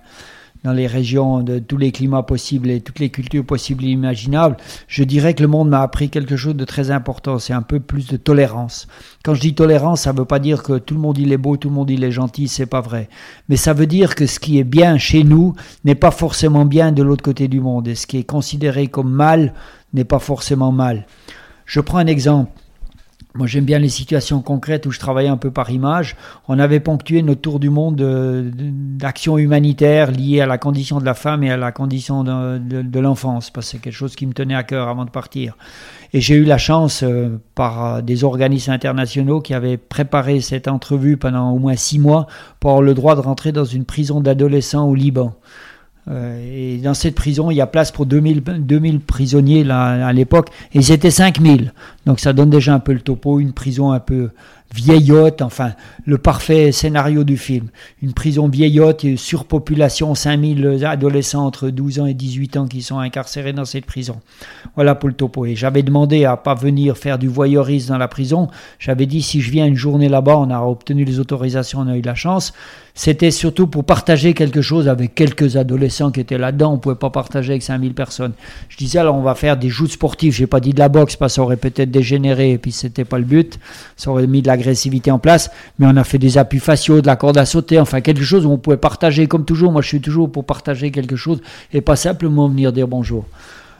dans 0.65 0.73
les 0.73 0.87
régions 0.87 1.43
de 1.43 1.59
tous 1.59 1.77
les 1.77 1.93
climats 1.93 2.23
possibles 2.23 2.71
et 2.71 2.81
toutes 2.81 2.99
les 2.99 3.11
cultures 3.11 3.45
possibles 3.45 3.85
et 3.85 3.89
imaginables, 3.89 4.57
je 4.89 5.05
dirais 5.05 5.35
que 5.35 5.43
le 5.43 5.49
monde 5.49 5.69
m'a 5.69 5.83
appris 5.83 6.11
quelque 6.11 6.37
chose 6.37 6.57
de 6.57 6.65
très 6.65 6.91
important, 6.91 7.39
c'est 7.39 7.53
un 7.53 7.63
peu 7.63 7.81
plus 7.81 8.07
de 8.09 8.17
tolérance. 8.17 8.89
Quand 9.25 9.35
je 9.35 9.41
dis 9.41 9.55
tolérance, 9.55 10.03
ça 10.03 10.13
ne 10.13 10.19
veut 10.19 10.25
pas 10.25 10.39
dire 10.39 10.63
que 10.63 10.79
tout 10.79 10.95
le 10.95 11.01
monde 11.01 11.19
il 11.19 11.33
est 11.33 11.39
beau, 11.39 11.57
tout 11.57 11.69
le 11.69 11.75
monde 11.75 11.91
il 11.91 12.03
est 12.05 12.11
gentil, 12.11 12.49
c'est 12.49 12.67
pas 12.67 12.81
vrai. 12.81 13.09
Mais 13.49 13.57
ça 13.57 13.73
veut 13.73 13.87
dire 13.87 14.15
que 14.15 14.27
ce 14.27 14.41
qui 14.41 14.59
est 14.59 14.65
bien 14.65 14.99
chez 14.99 15.25
nous 15.25 15.55
n'est 15.85 15.95
pas 15.95 16.11
forcément 16.11 16.65
bien 16.65 16.93
de 16.93 17.03
l'autre 17.03 17.25
côté 17.25 17.49
du 17.49 17.61
monde, 17.61 17.89
et 17.89 17.95
ce 17.95 18.07
qui 18.07 18.19
est 18.19 18.25
considéré 18.25 18.89
comme 18.89 19.11
mal 19.11 19.55
n'est 19.95 20.05
pas 20.05 20.19
forcément 20.19 20.73
mal. 20.73 21.07
Je 21.67 21.81
prends 21.81 21.99
un 21.99 22.07
exemple. 22.07 22.51
Moi, 23.35 23.47
j'aime 23.47 23.67
bien 23.67 23.79
les 23.79 23.91
situations 23.91 24.41
concrètes 24.41 24.87
où 24.87 24.91
je 24.91 24.99
travaillais 24.99 25.29
un 25.29 25.37
peu 25.37 25.51
par 25.51 25.71
image. 25.71 26.17
On 26.49 26.59
avait 26.59 26.81
ponctué 26.81 27.23
notre 27.23 27.43
tour 27.43 27.61
du 27.61 27.69
monde 27.69 27.97
d'actions 27.97 29.37
humanitaires 29.37 30.11
liées 30.11 30.41
à 30.41 30.47
la 30.47 30.57
condition 30.57 30.99
de 30.99 31.05
la 31.05 31.13
femme 31.13 31.45
et 31.45 31.51
à 31.51 31.59
la 31.59 31.71
condition 31.71 32.25
de, 32.25 32.99
l'enfance, 32.99 33.51
parce 33.51 33.67
que 33.67 33.73
c'est 33.73 33.79
quelque 33.79 33.93
chose 33.93 34.17
qui 34.17 34.27
me 34.27 34.33
tenait 34.33 34.55
à 34.55 34.63
cœur 34.63 34.89
avant 34.89 35.05
de 35.05 35.11
partir. 35.11 35.57
Et 36.15 36.23
j'ai 36.23 36.37
eu 36.37 36.45
la 36.45 36.57
chance, 36.57 37.03
euh, 37.03 37.39
par 37.55 37.85
euh, 37.85 38.01
des 38.01 38.25
organismes 38.25 38.71
internationaux 38.73 39.43
qui 39.43 39.53
avaient 39.53 39.77
préparé 39.77 40.41
cette 40.41 40.67
entrevue 40.67 41.19
pendant 41.19 41.51
au 41.51 41.59
moins 41.59 41.77
six 41.77 41.99
mois, 41.99 42.27
pour 42.61 42.71
avoir 42.71 42.83
le 42.83 42.95
droit 42.95 43.15
de 43.15 43.21
rentrer 43.21 43.53
dans 43.53 43.67
une 43.67 43.85
prison 43.85 44.23
d'adolescents 44.23 44.89
au 44.89 44.95
Liban. 44.95 45.35
Euh, 46.11 46.75
et 46.75 46.79
dans 46.79 46.95
cette 46.95 47.15
prison, 47.15 47.51
il 47.51 47.57
y 47.57 47.61
a 47.61 47.67
place 47.67 47.93
pour 47.93 48.07
2000, 48.07 48.43
2000 48.43 49.01
prisonniers 49.01 49.65
là, 49.65 50.07
à 50.07 50.13
l'époque, 50.13 50.49
et 50.73 50.79
ils 50.79 50.93
étaient 50.93 51.11
5000. 51.11 51.73
Donc 52.07 52.21
ça 52.21 52.33
donne 52.33 52.51
déjà 52.51 52.75
un 52.75 52.81
peu 52.81 52.93
le 52.93 53.01
topo, 53.01 53.41
une 53.41 53.53
prison 53.53 53.93
un 53.93 54.01
peu 54.01 54.31
vieillotte, 54.75 55.43
enfin 55.43 55.73
le 56.05 56.19
parfait 56.19 56.73
scénario 56.73 57.25
du 57.25 57.37
film. 57.37 57.69
Une 58.03 58.13
prison 58.13 58.49
vieillotte, 58.49 59.05
surpopulation, 59.17 60.15
5000 60.15 60.85
adolescents 60.85 61.45
entre 61.45 61.71
12 61.71 62.01
ans 62.01 62.07
et 62.07 62.15
18 62.15 62.57
ans 62.57 62.67
qui 62.67 62.83
sont 62.83 62.99
incarcérés 62.99 63.53
dans 63.53 63.65
cette 63.65 63.87
prison. 63.87 64.21
Voilà 64.75 64.95
pour 64.95 65.09
le 65.09 65.15
topo. 65.15 65.47
Et 65.47 65.55
j'avais 65.55 65.83
demandé 65.83 66.25
à 66.25 66.37
pas 66.37 66.55
venir 66.55 66.97
faire 66.97 67.19
du 67.19 67.29
voyeurisme 67.29 67.89
dans 67.89 67.99
la 67.99 68.09
prison. 68.09 68.49
J'avais 68.79 69.07
dit 69.07 69.23
si 69.23 69.41
je 69.41 69.51
viens 69.51 69.67
une 69.67 69.77
journée 69.77 70.09
là-bas, 70.09 70.37
on 70.39 70.51
a 70.51 70.61
obtenu 70.61 71.05
les 71.05 71.21
autorisations, 71.21 71.81
on 71.81 71.89
a 71.89 71.97
eu 71.97 72.03
la 72.03 72.15
chance. 72.15 72.53
C'était 72.95 73.31
surtout 73.31 73.69
pour 73.69 73.85
partager 73.85 74.35
quelque 74.35 74.61
chose 74.61 74.89
avec 74.89 75.15
quelques 75.15 75.57
adolescents 75.57 76.11
qui 76.11 76.19
étaient 76.19 76.37
là-dedans. 76.37 76.73
On 76.73 76.79
pouvait 76.79 76.97
pas 76.97 77.11
partager 77.11 77.53
avec 77.53 77.63
5000 77.63 77.95
personnes. 77.95 78.33
Je 78.69 78.77
disais 78.77 78.99
alors 78.99 79.15
on 79.15 79.23
va 79.23 79.37
faire 79.37 79.57
des 79.57 79.69
joutes 79.69 79.93
sportifs. 79.93 80.35
J'ai 80.35 80.49
pas 80.49 80.59
dit 80.59 80.73
de 80.73 80.81
la 80.81 80.89
boxe 80.89 81.15
parce 81.15 81.33
que 81.33 81.37
ça 81.37 81.43
aurait 81.43 81.57
peut-être 81.57 81.93
dégénéré 81.93 82.51
et 82.51 82.59
puis 82.59 82.73
c'était 82.73 83.05
pas 83.05 83.19
le 83.19 83.25
but. 83.25 83.61
Ça 83.97 84.11
aurait 84.11 84.27
mis 84.27 84.43
de 84.43 84.49
l'agressivité 84.59 85.11
en 85.11 85.19
place. 85.19 85.51
Mais 85.79 85.87
on 85.87 85.97
a 85.97 86.05
fait 86.05 86.19
des 86.19 86.39
appuis 86.39 86.59
faciaux, 86.61 87.01
de 87.01 87.07
la 87.07 87.17
corde 87.17 87.39
à 87.39 87.47
sauter, 87.47 87.79
enfin 87.79 88.01
quelque 88.01 88.25
chose 88.25 88.45
où 88.45 88.51
on 88.51 88.59
pouvait 88.59 88.77
partager 88.77 89.27
comme 89.27 89.45
toujours. 89.45 89.73
Moi 89.73 89.83
je 89.83 89.89
suis 89.89 90.01
toujours 90.01 90.31
pour 90.31 90.45
partager 90.45 90.91
quelque 90.91 91.17
chose 91.17 91.41
et 91.73 91.81
pas 91.81 91.97
simplement 91.97 92.49
venir 92.49 92.73
dire 92.73 92.89
bonjour. 92.89 93.25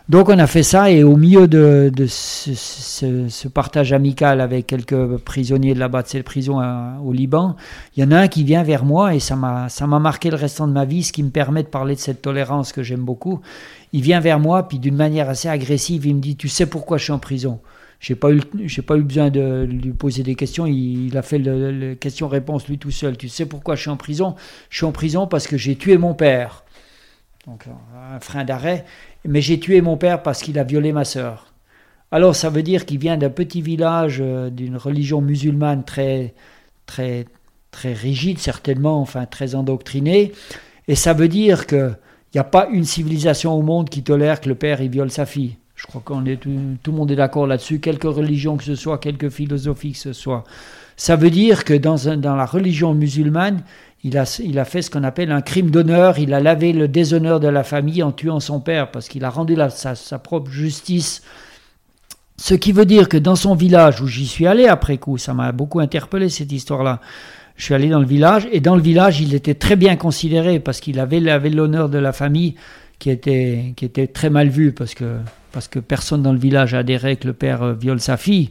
Donc 0.09 0.31
on 0.31 0.39
a 0.39 0.47
fait 0.47 0.63
ça 0.63 0.91
et 0.91 1.05
au 1.05 1.17
milieu 1.19 1.47
de, 1.47 1.93
ce, 2.09 3.49
partage 3.49 3.93
amical 3.93 4.41
avec 4.41 4.67
quelques 4.67 5.19
prisonniers 5.19 5.75
de 5.75 5.79
là-bas 5.79 6.03
de 6.03 6.09
cette 6.09 6.25
prison 6.25 6.63
au 7.05 7.13
Liban, 7.13 7.57
il 7.95 8.03
y 8.03 8.07
en 8.07 8.13
a 8.13 8.21
un 8.21 8.29
qui 8.29 8.43
vient 8.43 8.63
vers 8.63 8.87
moi 8.87 9.15
et 9.15 9.21
ça 9.21 9.37
m'a 9.37 9.69
ça 9.69 9.87
m'a 9.87 9.99
marqué 9.99 10.31
le 10.31 10.37
restant 10.37 10.67
de 10.67 10.73
ma 10.73 10.87
vie, 10.87 11.03
ce 11.03 11.13
qui 11.13 11.23
me 11.23 11.29
permet 11.29 11.63
de 11.63 11.69
parler 11.69 11.95
de 11.95 12.01
cette 12.01 12.23
tolérance 12.23 12.73
que 12.73 12.83
j'aime 12.83 13.05
beaucoup. 13.05 13.41
Il 13.93 14.01
vient 14.01 14.21
vers 14.21 14.41
moi 14.41 14.67
puis 14.67 14.79
d'une 14.79 14.97
manière 14.97 15.29
assez 15.29 15.49
agressive, 15.49 16.07
il 16.07 16.15
me 16.17 16.21
dit 16.21 16.37
tu 16.37 16.49
sais 16.49 16.65
pourquoi 16.65 16.97
je 16.97 17.05
suis 17.05 17.13
en 17.13 17.19
prison? 17.19 17.61
J'ai 18.01 18.15
pas 18.15 18.31
eu 18.33 18.41
pas 18.87 18.97
eu 18.97 19.03
besoin 19.03 19.31
de 19.31 19.67
lui 19.69 19.93
poser 19.93 20.23
des 20.23 20.35
questions 20.35 20.67
il, 20.67 21.17
a 21.17 21.23
fait 21.23 21.39
le, 21.39 21.95
question-réponse 21.95 22.69
lui 22.69 22.79
tout 22.79 22.91
seul 22.91 23.17
tu 23.17 23.29
sais 23.29 23.47
pourquoi 23.47 23.75
je 23.75 23.83
suis 23.83 23.91
en 23.91 23.97
prison? 23.97 24.37
Je 24.71 24.77
suis 24.79 24.87
en 24.87 24.93
prison 24.93 25.27
parce 25.27 25.47
que 25.47 25.57
j'ai 25.57 25.77
tué 25.77 25.99
mon 25.99 26.15
père 26.15 26.65
donc 27.47 27.65
un 28.13 28.21
frein 28.21 28.45
d'arrêt 28.45 28.85
mais 29.25 29.41
j'ai 29.41 29.59
tué 29.59 29.81
mon 29.81 29.97
père 29.97 30.23
parce 30.23 30.43
qu'il 30.43 30.59
a 30.59 30.65
violé 30.65 30.93
ma 30.93 31.05
sœur. 31.05 31.53
Alors 32.11 32.35
ça 32.35 32.51
veut 32.51 32.63
dire 32.63 32.87
qu'il 32.87 32.99
vient 32.99 33.19
d'un 33.19 33.31
petit 33.31 33.61
village 33.61 34.19
euh, 34.21 34.51
d'une 34.51 34.77
religion 34.77 35.21
musulmane 35.21 35.85
très, 35.85 36.35
très, 36.87 37.27
très 37.71 37.93
rigide, 37.93 38.39
certainement, 38.39 39.01
enfin 39.01 39.27
très 39.27 39.55
endoctrinée. 39.55 40.33
Et 40.87 40.95
ça 40.95 41.13
veut 41.13 41.29
dire 41.29 41.67
qu'il 41.67 41.97
n'y 42.35 42.41
a 42.41 42.45
pas 42.45 42.69
une 42.73 42.85
civilisation 42.85 43.53
au 43.53 43.63
monde 43.63 43.91
qui 43.91 44.03
tolère 44.03 44.41
que 44.41 44.49
le 44.49 44.55
père 44.55 44.81
il 44.81 44.91
viole 44.91 45.11
sa 45.11 45.27
fille. 45.27 45.57
Je 45.79 45.87
crois 45.87 46.03
qu'on 46.05 46.27
est 46.27 46.39
tout, 46.39 46.51
tout, 46.83 46.91
le 46.91 46.97
monde 46.97 47.11
est 47.13 47.17
d'accord 47.17 47.47
là-dessus, 47.47 47.79
quelque 47.79 48.09
religion 48.09 48.57
que 48.57 48.65
ce 48.65 48.75
soit, 48.75 48.99
quelque 48.99 49.31
philosophie 49.31 49.93
que 49.93 49.99
ce 49.99 50.13
soit. 50.13 50.43
Ça 50.97 51.15
veut 51.15 51.31
dire 51.31 51.65
que 51.65 51.73
dans, 51.73 52.17
dans 52.17 52.35
la 52.35 52.47
religion 52.47 52.95
musulmane, 52.95 53.63
il 54.03 54.19
a, 54.19 54.41
il 54.45 54.59
a 54.59 54.65
fait 54.65 54.83
ce 54.83 54.91
qu'on 54.91 55.05
appelle 55.05 55.31
un 55.31 55.41
crime 55.41 55.71
d'honneur, 55.71 56.19
il 56.19 56.35
a 56.35 56.41
lavé 56.41 56.73
le 56.73 56.89
déshonneur 56.89 57.39
de 57.39 57.47
la 57.47 57.63
famille 57.63 58.03
en 58.03 58.11
tuant 58.11 58.41
son 58.41 58.59
père, 58.59 58.91
parce 58.91 59.09
qu'il 59.09 59.25
a 59.25 59.31
rendu 59.31 59.55
la, 59.55 59.71
sa, 59.71 59.95
sa, 59.95 60.19
propre 60.19 60.51
justice. 60.51 61.23
Ce 62.37 62.55
qui 62.55 62.73
veut 62.73 62.85
dire 62.85 63.09
que 63.09 63.17
dans 63.17 63.37
son 63.37 63.55
village, 63.55 64.01
où 64.01 64.09
j'y 64.09 64.27
suis 64.27 64.49
allé 64.49 64.67
après 64.67 64.99
coup, 64.99 65.17
ça 65.17 65.33
m'a 65.33 65.53
beaucoup 65.53 65.79
interpellé 65.79 66.29
cette 66.29 66.51
histoire-là, 66.51 67.01
je 67.55 67.65
suis 67.65 67.75
allé 67.75 67.89
dans 67.89 68.01
le 68.01 68.07
village, 68.07 68.49
et 68.51 68.59
dans 68.59 68.75
le 68.75 68.83
village, 68.83 69.21
il 69.21 69.33
était 69.33 69.55
très 69.55 69.77
bien 69.77 69.95
considéré, 69.95 70.59
parce 70.59 70.81
qu'il 70.81 70.99
avait 70.99 71.21
l'honneur 71.21 71.89
de 71.89 71.99
la 71.99 72.13
famille, 72.13 72.57
qui 72.99 73.11
était, 73.11 73.75
très 74.13 74.31
mal 74.31 74.49
vu, 74.49 74.73
parce 74.73 74.95
que, 74.95 75.79
personne 75.81 76.23
dans 76.23 76.33
le 76.33 76.39
village 76.39 76.75
adhérait 76.75 77.17
que 77.17 77.27
le 77.27 77.33
père 77.33 77.63
euh, 77.63 77.75
viole 77.75 78.01
sa 78.01 78.17
fille. 78.17 78.51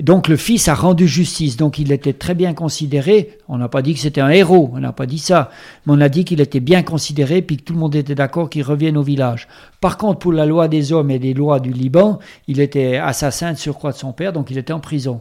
Donc 0.00 0.28
le 0.28 0.38
fils 0.38 0.68
a 0.68 0.74
rendu 0.74 1.06
justice, 1.06 1.58
donc 1.58 1.78
il 1.78 1.92
était 1.92 2.14
très 2.14 2.34
bien 2.34 2.54
considéré. 2.54 3.36
On 3.46 3.58
n'a 3.58 3.68
pas 3.68 3.82
dit 3.82 3.92
que 3.92 4.00
c'était 4.00 4.22
un 4.22 4.30
héros, 4.30 4.70
on 4.72 4.80
n'a 4.80 4.92
pas 4.92 5.04
dit 5.04 5.18
ça, 5.18 5.50
mais 5.84 5.92
on 5.92 6.00
a 6.00 6.08
dit 6.08 6.24
qu'il 6.24 6.40
était 6.40 6.60
bien 6.60 6.82
considéré, 6.82 7.42
puis 7.42 7.58
que 7.58 7.62
tout 7.62 7.74
le 7.74 7.78
monde 7.78 7.94
était 7.94 8.14
d'accord 8.14 8.48
qu'il 8.48 8.62
revienne 8.62 8.96
au 8.96 9.02
village. 9.02 9.48
Par 9.82 9.98
contre, 9.98 10.20
pour 10.20 10.32
la 10.32 10.46
loi 10.46 10.68
des 10.68 10.94
hommes 10.94 11.10
et 11.10 11.18
les 11.18 11.34
lois 11.34 11.60
du 11.60 11.72
Liban, 11.72 12.20
il 12.48 12.58
était 12.58 12.96
assassin 12.96 13.52
de 13.52 13.58
surcroît 13.58 13.92
de 13.92 13.98
son 13.98 14.14
père, 14.14 14.32
donc 14.32 14.50
il 14.50 14.56
était 14.56 14.72
en 14.72 14.80
prison. 14.80 15.20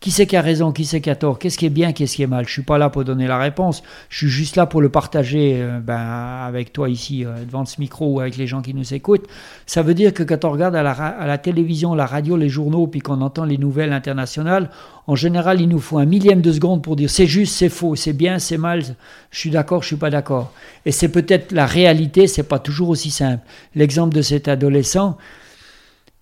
Qui 0.00 0.12
c'est 0.12 0.26
qui 0.26 0.36
a 0.36 0.42
raison, 0.42 0.70
qui 0.70 0.84
c'est 0.84 1.00
qui 1.00 1.10
a 1.10 1.16
tort, 1.16 1.40
qu'est-ce 1.40 1.58
qui 1.58 1.66
est 1.66 1.70
bien, 1.70 1.92
qu'est-ce 1.92 2.14
qui 2.14 2.22
est 2.22 2.28
mal? 2.28 2.46
Je 2.46 2.52
suis 2.52 2.62
pas 2.62 2.78
là 2.78 2.88
pour 2.88 3.02
donner 3.02 3.26
la 3.26 3.38
réponse, 3.38 3.82
je 4.08 4.18
suis 4.18 4.28
juste 4.28 4.54
là 4.54 4.64
pour 4.66 4.80
le 4.80 4.90
partager 4.90 5.56
euh, 5.56 5.80
ben, 5.80 5.96
avec 5.96 6.72
toi 6.72 6.88
ici 6.88 7.24
euh, 7.24 7.44
devant 7.44 7.64
ce 7.64 7.80
micro 7.80 8.06
ou 8.06 8.20
avec 8.20 8.36
les 8.36 8.46
gens 8.46 8.62
qui 8.62 8.74
nous 8.74 8.94
écoutent. 8.94 9.26
Ça 9.66 9.82
veut 9.82 9.94
dire 9.94 10.14
que 10.14 10.22
quand 10.22 10.44
on 10.44 10.52
regarde 10.52 10.76
à 10.76 10.84
la, 10.84 10.92
à 10.92 11.26
la 11.26 11.36
télévision, 11.36 11.96
la 11.96 12.06
radio, 12.06 12.36
les 12.36 12.48
journaux, 12.48 12.86
puis 12.86 13.00
qu'on 13.00 13.20
entend 13.20 13.44
les 13.44 13.58
nouvelles 13.58 13.92
internationales, 13.92 14.70
en 15.08 15.16
général, 15.16 15.60
il 15.60 15.68
nous 15.68 15.80
faut 15.80 15.98
un 15.98 16.06
millième 16.06 16.42
de 16.42 16.52
seconde 16.52 16.82
pour 16.82 16.94
dire 16.94 17.10
c'est 17.10 17.26
juste, 17.26 17.56
c'est 17.56 17.68
faux, 17.68 17.96
c'est 17.96 18.12
bien, 18.12 18.38
c'est 18.38 18.58
mal, 18.58 18.82
je 19.30 19.38
suis 19.38 19.50
d'accord, 19.50 19.82
je 19.82 19.88
suis 19.88 19.96
pas 19.96 20.10
d'accord. 20.10 20.52
Et 20.86 20.92
c'est 20.92 21.08
peut-être 21.08 21.50
la 21.50 21.66
réalité, 21.66 22.28
c'est 22.28 22.44
pas 22.44 22.60
toujours 22.60 22.90
aussi 22.90 23.10
simple. 23.10 23.42
L'exemple 23.74 24.14
de 24.14 24.22
cet 24.22 24.46
adolescent, 24.46 25.16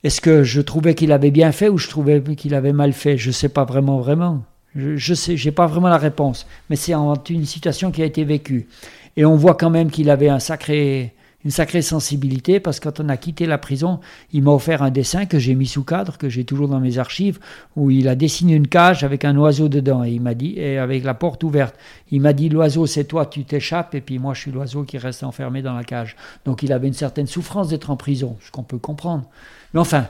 est-ce 0.05 0.21
que 0.21 0.43
je 0.43 0.61
trouvais 0.61 0.95
qu'il 0.95 1.13
avait 1.13 1.31
bien 1.31 1.53
fait 1.53 1.69
ou 1.69 1.79
je 1.79 1.89
trouvais 1.89 2.23
qu'il 2.37 2.55
avait 2.55 2.73
mal 2.73 2.93
fait? 2.93 3.17
Je 3.17 3.29
ne 3.29 3.33
sais 3.33 3.49
pas 3.49 3.65
vraiment, 3.65 3.99
vraiment. 3.99 4.45
Je 4.75 5.13
ne 5.13 5.51
pas 5.51 5.67
vraiment 5.67 5.89
la 5.89 5.99
réponse. 5.99 6.47
Mais 6.71 6.77
c'est 6.77 6.93
une 7.31 7.47
situation 7.47 7.91
qui 7.91 8.03
a 8.03 8.05
été 8.05 8.25
vécue. 8.25 8.69
Et 9.17 9.25
on 9.25 9.37
voit 9.37 9.55
quand 9.55 9.71
même 9.71 9.91
qu'il 9.91 10.11
avait 10.11 10.29
un 10.29 10.39
sacré, 10.39 11.15
une 11.47 11.51
sacrée 11.51 11.81
sensibilité 11.81 12.61
parce 12.61 12.81
que 12.81 12.89
quand 12.89 13.01
on 13.01 13.09
a 13.09 13.17
quitté 13.17 13.47
la 13.47 13.57
prison, 13.57 14.01
il 14.33 14.43
m'a 14.43 14.51
offert 14.51 14.83
un 14.83 14.91
dessin 14.91 15.27
que 15.27 15.39
j'ai 15.39 15.55
mis 15.55 15.67
sous 15.67 15.85
cadre, 15.85 16.19
que 16.19 16.29
j'ai 16.29 16.45
toujours 16.45 16.69
dans 16.69 16.81
mes 16.81 16.99
archives, 16.99 17.39
où 17.77 17.91
il 17.91 18.09
a 18.09 18.15
dessiné 18.15 18.55
une 18.55 18.69
cage 18.69 19.05
avec 19.05 19.25
un 19.25 19.37
oiseau 19.37 19.69
dedans 19.69 20.05
et 20.05 20.11
il 20.11 20.21
m'a 20.21 20.35
dit, 20.35 20.55
et 20.59 20.77
avec 20.77 21.05
la 21.05 21.15
porte 21.15 21.43
ouverte. 21.45 21.75
Il 22.11 22.21
m'a 22.21 22.35
dit 22.35 22.49
l'oiseau 22.49 22.87
c'est 22.87 23.05
toi, 23.05 23.27
tu 23.27 23.45
t'échappes 23.45 23.95
et 23.95 24.01
puis 24.01 24.19
moi 24.19 24.35
je 24.35 24.41
suis 24.41 24.51
l'oiseau 24.51 24.83
qui 24.83 24.99
reste 24.99 25.25
enfermé 25.25 25.63
dans 25.63 25.75
la 25.75 25.85
cage. 25.85 26.17
Donc 26.45 26.63
il 26.63 26.73
avait 26.73 26.89
une 26.89 26.95
certaine 26.95 27.27
souffrance 27.27 27.69
d'être 27.69 27.91
en 27.91 27.97
prison, 27.97 28.37
ce 28.41 28.51
qu'on 28.51 28.65
peut 28.65 28.79
comprendre. 28.79 29.25
Mais 29.75 29.81
enfin, 29.81 30.07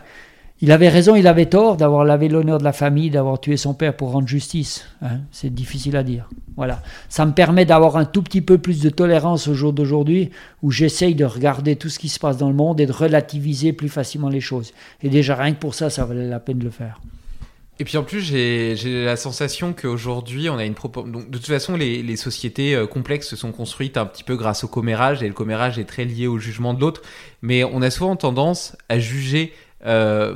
il 0.62 0.72
avait 0.72 0.88
raison, 0.88 1.14
il 1.16 1.26
avait 1.26 1.46
tort 1.46 1.76
d'avoir 1.76 2.04
lavé 2.04 2.28
l'honneur 2.28 2.59
de 2.59 2.64
la 2.64 2.72
famille, 2.72 3.11
d'avoir 3.11 3.38
tué 3.38 3.59
son 3.59 3.74
père 3.74 3.94
pour 3.94 4.12
rendre 4.12 4.26
justice. 4.26 4.86
Hein. 5.02 5.18
c'est 5.30 5.52
difficile 5.52 5.96
à 5.96 6.02
dire. 6.02 6.30
Voilà. 6.57 6.82
Ça 7.11 7.26
me 7.26 7.32
permet 7.32 7.66
d'avoir 7.66 7.98
un 7.98 8.07
tout 8.07 8.22
petit 8.22 8.40
peu 8.40 8.57
plus 8.57 8.80
de 8.80 8.88
tolérance 8.88 9.48
au 9.48 9.54
jour 9.54 9.74
d'aujourd'hui, 9.74 10.30
où 10.62 10.70
j'essaye 10.70 11.14
de 11.14 11.26
regarder 11.26 11.76
tout 11.76 11.90
ce 11.90 11.98
qui 11.98 12.09
se 12.09 12.18
passe 12.18 12.38
dans 12.38 12.48
le 12.48 12.54
monde 12.54 12.80
et 12.80 12.86
de 12.86 12.92
relativiser 12.92 13.74
plus 13.74 13.90
facilement 13.90 14.30
les 14.30 14.40
choses. 14.40 14.72
Et 15.02 15.11
déjà, 15.11 15.34
rien 15.34 15.52
que 15.52 15.61
pour 15.61 15.74
ça, 15.74 15.90
ça 15.90 16.07
valait 16.07 16.28
la 16.28 16.40
peine 16.40 16.59
de 16.59 16.64
le 16.64 16.70
faire. 16.70 17.00
Et 17.78 17.84
puis 17.84 17.98
en 17.98 18.04
plus, 18.04 18.22
j'ai 18.22 19.04
la 19.04 19.16
sensation 19.16 19.74
qu'aujourd'hui, 19.74 20.48
on 20.48 20.56
a 20.56 20.64
une 20.64 20.74
proportion. 20.74 21.10
De 21.10 21.36
toute 21.36 21.46
façon, 21.46 21.76
les, 21.76 22.16
sociétés 22.16 22.74
euh, 22.74 22.86
complexes 22.86 23.28
se 23.28 23.36
sont 23.36 23.52
construites 23.52 23.98
un 23.98 24.06
petit 24.06 24.24
peu 24.24 24.36
grâce 24.36 24.64
au 24.64 24.68
commérage, 24.68 25.22
et 25.22 25.28
le 25.28 25.34
commérage 25.34 25.78
est 25.78 25.84
très 25.84 26.06
lié 26.06 26.26
au 26.26 26.38
jugement 26.38 26.72
de 26.72 26.80
l'autre 26.80 27.02
mais 27.42 27.64
on 27.64 27.80
a 27.82 27.90
souvent 27.90 28.16
tendance 28.16 28.76
à 28.88 28.98
juger 28.98 29.52
euh, 29.84 30.34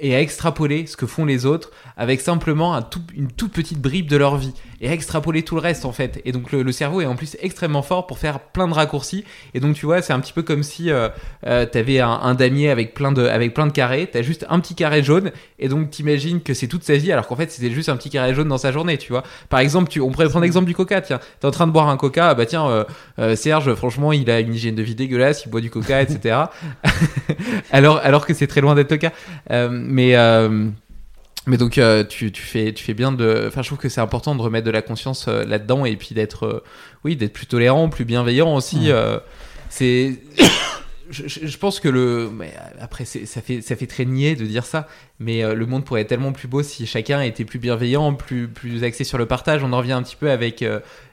et 0.00 0.14
à 0.14 0.20
extrapoler 0.20 0.86
ce 0.86 0.96
que 0.96 1.06
font 1.06 1.24
les 1.24 1.46
autres 1.46 1.70
avec 1.96 2.20
simplement 2.20 2.78
une 3.14 3.30
toute 3.30 3.52
petite 3.52 3.80
bribe 3.80 4.08
de 4.08 4.16
leur 4.16 4.36
vie. 4.36 4.52
Et 4.80 4.90
extrapoler 4.90 5.42
tout 5.42 5.54
le 5.54 5.60
reste 5.60 5.84
en 5.84 5.92
fait. 5.92 6.20
Et 6.24 6.32
donc 6.32 6.52
le, 6.52 6.72
cerveau 6.72 7.00
est 7.00 7.06
en 7.06 7.16
plus 7.16 7.36
extrêmement 7.40 7.82
fort 7.82 8.06
pour 8.06 8.18
faire 8.18 8.40
plein 8.40 8.68
de 8.68 8.74
raccourcis. 8.74 9.24
Et 9.54 9.60
donc 9.60 9.74
tu 9.74 9.86
vois, 9.86 10.02
c'est 10.02 10.12
un 10.12 10.20
petit 10.20 10.32
peu 10.32 10.42
comme 10.42 10.62
si 10.62 10.90
euh, 10.90 11.08
euh, 11.46 11.66
tu 11.70 11.78
avais 11.78 12.00
un, 12.00 12.34
damier 12.34 12.70
avec 12.70 12.94
plein 12.94 13.12
de, 13.12 13.24
avec 13.26 13.54
plein 13.54 13.66
de 13.66 13.72
carrés, 13.72 14.08
tu 14.10 14.18
as 14.18 14.22
juste 14.22 14.46
un 14.48 14.60
petit 14.60 14.74
carré 14.74 15.02
jaune, 15.02 15.30
et 15.58 15.68
donc 15.68 15.90
t'imagines 15.90 16.42
que 16.42 16.54
c'est 16.54 16.66
toute 16.66 16.82
sa 16.82 16.96
vie, 16.96 17.12
alors 17.12 17.26
qu'en 17.26 17.36
fait 17.36 17.50
c'était 17.50 17.70
juste 17.70 17.88
un 17.88 17.96
petit 17.96 18.10
carré 18.10 18.34
jaune 18.34 18.48
dans 18.48 18.58
sa 18.58 18.72
journée, 18.72 18.98
tu 18.98 19.12
vois. 19.12 19.22
Par 19.48 19.60
exemple, 19.60 19.88
tu, 19.88 20.00
on 20.00 20.10
pourrait 20.10 20.28
prendre 20.28 20.42
l'exemple 20.42 20.66
du 20.66 20.74
coca, 20.74 21.00
tiens, 21.00 21.18
tu 21.18 21.46
es 21.46 21.48
en 21.48 21.52
train 21.52 21.66
de 21.66 21.72
boire 21.72 21.88
un 21.88 21.96
coca, 21.96 22.30
ah 22.30 22.34
bah 22.34 22.46
tiens, 22.46 22.84
euh, 23.18 23.36
Serge, 23.36 23.72
franchement, 23.74 24.12
il 24.12 24.30
a 24.30 24.40
une 24.40 24.54
hygiène 24.54 24.74
de 24.74 24.82
vie 24.82 24.94
dégueulasse, 24.94 25.44
il 25.44 25.50
boit 25.50 25.60
du 25.60 25.70
coca, 25.70 26.02
etc. 26.02 26.36
alors, 27.70 27.98
alors 27.98 28.26
que 28.26 28.34
c'est 28.34 28.46
très 28.46 28.60
loin 28.60 28.74
d'être 28.74 28.90
le 28.90 28.98
cas. 28.98 29.12
mais 29.70 30.16
mais 31.46 31.56
donc 31.56 31.78
euh, 31.78 32.04
tu, 32.04 32.32
tu, 32.32 32.42
fais 32.42 32.72
tu 32.72 32.82
fais 32.82 32.94
bien 32.94 33.12
de 33.12 33.44
enfin 33.48 33.62
je 33.62 33.68
trouve 33.68 33.78
que 33.78 33.88
c'est 33.88 34.00
important 34.00 34.34
de 34.34 34.40
remettre 34.40 34.66
de 34.66 34.70
la 34.70 34.82
conscience 34.82 35.26
euh, 35.28 35.44
là-dedans 35.44 35.84
et 35.84 35.96
puis 35.96 36.14
d'être 36.14 36.46
euh, 36.46 36.64
oui 37.04 37.16
d'être 37.16 37.32
plus 37.32 37.46
tolérant 37.46 37.88
plus 37.88 38.04
bienveillant 38.04 38.54
aussi 38.54 38.90
c'est 39.68 40.18
je, 41.10 41.56
pense 41.58 41.80
que 41.80 41.88
le 41.88 42.30
mais 42.32 42.54
après 42.80 43.04
ça 43.04 43.42
fait 43.42 43.60
ça 43.60 43.76
fait 43.76 43.86
très 43.86 44.04
niais 44.06 44.36
de 44.36 44.46
dire 44.46 44.64
ça 44.64 44.88
mais 45.20 45.42
le 45.54 45.66
monde 45.66 45.84
pourrait 45.84 46.02
être 46.02 46.08
tellement 46.08 46.32
plus 46.32 46.48
beau 46.48 46.62
si 46.62 46.86
chacun 46.86 47.20
était 47.20 47.44
plus 47.44 47.58
bienveillant 47.58 48.14
plus 48.14 48.48
plus 48.48 48.84
axé 48.84 49.04
sur 49.04 49.18
le 49.18 49.26
partage. 49.26 49.62
On 49.62 49.72
en 49.72 49.78
revient 49.78 49.92
un 49.92 50.02
petit 50.02 50.16
peu 50.16 50.30
avec 50.30 50.64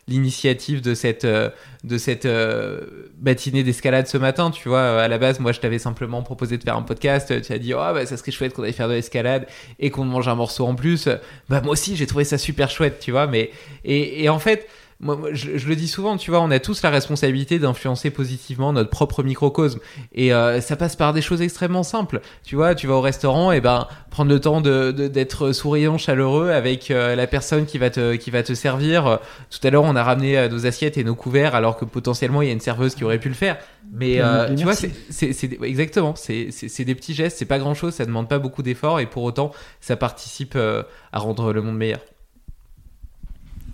l'initiative 0.08 0.82
de 0.82 0.94
cette, 0.94 1.26
euh, 1.26 1.50
de 1.84 1.98
cette 1.98 2.26
euh, 2.26 2.82
matinée 3.22 3.64
d'escalade 3.64 4.08
ce 4.08 4.18
matin. 4.18 4.52
Tu 4.52 4.70
vois, 4.70 5.02
à 5.02 5.08
la 5.08 5.18
base, 5.18 5.40
moi, 5.40 5.52
je 5.52 5.60
t'avais 5.60 5.80
simplement 5.80 6.22
proposé 6.24 6.58
de 6.58 6.64
faire 6.64 6.76
un 6.76 6.82
podcast. 6.82 7.42
Tu 7.42 7.54
as 7.54 7.60
dit, 7.60 7.74
oh, 7.74 7.78
bah, 7.78 8.06
ça 8.06 8.18
serait 8.18 8.32
chouette 8.32 8.54
qu'on 8.54 8.64
aille 8.64 8.74
faire 8.74 8.90
de 8.90 8.94
l'escalade 8.94 9.48
et 9.80 9.90
qu'on 9.90 10.06
mange 10.06 10.28
un 10.28 10.36
morceau 10.36 10.66
en 10.66 10.76
plus. 10.76 11.08
Bah, 11.50 11.62
moi 11.62 11.74
aussi, 11.74 11.96
j'ai 11.96 12.08
trouvé 12.08 12.24
ça 12.24 12.38
super 12.38 12.70
chouette, 12.70 13.00
tu 13.00 13.12
vois. 13.12 13.28
Mais, 13.28 13.52
et, 13.86 14.24
et 14.24 14.30
en 14.30 14.40
fait, 14.40 14.68
moi, 15.02 15.18
je, 15.34 15.68
le 15.68 15.76
dis 15.76 15.88
souvent, 15.88 16.16
tu 16.16 16.30
vois, 16.30 16.42
on 16.42 16.52
a 16.52 16.60
tous 16.60 16.84
la 16.84 16.92
responsabilité 16.92 17.58
d'influencer 17.58 18.12
positivement 18.12 18.72
notre 18.72 18.92
propre 18.92 19.24
microcosme. 19.24 19.80
Et 20.14 20.32
euh, 20.32 20.62
ça 20.62 20.76
passe 20.76 20.96
par 20.96 21.12
des 21.12 21.24
choses 21.24 21.42
extrêmement 21.42 21.82
simples. 21.82 22.22
Tu 22.44 22.56
vois, 22.56 22.76
tu 22.76 22.86
vas 22.86 22.94
au 22.94 23.02
restaurant, 23.02 23.52
et 23.52 23.62
ben 23.62 23.88
prendre 24.12 24.30
le 24.30 24.40
temps 24.40 24.62
de, 24.62 24.92
d'être 24.92 25.54
souriant, 25.54 25.98
chaleureux 25.98 26.52
avec 26.52 26.92
euh, 26.92 27.16
la 27.16 27.26
personne 27.26 27.66
qui 27.66 27.80
va 27.80 27.90
te 27.90 28.16
qui 28.16 28.30
va 28.30 28.44
te 28.44 28.54
servir. 28.54 29.20
Tout 29.50 29.68
à 29.68 29.72
l'heure, 29.72 29.84
on 29.84 29.96
a 29.96 30.04
ramené 30.04 30.38
euh, 30.38 30.50
nos 30.50 30.68
assiettes 30.68 30.98
et 30.98 31.04
nos 31.04 31.16
couverts, 31.16 31.56
alors 31.56 31.78
que 31.78 31.86
potentiellement 31.86 32.44
il 32.44 32.48
y 32.48 32.52
a 32.52 32.54
une 32.54 32.60
serveuse 32.60 32.94
qui 32.94 33.04
aurait 33.04 33.20
pu 33.20 33.30
le 33.30 33.36
faire. 33.36 33.58
Mais 33.92 34.22
tu 34.56 34.64
vois, 34.64 34.76
c'est, 34.76 34.92
c'est, 35.10 35.60
exactement, 35.64 36.14
c'est, 36.16 36.50
c'est 36.52 36.86
des 36.86 36.96
petits 36.96 37.16
gestes, 37.16 37.38
c'est 37.40 37.46
pas 37.46 37.60
grand 37.60 37.74
chose, 37.74 37.96
ça 37.96 38.06
demande 38.06 38.30
pas 38.30 38.40
beaucoup 38.40 38.62
d'efforts, 38.62 39.00
et 39.00 39.08
pour 39.08 39.24
autant, 39.24 39.52
ça 39.82 39.96
participe 39.96 40.56
à 40.56 41.20
rendre 41.20 41.52
le 41.52 41.62
monde 41.62 41.78
meilleur. 41.78 42.00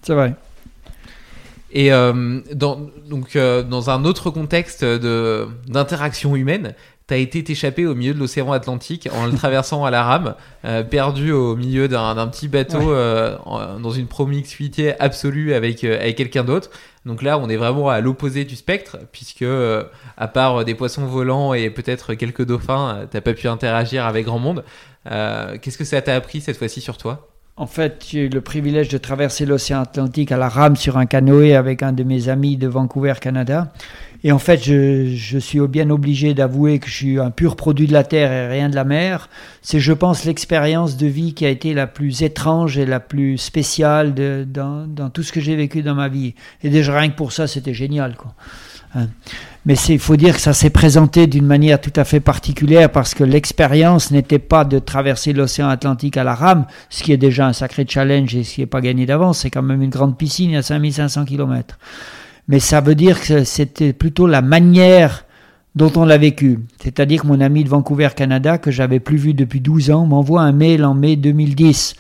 C'est 0.01 0.13
vrai. 0.13 0.33
Et 1.71 1.91
euh, 1.91 2.39
dans, 2.53 2.79
donc, 3.09 3.35
euh, 3.35 3.63
dans 3.63 3.89
un 3.89 4.05
autre 4.05 4.29
contexte 4.29 4.85
d'interaction 4.85 6.35
humaine, 6.35 6.73
tu 7.07 7.13
as 7.13 7.17
été 7.17 7.43
échappé 7.49 7.85
au 7.85 7.95
milieu 7.95 8.13
de 8.13 8.19
l'océan 8.19 8.51
Atlantique 8.51 9.07
en 9.13 9.25
le 9.25 9.33
traversant 9.33 9.85
à 9.85 9.91
la 9.91 10.03
rame, 10.03 10.35
euh, 10.65 10.83
perdu 10.83 11.31
au 11.31 11.55
milieu 11.55 11.87
d'un 11.87 12.27
petit 12.27 12.47
bateau 12.47 12.93
dans 13.79 13.91
une 13.91 14.07
promiscuité 14.07 14.99
absolue 14.99 15.53
avec, 15.53 15.83
avec 15.83 16.17
quelqu'un 16.17 16.43
d'autre. 16.43 16.69
Donc 17.05 17.21
là, 17.21 17.37
on 17.37 17.47
est 17.47 17.55
vraiment 17.55 17.89
à 17.89 18.01
l'opposé 18.01 18.43
du 18.43 18.57
spectre, 18.57 18.97
puisque 19.13 19.45
à 20.17 20.27
part 20.27 20.65
des 20.65 20.75
poissons 20.75 21.05
volants 21.05 21.53
et 21.53 21.69
peut-être 21.69 22.13
quelques 22.13 22.45
dauphins, 22.45 23.07
t'as 23.09 23.21
pas 23.21 23.33
pu 23.33 23.47
interagir 23.47 24.05
avec 24.05 24.25
grand 24.25 24.39
monde. 24.39 24.65
Qu'est-ce 25.05 25.77
que 25.77 25.85
ça 25.85 26.01
t'a 26.01 26.15
appris 26.15 26.41
cette 26.41 26.57
fois-ci 26.57 26.81
sur 26.81 26.97
toi? 26.97 27.36
En 27.59 27.65
fait, 27.65 28.05
j'ai 28.07 28.25
eu 28.25 28.29
le 28.29 28.41
privilège 28.41 28.87
de 28.89 28.99
traverser 28.99 29.47
l'océan 29.47 29.81
Atlantique 29.81 30.31
à 30.31 30.37
la 30.37 30.47
rame 30.47 30.75
sur 30.75 30.97
un 30.97 31.07
canoë 31.07 31.55
avec 31.55 31.81
un 31.81 31.91
de 31.91 32.03
mes 32.03 32.29
amis 32.29 32.55
de 32.55 32.67
Vancouver, 32.67 33.15
Canada. 33.19 33.73
Et 34.23 34.31
en 34.31 34.37
fait, 34.37 34.63
je, 34.63 35.37
suis 35.39 35.59
bien 35.67 35.89
obligé 35.89 36.35
d'avouer 36.35 36.77
que 36.77 36.87
je 36.87 36.93
suis 36.93 37.19
un 37.19 37.31
pur 37.31 37.55
produit 37.55 37.87
de 37.87 37.93
la 37.93 38.03
terre 38.03 38.31
et 38.31 38.47
rien 38.47 38.69
de 38.69 38.75
la 38.75 38.83
mer. 38.83 39.27
C'est, 39.63 39.79
je 39.79 39.93
pense, 39.93 40.25
l'expérience 40.25 40.97
de 40.97 41.07
vie 41.07 41.33
qui 41.33 41.47
a 41.47 41.49
été 41.49 41.73
la 41.73 41.87
plus 41.87 42.21
étrange 42.21 42.77
et 42.77 42.85
la 42.85 42.99
plus 42.99 43.39
spéciale 43.39 44.13
dans, 44.13 44.87
dans, 44.87 45.09
tout 45.09 45.23
ce 45.23 45.31
que 45.31 45.39
j'ai 45.39 45.55
vécu 45.55 45.81
dans 45.81 45.95
ma 45.95 46.09
vie. 46.09 46.35
Et 46.61 46.69
déjà, 46.69 46.99
rien 46.99 47.09
que 47.09 47.15
pour 47.15 47.31
ça, 47.31 47.47
c'était 47.47 47.73
génial. 47.73 48.15
Quoi. 48.15 48.35
Mais 49.65 49.75
il 49.89 49.99
faut 49.99 50.15
dire 50.15 50.35
que 50.35 50.41
ça 50.41 50.53
s'est 50.53 50.69
présenté 50.69 51.27
d'une 51.27 51.45
manière 51.45 51.81
tout 51.81 51.91
à 51.97 52.05
fait 52.05 52.21
particulière 52.21 52.89
parce 52.89 53.13
que 53.13 53.25
l'expérience 53.25 54.11
n'était 54.11 54.39
pas 54.39 54.63
de 54.63 54.79
traverser 54.79 55.33
l'océan 55.33 55.67
Atlantique 55.67 56.15
à 56.15 56.23
la 56.23 56.35
rame, 56.35 56.65
ce 56.89 57.03
qui 57.03 57.11
est 57.11 57.17
déjà 57.17 57.47
un 57.47 57.53
sacré 57.53 57.85
challenge 57.87 58.33
et 58.33 58.43
ce 58.43 58.55
qui 58.55 58.61
n'est 58.61 58.67
pas 58.67 58.79
gagné 58.79 59.05
d'avance. 59.05 59.39
C'est 59.39 59.49
quand 59.49 59.61
même 59.61 59.81
une 59.81 59.89
grande 59.89 60.17
piscine 60.17 60.55
à 60.55 60.61
5500 60.61 61.25
km. 61.25 61.77
Mais 62.47 62.59
ça 62.59 62.79
veut 62.79 62.95
dire 62.95 63.19
que 63.19 63.43
c'était 63.43 63.91
plutôt 63.91 64.25
la 64.25 64.41
manière 64.41 65.25
dont 65.75 65.91
on 65.95 66.05
l'a 66.05 66.17
vécu. 66.17 66.59
C'est-à-dire 66.81 67.23
que 67.23 67.27
mon 67.27 67.41
ami 67.41 67.63
de 67.63 67.69
Vancouver, 67.69 68.09
Canada, 68.15 68.57
que 68.57 68.71
j'avais 68.71 68.99
plus 68.99 69.17
vu 69.17 69.33
depuis 69.33 69.59
12 69.59 69.91
ans, 69.91 70.05
m'envoie 70.05 70.41
un 70.41 70.53
mail 70.53 70.85
en 70.85 70.93
mai 70.93 71.17
2010 71.17 71.95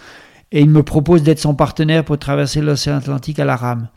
et 0.51 0.61
il 0.61 0.69
me 0.69 0.83
propose 0.83 1.23
d'être 1.23 1.39
son 1.39 1.53
partenaire 1.53 2.03
pour 2.03 2.17
traverser 2.17 2.61
l'océan 2.61 2.95
Atlantique 2.95 3.39
à 3.39 3.45
la 3.45 3.55
rame. 3.55 3.89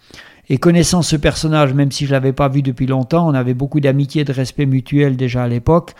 Et 0.52 0.58
connaissant 0.58 1.00
ce 1.00 1.14
personnage, 1.14 1.72
même 1.74 1.92
si 1.92 2.04
je 2.06 2.10
ne 2.10 2.14
l'avais 2.14 2.32
pas 2.32 2.48
vu 2.48 2.60
depuis 2.60 2.86
longtemps, 2.86 3.28
on 3.28 3.34
avait 3.34 3.54
beaucoup 3.54 3.78
d'amitié 3.78 4.22
et 4.22 4.24
de 4.24 4.32
respect 4.32 4.66
mutuel 4.66 5.16
déjà 5.16 5.44
à 5.44 5.48
l'époque. 5.48 5.94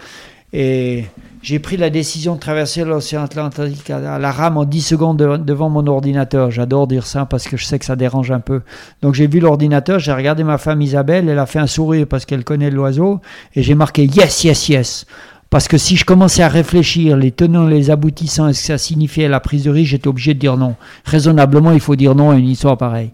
Et 0.53 1.05
j'ai 1.41 1.61
pris 1.61 1.77
la 1.77 1.89
décision 1.89 2.35
de 2.35 2.41
traverser 2.41 2.85
l'océan 2.85 3.23
Atlantique 3.23 3.89
à 3.91 4.19
la 4.19 4.33
rame 4.33 4.57
en 4.57 4.65
10 4.65 4.81
secondes 4.81 5.17
devant 5.17 5.71
mon 5.71 5.87
ordinateur. 5.87 6.51
J'adore 6.51 6.89
dire 6.89 7.07
ça 7.07 7.27
parce 7.27 7.47
que 7.47 7.57
je 7.57 7.65
sais 7.65 7.79
que 7.79 7.85
ça 7.85 7.95
dérange 7.95 8.33
un 8.33 8.41
peu. 8.41 8.63
Donc 9.03 9.15
j'ai 9.15 9.29
vu 9.29 9.39
l'ordinateur, 9.39 10.01
j'ai 10.01 10.13
regardé 10.13 10.43
ma 10.43 10.59
femme 10.59 10.83
Isabelle, 10.83 11.29
elle 11.29 11.39
a 11.39 11.47
fait 11.47 11.61
un 11.61 11.69
sourire 11.69 12.09
parce 12.09 12.25
qu'elle 12.25 12.43
connaît 12.43 12.71
l'oiseau, 12.71 13.21
et 13.55 13.63
j'ai 13.63 13.77
marqué 13.77 14.05
yes, 14.05 14.43
yes, 14.43 14.69
yes. 14.69 15.07
Parce 15.51 15.69
que 15.69 15.79
si 15.79 15.97
je 15.97 16.05
commençais 16.05 16.43
à 16.43 16.49
réfléchir, 16.49 17.17
les 17.17 17.31
tenants, 17.31 17.67
les 17.67 17.91
aboutissants, 17.91 18.49
est-ce 18.49 18.61
que 18.61 18.67
ça 18.67 18.79
signifiait 18.79 19.29
la 19.29 19.41
prise 19.41 19.65
de 19.65 19.71
risque, 19.71 19.91
j'étais 19.91 20.09
obligé 20.09 20.35
de 20.35 20.39
dire 20.39 20.57
non. 20.57 20.75
Raisonnablement, 21.05 21.73
il 21.73 21.81
faut 21.81 21.97
dire 21.97 22.15
non 22.15 22.31
à 22.31 22.37
une 22.37 22.49
histoire 22.49 22.77
pareille. 22.77 23.11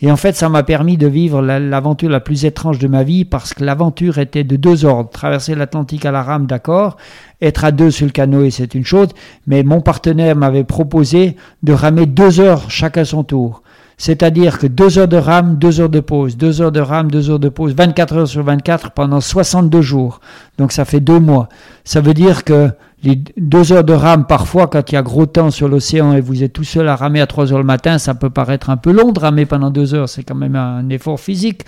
Et 0.00 0.10
en 0.12 0.16
fait, 0.16 0.36
ça 0.36 0.48
m'a 0.48 0.62
permis 0.62 0.96
de 0.96 1.08
vivre 1.08 1.42
l'aventure 1.42 2.08
la 2.08 2.20
plus 2.20 2.44
étrange 2.44 2.78
de 2.78 2.86
ma 2.86 3.02
vie 3.02 3.24
parce 3.24 3.52
que 3.52 3.64
l'aventure 3.64 4.18
était 4.18 4.44
de 4.44 4.56
deux 4.56 4.84
ordres. 4.84 5.10
Traverser 5.10 5.56
l'Atlantique 5.56 6.06
à 6.06 6.12
la 6.12 6.22
rame, 6.22 6.46
d'accord. 6.46 6.96
Être 7.42 7.64
à 7.64 7.72
deux 7.72 7.90
sur 7.90 8.06
le 8.06 8.12
canoë, 8.12 8.50
c'est 8.50 8.74
une 8.74 8.84
chose. 8.84 9.08
Mais 9.46 9.64
mon 9.64 9.80
partenaire 9.80 10.36
m'avait 10.36 10.64
proposé 10.64 11.36
de 11.64 11.72
ramer 11.72 12.06
deux 12.06 12.38
heures 12.38 12.70
chacun 12.70 13.04
son 13.04 13.24
tour. 13.24 13.62
C'est-à-dire 13.98 14.58
que 14.58 14.68
deux 14.68 14.98
heures 14.98 15.08
de 15.08 15.16
rame, 15.16 15.56
deux 15.56 15.80
heures 15.80 15.88
de 15.88 15.98
pause, 15.98 16.36
deux 16.36 16.62
heures 16.62 16.70
de 16.70 16.80
rame, 16.80 17.10
deux 17.10 17.30
heures 17.30 17.40
de 17.40 17.48
pause, 17.48 17.74
24 17.74 18.16
heures 18.16 18.28
sur 18.28 18.44
24 18.44 18.92
pendant 18.92 19.20
62 19.20 19.82
jours. 19.82 20.20
Donc 20.56 20.70
ça 20.70 20.84
fait 20.84 21.00
deux 21.00 21.18
mois. 21.18 21.48
Ça 21.84 22.00
veut 22.00 22.14
dire 22.14 22.44
que 22.44 22.70
les 23.02 23.16
deux 23.36 23.72
heures 23.72 23.82
de 23.82 23.92
rame, 23.92 24.24
parfois, 24.24 24.68
quand 24.68 24.92
il 24.92 24.94
y 24.94 24.98
a 24.98 25.02
gros 25.02 25.26
temps 25.26 25.50
sur 25.50 25.68
l'océan 25.68 26.12
et 26.12 26.20
vous 26.20 26.44
êtes 26.44 26.52
tout 26.52 26.64
seul 26.64 26.88
à 26.88 26.94
ramer 26.94 27.20
à 27.20 27.26
3 27.26 27.52
heures 27.52 27.58
le 27.58 27.64
matin, 27.64 27.98
ça 27.98 28.14
peut 28.14 28.30
paraître 28.30 28.70
un 28.70 28.76
peu 28.76 28.92
long 28.92 29.10
de 29.10 29.18
ramer 29.18 29.46
pendant 29.46 29.70
deux 29.70 29.94
heures. 29.94 30.08
C'est 30.08 30.22
quand 30.22 30.36
même 30.36 30.56
un 30.56 30.88
effort 30.90 31.18
physique. 31.18 31.62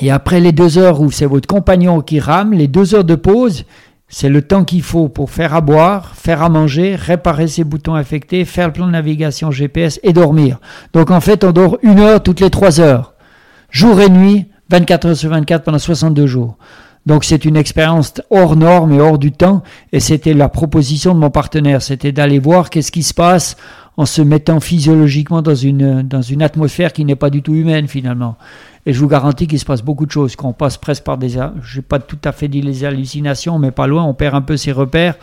Et 0.00 0.10
après 0.10 0.40
les 0.40 0.52
deux 0.52 0.78
heures 0.78 1.00
où 1.00 1.10
c'est 1.10 1.26
votre 1.26 1.46
compagnon 1.46 2.02
qui 2.02 2.20
rame, 2.20 2.52
les 2.52 2.68
deux 2.68 2.94
heures 2.94 3.04
de 3.04 3.14
pause, 3.14 3.64
c'est 4.10 4.28
le 4.28 4.42
temps 4.42 4.64
qu'il 4.64 4.82
faut 4.82 5.08
pour 5.08 5.30
faire 5.30 5.54
à 5.54 5.60
boire, 5.60 6.16
faire 6.16 6.42
à 6.42 6.48
manger, 6.48 6.96
réparer 6.96 7.46
ses 7.46 7.62
boutons 7.62 7.94
affectés, 7.94 8.44
faire 8.44 8.66
le 8.66 8.72
plan 8.72 8.86
de 8.86 8.92
navigation 8.92 9.52
GPS 9.52 10.00
et 10.02 10.12
dormir. 10.12 10.58
Donc 10.92 11.12
en 11.12 11.20
fait, 11.20 11.44
on 11.44 11.52
dort 11.52 11.78
une 11.82 12.00
heure 12.00 12.22
toutes 12.22 12.40
les 12.40 12.50
trois 12.50 12.80
heures. 12.80 13.14
Jour 13.70 14.00
et 14.00 14.10
nuit, 14.10 14.46
24 14.68 15.06
heures 15.06 15.16
sur 15.16 15.30
24 15.30 15.62
pendant 15.62 15.78
62 15.78 16.26
jours. 16.26 16.58
Donc 17.06 17.24
c'est 17.24 17.44
une 17.44 17.56
expérience 17.56 18.14
hors 18.30 18.56
norme 18.56 18.92
et 18.92 19.00
hors 19.00 19.18
du 19.18 19.30
temps. 19.30 19.62
Et 19.92 20.00
c'était 20.00 20.34
la 20.34 20.48
proposition 20.48 21.14
de 21.14 21.20
mon 21.20 21.30
partenaire, 21.30 21.80
c'était 21.80 22.12
d'aller 22.12 22.40
voir 22.40 22.68
qu'est-ce 22.68 22.92
qui 22.92 23.04
se 23.04 23.14
passe 23.14 23.56
en 23.96 24.06
se 24.06 24.22
mettant 24.22 24.60
physiologiquement 24.60 25.42
dans 25.42 25.54
une, 25.54 26.02
dans 26.02 26.22
une 26.22 26.42
atmosphère 26.42 26.92
qui 26.92 27.04
n'est 27.04 27.16
pas 27.16 27.30
du 27.30 27.42
tout 27.42 27.54
humaine 27.54 27.86
finalement. 27.86 28.36
Et 28.86 28.92
je 28.92 29.00
vous 29.00 29.08
garantis 29.08 29.46
qu'il 29.46 29.58
se 29.58 29.64
passe 29.64 29.82
beaucoup 29.82 30.06
de 30.06 30.10
choses, 30.10 30.36
qu'on 30.36 30.52
passe 30.52 30.78
presque 30.78 31.04
par 31.04 31.18
des... 31.18 31.28
Je 31.28 31.76
n'ai 31.76 31.82
pas 31.82 31.98
tout 31.98 32.18
à 32.24 32.32
fait 32.32 32.48
dit 32.48 32.62
les 32.62 32.84
hallucinations, 32.84 33.58
mais 33.58 33.70
pas 33.70 33.86
loin, 33.86 34.04
on 34.04 34.14
perd 34.14 34.34
un 34.34 34.40
peu 34.40 34.56
ses 34.56 34.72
repères, 34.72 35.16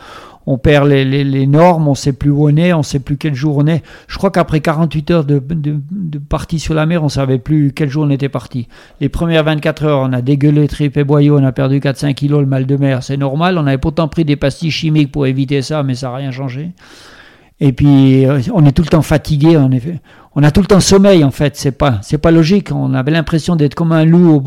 on 0.46 0.56
perd 0.56 0.88
les, 0.88 1.46
normes, 1.46 1.88
on 1.88 1.92
ne 1.92 1.96
sait 1.96 2.12
plus 2.12 2.30
où 2.30 2.48
on 2.48 2.56
est, 2.56 2.72
on 2.72 2.78
ne 2.78 2.82
sait 2.82 3.00
plus 3.00 3.18
quel 3.18 3.34
jour 3.34 3.58
on 3.58 3.66
est. 3.66 3.82
Je 4.06 4.16
crois 4.16 4.30
qu'après 4.30 4.60
48 4.60 5.10
heures 5.10 5.24
de, 5.24 5.42
de, 5.44 6.18
partie 6.18 6.58
sur 6.60 6.72
la 6.72 6.86
mer, 6.86 7.02
on 7.02 7.06
ne 7.06 7.10
savait 7.10 7.38
plus 7.38 7.72
quel 7.74 7.90
jour 7.90 8.04
on 8.04 8.10
était 8.10 8.28
parti. 8.30 8.68
Les 9.00 9.08
premières 9.08 9.44
24 9.44 9.84
heures, 9.84 10.00
on 10.00 10.12
a 10.12 10.22
dégueulé, 10.22 10.68
trip 10.68 10.96
et 10.96 11.04
boyau, 11.04 11.38
on 11.38 11.44
a 11.44 11.52
perdu 11.52 11.80
4-5 11.80 12.14
kilos 12.14 12.40
le 12.40 12.46
mal 12.46 12.64
de 12.64 12.76
mer, 12.76 13.02
c'est 13.02 13.16
normal. 13.16 13.58
On 13.58 13.66
avait 13.66 13.76
pourtant 13.76 14.08
pris 14.08 14.24
des 14.24 14.36
pastilles 14.36 14.70
chimiques 14.70 15.12
pour 15.12 15.26
éviter 15.26 15.60
ça, 15.62 15.82
mais 15.82 15.94
ça 15.94 16.08
n'a 16.08 16.16
rien 16.16 16.30
changé. 16.30 16.70
Et 17.60 17.72
puis, 17.72 18.24
euh, 18.24 18.40
on 18.54 18.64
est 18.64 18.72
tout 18.72 18.82
le 18.82 18.88
temps 18.88 19.02
fatigué, 19.02 19.56
en 19.56 19.70
effet. 19.72 20.00
On 20.34 20.42
a 20.42 20.50
tout 20.50 20.60
le 20.60 20.66
temps 20.66 20.80
sommeil, 20.80 21.24
en 21.24 21.30
fait. 21.30 21.56
C'est 21.56 21.72
pas, 21.72 22.00
pas 22.22 22.30
logique. 22.30 22.70
On 22.72 22.94
avait 22.94 23.10
l'impression 23.10 23.56
d'être 23.56 23.74
comme 23.74 23.92
un 23.92 24.04
loup 24.04 24.30
au 24.30 24.40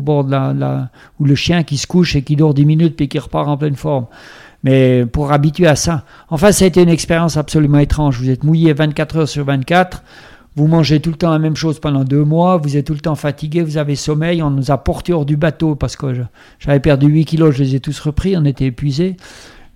bord, 0.00 0.24
de 0.24 0.30
la, 0.30 0.90
ou 1.20 1.24
le 1.24 1.34
chien 1.34 1.62
qui 1.62 1.76
se 1.76 1.86
couche 1.86 2.16
et 2.16 2.22
qui 2.22 2.34
dort 2.36 2.54
10 2.54 2.64
minutes 2.64 2.96
puis 2.96 3.08
qui 3.08 3.18
repart 3.18 3.48
en 3.48 3.56
pleine 3.56 3.76
forme 3.76 4.06
mais 4.64 5.04
pour 5.04 5.30
habituer 5.30 5.66
à 5.66 5.76
ça. 5.76 6.04
Enfin, 6.30 6.50
ça 6.50 6.64
a 6.64 6.68
été 6.68 6.82
une 6.82 6.88
expérience 6.88 7.36
absolument 7.36 7.78
étrange. 7.78 8.18
Vous 8.18 8.30
êtes 8.30 8.44
mouillé 8.44 8.72
24 8.72 9.16
heures 9.18 9.28
sur 9.28 9.44
24. 9.44 10.02
Vous 10.56 10.68
mangez 10.68 11.00
tout 11.00 11.10
le 11.10 11.16
temps 11.16 11.30
la 11.30 11.38
même 11.38 11.56
chose 11.56 11.80
pendant 11.80 12.04
deux 12.04 12.24
mois, 12.24 12.56
vous 12.58 12.76
êtes 12.76 12.86
tout 12.86 12.94
le 12.94 13.00
temps 13.00 13.16
fatigué, 13.16 13.62
vous 13.62 13.76
avez 13.76 13.96
sommeil. 13.96 14.42
On 14.42 14.50
nous 14.50 14.70
a 14.70 14.78
portés 14.78 15.12
hors 15.12 15.26
du 15.26 15.36
bateau 15.36 15.74
parce 15.74 15.96
que 15.96 16.14
j'avais 16.60 16.80
perdu 16.80 17.06
8 17.06 17.24
kilos, 17.24 17.54
je 17.54 17.62
les 17.62 17.74
ai 17.74 17.80
tous 17.80 17.98
repris, 18.00 18.36
on 18.36 18.44
était 18.44 18.66
épuisés. 18.66 19.16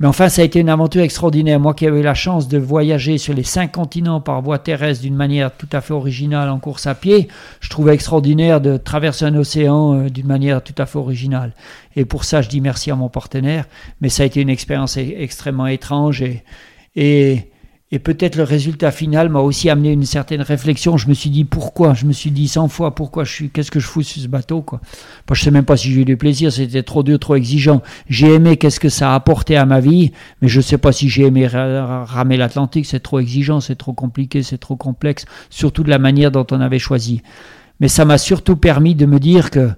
Mais 0.01 0.07
enfin, 0.07 0.29
ça 0.29 0.43
a 0.43 0.45
été 0.45 0.61
une 0.61 0.69
aventure 0.69 1.03
extraordinaire. 1.03 1.59
Moi 1.59 1.75
qui 1.75 1.87
avais 1.87 2.03
la 2.03 2.15
chance 2.15 2.47
de 2.47 2.57
voyager 2.57 3.19
sur 3.19 3.35
les 3.35 3.43
cinq 3.43 3.73
continents 3.73 4.21
par 4.21 4.41
voie 4.43 4.59
terrestre 4.59 5.03
d'une 5.03 5.17
manière 5.17 5.51
tout 5.57 5.69
à 5.73 5.81
fait 5.81 5.93
originale 5.93 6.49
en 6.51 6.61
course 6.61 6.87
à 6.87 6.95
pied, 6.95 7.27
je 7.61 7.69
trouvais 7.69 7.95
extraordinaire 7.95 8.61
de 8.61 8.77
traverser 8.77 9.25
un 9.25 9.35
océan 9.35 9.95
euh, 9.95 10.09
d'une 10.09 10.27
manière 10.27 10.63
tout 10.63 10.75
à 10.79 10.87
fait 10.87 10.99
originale. 10.99 11.53
Et 11.97 12.05
pour 12.05 12.25
ça, 12.25 12.43
je 12.43 12.49
dis 12.49 12.61
merci 12.61 12.93
à 12.93 12.95
mon 12.95 13.09
partenaire. 13.09 13.65
Mais 14.01 14.09
ça 14.09 14.23
a 14.23 14.27
été 14.27 14.41
une 14.41 14.51
expérience 14.51 14.97
e-, 14.97 15.01
extrêmement 15.01 15.67
étrange 15.67 16.23
et, 16.23 16.45
et 16.95 17.51
et 17.91 17.99
peut-être 17.99 18.37
le 18.37 18.43
résultat 18.43 18.91
final 18.91 19.31
m'a 19.31 19.41
aussi 19.41 19.71
amené 19.71 19.93
une 19.93 20.05
certaine 20.05 20.43
réflexion. 20.43 20.99
Je 20.99 21.09
me 21.09 21.15
suis 21.15 21.31
dit 21.31 21.45
pourquoi? 21.45 21.95
Je 21.95 22.05
me 22.05 22.13
suis 22.13 22.31
dit 22.31 22.47
100 22.47 22.69
fois 22.69 22.95
pourquoi 22.95 23.25
je 23.25 23.33
suis, 23.33 23.51
qu'est-ce 23.51 23.71
que 23.71 23.81
je 23.81 23.87
fous 23.87 24.03
sur 24.03 24.23
ce 24.23 24.29
bateau 24.29 24.61
quoi? 24.61 24.81
Moi, 25.29 25.35
je 25.35 25.43
sais 25.43 25.51
même 25.51 25.65
pas 25.65 25.77
si 25.79 25.91
j'ai 25.91 26.03
eu 26.03 26.05
du 26.05 26.19
plaisir, 26.19 26.53
c'était 26.53 26.83
trop 26.83 27.03
dur, 27.03 27.19
trop 27.19 27.35
exigeant. 27.35 27.83
J'ai 28.09 28.35
aimé 28.35 28.59
qu'est-ce 28.59 28.79
que 28.79 28.91
ça 28.91 29.13
a 29.13 29.15
apporté 29.15 29.57
à 29.57 29.65
ma 29.65 29.81
vie, 29.81 30.13
mais 30.43 30.49
je 30.49 30.61
sais 30.61 30.77
pas 30.77 30.93
si 30.93 31.09
j'ai 31.09 31.25
aimé 31.25 31.47
ramer 31.47 32.37
l'Atlantique, 32.37 32.85
c'est 32.85 33.01
trop 33.01 33.21
exigeant, 33.21 33.61
c'est 33.61 33.77
trop 33.77 33.95
compliqué, 33.95 34.43
c'est 34.43 34.59
trop 34.59 34.77
complexe, 34.77 35.25
surtout 35.49 35.83
de 35.83 35.91
la 35.91 35.99
manière 35.99 36.31
dont 36.31 36.47
on 36.51 36.61
avait 36.61 36.79
choisi. 36.79 37.23
Mais 37.81 37.89
ça 37.89 38.05
m'a 38.05 38.19
surtout 38.19 38.57
permis 38.57 38.95
de 38.95 39.07
me 39.07 39.19
dire 39.19 39.51
que, 39.51 39.71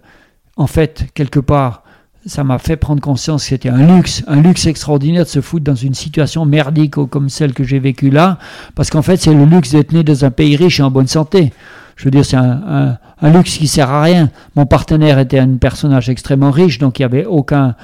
en 0.56 0.66
fait, 0.66 1.06
quelque 1.14 1.38
part, 1.38 1.84
ça 2.26 2.44
m'a 2.44 2.58
fait 2.58 2.76
prendre 2.76 3.00
conscience 3.00 3.44
que 3.44 3.48
c'était 3.50 3.70
un 3.70 3.96
luxe, 3.96 4.22
un 4.26 4.42
luxe 4.42 4.66
extraordinaire 4.66 5.24
de 5.24 5.28
se 5.28 5.40
foutre 5.40 5.64
dans 5.64 5.74
une 5.74 5.94
situation 5.94 6.44
merdique 6.44 6.94
comme 6.94 7.28
celle 7.28 7.54
que 7.54 7.64
j'ai 7.64 7.78
vécue 7.78 8.10
là, 8.10 8.38
parce 8.74 8.90
qu'en 8.90 9.02
fait 9.02 9.16
c'est 9.16 9.32
le 9.32 9.44
luxe 9.44 9.70
d'être 9.70 9.92
né 9.92 10.02
dans 10.02 10.24
un 10.24 10.30
pays 10.30 10.56
riche 10.56 10.80
et 10.80 10.82
en 10.82 10.90
bonne 10.90 11.06
santé. 11.06 11.52
Je 12.00 12.06
veux 12.06 12.10
dire, 12.10 12.24
c'est 12.24 12.38
un, 12.38 12.96
luxe 13.22 13.58
qui 13.58 13.68
sert 13.68 13.90
à 13.90 14.02
rien. 14.02 14.30
Mon 14.56 14.64
partenaire 14.64 15.18
était 15.18 15.38
un 15.38 15.56
personnage 15.56 16.08
extrêmement 16.08 16.50
riche, 16.50 16.78
donc 16.78 16.98
il 16.98 17.02
n'y 17.02 17.04
avait 17.04 17.26
aucun, 17.26 17.74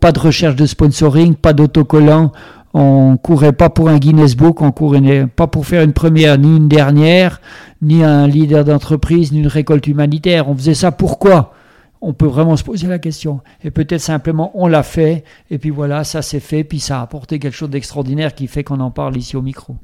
pas 0.00 0.10
de 0.10 0.18
recherche 0.18 0.56
de 0.56 0.64
sponsoring, 0.64 1.34
pas 1.34 1.52
d'autocollant. 1.52 2.32
On 2.72 3.18
courait 3.18 3.52
pas 3.52 3.68
pour 3.68 3.90
un 3.90 3.98
Guinness 3.98 4.36
Book, 4.36 4.62
on 4.62 4.72
courait 4.72 5.26
pas 5.26 5.48
pour 5.48 5.66
faire 5.66 5.82
une 5.82 5.92
première 5.92 6.38
ni 6.38 6.56
une 6.56 6.68
dernière, 6.68 7.42
ni 7.82 8.02
un 8.02 8.26
leader 8.26 8.64
d'entreprise, 8.64 9.32
ni 9.32 9.40
une 9.40 9.48
récolte 9.48 9.86
humanitaire. 9.86 10.48
On 10.48 10.54
faisait 10.54 10.72
ça 10.72 10.90
pourquoi 10.90 11.52
on 12.00 12.12
peut 12.12 12.26
vraiment 12.26 12.56
se 12.56 12.64
poser 12.64 12.86
la 12.86 12.98
question. 12.98 13.40
Et 13.64 13.70
peut-être 13.70 14.00
simplement 14.00 14.50
on 14.54 14.66
l'a 14.66 14.82
fait, 14.82 15.24
et 15.50 15.58
puis 15.58 15.70
voilà, 15.70 16.04
ça 16.04 16.22
s'est 16.22 16.40
fait, 16.40 16.64
puis 16.64 16.80
ça 16.80 17.00
a 17.00 17.02
apporté 17.02 17.38
quelque 17.38 17.56
chose 17.56 17.70
d'extraordinaire 17.70 18.34
qui 18.34 18.46
fait 18.46 18.64
qu'on 18.64 18.80
en 18.80 18.90
parle 18.90 19.16
ici 19.16 19.36
au 19.36 19.42
micro. 19.42 19.76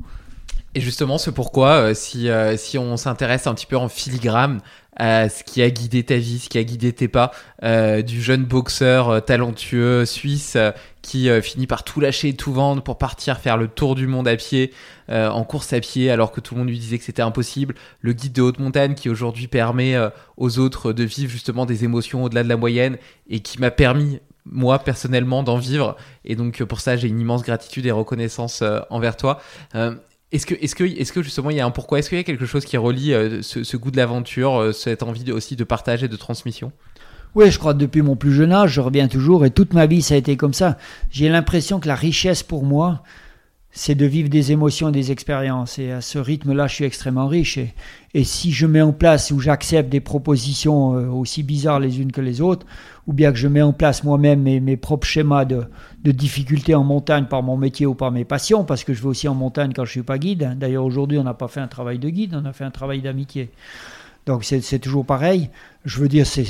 Et 0.76 0.80
justement, 0.80 1.18
c'est 1.18 1.32
pourquoi, 1.32 1.70
euh, 1.70 1.94
si, 1.94 2.28
euh, 2.28 2.56
si 2.56 2.78
on 2.78 2.96
s'intéresse 2.96 3.46
un 3.46 3.54
petit 3.54 3.66
peu 3.66 3.76
en 3.76 3.88
filigrane 3.88 4.60
à 4.96 5.28
ce 5.28 5.44
qui 5.44 5.62
a 5.62 5.70
guidé 5.70 6.02
ta 6.02 6.16
vie, 6.16 6.40
ce 6.40 6.48
qui 6.48 6.58
a 6.58 6.64
guidé 6.64 6.92
tes 6.92 7.06
pas, 7.06 7.30
euh, 7.62 8.02
du 8.02 8.20
jeune 8.20 8.44
boxeur 8.44 9.24
talentueux 9.24 10.04
suisse 10.04 10.56
qui 11.02 11.28
finit 11.42 11.66
par 11.66 11.82
tout 11.82 12.00
lâcher, 12.00 12.34
tout 12.34 12.52
vendre 12.52 12.80
pour 12.80 12.96
partir 12.98 13.38
faire 13.38 13.56
le 13.56 13.66
tour 13.66 13.96
du 13.96 14.06
monde 14.06 14.28
à 14.28 14.36
pied, 14.36 14.72
en 15.08 15.44
course 15.44 15.72
à 15.72 15.80
pied, 15.80 16.10
alors 16.10 16.32
que 16.32 16.40
tout 16.40 16.54
le 16.54 16.60
monde 16.60 16.68
lui 16.68 16.78
disait 16.78 16.98
que 16.98 17.04
c'était 17.04 17.22
impossible, 17.22 17.74
le 18.00 18.12
guide 18.12 18.32
de 18.32 18.42
haute 18.42 18.58
montagne 18.58 18.94
qui 18.94 19.08
aujourd'hui 19.08 19.48
permet 19.48 19.96
aux 20.36 20.58
autres 20.58 20.92
de 20.92 21.04
vivre 21.04 21.30
justement 21.30 21.66
des 21.66 21.84
émotions 21.84 22.24
au-delà 22.24 22.42
de 22.42 22.48
la 22.48 22.56
moyenne 22.56 22.96
et 23.28 23.40
qui 23.40 23.60
m'a 23.60 23.70
permis 23.70 24.20
moi 24.46 24.78
personnellement 24.78 25.42
d'en 25.42 25.58
vivre. 25.58 25.96
Et 26.24 26.36
donc 26.36 26.62
pour 26.64 26.80
ça 26.80 26.96
j'ai 26.96 27.08
une 27.08 27.20
immense 27.20 27.42
gratitude 27.42 27.86
et 27.86 27.90
reconnaissance 27.90 28.62
envers 28.90 29.16
toi. 29.16 29.40
Est-ce 30.34 30.46
que, 30.46 30.54
est-ce 30.54 30.74
que, 30.74 30.82
est-ce 30.82 31.12
que 31.12 31.22
justement 31.22 31.50
il 31.50 31.56
y 31.58 31.60
a 31.60 31.64
un 31.64 31.70
pourquoi? 31.70 32.00
Est-ce 32.00 32.08
qu'il 32.08 32.18
y 32.18 32.20
a 32.20 32.24
quelque 32.24 32.44
chose 32.44 32.64
qui 32.64 32.76
relie 32.76 33.14
euh, 33.14 33.40
ce, 33.40 33.76
goût 33.76 33.92
de 33.92 33.96
l'aventure, 33.96 34.60
euh, 34.60 34.72
cette 34.72 35.04
envie 35.04 35.30
aussi 35.30 35.54
de 35.54 35.62
partage 35.62 36.02
et 36.02 36.08
de 36.08 36.16
transmission? 36.16 36.72
Oui, 37.36 37.52
je 37.52 37.58
crois 37.60 37.72
que 37.72 37.78
depuis 37.78 38.02
mon 38.02 38.16
plus 38.16 38.32
jeune 38.32 38.50
âge, 38.50 38.72
je 38.72 38.80
reviens 38.80 39.06
toujours, 39.06 39.46
et 39.46 39.50
toute 39.50 39.74
ma 39.74 39.86
vie, 39.86 40.02
ça 40.02 40.14
a 40.14 40.16
été 40.16 40.36
comme 40.36 40.52
ça. 40.52 40.76
J'ai 41.08 41.28
l'impression 41.28 41.78
que 41.78 41.86
la 41.86 41.94
richesse 41.94 42.42
pour 42.42 42.64
moi, 42.64 43.04
c'est 43.76 43.96
de 43.96 44.06
vivre 44.06 44.28
des 44.28 44.52
émotions 44.52 44.90
des 44.90 45.10
expériences. 45.10 45.80
Et 45.80 45.90
à 45.90 46.00
ce 46.00 46.18
rythme-là, 46.18 46.68
je 46.68 46.76
suis 46.76 46.84
extrêmement 46.84 47.26
riche. 47.26 47.58
Et, 47.58 47.74
et, 48.14 48.22
si 48.22 48.52
je 48.52 48.66
mets 48.66 48.80
en 48.80 48.92
place 48.92 49.32
ou 49.32 49.40
j'accepte 49.40 49.88
des 49.90 50.00
propositions 50.00 50.96
euh, 50.96 51.08
aussi 51.08 51.42
bizarres 51.42 51.80
les 51.80 52.00
unes 52.00 52.12
que 52.12 52.20
les 52.20 52.40
autres, 52.40 52.64
ou 53.08 53.12
bien 53.12 53.32
que 53.32 53.36
je 53.36 53.48
mets 53.48 53.62
en 53.62 53.72
place 53.72 54.04
moi-même 54.04 54.42
mes, 54.42 54.60
mes, 54.60 54.76
propres 54.76 55.08
schémas 55.08 55.44
de, 55.44 55.64
de 56.04 56.12
difficultés 56.12 56.76
en 56.76 56.84
montagne 56.84 57.24
par 57.24 57.42
mon 57.42 57.56
métier 57.56 57.84
ou 57.84 57.94
par 57.94 58.12
mes 58.12 58.24
passions, 58.24 58.64
parce 58.64 58.84
que 58.84 58.94
je 58.94 59.02
vais 59.02 59.08
aussi 59.08 59.26
en 59.26 59.34
montagne 59.34 59.72
quand 59.74 59.84
je 59.84 59.90
ne 59.90 59.92
suis 59.92 60.02
pas 60.02 60.18
guide. 60.18 60.56
D'ailleurs, 60.56 60.84
aujourd'hui, 60.84 61.18
on 61.18 61.24
n'a 61.24 61.34
pas 61.34 61.48
fait 61.48 61.60
un 61.60 61.68
travail 61.68 61.98
de 61.98 62.08
guide, 62.08 62.38
on 62.40 62.44
a 62.44 62.52
fait 62.52 62.64
un 62.64 62.70
travail 62.70 63.02
d'amitié. 63.02 63.50
Donc 64.24 64.44
c'est 64.44 64.78
toujours 64.78 65.04
pareil. 65.04 65.50
Je 65.84 65.98
veux 65.98 66.08
dire, 66.08 66.26
c'est 66.26 66.46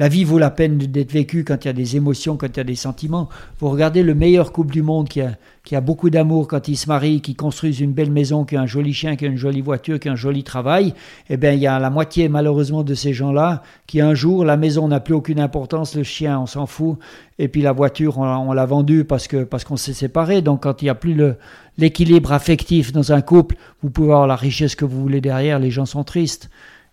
la 0.00 0.08
vie 0.08 0.24
vaut 0.24 0.38
la 0.38 0.50
peine 0.50 0.78
d'être 0.78 1.12
vécue 1.12 1.44
quand 1.44 1.62
il 1.62 1.68
y 1.68 1.70
a 1.70 1.74
des 1.74 1.94
émotions, 1.94 2.38
quand 2.38 2.46
il 2.46 2.56
y 2.56 2.60
a 2.60 2.64
des 2.64 2.74
sentiments. 2.74 3.28
Vous 3.58 3.68
regardez 3.68 4.02
le 4.02 4.14
meilleur 4.14 4.50
couple 4.50 4.72
du 4.72 4.80
monde 4.80 5.10
qui 5.10 5.20
a, 5.20 5.80
beaucoup 5.82 6.08
d'amour 6.08 6.48
quand 6.48 6.68
ils 6.68 6.76
se 6.76 6.88
marient, 6.88 7.20
qui 7.20 7.34
construisent 7.34 7.80
une 7.80 7.92
belle 7.92 8.10
maison, 8.10 8.46
qui 8.46 8.56
a 8.56 8.62
un 8.62 8.66
joli 8.66 8.94
chien, 8.94 9.16
qui 9.16 9.26
a 9.26 9.28
une 9.28 9.36
jolie 9.36 9.60
voiture, 9.60 10.00
qui 10.00 10.08
a 10.08 10.12
un 10.12 10.16
joli 10.16 10.42
travail. 10.42 10.94
Eh 11.28 11.36
bien, 11.36 11.52
il 11.52 11.58
y 11.58 11.66
a 11.66 11.78
la 11.78 11.90
moitié, 11.90 12.30
malheureusement, 12.30 12.82
de 12.82 12.94
ces 12.94 13.12
gens-là 13.12 13.62
qui, 13.86 14.00
un 14.00 14.14
jour, 14.14 14.42
la 14.46 14.56
maison 14.56 14.88
n'a 14.88 15.00
plus 15.00 15.12
aucune 15.12 15.38
importance, 15.38 15.94
le 15.94 16.02
chien, 16.02 16.40
on 16.40 16.46
s'en 16.46 16.64
fout, 16.64 16.96
et 17.38 17.48
puis 17.48 17.60
la 17.60 17.72
voiture, 17.72 18.16
on, 18.16 18.54
l'a 18.54 18.64
vendue 18.64 19.04
parce 19.04 19.28
parce 19.50 19.64
qu'on 19.64 19.76
s'est 19.76 19.92
séparés. 19.92 20.40
Donc, 20.40 20.62
quand 20.62 20.80
il 20.80 20.86
n'y 20.86 20.90
a 20.90 20.94
plus 20.94 21.14
l'équilibre 21.76 22.32
affectif 22.32 22.90
dans 22.90 23.12
un 23.12 23.20
couple, 23.20 23.56
vous 23.82 23.90
pouvez 23.90 24.12
avoir 24.12 24.26
la 24.26 24.36
richesse 24.36 24.74
que 24.74 24.86
vous 24.86 24.98
voulez 24.98 25.20
derrière, 25.20 25.58
les 25.58 25.70
gens 25.70 25.84
sont 25.84 26.04
tristes. 26.04 26.48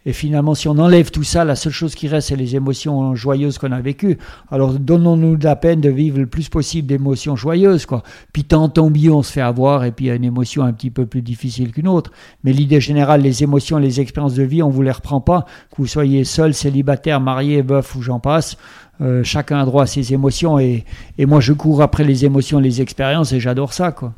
Et 0.07 0.13
finalement, 0.13 0.55
si 0.55 0.69
on 0.69 0.77
enlève 0.79 1.11
tout 1.11 1.25
ça, 1.25 1.43
la 1.43 1.57
seule 1.57 1.73
chose 1.73 1.93
qui 1.93 2.07
reste, 2.07 2.29
c'est 2.29 2.37
les 2.37 2.55
émotions 2.55 3.13
joyeuses 3.13 3.57
qu'on 3.57 3.73
a 3.73 3.81
vécues. 3.81 4.17
Alors 4.49 4.71
donnons-nous 4.71 5.35
la 5.35 5.57
peine 5.57 5.81
de 5.81 5.89
vivre 5.89 6.17
le 6.17 6.27
plus 6.27 6.47
possible 6.47 6.87
d'émotions 6.87 7.35
joyeuses. 7.35 7.85
Quoi. 7.85 8.03
Puis 8.31 8.45
tant 8.45 8.71
mieux, 8.89 9.11
on 9.11 9.21
se 9.21 9.33
fait 9.33 9.41
avoir, 9.41 9.83
et 9.83 9.91
puis 9.91 10.05
il 10.05 10.07
y 10.07 10.11
a 10.11 10.15
une 10.15 10.23
émotion 10.23 10.63
un 10.63 10.71
petit 10.71 10.91
peu 10.91 11.05
plus 11.05 11.21
difficile 11.21 11.73
qu'une 11.73 11.89
autre. 11.89 12.11
Mais 12.45 12.53
l'idée 12.53 12.79
générale, 12.79 13.21
les 13.21 13.43
émotions, 13.43 13.79
les 13.79 13.99
expériences 13.99 14.35
de 14.35 14.43
vie, 14.43 14.63
on 14.63 14.69
vous 14.69 14.81
les 14.81 14.91
reprend 14.91 15.19
pas. 15.19 15.45
Que 15.71 15.75
vous 15.79 15.87
soyez 15.87 16.23
seul, 16.23 16.53
célibataire, 16.53 17.19
marié, 17.19 17.61
veuf 17.61 17.93
ou 17.97 18.01
j'en 18.01 18.21
passe. 18.21 18.55
Euh, 19.01 19.25
chacun 19.25 19.59
a 19.59 19.65
droit 19.65 19.83
à 19.83 19.87
ses 19.87 20.13
émotions 20.13 20.57
et, 20.57 20.85
et 21.17 21.25
moi 21.25 21.41
je 21.41 21.51
cours 21.51 21.81
après 21.81 22.05
les 22.05 22.23
émotions, 22.23 22.59
les 22.59 22.81
expériences 22.81 23.33
et 23.33 23.41
j'adore 23.41 23.73
ça 23.73 23.91
quoi. 23.91 24.13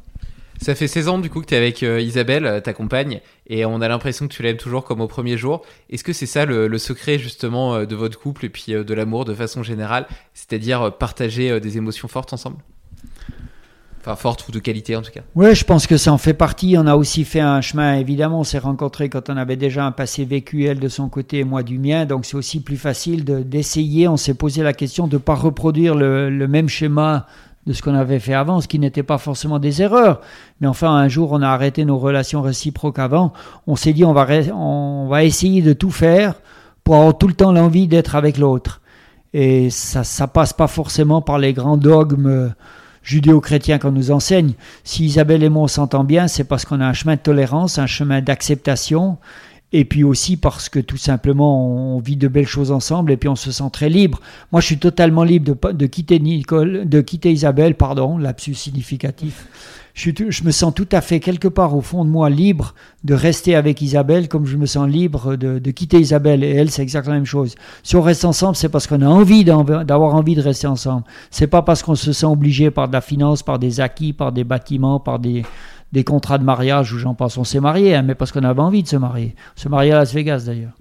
Ça 0.61 0.75
fait 0.75 0.87
16 0.87 1.07
ans 1.07 1.17
du 1.19 1.29
coup 1.29 1.39
que 1.39 1.45
tu 1.45 1.53
es 1.53 1.57
avec 1.57 1.83
euh, 1.83 2.01
Isabelle, 2.01 2.45
euh, 2.45 2.59
ta 2.59 2.73
compagne, 2.73 3.21
et 3.47 3.65
on 3.65 3.79
a 3.79 3.87
l'impression 3.87 4.27
que 4.27 4.33
tu 4.33 4.43
l'aimes 4.43 4.57
toujours 4.57 4.83
comme 4.83 4.99
au 4.99 5.07
premier 5.07 5.37
jour. 5.37 5.61
Est-ce 5.89 6.03
que 6.03 6.11
c'est 6.11 6.25
ça 6.25 6.45
le, 6.45 6.77
secret 6.77 7.17
justement 7.17 7.75
euh, 7.75 7.85
de 7.85 7.95
votre 7.95 8.19
couple 8.19 8.45
et 8.45 8.49
puis 8.49 8.73
de 8.73 8.93
l'amour 8.93 9.23
de 9.23 9.33
façon 9.33 9.63
générale, 9.63 10.05
c'est-à-dire 10.33 10.97
partager 10.97 11.59
des 11.61 11.77
émotions 11.77 12.09
fortes 12.09 12.33
ensemble? 12.33 12.57
Enfin, 14.01 14.15
fortes 14.15 14.47
ou 14.47 14.51
de 14.51 14.59
qualité 14.59 14.95
en 14.95 15.01
tout 15.01 15.11
cas. 15.11 15.21
Oui, 15.35 15.53
je 15.55 15.65
pense 15.65 15.85
que 15.85 15.97
ça 15.97 16.11
en 16.13 16.17
fait 16.17 16.33
partie. 16.33 16.75
On 16.77 16.87
a 16.87 16.95
aussi 16.95 17.25
fait 17.25 17.41
un 17.41 17.59
chemin, 17.59 17.95
évidemment. 17.95 18.39
On 18.39 18.43
s'est 18.45 18.59
rencontrés 18.59 19.09
quand 19.09 19.29
on 19.29 19.35
avait 19.35 19.57
déjà 19.57 19.85
un 19.85 19.91
passé 19.91 20.23
vécu, 20.23 20.65
elle 20.65 20.79
de 20.79 20.87
son 20.87 21.09
côté 21.09 21.39
et 21.39 21.43
moi 21.43 21.63
du 21.63 21.79
mien. 21.79 22.05
Donc 22.05 22.25
c'est 22.25 22.35
aussi 22.35 22.61
plus 22.61 22.77
facile 22.77 23.25
d'essayer. 23.25 24.07
on 24.07 24.15
s'est 24.15 24.33
posé 24.33 24.63
la 24.63 24.71
question 24.71 25.07
de 25.07 25.15
ne 25.15 25.19
pas 25.19 25.35
reproduire 25.35 25.95
le, 25.95 26.29
le 26.29 26.47
même 26.47 26.69
schéma 26.69 27.27
de 27.65 27.73
ce 27.73 27.81
qu'on 27.81 27.93
avait 27.93 28.19
fait 28.19 28.33
avant, 28.33 28.61
ce 28.61 28.67
qui 28.67 28.79
n'était 28.79 29.03
pas 29.03 29.17
forcément 29.17 29.59
des 29.59 29.81
erreurs. 29.81 30.21
Mais 30.61 30.67
enfin, 30.67 30.91
un 30.91 31.07
jour, 31.07 31.31
on 31.31 31.41
a 31.41 31.47
arrêté 31.47 31.85
nos 31.85 31.97
relations 31.97 32.41
réciproques 32.41 32.99
avant. 32.99 33.33
On 33.67 33.75
s'est 33.75 33.93
dit, 33.93 34.05
on 34.05 34.13
va, 34.13 34.27
on 34.55 35.07
va 35.07 35.23
essayer 35.23 35.61
de 35.61 35.73
tout 35.73 35.91
faire 35.91 36.35
pour 36.83 36.95
avoir 36.95 37.17
tout 37.17 37.27
le 37.27 37.33
temps 37.33 37.51
l'envie 37.51 37.87
d'être 37.87 38.15
avec 38.15 38.37
l'autre. 38.37 38.81
Et 39.33 39.69
ça 39.69 40.01
ne 40.01 40.27
passe 40.27 40.53
pas 40.53 40.67
forcément 40.67 41.21
par 41.21 41.37
les 41.37 41.53
grands 41.53 41.77
dogmes 41.77 42.53
judéo-chrétiens 43.03 43.79
qu'on 43.79 43.91
nous 43.91 44.11
enseigne. 44.11 44.53
Si 44.83 45.05
Isabelle 45.05 45.43
et 45.43 45.49
moi 45.49 45.63
on 45.63 45.67
s'entend 45.67 46.03
bien, 46.03 46.27
c'est 46.27 46.43
parce 46.43 46.65
qu'on 46.65 46.81
a 46.81 46.85
un 46.85 46.93
chemin 46.93 47.15
de 47.15 47.21
tolérance, 47.21 47.77
un 47.77 47.87
chemin 47.87 48.21
d'acceptation, 48.21 49.17
et 49.71 49.85
puis 49.85 50.03
aussi 50.03 50.37
parce 50.37 50.69
que 50.69 50.79
tout 50.79 50.97
simplement 50.97 51.95
on 51.95 51.99
vit 51.99 52.15
de 52.15 52.27
belles 52.27 52.47
choses 52.47 52.71
ensemble 52.71 53.11
et 53.11 53.17
puis 53.17 53.29
on 53.29 53.35
se 53.35 53.51
sent 53.51 53.69
très 53.71 53.89
libre. 53.89 54.19
Moi 54.51 54.61
je 54.61 54.67
suis 54.67 54.79
totalement 54.79 55.23
libre 55.23 55.71
de, 55.71 55.85
quitter 55.85 56.19
Nicole, 56.19 56.87
de 56.89 57.01
quitter 57.01 57.31
Isabelle, 57.31 57.75
pardon, 57.75 58.17
lapsus 58.17 58.55
significatif. 58.55 59.47
Je, 59.93 60.11
je, 60.29 60.43
me 60.43 60.51
sens 60.51 60.73
tout 60.73 60.87
à 60.91 61.01
fait 61.01 61.19
quelque 61.19 61.47
part 61.47 61.75
au 61.75 61.81
fond 61.81 62.05
de 62.05 62.09
moi 62.09 62.29
libre 62.29 62.73
de 63.03 63.13
rester 63.13 63.55
avec 63.55 63.81
Isabelle 63.81 64.29
comme 64.29 64.45
je 64.45 64.55
me 64.55 64.65
sens 64.65 64.87
libre 64.87 65.35
de, 65.35 65.59
de 65.59 65.71
quitter 65.71 65.99
Isabelle 65.99 66.43
et 66.43 66.51
elle 66.51 66.71
c'est 66.71 66.81
exactement 66.81 67.13
la 67.13 67.19
même 67.19 67.25
chose. 67.25 67.55
Si 67.83 67.95
on 67.95 68.01
reste 68.01 68.25
ensemble 68.25 68.55
c'est 68.55 68.69
parce 68.69 68.87
qu'on 68.87 69.01
a 69.01 69.07
envie 69.07 69.43
d'avoir 69.43 70.15
envie 70.15 70.35
de 70.35 70.41
rester 70.41 70.67
ensemble. 70.67 71.03
C'est 71.31 71.47
pas 71.47 71.61
parce 71.61 71.83
qu'on 71.83 71.95
se 71.95 72.13
sent 72.13 72.25
obligé 72.25 72.71
par 72.71 72.87
de 72.87 72.93
la 72.93 73.01
finance, 73.01 73.43
par 73.43 73.59
des 73.59 73.81
acquis, 73.81 74.13
par 74.13 74.31
des 74.31 74.43
bâtiments, 74.43 74.99
par 74.99 75.19
des 75.19 75.43
des 75.91 76.03
contrats 76.03 76.37
de 76.37 76.43
mariage 76.43 76.93
où 76.93 76.99
j'en 76.99 77.15
pense, 77.15 77.37
on 77.37 77.43
s'est 77.43 77.59
marié, 77.59 77.95
hein, 77.95 78.03
mais 78.03 78.15
parce 78.15 78.31
qu'on 78.31 78.43
avait 78.43 78.61
envie 78.61 78.83
de 78.83 78.87
se 78.87 78.97
marier. 78.97 79.35
Se 79.55 79.69
marier 79.69 79.91
à 79.91 79.97
Las 79.97 80.13
Vegas 80.13 80.43
d'ailleurs. 80.45 80.73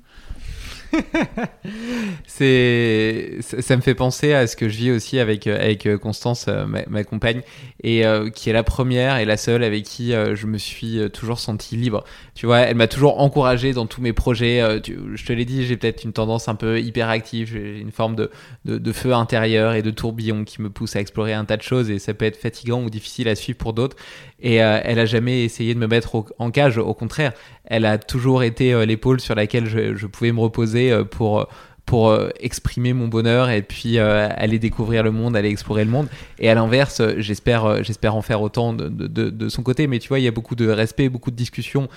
c'est 2.26 3.38
ça 3.40 3.76
me 3.76 3.82
fait 3.82 3.94
penser 3.94 4.32
à 4.32 4.46
ce 4.46 4.56
que 4.56 4.68
je 4.68 4.76
vis 4.76 4.90
aussi 4.90 5.18
avec 5.18 5.46
avec 5.46 5.96
Constance 5.98 6.46
ma, 6.88 7.04
compagne 7.04 7.42
et 7.82 8.04
qui 8.34 8.50
est 8.50 8.52
la 8.52 8.62
première 8.62 9.18
et 9.18 9.24
la 9.24 9.36
seule 9.36 9.64
avec 9.64 9.84
qui 9.84 10.12
je 10.12 10.46
me 10.46 10.58
suis 10.58 10.98
toujours 11.12 11.40
senti 11.40 11.76
libre 11.76 12.04
tu 12.34 12.46
vois 12.46 12.60
elle 12.60 12.76
m'a 12.76 12.88
toujours 12.88 13.20
encouragé 13.20 13.72
dans 13.72 13.86
tous 13.86 14.00
mes 14.00 14.12
projets 14.12 14.80
je 15.14 15.24
te 15.24 15.32
l'ai 15.32 15.44
dit 15.44 15.66
j'ai 15.66 15.76
peut-être 15.76 16.04
une 16.04 16.12
tendance 16.12 16.48
un 16.48 16.54
peu 16.54 16.80
hyperactive 16.80 17.50
j'ai 17.52 17.78
une 17.78 17.92
forme 17.92 18.16
de, 18.16 18.30
de, 18.64 18.78
de 18.78 18.92
feu 18.92 19.12
intérieur 19.12 19.74
et 19.74 19.82
de 19.82 19.90
tourbillon 19.90 20.44
qui 20.44 20.62
me 20.62 20.70
pousse 20.70 20.96
à 20.96 21.00
explorer 21.00 21.34
un 21.34 21.44
tas 21.44 21.56
de 21.56 21.62
choses 21.62 21.90
et 21.90 21.98
ça 21.98 22.14
peut 22.14 22.24
être 22.24 22.38
fatigant 22.38 22.82
ou 22.82 22.90
difficile 22.90 23.28
à 23.28 23.34
suivre 23.34 23.58
pour 23.58 23.72
d'autres 23.72 23.96
et 24.40 24.62
euh, 24.62 24.80
elle 24.84 24.98
a 24.98 25.06
jamais 25.06 25.44
essayé 25.44 25.74
de 25.74 25.78
me 25.78 25.86
mettre 25.86 26.24
en 26.38 26.50
cage. 26.50 26.78
Au 26.78 26.94
contraire, 26.94 27.32
elle 27.64 27.84
a 27.84 27.98
toujours 27.98 28.42
été 28.42 28.72
euh, 28.72 28.86
l'épaule 28.86 29.20
sur 29.20 29.34
laquelle 29.34 29.66
je, 29.66 30.06
pouvais 30.06 30.32
me 30.32 30.40
reposer 30.40 30.92
euh, 30.92 31.04
pour 31.04 31.46
pour 31.88 32.14
exprimer 32.38 32.92
mon 32.92 33.08
bonheur 33.08 33.48
et 33.48 33.62
puis 33.62 33.98
aller 33.98 34.58
découvrir 34.58 35.02
le 35.02 35.10
monde, 35.10 35.34
aller 35.34 35.48
explorer 35.48 35.86
le 35.86 35.90
monde. 35.90 36.06
Et 36.38 36.50
à 36.50 36.54
l'inverse, 36.54 37.00
j'espère, 37.16 37.82
j'espère 37.82 38.14
en 38.14 38.20
faire 38.20 38.42
autant 38.42 38.74
de, 38.74 38.88
de, 38.88 39.48
son 39.48 39.62
côté. 39.62 39.86
Mais 39.86 39.98
tu 39.98 40.08
vois, 40.08 40.18
il 40.18 40.24
y 40.24 40.28
a 40.28 40.30
beaucoup 40.30 40.54
de 40.54 40.68
respect, 40.68 41.08
beaucoup 41.08 41.30
de 41.30 41.36
discussion, 41.36 41.88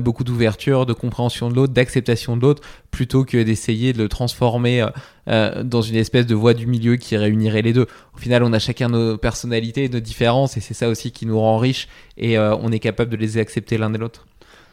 beaucoup 0.00 0.22
d'ouverture, 0.22 0.86
de 0.86 0.92
compréhension 0.92 1.50
de 1.50 1.56
l'autre, 1.56 1.72
d'acceptation 1.72 2.36
de 2.36 2.42
l'autre, 2.42 2.62
plutôt 2.92 3.24
que 3.24 3.42
d'essayer 3.42 3.92
de 3.92 3.98
le 3.98 4.08
transformer 4.08 4.86
euh, 5.28 5.62
dans 5.62 5.82
une 5.82 5.94
espèce 5.94 6.26
de 6.26 6.34
voie 6.34 6.52
du 6.52 6.66
milieu 6.66 6.96
qui 6.96 7.16
réunirait 7.16 7.62
les 7.62 7.72
deux. 7.72 7.86
Au 8.14 8.18
final, 8.18 8.42
on 8.42 8.52
a 8.52 8.58
chacun 8.58 8.88
nos 8.88 9.16
personnalités, 9.16 9.88
nos 9.88 10.00
différences, 10.00 10.56
et 10.56 10.60
c'est 10.60 10.74
ça 10.74 10.88
aussi 10.88 11.12
qui 11.12 11.26
nous 11.26 11.38
rend 11.38 11.58
riches, 11.58 11.86
et 12.16 12.36
euh, 12.36 12.56
on 12.56 12.72
est 12.72 12.80
capable 12.80 13.10
de 13.10 13.16
les 13.16 13.38
accepter 13.38 13.78
l'un 13.78 13.94
et 13.94 13.98
l'autre. 13.98 14.26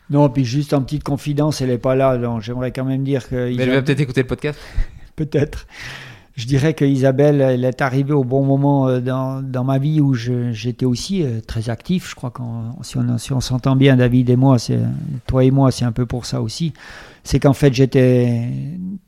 Non, 0.09 0.29
puis 0.29 0.45
juste 0.45 0.73
en 0.73 0.81
petite 0.81 1.03
confidence, 1.03 1.61
elle 1.61 1.69
n'est 1.69 1.77
pas 1.77 1.95
là, 1.95 2.17
donc 2.17 2.41
j'aimerais 2.41 2.71
quand 2.71 2.85
même 2.85 3.03
dire 3.03 3.27
que... 3.27 3.55
Mais 3.55 3.63
elle 3.63 3.71
va 3.71 3.81
peut-être 3.81 3.99
écouter 3.99 4.21
le 4.21 4.27
podcast 4.27 4.59
Peut-être. 5.15 5.67
Je 6.35 6.45
dirais 6.45 6.73
que 6.73 6.85
Isabelle, 6.85 7.41
elle 7.41 7.65
est 7.65 7.81
arrivée 7.81 8.13
au 8.13 8.23
bon 8.23 8.43
moment 8.43 8.87
euh, 8.87 9.01
dans, 9.01 9.41
dans 9.41 9.65
ma 9.65 9.77
vie 9.77 9.99
où 9.99 10.13
j'étais 10.13 10.85
aussi 10.85 11.25
très 11.45 11.69
actif. 11.69 12.09
Je 12.09 12.15
crois 12.15 12.31
que 12.31 12.41
si 12.81 12.97
on, 12.97 13.17
si 13.17 13.33
on 13.33 13.41
s'entend 13.41 13.75
bien, 13.75 13.97
David 13.97 14.29
et 14.29 14.37
moi, 14.37 14.55
toi 15.27 15.43
et 15.43 15.51
moi, 15.51 15.71
c'est 15.71 15.83
un 15.83 15.91
peu 15.91 16.05
pour 16.05 16.25
ça 16.25 16.41
aussi 16.41 16.73
c'est 17.23 17.39
qu'en 17.39 17.53
fait 17.53 17.73
j'étais 17.73 18.49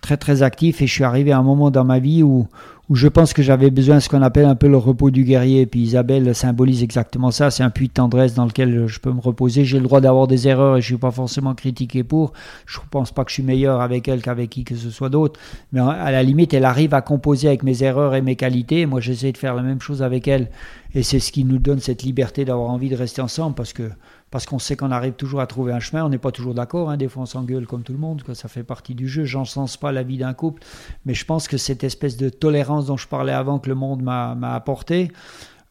très 0.02 0.18
très 0.18 0.44
actif 0.44 0.82
et 0.82 0.88
je 0.88 0.94
suis 0.94 1.04
arrivé 1.04 1.32
à 1.32 1.38
un 1.40 1.44
moment 1.44 1.72
dans 1.72 1.84
ma 1.84 2.00
vie 2.00 2.24
où, 2.24 2.48
où 2.92 2.96
je 2.96 3.08
pense 3.08 3.32
que 3.32 3.42
j'avais 3.42 3.70
besoin 3.70 3.96
de 3.96 4.00
ce 4.02 4.10
qu'on 4.10 4.22
appelle 4.22 4.44
un 4.44 4.56
peu 4.56 4.68
le 4.68 4.76
repos 4.76 5.12
du 5.12 5.24
guerrier. 5.24 5.66
Puis 5.66 5.80
Isabelle 5.80 6.36
symbolise 6.36 6.84
exactement 6.84 7.32
ça. 7.32 7.50
C'est 7.50 7.64
un 7.64 7.70
puits 7.70 7.88
de 7.88 7.94
tendresse 7.94 8.34
dans 8.34 8.44
lequel 8.44 8.86
je 8.88 9.00
peux 9.00 9.14
me 9.14 9.22
reposer. 9.22 9.64
J'ai 9.64 9.78
le 9.78 9.86
droit 9.86 10.02
d'avoir 10.02 10.28
des 10.28 10.50
erreurs 10.50 10.76
et 10.76 10.82
je 10.82 10.88
suis 10.88 10.98
pas 10.98 11.10
forcément 11.10 11.56
critiqué 11.56 12.04
pour. 12.04 12.34
Je 12.66 12.80
ne 12.80 12.86
pense 12.92 13.14
pas 13.14 13.24
que 13.24 13.30
je 13.30 13.36
suis 13.36 13.44
meilleur 13.44 13.80
avec 13.80 14.10
elle 14.10 14.22
qu'avec 14.22 14.50
qui 14.50 14.66
que 14.66 14.76
ce 14.76 14.90
soit 14.90 15.08
d'autre. 15.08 15.40
Mais 15.72 15.80
à 15.80 16.12
la 16.12 16.22
limite, 16.22 16.54
elle 16.54 16.66
arrive 16.66 16.94
à 16.94 17.02
composer 17.02 17.48
avec 17.48 17.64
mes 17.64 17.82
erreurs 17.82 18.14
et 18.14 18.22
mes 18.22 18.36
qualités. 18.36 18.86
Moi, 18.86 19.00
j'essaie 19.00 19.32
de 19.32 19.38
faire 19.38 19.56
la 19.56 19.62
même 19.62 19.80
chose 19.80 20.04
avec 20.04 20.28
elle. 20.28 20.50
Et 20.94 21.02
c'est 21.02 21.20
ce 21.20 21.32
qui 21.32 21.46
nous 21.46 21.60
donne 21.60 21.80
cette 21.80 22.04
liberté 22.04 22.44
d'avoir 22.44 22.72
envie 22.72 22.90
de 22.90 22.98
rester 22.98 23.22
ensemble 23.22 23.56
parce 23.56 23.72
que 23.72 23.84
parce 24.32 24.46
qu'on 24.46 24.60
sait 24.60 24.78
qu'on 24.78 24.92
arrive 24.92 25.14
toujours 25.14 25.42
à 25.42 25.48
trouver 25.48 25.74
un 25.74 25.80
chemin. 25.80 26.06
On 26.06 26.10
n'est 26.10 26.18
pas 26.18 26.32
toujours 26.32 26.54
d'accord, 26.54 26.90
hein. 26.90 26.98
des 26.98 27.10
fois 27.10 27.24
on 27.24 27.26
s'engueule 27.26 27.68
comme 27.68 27.84
tout 27.84 27.92
le 27.92 28.00
monde, 28.00 28.24
ça 28.34 28.48
fait 28.48 28.64
partie 28.64 28.96
du 28.96 29.08
jeu. 29.08 29.26
J'en 29.26 29.46
sens 29.46 29.76
pas 29.76 29.92
la 29.92 30.04
vie 30.04 30.18
d'un 30.18 30.34
couple, 30.34 30.64
mais 31.06 31.14
je 31.14 31.26
pense 31.26 31.50
que 31.50 31.58
cette 31.58 31.84
espèce 31.84 32.16
de 32.18 32.30
tolérance 32.30 32.88
dont 32.88 32.98
je 32.98 33.08
parlais 33.08 33.34
avant 33.34 33.60
que 33.60 33.68
le 33.68 33.76
monde 33.76 34.02
m'a 34.02 34.56
apporté, 34.56 35.12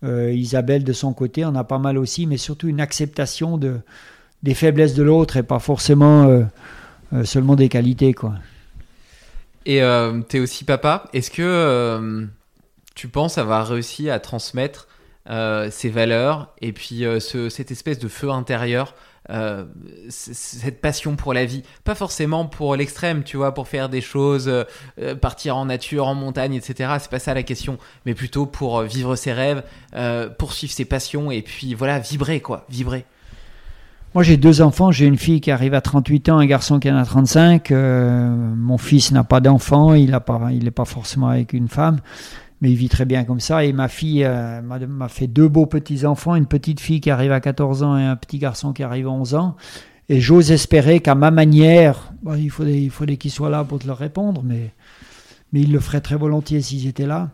euh, 0.05 0.33
Isabelle 0.33 0.85
de 0.85 0.93
son 0.93 1.13
côté 1.13 1.45
en 1.45 1.55
a 1.55 1.65
pas 1.65 1.79
mal 1.79 1.99
aussi, 1.99 2.27
mais 2.27 2.37
surtout 2.37 2.69
une 2.69 2.81
acceptation 2.81 3.57
de, 3.57 3.81
des 4.43 4.55
faiblesses 4.55 4.95
de 4.95 5.03
l'autre 5.03 5.39
et 5.39 5.43
pas 5.43 5.59
forcément 5.59 6.25
euh, 6.25 6.43
euh, 7.15 7.25
seulement 7.25 7.57
des 7.57 7.71
qualités. 7.71 8.13
Quoi. 8.13 8.35
Et 9.65 9.81
tu 10.29 10.37
es 10.37 10.41
aussi 10.41 10.65
papa. 10.65 11.09
Est-ce 11.13 11.31
que 11.31 12.29
tu 12.95 13.09
penses 13.09 13.39
avoir 13.39 13.69
réussi 13.69 14.11
à 14.11 14.19
transmettre 14.19 14.89
euh, 15.29 15.69
ces 15.71 15.91
valeurs 15.91 16.49
et 16.63 16.73
puis 16.73 17.05
euh, 17.05 17.21
cette 17.21 17.71
espèce 17.71 17.99
de 17.99 18.09
feu 18.09 18.31
intérieur, 18.31 18.95
euh, 19.29 19.67
cette 20.09 20.81
passion 20.81 21.15
pour 21.15 21.35
la 21.35 21.45
vie. 21.45 21.63
Pas 21.85 21.95
forcément 21.95 22.47
pour 22.47 22.75
l'extrême, 22.75 23.23
tu 23.23 23.37
vois, 23.37 23.53
pour 23.53 23.69
faire 23.69 23.91
des 23.91 24.01
choses, 24.01 24.51
partir 25.21 25.59
en 25.59 25.67
nature, 25.67 26.09
en 26.09 26.15
montagne, 26.15 26.55
etc. 26.55 26.95
C'est 26.99 27.11
pas 27.11 27.19
ça 27.19 27.35
la 27.35 27.43
question, 27.43 27.77
mais 28.07 28.15
plutôt 28.15 28.47
pour 28.47 28.81
vivre 28.81 29.15
ses 29.15 29.35
rêves, 29.35 29.63
poursuivre 30.39 30.73
ses 30.73 30.87
passions 30.87 31.31
et 31.31 31.43
puis 31.43 31.75
voilà, 31.75 31.99
vibrer 31.99 32.41
quoi, 32.41 32.65
vibrer. 32.71 33.05
Moi, 34.15 34.25
j'ai 34.25 34.39
deux 34.39 34.63
enfants. 34.63 34.91
J'ai 34.91 35.07
une 35.07 35.19
fille 35.19 35.41
qui 35.41 35.53
arrive 35.53 35.75
à 35.75 35.81
38 35.81 36.31
ans, 36.31 36.39
un 36.39 36.47
garçon 36.47 36.81
qui 36.81 36.91
en 36.91 36.97
a 36.97 37.05
35. 37.05 37.71
mon 37.71 38.79
fils 38.79 39.13
n'a 39.13 39.23
pas 39.23 39.41
d'enfant, 39.41 39.95
il 39.95 40.11
n'est 40.11 40.21
pas, 40.21 40.49
il 40.51 40.73
pas 40.73 40.87
forcément 40.87 41.29
avec 41.29 41.53
une 41.53 41.69
femme 41.69 42.01
mais 42.61 42.71
il 42.71 42.77
vit 42.77 42.89
très 42.89 43.05
bien 43.05 43.25
comme 43.25 43.41
ça. 43.41 43.65
Et 43.65 43.73
ma 43.73 43.89
fille 43.89 44.25
euh, 44.25 44.61
m'a 44.63 45.09
fait 45.09 45.27
deux 45.27 45.49
beaux 45.49 45.67
petits-enfants, 45.67 46.35
une 46.35 46.47
petite 46.47 46.81
fille 46.81 47.01
qui 47.01 47.11
arrive 47.11 47.33
à 47.33 47.41
14 47.41 47.83
ans 47.83 47.97
et 47.97 48.05
un 48.05 48.17
petit 48.17 48.39
garçon 48.39 48.73
qui 48.73 48.83
arrive 48.83 49.07
à 49.07 49.11
11 49.11 49.35
ans. 49.35 49.57
Et 50.09 50.21
j'ose 50.21 50.51
espérer 50.51 51.01
qu'à 51.01 51.15
ma 51.15 51.31
manière, 51.31 52.13
il 52.37 52.51
fallait, 52.51 52.83
il 52.83 53.19
qu'ils 53.19 53.31
soient 53.31 53.51
là 53.51 53.65
pour 53.65 53.79
te 53.79 53.87
leur 53.87 53.99
répondre, 53.99 54.43
mais, 54.45 54.73
mais 55.53 55.61
ils 55.61 55.73
le 55.73 55.79
feraient 55.79 56.01
très 56.01 56.17
volontiers 56.17 56.61
s'ils 56.61 56.87
étaient 56.89 57.07
là. 57.07 57.31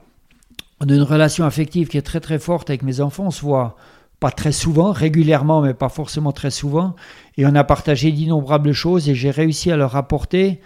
On 0.80 0.88
a 0.88 0.94
une 0.94 1.02
relation 1.02 1.44
affective 1.46 1.88
qui 1.88 1.96
est 1.96 2.02
très 2.02 2.20
très 2.20 2.38
forte 2.38 2.68
avec 2.68 2.82
mes 2.82 3.00
enfants. 3.00 3.24
On 3.28 3.30
se 3.30 3.40
voit 3.40 3.76
pas 4.20 4.30
très 4.30 4.52
souvent, 4.52 4.92
régulièrement, 4.92 5.62
mais 5.62 5.72
pas 5.72 5.88
forcément 5.88 6.32
très 6.32 6.50
souvent. 6.50 6.94
Et 7.38 7.46
on 7.46 7.54
a 7.54 7.64
partagé 7.64 8.12
d'innombrables 8.12 8.72
choses 8.72 9.08
et 9.08 9.14
j'ai 9.14 9.30
réussi 9.30 9.72
à 9.72 9.76
leur 9.76 9.96
apporter 9.96 10.60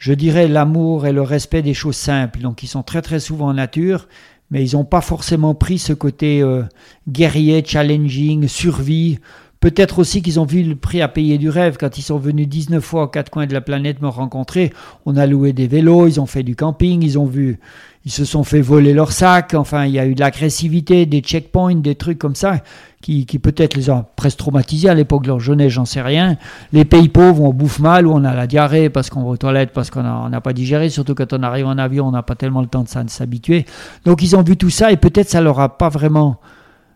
je 0.00 0.14
dirais, 0.14 0.48
l'amour 0.48 1.06
et 1.06 1.12
le 1.12 1.22
respect 1.22 1.62
des 1.62 1.74
choses 1.74 1.94
simples. 1.94 2.40
Donc, 2.40 2.62
ils 2.64 2.68
sont 2.68 2.82
très 2.82 3.02
très 3.02 3.20
souvent 3.20 3.48
en 3.48 3.54
nature, 3.54 4.08
mais 4.50 4.66
ils 4.66 4.74
n'ont 4.74 4.84
pas 4.84 5.02
forcément 5.02 5.54
pris 5.54 5.78
ce 5.78 5.92
côté 5.92 6.42
euh, 6.42 6.62
guerrier, 7.06 7.62
challenging, 7.64 8.48
survie. 8.48 9.18
Peut-être 9.60 9.98
aussi 9.98 10.22
qu'ils 10.22 10.40
ont 10.40 10.46
vu 10.46 10.62
le 10.62 10.74
prix 10.74 11.02
à 11.02 11.08
payer 11.08 11.36
du 11.36 11.50
rêve 11.50 11.76
quand 11.78 11.98
ils 11.98 12.02
sont 12.02 12.16
venus 12.16 12.48
19 12.48 12.82
fois 12.82 13.02
aux 13.04 13.08
quatre 13.08 13.28
coins 13.28 13.46
de 13.46 13.52
la 13.52 13.60
planète 13.60 14.00
me 14.00 14.08
rencontrer. 14.08 14.72
On 15.04 15.18
a 15.18 15.26
loué 15.26 15.52
des 15.52 15.66
vélos, 15.66 16.08
ils 16.08 16.18
ont 16.18 16.26
fait 16.26 16.42
du 16.42 16.56
camping, 16.56 17.02
ils 17.02 17.18
ont 17.18 17.26
vu, 17.26 17.60
ils 18.06 18.10
se 18.10 18.24
sont 18.24 18.42
fait 18.42 18.62
voler 18.62 18.94
leurs 18.94 19.12
sacs. 19.12 19.52
Enfin, 19.52 19.84
il 19.84 19.92
y 19.92 19.98
a 19.98 20.06
eu 20.06 20.14
de 20.14 20.20
l'agressivité, 20.20 21.04
des 21.04 21.20
checkpoints, 21.20 21.74
des 21.74 21.94
trucs 21.94 22.18
comme 22.18 22.34
ça 22.34 22.62
qui, 23.00 23.24
peut-être 23.24 23.76
les 23.76 23.88
a 23.88 24.04
presque 24.14 24.38
traumatisés 24.38 24.88
à 24.88 24.94
l'époque 24.94 25.22
de 25.22 25.28
leur 25.28 25.40
jeunesse, 25.40 25.72
j'en 25.72 25.86
sais 25.86 26.02
rien. 26.02 26.36
Les 26.72 26.84
pays 26.84 27.08
pauvres, 27.08 27.42
on 27.44 27.52
bouffe 27.52 27.78
mal 27.78 28.06
ou 28.06 28.12
on 28.12 28.24
a 28.24 28.34
la 28.34 28.46
diarrhée 28.46 28.90
parce 28.90 29.08
qu'on 29.08 29.22
va 29.22 29.30
aux 29.30 29.36
toilettes, 29.38 29.72
parce 29.72 29.90
qu'on 29.90 30.28
n'a 30.28 30.40
pas 30.40 30.52
digéré, 30.52 30.90
surtout 30.90 31.14
quand 31.14 31.32
on 31.32 31.42
arrive 31.42 31.66
en 31.66 31.78
avion, 31.78 32.06
on 32.06 32.10
n'a 32.10 32.22
pas 32.22 32.34
tellement 32.34 32.60
le 32.60 32.66
temps 32.66 32.84
de 32.84 33.10
s'habituer. 33.10 33.64
Donc 34.04 34.22
ils 34.22 34.36
ont 34.36 34.42
vu 34.42 34.56
tout 34.56 34.70
ça 34.70 34.92
et 34.92 34.96
peut-être 34.96 35.30
ça 35.30 35.40
leur 35.40 35.60
a 35.60 35.78
pas 35.78 35.88
vraiment 35.88 36.40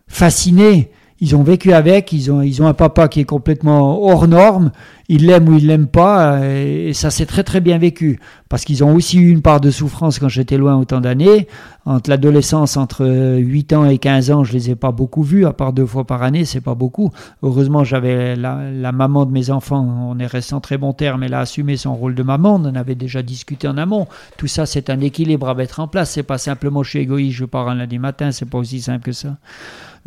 fasciné 0.07 0.91
ils 1.21 1.35
ont 1.35 1.43
vécu 1.43 1.71
avec, 1.71 2.11
ils 2.11 2.29
ont, 2.31 2.41
ils 2.41 2.61
ont 2.61 2.67
un 2.67 2.73
papa 2.73 3.07
qui 3.07 3.21
est 3.21 3.25
complètement 3.25 4.03
hors 4.03 4.27
norme, 4.27 4.71
ils 5.07 5.25
l'aiment 5.25 5.47
ou 5.47 5.57
ils 5.57 5.65
l'aiment 5.65 5.87
pas, 5.87 6.45
et, 6.45 6.91
ça 6.93 7.09
s'est 7.09 7.25
très 7.25 7.43
très 7.43 7.61
bien 7.61 7.77
vécu. 7.77 8.19
Parce 8.49 8.65
qu'ils 8.65 8.83
ont 8.83 8.93
aussi 8.93 9.17
eu 9.17 9.29
une 9.29 9.41
part 9.41 9.61
de 9.61 9.71
souffrance 9.71 10.19
quand 10.19 10.27
j'étais 10.27 10.57
loin 10.57 10.75
autant 10.75 10.99
d'années. 10.99 11.47
Entre 11.87 12.09
l'adolescence, 12.09 12.77
entre 12.77 13.05
8 13.37 13.73
ans 13.73 13.85
et 13.85 13.99
15 13.99 14.31
ans, 14.31 14.43
je 14.43 14.53
les 14.53 14.71
ai 14.71 14.75
pas 14.75 14.91
beaucoup 14.91 15.21
vus, 15.21 15.45
à 15.45 15.53
part 15.53 15.71
deux 15.71 15.85
fois 15.85 16.03
par 16.03 16.23
année, 16.23 16.43
c'est 16.43 16.61
pas 16.61 16.73
beaucoup. 16.73 17.11
Heureusement, 17.43 17.83
j'avais 17.83 18.35
la, 18.35 18.91
maman 18.91 19.27
de 19.27 19.31
mes 19.31 19.51
enfants, 19.51 19.85
on 20.09 20.17
est 20.17 20.25
resté 20.25 20.55
en 20.55 20.61
très 20.61 20.79
bon 20.79 20.93
terme, 20.93 21.21
elle 21.21 21.35
a 21.35 21.41
assumé 21.41 21.77
son 21.77 21.93
rôle 21.93 22.15
de 22.15 22.23
maman, 22.23 22.55
on 22.55 22.65
en 22.65 22.75
avait 22.75 22.95
déjà 22.95 23.21
discuté 23.21 23.67
en 23.67 23.77
amont. 23.77 24.07
Tout 24.35 24.47
ça, 24.47 24.65
c'est 24.65 24.89
un 24.89 24.99
équilibre 24.99 25.47
à 25.47 25.53
mettre 25.53 25.79
en 25.79 25.87
place, 25.87 26.09
c'est 26.09 26.23
pas 26.23 26.39
simplement 26.39 26.81
je 26.81 26.89
suis 26.89 26.99
égoïste, 26.99 27.37
je 27.37 27.45
pars 27.45 27.69
un 27.69 27.75
lundi 27.75 27.99
matin, 27.99 28.31
c'est 28.31 28.49
pas 28.49 28.57
aussi 28.57 28.81
simple 28.81 29.03
que 29.03 29.11
ça. 29.11 29.37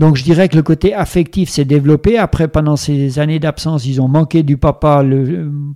Donc 0.00 0.16
je 0.16 0.24
dirais 0.24 0.48
que 0.48 0.56
le 0.56 0.62
côté 0.62 0.94
affectif 0.94 1.48
s'est 1.48 1.64
développé. 1.64 2.18
Après, 2.18 2.48
pendant 2.48 2.76
ces 2.76 3.18
années 3.18 3.40
d'absence, 3.40 3.84
ils 3.86 4.00
ont 4.00 4.08
manqué 4.08 4.42
du 4.42 4.56
papa 4.56 5.04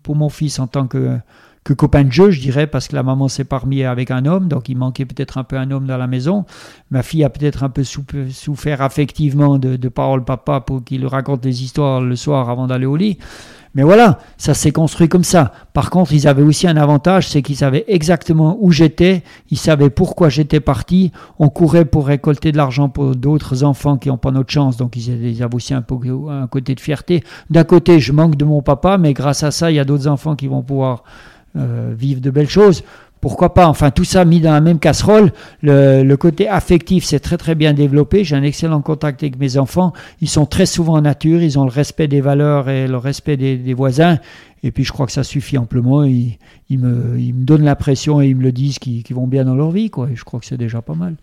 pour 0.02 0.16
mon 0.16 0.28
fils 0.28 0.58
en 0.58 0.66
tant 0.66 0.86
que, 0.86 1.18
que 1.64 1.72
copain 1.72 2.04
de 2.04 2.12
jeu, 2.12 2.30
je 2.30 2.40
dirais, 2.40 2.66
parce 2.66 2.88
que 2.88 2.96
la 2.96 3.02
maman 3.02 3.28
s'est 3.28 3.44
parmi 3.44 3.84
avec 3.84 4.10
un 4.10 4.26
homme, 4.26 4.48
donc 4.48 4.68
il 4.68 4.76
manquait 4.76 5.04
peut-être 5.04 5.38
un 5.38 5.44
peu 5.44 5.56
un 5.56 5.70
homme 5.70 5.86
dans 5.86 5.96
la 5.96 6.06
maison. 6.08 6.44
Ma 6.90 7.02
fille 7.02 7.24
a 7.24 7.30
peut-être 7.30 7.62
un 7.62 7.70
peu 7.70 7.84
souffert 7.84 8.82
affectivement 8.82 9.58
de, 9.58 9.76
de 9.76 9.88
parole 9.88 10.24
papa 10.24 10.60
pour 10.60 10.82
qu'il 10.82 11.06
raconte 11.06 11.40
des 11.40 11.62
histoires 11.62 12.00
le 12.00 12.16
soir 12.16 12.50
avant 12.50 12.66
d'aller 12.66 12.86
au 12.86 12.96
lit. 12.96 13.18
Mais 13.74 13.82
voilà, 13.84 14.18
ça 14.36 14.52
s'est 14.52 14.70
construit 14.70 15.08
comme 15.08 15.24
ça. 15.24 15.52
Par 15.72 15.88
contre, 15.88 16.12
ils 16.12 16.28
avaient 16.28 16.42
aussi 16.42 16.68
un 16.68 16.76
avantage, 16.76 17.28
c'est 17.28 17.40
qu'ils 17.40 17.56
savaient 17.56 17.84
exactement 17.88 18.58
où 18.60 18.70
j'étais, 18.70 19.22
ils 19.50 19.56
savaient 19.56 19.88
pourquoi 19.88 20.28
j'étais 20.28 20.60
parti. 20.60 21.10
On 21.38 21.48
courait 21.48 21.86
pour 21.86 22.06
récolter 22.06 22.52
de 22.52 22.58
l'argent 22.58 22.90
pour 22.90 23.16
d'autres 23.16 23.64
enfants 23.64 23.96
qui 23.96 24.08
n'ont 24.08 24.18
pas 24.18 24.30
notre 24.30 24.52
chance, 24.52 24.76
donc 24.76 24.96
ils 24.96 25.42
avaient 25.42 25.54
aussi 25.54 25.72
un, 25.72 25.80
peu, 25.80 25.94
un 26.28 26.46
côté 26.48 26.74
de 26.74 26.80
fierté. 26.80 27.24
D'un 27.48 27.64
côté, 27.64 27.98
je 27.98 28.12
manque 28.12 28.36
de 28.36 28.44
mon 28.44 28.60
papa, 28.60 28.98
mais 28.98 29.14
grâce 29.14 29.42
à 29.42 29.50
ça, 29.50 29.70
il 29.70 29.76
y 29.76 29.80
a 29.80 29.84
d'autres 29.86 30.08
enfants 30.08 30.36
qui 30.36 30.48
vont 30.48 30.62
pouvoir 30.62 31.04
euh, 31.56 31.92
vivre 31.96 32.20
de 32.20 32.30
belles 32.30 32.48
choses 32.48 32.82
pourquoi 33.22 33.54
pas 33.54 33.68
Enfin, 33.68 33.92
tout 33.92 34.04
ça 34.04 34.24
mis 34.24 34.40
dans 34.40 34.52
la 34.52 34.60
même 34.60 34.80
casserole. 34.80 35.32
Le, 35.62 36.14
côté 36.16 36.48
affectif, 36.48 37.04
c'est 37.04 37.20
très 37.20 37.38
très 37.38 37.54
bien 37.54 37.72
développé. 37.72 38.24
J'ai 38.24 38.34
un 38.34 38.42
excellent 38.42 38.82
contact 38.82 39.22
avec 39.22 39.38
mes 39.38 39.56
enfants. 39.56 39.92
Ils 40.20 40.28
sont 40.28 40.44
très 40.44 40.66
souvent 40.66 40.94
en 40.94 41.02
nature, 41.02 41.40
ils 41.40 41.56
ont 41.56 41.64
le 41.64 41.70
respect 41.70 42.08
des 42.08 42.20
valeurs 42.20 42.68
et 42.68 42.88
le 42.88 42.96
respect 42.96 43.36
des, 43.36 43.74
voisins. 43.74 44.18
Et 44.64 44.72
puis 44.72 44.82
je 44.82 44.92
crois 44.92 45.06
que 45.06 45.12
ça 45.12 45.22
suffit 45.22 45.56
amplement. 45.56 46.02
Ils, 46.02 46.36
ils 46.68 46.80
me, 46.80 47.16
ils 47.18 47.32
me 47.32 47.44
donnent 47.44 47.64
l'impression 47.64 48.20
et 48.20 48.26
ils 48.26 48.36
me 48.36 48.42
le 48.42 48.50
disent 48.50 48.80
qu'ils 48.80 49.04
qu'ils 49.04 49.14
vont 49.14 49.28
bien 49.28 49.44
dans 49.44 49.54
leur 49.54 49.70
vie. 49.70 49.88
Quoi. 49.88 50.10
Et 50.10 50.16
je 50.16 50.24
crois 50.24 50.40
que 50.40 50.46
c'est 50.46 50.58
déjà 50.58 50.82
pas 50.82 50.94
mal. 50.94 51.14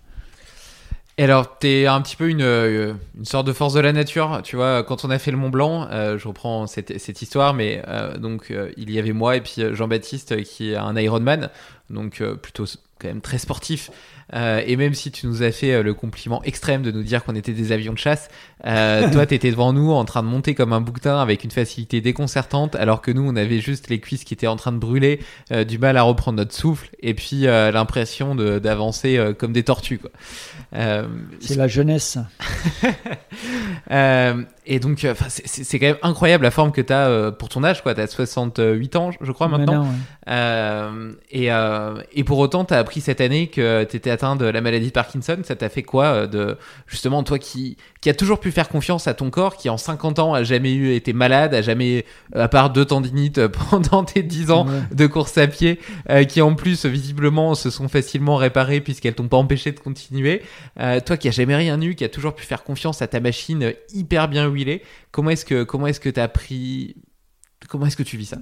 Et 1.19 1.23
alors, 1.23 1.57
t'es 1.57 1.85
un 1.85 2.01
petit 2.01 2.15
peu 2.15 2.29
une, 2.29 2.41
euh, 2.41 2.93
une 3.17 3.25
sorte 3.25 3.45
de 3.45 3.51
force 3.51 3.73
de 3.73 3.81
la 3.81 3.91
nature. 3.91 4.39
Tu 4.41 4.55
vois, 4.55 4.83
quand 4.83 5.03
on 5.03 5.09
a 5.09 5.19
fait 5.19 5.31
le 5.31 5.37
Mont 5.37 5.49
Blanc, 5.49 5.85
euh, 5.91 6.17
je 6.17 6.25
reprends 6.25 6.65
cette, 6.65 7.21
histoire, 7.21 7.53
mais 7.53 7.83
euh, 7.89 8.17
donc 8.17 8.53
il 8.77 8.89
y 8.89 8.97
avait 8.97 9.11
moi 9.11 9.35
et 9.35 9.41
puis 9.41 9.55
Jean-Baptiste 9.73 10.41
qui 10.43 10.71
est 10.71 10.77
un 10.77 10.95
Ironman, 10.95 11.49
donc 11.89 12.23
plutôt 12.41 12.63
quand 13.01 13.09
même 13.09 13.19
très 13.19 13.37
sportif. 13.37 13.91
Euh, 14.33 14.61
et 14.65 14.75
même 14.75 14.93
si 14.93 15.11
tu 15.11 15.25
nous 15.27 15.41
as 15.41 15.51
fait 15.51 15.73
euh, 15.73 15.83
le 15.83 15.93
compliment 15.93 16.43
extrême 16.43 16.81
de 16.83 16.91
nous 16.91 17.01
dire 17.03 17.23
qu'on 17.23 17.35
était 17.35 17.51
des 17.53 17.71
avions 17.71 17.93
de 17.93 17.97
chasse, 17.97 18.29
euh, 18.65 19.09
toi 19.11 19.25
t'étais 19.27 19.49
devant 19.51 19.73
nous 19.73 19.91
en 19.91 20.05
train 20.05 20.21
de 20.21 20.27
monter 20.27 20.53
comme 20.53 20.71
un 20.73 20.81
bouquetin 20.81 21.19
avec 21.19 21.43
une 21.43 21.51
facilité 21.51 21.99
déconcertante, 22.01 22.75
alors 22.75 23.01
que 23.01 23.09
nous 23.11 23.23
on 23.27 23.35
avait 23.35 23.59
juste 23.59 23.89
les 23.89 23.99
cuisses 23.99 24.23
qui 24.23 24.33
étaient 24.35 24.47
en 24.47 24.55
train 24.55 24.71
de 24.71 24.77
brûler, 24.77 25.19
euh, 25.51 25.63
du 25.63 25.77
mal 25.79 25.97
à 25.97 26.03
reprendre 26.03 26.37
notre 26.37 26.53
souffle, 26.53 26.89
et 27.01 27.13
puis 27.13 27.41
l'impression 27.41 28.35
de- 28.35 28.59
d'avancer 28.59 29.33
comme 29.37 29.53
des 29.53 29.63
tortues. 29.63 29.97
Quoi. 29.99 30.11
C'est 31.39 31.55
la 31.55 31.67
jeunesse. 31.67 32.17
euh, 34.69 34.73
et 34.75 34.79
donc, 34.79 35.03
euh, 35.03 35.13
c'est- 35.27 35.79
quand 35.79 35.85
même 35.87 35.97
incroyable 36.03 36.43
la 36.43 36.51
forme 36.51 36.71
que 36.71 36.81
tu 36.81 36.93
as 36.93 37.31
pour 37.31 37.49
ton 37.49 37.63
âge. 37.63 37.81
Tu 37.83 37.89
as 37.89 38.07
68 38.07 38.95
ans, 38.95 39.11
je 39.19 39.31
crois, 39.31 39.47
maintenant. 39.47 39.83
Maintenant, 39.83 39.83
ouais. 39.89 40.33
Euh, 40.33 41.11
et, 41.31 41.51
euh, 41.51 42.01
et 42.13 42.23
pour 42.23 42.37
autant, 42.39 42.65
tu 42.65 42.73
as 42.73 42.77
appris 42.77 43.01
cette 43.01 43.21
année 43.21 43.47
que 43.47 43.83
tu 43.85 43.97
étais 43.97 44.09
atteint 44.11 44.35
de 44.35 44.45
la 44.45 44.61
maladie 44.61 44.87
de 44.87 44.91
Parkinson. 44.91 45.37
Ça 45.43 45.55
t'a 45.55 45.69
fait 45.69 45.83
quoi 45.83 46.05
euh, 46.05 46.27
de 46.27 46.57
justement 46.87 47.23
toi 47.23 47.39
qui, 47.39 47.77
qui 48.01 48.09
a 48.09 48.13
toujours 48.13 48.39
pu 48.39 48.51
faire 48.51 48.69
confiance 48.69 49.07
à 49.07 49.13
ton 49.13 49.29
corps, 49.29 49.57
qui 49.57 49.69
en 49.69 49.77
50 49.77 50.19
ans 50.19 50.33
a 50.33 50.43
jamais 50.43 50.73
eu 50.73 50.93
été 50.93 51.13
malade, 51.13 51.53
a 51.53 51.61
jamais, 51.61 52.05
à 52.35 52.47
part 52.47 52.69
deux 52.69 52.85
tendinites 52.85 53.39
euh, 53.39 53.49
pendant 53.69 54.03
tes 54.03 54.23
10 54.23 54.51
ans 54.51 54.59
Ouais. 54.67 54.81
de 54.95 55.07
course 55.07 55.37
à 55.37 55.47
pied, 55.47 55.79
euh, 56.09 56.23
qui 56.25 56.41
en 56.41 56.53
plus 56.53 56.85
visiblement 56.85 57.55
se 57.55 57.69
sont 57.69 57.87
facilement 57.87 58.35
réparées 58.35 58.81
puisqu'elles 58.81 59.15
t'ont 59.15 59.27
pas 59.27 59.37
empêché 59.37 59.71
de 59.71 59.79
continuer. 59.79 60.41
Euh, 60.79 60.99
toi 60.99 61.17
qui 61.17 61.27
a 61.27 61.31
jamais 61.31 61.55
rien 61.55 61.79
eu, 61.81 61.95
qui 61.95 62.03
a 62.03 62.09
toujours 62.09 62.35
pu 62.35 62.45
faire 62.45 62.63
confiance 62.63 63.01
à 63.01 63.07
ta 63.07 63.19
machine 63.19 63.63
euh, 63.63 63.71
hyper 63.93 64.27
bien 64.27 64.47
huilée, 64.47 64.58
comment 65.11 65.29
est-ce 65.31 65.45
que 65.45 65.63
comment 65.63 65.87
est-ce 65.87 65.99
que 65.99 66.09
t'as 66.09 66.27
pris 66.27 66.95
Comment 67.67 67.85
est-ce 67.87 67.97
que 67.97 68.03
tu 68.03 68.17
vis 68.17 68.27
ça? 68.27 68.37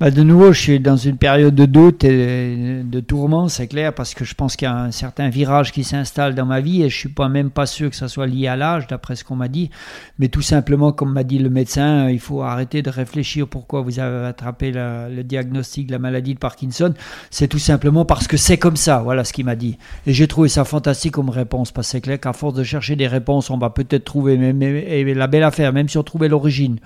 Bah, 0.00 0.10
de 0.10 0.22
nouveau, 0.24 0.52
je 0.52 0.60
suis 0.60 0.80
dans 0.80 0.96
une 0.96 1.16
période 1.16 1.54
de 1.54 1.64
doute 1.64 2.02
et 2.02 2.82
de 2.82 2.98
tourment, 2.98 3.48
c'est 3.48 3.68
clair, 3.68 3.94
parce 3.94 4.14
que 4.14 4.24
je 4.24 4.34
pense 4.34 4.56
qu'il 4.56 4.66
y 4.66 4.68
a 4.68 4.76
un 4.76 4.90
certain 4.90 5.28
virage 5.28 5.70
qui 5.70 5.84
s'installe 5.84 6.34
dans 6.34 6.44
ma 6.44 6.60
vie 6.60 6.82
et 6.82 6.88
je 6.88 6.96
suis 6.96 7.08
pas 7.08 7.28
même 7.28 7.50
pas 7.50 7.66
sûr 7.66 7.88
que 7.88 7.94
ça 7.94 8.08
soit 8.08 8.26
lié 8.26 8.48
à 8.48 8.56
l'âge, 8.56 8.88
d'après 8.88 9.14
ce 9.14 9.22
qu'on 9.22 9.36
m'a 9.36 9.46
dit. 9.46 9.70
Mais 10.18 10.26
tout 10.26 10.42
simplement, 10.42 10.90
comme 10.90 11.12
m'a 11.12 11.22
dit 11.22 11.38
le 11.38 11.50
médecin, 11.50 12.10
il 12.10 12.18
faut 12.18 12.42
arrêter 12.42 12.82
de 12.82 12.90
réfléchir 12.90 13.46
pourquoi 13.46 13.82
vous 13.82 14.00
avez 14.00 14.26
attrapé 14.26 14.72
le 14.74 15.22
diagnostic 15.22 15.86
de 15.86 15.92
la 15.92 16.00
maladie 16.00 16.34
de 16.34 16.40
Parkinson. 16.40 16.94
C'est 17.30 17.46
tout 17.46 17.60
simplement 17.60 18.04
parce 18.04 18.26
que 18.26 18.36
c'est 18.36 18.58
comme 18.58 18.76
ça. 18.76 19.02
Voilà 19.04 19.22
ce 19.22 19.32
qu'il 19.32 19.44
m'a 19.44 19.54
dit. 19.56 19.78
Et 20.08 20.12
j'ai 20.12 20.26
trouvé 20.26 20.48
ça 20.48 20.64
fantastique 20.64 21.12
comme 21.12 21.30
réponse, 21.30 21.70
parce 21.70 21.86
que 21.86 21.92
c'est 21.92 22.00
clair 22.00 22.18
qu'à 22.18 22.32
force 22.32 22.54
de 22.54 22.64
chercher 22.64 22.96
des 22.96 23.06
réponses, 23.06 23.50
on 23.50 23.58
va 23.58 23.70
peut-être 23.70 24.04
trouver, 24.04 24.36
mais, 24.36 25.14
la 25.14 25.26
belle 25.28 25.44
affaire, 25.44 25.72
même 25.72 25.88
si 25.88 25.96
on 25.96 26.02
trouvait 26.02 26.28
l'origine, 26.28 26.80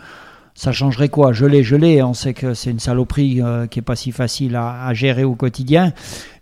ça 0.56 0.72
changerait 0.72 1.10
quoi? 1.10 1.32
Je 1.32 1.44
l'ai, 1.44 1.62
je 1.62 1.76
l'ai. 1.76 2.02
On 2.02 2.14
sait 2.14 2.32
que 2.32 2.54
c'est 2.54 2.70
une 2.70 2.80
saloperie 2.80 3.42
euh, 3.42 3.66
qui 3.66 3.78
est 3.78 3.82
pas 3.82 3.94
si 3.94 4.10
facile 4.10 4.56
à 4.56 4.92
gérer 4.94 5.22
au 5.22 5.34
quotidien. 5.34 5.92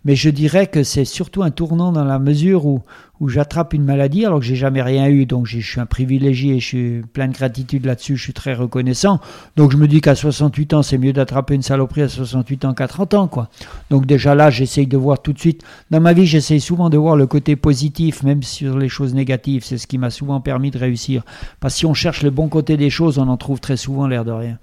Mais 0.05 0.16
je 0.16 0.28
dirais 0.28 0.66
que 0.66 0.82
c'est 0.82 1.05
surtout 1.05 1.43
un 1.43 1.51
tournant 1.51 1.93
dans 1.93 2.05
la 2.05 2.18
mesure 2.18 2.66
où, 2.66 2.82
où 3.20 3.28
j'attrape 3.28 3.72
une 3.72 3.85
maladie 3.85 4.26
alors 4.26 4.40
que 4.40 4.44
j'ai 4.44 4.56
jamais 4.56 4.82
rien 4.82 5.09
eu. 5.09 5.24
Donc 5.24 5.47
je 5.47 5.59
suis 5.59 5.81
un 5.81 5.86
privilégié, 5.86 6.60
je 6.60 6.66
suis 6.66 7.02
plein 7.12 7.28
de 7.28 7.32
gratitude 7.32 7.86
là-dessus, 7.86 8.16
je 8.16 8.22
suis 8.22 8.32
très 8.32 8.55
reconnaissant. 8.55 9.20
Donc 9.56 9.72
je 9.72 9.76
me 9.76 9.89
dis 9.89 10.01
qu'à 10.01 10.14
68 10.14 10.74
ans, 10.74 10.82
c'est 10.82 10.98
mieux 10.98 11.12
d'attraper 11.12 11.55
une 11.55 11.62
saloperie 11.62 12.02
à 12.02 12.09
68 12.09 12.64
ans 12.66 12.74
qu'à 12.74 12.89
30 12.89 13.14
ans. 13.14 13.28
Quoi. 13.28 13.48
Donc 13.90 14.06
déjà 14.06 14.35
là, 14.35 14.51
j'essaye 14.51 14.86
de 14.86 14.97
voir 14.97 15.22
tout 15.22 15.32
de 15.32 15.39
suite. 15.39 15.62
Dans 15.90 16.01
ma 16.01 16.12
vie, 16.12 16.26
j'essaye 16.26 16.60
souvent 16.60 16.90
de 16.90 16.98
voir 16.98 17.16
le 17.16 17.26
côté 17.26 17.56
positif, 17.56 18.22
même 18.22 18.43
sur 18.43 18.78
les 18.78 18.89
choses 18.89 19.14
négatives. 19.14 19.64
C'est 19.64 19.78
ce 19.78 19.86
qui 19.86 19.98
m'a 19.98 20.10
souvent 20.10 20.40
permis 20.40 20.70
de 20.70 20.78
réussir. 20.78 21.22
Parce 21.60 21.74
que 21.74 21.78
si 21.78 21.86
on 21.86 21.94
cherche 21.94 22.22
le 22.22 22.31
bon 22.31 22.48
côté 22.48 22.76
des 22.76 22.90
choses, 22.90 23.18
on 23.18 23.28
en 23.28 23.36
trouve 23.36 23.60
très 23.60 23.76
souvent 23.76 24.06
l'air 24.06 24.24
de 24.24 24.32
rien. 24.32 24.59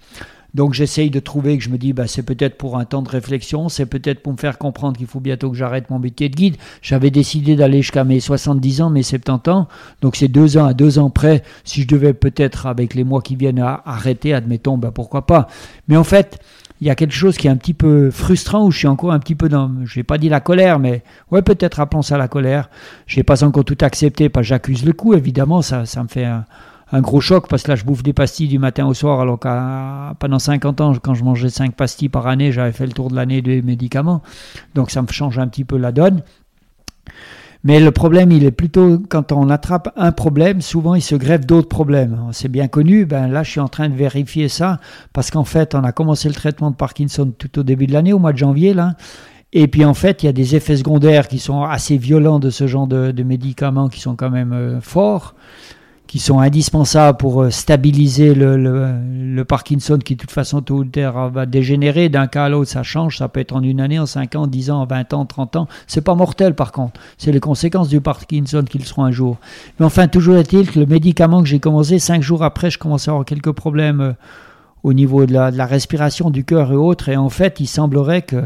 Donc 0.54 0.74
j'essaye 0.74 1.10
de 1.10 1.20
trouver 1.20 1.58
que 1.58 1.64
je 1.64 1.70
me 1.70 1.78
dis, 1.78 1.94
bah, 1.94 2.08
c'est 2.08 2.24
peut-être 2.24 2.58
pour 2.58 2.78
un 2.78 2.86
temps 2.86 3.02
de 3.02 3.10
réflexion, 3.10 3.70
c'est 3.70 3.86
peut-être 3.86 4.22
pour 4.22 4.34
me 4.34 4.38
faire 4.38 4.58
comprendre 4.58 4.98
qu'il 4.98 5.08
faut 5.08 5.20
bientôt 5.20 5.50
que 5.50 5.58
j'arrête 5.58 5.90
mon 5.90 6.00
métier 6.00 6.30
de 6.30 6.36
guide. 6.36 6.58
J'avais 6.82 7.12
décidé 7.12 7.56
d'aller 7.56 7.82
jusqu'à 7.82 8.04
mes 8.04 8.20
70 8.20 8.82
ans, 8.82 8.90
mes 8.90 9.04
70 9.04 9.50
ans. 9.50 9.68
Donc 10.02 10.16
c'est 10.16 10.28
deux 10.28 10.58
ans 10.58 10.66
à 10.66 10.74
deux 10.74 11.00
ans 11.00 11.10
près. 11.10 11.44
Si 11.64 11.84
je 11.84 11.88
devais 11.88 12.14
peut-être, 12.14 12.66
avec 12.66 12.94
les 12.94 13.04
mois 13.04 13.22
qui 13.22 13.36
viennent, 13.36 13.60
arrêter, 13.60 14.34
admettons, 14.34 14.78
bah, 14.78 14.92
pourquoi 14.94 15.26
pas. 15.26 15.48
Mais 15.88 15.98
en 15.98 16.04
fait, 16.04 16.40
il 16.82 16.88
y 16.88 16.90
a 16.90 16.96
quelque 16.96 17.14
chose 17.14 17.38
qui 17.38 17.48
est 17.48 17.50
un 17.52 17.58
petit 17.58 17.76
peu 17.76 18.10
frustrant 18.10 18.66
où 18.66 18.72
je 18.72 18.80
suis 18.80 18.88
encore 18.88 19.12
un 19.12 19.20
petit 19.20 19.36
peu 19.36 19.50
dans, 19.50 19.72
je 19.86 20.00
n'ai 20.00 20.04
pas 20.04 20.18
dit 20.18 20.30
la 20.30 20.40
colère, 20.40 20.80
mais 20.80 21.04
ouais, 21.30 21.44
peut-être 21.44 21.80
appelons 21.80 22.02
ça 22.02 22.18
la 22.18 22.28
colère. 22.28 22.70
Je 23.06 23.18
n'ai 23.18 23.24
pas 23.24 23.44
encore 23.44 23.64
tout 23.64 23.78
accepté, 23.82 24.30
que 24.30 24.42
j'accuse 24.42 24.84
le 24.84 24.94
coup, 24.94 25.14
évidemment, 25.14 25.62
ça, 25.62 25.86
ça 25.86 26.02
me 26.02 26.08
fait 26.08 26.26
un, 26.26 26.46
un 26.92 27.02
gros 27.02 27.22
choc 27.22 27.48
parce 27.48 27.64
que 27.64 27.70
là 27.70 27.76
je 27.76 27.86
bouffe 27.86 28.04
des 28.04 28.14
pastilles 28.14 28.48
du 28.48 28.60
matin 28.60 28.86
au 28.86 28.94
soir 28.94 29.22
alors 29.22 29.40
qu'à 29.40 30.16
pendant 30.20 30.40
50 30.40 30.82
ans 30.82 30.94
quand 31.02 31.14
je 31.14 31.24
mangeais 31.24 31.50
5 31.50 31.76
pastilles 31.76 32.10
par 32.10 32.28
année 32.28 32.52
j'avais 32.52 32.72
fait 32.72 32.86
le 32.86 32.92
tour 32.92 33.10
de 33.10 33.16
l'année 33.16 33.42
des 33.42 33.62
médicaments. 33.62 34.22
Donc 34.76 34.92
ça 34.92 35.02
me 35.02 35.08
change 35.08 35.40
un 35.40 35.48
petit 35.48 35.64
peu 35.64 35.78
la 35.78 35.92
donne. 35.92 36.22
Mais 37.64 37.80
le 37.80 37.92
problème 37.92 38.32
il 38.32 38.44
est 38.44 38.52
plutôt 38.52 39.00
quand 39.10 39.32
on 39.32 39.50
attrape 39.50 39.94
un 39.96 40.12
problème 40.12 40.62
souvent 40.62 40.96
il 40.96 41.02
se 41.02 41.16
greffe 41.16 41.46
d'autres 41.46 41.70
problèmes. 41.70 42.20
C'est 42.32 42.50
bien 42.50 42.68
connu 42.68 43.06
ben 43.06 43.28
là 43.28 43.44
je 43.44 43.52
suis 43.52 43.60
en 43.60 43.70
train 43.70 43.88
de 43.88 43.96
vérifier 43.96 44.50
ça 44.50 44.80
parce 45.14 45.32
qu'en 45.32 45.46
fait 45.46 45.76
on 45.76 45.84
a 45.84 45.92
commencé 45.92 46.28
le 46.28 46.36
traitement 46.36 46.72
de 46.72 46.76
Parkinson 46.76 47.32
tout 47.38 47.60
au 47.60 47.64
début 47.64 47.88
de 47.88 47.94
l'année 47.94 48.14
au 48.14 48.20
mois 48.20 48.34
de 48.34 48.38
janvier 48.38 48.74
là. 48.74 48.96
Et 49.54 49.68
puis 49.68 49.84
en 49.84 49.94
fait, 49.94 50.24
il 50.24 50.28
y 50.28 50.30
a 50.30 50.32
des 50.32 50.56
effets 50.56 50.78
secondaires 50.78 51.28
qui 51.28 51.38
sont 51.38 51.64
assez 51.64 51.98
violents 51.98 52.40
de 52.40 52.50
ce 52.50 52.68
genre 52.68 52.88
de, 52.88 53.24
médicaments 53.24 53.90
qui 53.90 54.00
sont 54.00 54.16
quand 54.16 54.30
même 54.30 54.54
euh, 54.54 54.80
forts 54.80 55.36
qui 56.12 56.20
sont 56.20 56.40
indispensables 56.42 57.18
pour 57.18 57.42
euh, 57.42 57.52
stabiliser 57.52 58.36
le, 58.36 58.58
le, 58.58 59.46
Parkinson 59.46 59.98
qui, 59.98 60.18
de 60.18 60.20
toute 60.20 60.32
façon, 60.32 60.62
tôt 60.62 60.80
ou 60.80 60.84
tard, 60.84 61.30
va 61.30 61.46
dégénérer. 61.46 62.10
D'un 62.10 62.28
cas 62.28 62.44
à 62.44 62.50
l'autre, 62.50 62.70
ça 62.70 62.84
change. 62.84 63.20
Ça 63.20 63.30
peut 63.30 63.40
être 63.40 63.56
en 63.56 63.64
une 63.64 63.80
année, 63.80 63.98
en 63.98 64.06
5 64.06 64.36
ans, 64.36 64.46
10 64.46 64.72
ans, 64.72 64.86
20 64.86 65.14
ans, 65.14 65.26
30 65.26 65.56
ans. 65.56 65.68
C'est 65.88 66.02
pas 66.02 66.14
mortel, 66.14 66.54
par 66.54 66.74
contre. 66.74 67.00
C'est 67.18 67.32
les 67.32 67.40
conséquences 67.40 67.88
du 67.88 68.02
Parkinson 68.02 68.66
qui 68.70 68.78
le 68.78 68.84
seront 68.84 69.06
un 69.06 69.12
jour. 69.12 69.38
Mais 69.80 69.86
enfin, 69.86 70.10
toujours 70.10 70.36
est-il 70.36 70.70
que 70.70 70.82
le 70.82 70.86
médicament 70.86 71.42
que 71.42 71.48
j'ai 71.48 71.60
commencé, 71.60 71.98
5 71.98 72.22
jours 72.22 72.44
après, 72.44 72.70
je 72.70 72.78
commençais 72.78 73.10
à 73.10 73.14
avoir 73.14 73.26
quelques 73.26 73.54
problèmes 73.54 74.02
euh, 74.02 74.12
au 74.84 74.92
niveau 74.92 75.26
de 75.26 75.32
la, 75.32 75.50
de 75.50 75.56
la 75.56 75.66
respiration, 75.66 76.30
du 76.30 76.44
cœur 76.44 76.74
et 76.74 76.76
autres. 76.76 77.08
Et 77.08 77.16
en 77.16 77.30
fait, 77.30 77.62
il 77.62 77.68
semblerait 77.68 78.24
que 78.24 78.44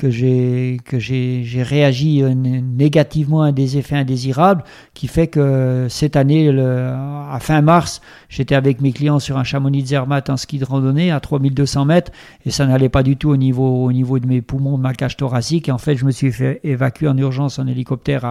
que 0.00 0.08
j'ai 0.08 0.78
que 0.86 0.98
j'ai 0.98 1.62
réagi 1.62 2.22
euh, 2.22 2.32
né- 2.32 2.62
négativement 2.62 3.42
à 3.42 3.52
des 3.52 3.76
effets 3.76 3.96
indésirables 3.96 4.64
qui 4.94 5.08
fait 5.08 5.26
que 5.26 5.88
cette 5.90 6.16
année 6.16 6.48
à 6.48 7.38
fin 7.38 7.60
mars 7.60 8.00
j'étais 8.30 8.54
avec 8.54 8.80
mes 8.80 8.92
clients 8.92 9.18
sur 9.18 9.36
un 9.36 9.44
Chamonix 9.44 9.82
de 9.82 9.88
Zermatt 9.88 10.30
en 10.30 10.38
ski 10.38 10.58
de 10.58 10.64
randonnée 10.64 11.10
à 11.10 11.20
3200 11.20 11.84
mètres 11.84 12.12
et 12.46 12.50
ça 12.50 12.66
n'allait 12.66 12.88
pas 12.88 13.02
du 13.02 13.18
tout 13.18 13.28
au 13.28 13.36
niveau 13.36 13.84
au 13.84 13.92
niveau 13.92 14.18
de 14.18 14.26
mes 14.26 14.40
poumons 14.40 14.78
de 14.78 14.82
ma 14.82 14.94
cage 14.94 15.18
thoracique. 15.18 15.68
Et 15.68 15.72
en 15.72 15.78
fait 15.78 15.96
je 15.96 16.06
me 16.06 16.12
suis 16.12 16.32
fait 16.32 16.60
évacuer 16.64 17.06
en 17.06 17.18
urgence 17.18 17.58
en 17.58 17.66
hélicoptère 17.66 18.24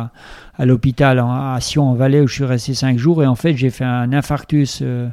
à, 0.58 0.66
l'hôpital 0.66 1.20
à 1.20 1.58
Sion 1.62 1.88
en 1.88 1.94
Valais 1.94 2.22
où 2.22 2.28
je 2.28 2.34
suis 2.34 2.46
resté 2.46 2.74
cinq 2.74 2.98
jours. 2.98 3.22
Et 3.22 3.28
en 3.28 3.36
fait 3.36 3.56
j'ai 3.56 3.70
fait 3.70 3.86
un 3.86 4.12
infarctus 4.12 4.80
euh, 4.82 5.08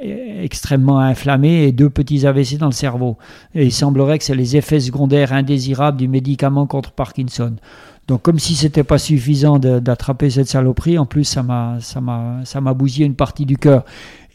extrêmement 0.00 0.98
inflammé 0.98 1.64
et 1.64 1.72
deux 1.72 1.90
petits 1.90 2.26
AVC 2.26 2.58
dans 2.58 2.66
le 2.66 2.72
cerveau. 2.72 3.16
Et 3.54 3.64
il 3.64 3.72
semblerait 3.72 4.18
que 4.18 4.24
c'est 4.24 4.34
les 4.34 4.56
effets 4.56 4.80
secondaires 4.80 5.32
indésirables 5.32 5.98
du 5.98 6.08
médicament 6.08 6.66
contre 6.66 6.92
Parkinson. 6.92 7.54
Donc 8.06 8.20
comme 8.22 8.38
si 8.38 8.54
c'était 8.54 8.84
pas 8.84 8.98
suffisant 8.98 9.58
d'attraper 9.58 10.28
cette 10.28 10.48
saloperie, 10.48 10.98
en 10.98 11.06
plus 11.06 11.24
ça 11.24 11.42
m'a 11.42 11.78
ça 11.80 12.02
m'a 12.02 12.40
ça 12.44 12.60
m'a 12.60 12.74
bousillé 12.74 13.06
une 13.06 13.14
partie 13.14 13.46
du 13.46 13.56
cœur. 13.56 13.84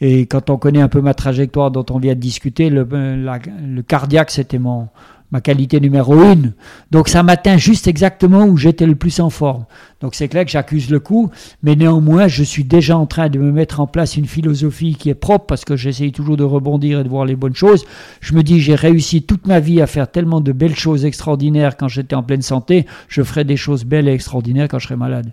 Et 0.00 0.26
quand 0.26 0.50
on 0.50 0.56
connaît 0.56 0.80
un 0.80 0.88
peu 0.88 1.00
ma 1.00 1.14
trajectoire 1.14 1.70
dont 1.70 1.86
on 1.90 1.98
vient 2.00 2.14
de 2.14 2.20
discuter, 2.20 2.68
le, 2.68 2.82
la- 3.16 3.38
le 3.38 3.82
cardiaque 3.82 4.30
c'était 4.32 4.58
mon 4.58 4.88
ma 5.32 5.40
qualité 5.40 5.80
numéro 5.80 6.14
une. 6.14 6.52
Donc 6.90 7.08
ça 7.08 7.22
m'atteint 7.22 7.56
juste 7.56 7.86
exactement 7.88 8.44
où 8.44 8.56
j'étais 8.56 8.86
le 8.86 8.94
plus 8.94 9.20
en 9.20 9.30
forme. 9.30 9.64
Donc 10.00 10.14
c'est 10.14 10.28
clair 10.28 10.44
que 10.44 10.50
j'accuse 10.50 10.90
le 10.90 11.00
coup, 11.00 11.30
mais 11.62 11.76
néanmoins 11.76 12.28
je 12.28 12.42
suis 12.42 12.64
déjà 12.64 12.96
en 12.96 13.06
train 13.06 13.28
de 13.28 13.38
me 13.38 13.52
mettre 13.52 13.80
en 13.80 13.86
place 13.86 14.16
une 14.16 14.26
philosophie 14.26 14.94
qui 14.94 15.10
est 15.10 15.14
propre 15.14 15.46
parce 15.46 15.64
que 15.64 15.76
j'essaye 15.76 16.12
toujours 16.12 16.36
de 16.36 16.44
rebondir 16.44 17.00
et 17.00 17.04
de 17.04 17.08
voir 17.08 17.24
les 17.24 17.36
bonnes 17.36 17.54
choses. 17.54 17.84
Je 18.20 18.34
me 18.34 18.42
dis 18.42 18.60
j'ai 18.60 18.74
réussi 18.74 19.22
toute 19.22 19.46
ma 19.46 19.60
vie 19.60 19.80
à 19.80 19.86
faire 19.86 20.10
tellement 20.10 20.40
de 20.40 20.52
belles 20.52 20.76
choses 20.76 21.04
extraordinaires 21.04 21.76
quand 21.76 21.88
j'étais 21.88 22.16
en 22.16 22.22
pleine 22.22 22.42
santé, 22.42 22.86
je 23.08 23.22
ferai 23.22 23.44
des 23.44 23.56
choses 23.56 23.84
belles 23.84 24.08
et 24.08 24.12
extraordinaires 24.12 24.68
quand 24.68 24.78
je 24.78 24.86
serai 24.86 24.96
malade. 24.96 25.32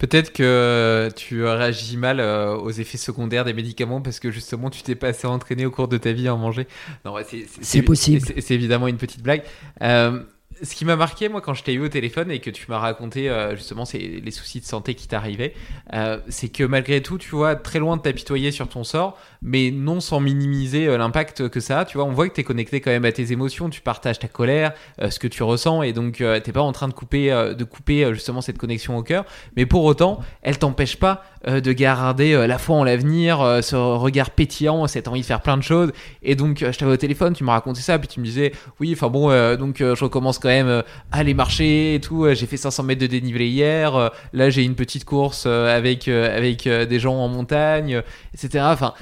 Peut-être 0.00 0.32
que 0.32 1.10
tu 1.14 1.44
réagis 1.44 1.98
mal 1.98 2.20
euh, 2.20 2.56
aux 2.56 2.70
effets 2.70 2.96
secondaires 2.96 3.44
des 3.44 3.52
médicaments 3.52 4.00
parce 4.00 4.18
que 4.18 4.30
justement 4.30 4.70
tu 4.70 4.82
t'es 4.82 4.94
pas 4.94 5.08
assez 5.08 5.26
entraîné 5.26 5.66
au 5.66 5.70
cours 5.70 5.88
de 5.88 5.98
ta 5.98 6.12
vie 6.12 6.26
à 6.26 6.34
en 6.34 6.38
manger. 6.38 6.66
Non, 7.04 7.14
c'est, 7.60 7.82
possible. 7.82 8.22
C'est, 8.26 8.40
c'est 8.40 8.54
évidemment 8.54 8.88
une 8.88 8.96
petite 8.96 9.22
blague. 9.22 9.42
Euh, 9.82 10.22
ce 10.62 10.74
qui 10.74 10.84
m'a 10.84 10.96
marqué, 10.96 11.28
moi, 11.28 11.40
quand 11.40 11.54
je 11.54 11.62
t'ai 11.62 11.72
eu 11.72 11.80
au 11.80 11.88
téléphone 11.88 12.30
et 12.30 12.40
que 12.40 12.50
tu 12.50 12.66
m'as 12.68 12.78
raconté 12.78 13.28
euh, 13.28 13.56
justement 13.56 13.84
les 13.94 14.30
soucis 14.30 14.60
de 14.60 14.64
santé 14.64 14.94
qui 14.94 15.08
t'arrivaient, 15.08 15.54
euh, 15.94 16.18
c'est 16.28 16.48
que 16.48 16.64
malgré 16.64 17.02
tout, 17.02 17.18
tu 17.18 17.30
vois, 17.30 17.56
très 17.56 17.78
loin 17.78 17.96
de 17.96 18.02
t'apitoyer 18.02 18.50
sur 18.50 18.68
ton 18.68 18.84
sort, 18.84 19.18
mais 19.42 19.70
non 19.70 20.00
sans 20.00 20.20
minimiser 20.20 20.86
euh, 20.86 20.98
l'impact 20.98 21.48
que 21.48 21.60
ça 21.60 21.80
a. 21.80 21.84
Tu 21.84 21.96
vois, 21.96 22.06
on 22.06 22.12
voit 22.12 22.28
que 22.28 22.34
tu 22.34 22.40
es 22.40 22.44
connecté 22.44 22.80
quand 22.80 22.90
même 22.90 23.04
à 23.04 23.12
tes 23.12 23.32
émotions, 23.32 23.70
tu 23.70 23.80
partages 23.80 24.18
ta 24.18 24.28
colère, 24.28 24.72
ce 25.08 25.18
que 25.18 25.28
tu 25.28 25.42
ressens, 25.42 25.82
et 25.82 25.92
donc 25.92 26.16
t'es 26.16 26.52
pas 26.52 26.60
en 26.60 26.72
train 26.72 26.88
de 26.88 26.92
couper, 26.92 27.30
de 27.30 27.64
couper 27.64 28.12
justement 28.12 28.40
cette 28.40 28.58
connexion 28.58 28.96
au 28.96 29.02
cœur. 29.02 29.24
Mais 29.56 29.66
pour 29.66 29.84
autant, 29.84 30.20
elle 30.42 30.58
t'empêche 30.58 30.96
pas 30.96 31.24
de 31.46 31.72
garder 31.72 32.46
la 32.46 32.58
foi 32.58 32.76
en 32.76 32.84
l'avenir, 32.84 33.38
ce 33.62 33.76
regard 33.76 34.30
pétillant, 34.30 34.86
cette 34.86 35.08
envie 35.08 35.22
de 35.22 35.26
faire 35.26 35.40
plein 35.40 35.56
de 35.56 35.62
choses. 35.62 35.92
Et 36.22 36.34
donc, 36.34 36.58
je 36.58 36.78
t'avais 36.78 36.92
au 36.92 36.96
téléphone, 36.96 37.32
tu 37.32 37.44
m'as 37.44 37.52
raconté 37.52 37.80
ça, 37.80 37.98
puis 37.98 38.08
tu 38.08 38.20
me 38.20 38.24
disais, 38.24 38.52
oui, 38.78 38.92
enfin 38.92 39.08
bon, 39.08 39.28
donc 39.56 39.78
je 39.78 40.04
recommence 40.04 40.38
quand 40.38 40.49
même 40.50 40.68
euh, 40.68 40.82
aller 41.12 41.34
marcher 41.34 41.94
et 41.94 42.00
tout. 42.00 42.24
Euh, 42.24 42.34
j'ai 42.34 42.46
fait 42.46 42.56
500 42.56 42.82
mètres 42.82 43.00
de 43.00 43.06
dénivelé 43.06 43.48
hier. 43.48 43.94
Euh, 43.94 44.08
là, 44.32 44.50
j'ai 44.50 44.62
une 44.62 44.74
petite 44.74 45.04
course 45.04 45.46
avec, 45.46 46.08
avec 46.08 46.68
des 46.68 46.98
gens 46.98 47.14
en 47.14 47.28
montagne, 47.28 48.02
etc. 48.34 48.64
Enfin, 48.68 48.94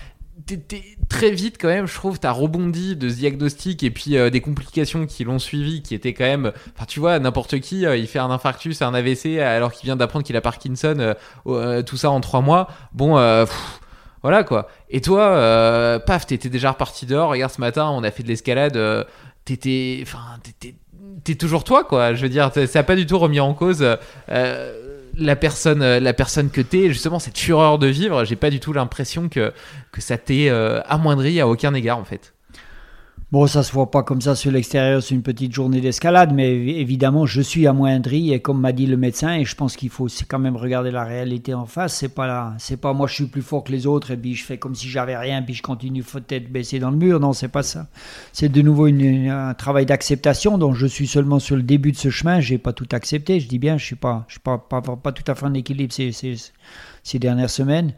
très 1.09 1.31
vite 1.31 1.57
quand 1.61 1.69
même, 1.69 1.87
je 1.87 1.95
trouve, 1.95 2.19
t'as 2.19 2.31
rebondi 2.31 2.97
de 2.97 3.09
ce 3.09 3.17
diagnostic 3.17 3.83
et 3.83 3.91
puis 3.91 4.17
des 4.31 4.41
complications 4.41 5.07
qui 5.07 5.25
l'ont 5.25 5.39
suivi, 5.39 5.83
qui 5.83 5.95
étaient 5.95 6.15
quand 6.15 6.25
même, 6.25 6.53
enfin 6.75 6.87
tu 6.87 7.01
vois, 7.01 7.19
n'importe 7.19 7.59
qui, 7.61 7.83
il 7.83 8.07
fait 8.07 8.19
un 8.19 8.31
infarctus, 8.31 8.81
un 8.81 8.95
AVC 8.95 9.39
alors 9.41 9.73
qu'il 9.73 9.87
vient 9.87 9.97
d'apprendre 9.97 10.25
qu'il 10.25 10.37
a 10.37 10.41
Parkinson, 10.41 11.15
tout 11.45 11.97
ça 11.97 12.11
en 12.11 12.21
trois 12.21 12.41
mois. 12.41 12.69
Bon, 12.93 13.15
voilà 14.23 14.45
quoi. 14.45 14.69
Et 14.89 15.01
toi, 15.01 16.01
paf, 16.07 16.27
t'étais 16.27 16.49
déjà 16.49 16.71
reparti 16.73 17.05
dehors. 17.05 17.31
Regarde, 17.31 17.53
ce 17.53 17.61
matin, 17.61 17.89
on 17.91 18.03
a 18.03 18.11
fait 18.11 18.23
de 18.23 18.29
l'escalade. 18.29 19.07
t'étais, 19.45 20.01
enfin, 20.03 20.39
t'étais 20.43 20.77
t'es 21.25 21.35
toujours 21.35 21.65
toi, 21.65 21.85
quoi. 21.85 22.15
Je 22.15 22.23
veux 22.23 22.29
dire, 22.29 22.51
ça 22.53 22.67
n'a 22.67 22.83
pas 22.83 22.97
du 22.97 23.07
tout 23.07 23.19
remis 23.19 23.41
en 23.41 23.55
cause 23.55 23.85
euh, 24.31 24.89
la 25.17 25.37
personne, 25.37 25.83
euh, 25.83 26.01
la 26.01 26.13
personne 26.13 26.51
que 26.51 26.61
t'es. 26.61 26.89
Justement, 26.89 27.19
cette 27.19 27.39
fureur 27.39 27.79
de 27.79 27.87
vivre, 27.87 28.25
j'ai 28.25 28.37
pas 28.37 28.51
du 28.51 28.61
tout 28.61 28.73
l'impression 28.73 29.29
que, 29.29 29.53
ça 29.99 30.17
t'ait 30.17 30.49
euh, 30.49 30.81
amoindri 30.87 31.41
à 31.41 31.49
aucun 31.49 31.75
égard, 31.75 31.99
en 31.99 32.05
fait. 32.05 32.35
Bon, 33.31 33.47
ça 33.47 33.63
se 33.63 33.73
voit 33.73 33.91
pas 33.91 34.03
comme 34.03 34.23
ça 34.23 34.35
sur 34.35 34.51
l'extérieur, 34.51 35.03
c'est 35.03 35.15
une 35.15 35.23
petite 35.23 35.53
journée 35.53 35.83
d'escalade, 35.83 36.33
mais 36.33 36.51
évidemment, 36.51 37.27
je 37.27 37.43
suis 37.43 37.67
amoindri 37.67 38.33
et 38.33 38.41
comme 38.41 38.59
m'a 38.59 38.73
dit 38.73 38.87
le 38.87 38.97
médecin, 38.97 39.35
et 39.35 39.45
je 39.45 39.55
pense 39.55 39.77
qu'il 39.77 39.91
faut 39.91 40.07
quand 40.27 40.39
même 40.39 40.57
regarder 40.57 40.91
la 40.91 41.05
réalité 41.05 41.53
en 41.53 41.67
face. 41.67 41.95
C'est 41.95 42.09
pas 42.09 42.27
là, 42.27 42.55
c'est 42.57 42.79
pas 42.79 42.95
moi 42.95 43.07
je 43.07 43.13
suis 43.13 43.27
plus 43.27 43.43
fort 43.43 43.65
que 43.65 43.71
les 43.71 43.87
autres 43.87 44.13
et 44.13 44.17
puis 44.17 44.35
je 44.35 44.43
fais 44.43 44.57
comme 44.57 44.75
si 44.75 44.89
j'avais 44.89 45.15
rien 45.15 45.43
puis 45.43 45.53
je 45.53 45.61
continue 45.63 46.03
tête 46.27 46.51
baissée 46.51 46.79
dans 46.79 46.91
le 46.91 46.97
mur. 46.97 47.21
Non, 47.21 47.35
c'est 47.35 47.49
pas 47.49 47.63
ça. 47.63 47.89
C'est 48.33 48.49
de 48.49 48.63
nouveau 48.63 48.87
un 48.87 49.53
travail 49.53 49.85
d'acceptation 49.85 50.57
dont 50.57 50.73
je 50.73 50.87
suis 50.87 51.07
seulement 51.07 51.39
sur 51.39 51.57
le 51.57 51.63
début 51.63 51.93
de 51.93 51.99
ce 51.99 52.09
chemin. 52.09 52.41
J'ai 52.41 52.57
pas 52.57 52.73
tout 52.73 52.89
accepté. 52.93 53.41
Je 53.41 53.49
dis 53.49 53.59
bien, 53.59 53.77
je 53.77 53.85
suis 53.85 53.97
pas, 53.97 54.25
je 54.29 54.35
suis 54.35 54.41
pas, 54.41 54.57
pas, 54.57 55.13
tout 55.13 55.31
à 55.31 55.35
fait 55.35 55.45
en 55.45 55.53
équilibre 55.53 55.93
ces, 55.93 56.13
ces, 56.13 56.35
ces 57.03 57.19
dernières 57.19 57.51
semaines. 57.51 57.93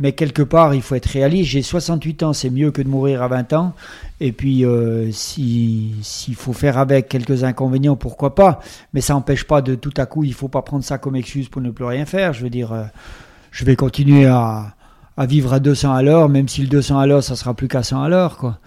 Mais 0.00 0.12
quelque 0.12 0.42
part, 0.42 0.74
il 0.74 0.82
faut 0.82 0.94
être 0.94 1.06
réaliste. 1.06 1.50
J'ai 1.50 1.62
68 1.62 2.22
ans, 2.22 2.32
c'est 2.32 2.50
mieux 2.50 2.70
que 2.70 2.82
de 2.82 2.88
mourir 2.88 3.22
à 3.22 3.28
20 3.28 3.52
ans. 3.52 3.74
Et 4.20 4.30
puis, 4.30 4.64
euh, 4.64 5.10
s'il 5.10 5.94
faut 6.36 6.52
faire 6.52 6.78
avec 6.78 7.08
quelques 7.08 7.42
inconvénients, 7.42 7.96
pourquoi 7.96 8.34
pas? 8.34 8.60
Mais 8.94 9.00
ça 9.00 9.14
n'empêche 9.14 9.44
pas 9.44 9.60
de 9.60 9.74
tout 9.74 9.94
à 9.96 10.06
coup, 10.06 10.22
il 10.22 10.34
faut 10.34 10.48
pas 10.48 10.62
prendre 10.62 10.84
ça 10.84 10.98
comme 10.98 11.16
excuse 11.16 11.48
pour 11.48 11.62
ne 11.62 11.70
plus 11.70 11.84
rien 11.84 12.06
faire. 12.06 12.32
Je 12.32 12.42
veux 12.42 12.50
dire, 12.50 12.72
euh, 12.72 12.84
je 13.50 13.64
vais 13.64 13.74
continuer 13.74 14.26
à, 14.26 14.74
à, 15.16 15.26
vivre 15.26 15.52
à 15.52 15.58
200 15.58 15.92
à 15.92 16.02
l'heure, 16.02 16.28
même 16.28 16.48
si 16.48 16.62
le 16.62 16.68
200 16.68 16.98
à 16.98 17.06
l'heure, 17.06 17.24
ça 17.24 17.34
sera 17.34 17.54
plus 17.54 17.66
qu'à 17.66 17.82
100 17.82 18.02
à 18.02 18.08
l'heure, 18.08 18.36
quoi. 18.36 18.58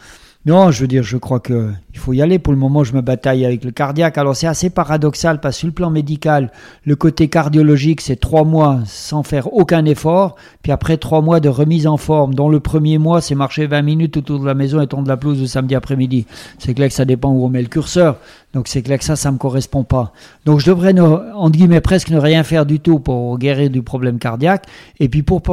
Non, 0.43 0.71
je 0.71 0.81
veux 0.81 0.87
dire, 0.87 1.03
je 1.03 1.17
crois 1.17 1.39
que 1.39 1.71
il 1.93 1.99
faut 1.99 2.13
y 2.13 2.21
aller. 2.23 2.39
Pour 2.39 2.51
le 2.51 2.57
moment, 2.57 2.83
je 2.83 2.95
me 2.95 3.01
bataille 3.01 3.45
avec 3.45 3.63
le 3.63 3.69
cardiaque. 3.69 4.17
Alors 4.17 4.35
c'est 4.35 4.47
assez 4.47 4.71
paradoxal 4.71 5.39
parce 5.39 5.55
que 5.55 5.59
sur 5.59 5.67
le 5.67 5.73
plan 5.73 5.91
médical, 5.91 6.51
le 6.83 6.95
côté 6.95 7.27
cardiologique, 7.27 8.01
c'est 8.01 8.15
trois 8.15 8.43
mois 8.43 8.79
sans 8.87 9.21
faire 9.21 9.53
aucun 9.53 9.85
effort, 9.85 10.35
puis 10.63 10.71
après 10.71 10.97
trois 10.97 11.21
mois 11.21 11.39
de 11.39 11.47
remise 11.47 11.85
en 11.85 11.97
forme. 11.97 12.33
Dont 12.33 12.49
le 12.49 12.59
premier 12.59 12.97
mois, 12.97 13.21
c'est 13.21 13.35
marcher 13.35 13.67
20 13.67 13.83
minutes 13.83 14.17
autour 14.17 14.39
de 14.39 14.47
la 14.47 14.55
maison 14.55 14.81
et 14.81 14.87
tondre 14.87 15.07
la 15.07 15.17
pelouse 15.17 15.39
le 15.39 15.45
samedi 15.45 15.75
après-midi. 15.75 16.25
C'est 16.57 16.73
clair 16.73 16.87
que 16.87 16.95
ça 16.95 17.05
dépend 17.05 17.29
où 17.29 17.45
on 17.45 17.49
met 17.49 17.61
le 17.61 17.67
curseur. 17.67 18.17
Donc 18.55 18.67
c'est 18.67 18.81
clair 18.81 18.97
que 18.97 19.05
ça, 19.05 19.15
ça 19.15 19.31
me 19.31 19.37
correspond 19.37 19.83
pas. 19.83 20.11
Donc 20.45 20.59
je 20.59 20.65
devrais, 20.65 20.93
ne, 20.93 21.03
entre 21.03 21.51
guillemets, 21.51 21.81
presque 21.81 22.09
ne 22.09 22.17
rien 22.17 22.43
faire 22.43 22.65
du 22.65 22.79
tout 22.79 22.97
pour 22.97 23.37
guérir 23.37 23.69
du 23.69 23.83
problème 23.83 24.17
cardiaque. 24.17 24.65
Et 24.99 25.07
puis 25.07 25.21
pour 25.21 25.43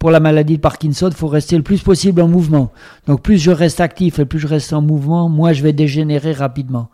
pour 0.00 0.10
la 0.10 0.18
maladie 0.18 0.56
de 0.56 0.62
Parkinson, 0.62 1.08
il 1.10 1.14
faut 1.14 1.28
rester 1.28 1.58
le 1.58 1.62
plus 1.62 1.82
possible 1.82 2.22
en 2.22 2.26
mouvement. 2.26 2.72
Donc 3.06 3.20
plus 3.20 3.36
je 3.36 3.50
reste 3.50 3.82
actif 3.82 4.18
et 4.18 4.24
plus 4.24 4.38
je 4.38 4.46
reste 4.46 4.72
en 4.72 4.80
mouvement, 4.80 5.28
moins 5.28 5.52
je 5.52 5.62
vais 5.62 5.74
dégénérer 5.74 6.32
rapidement. 6.32 6.88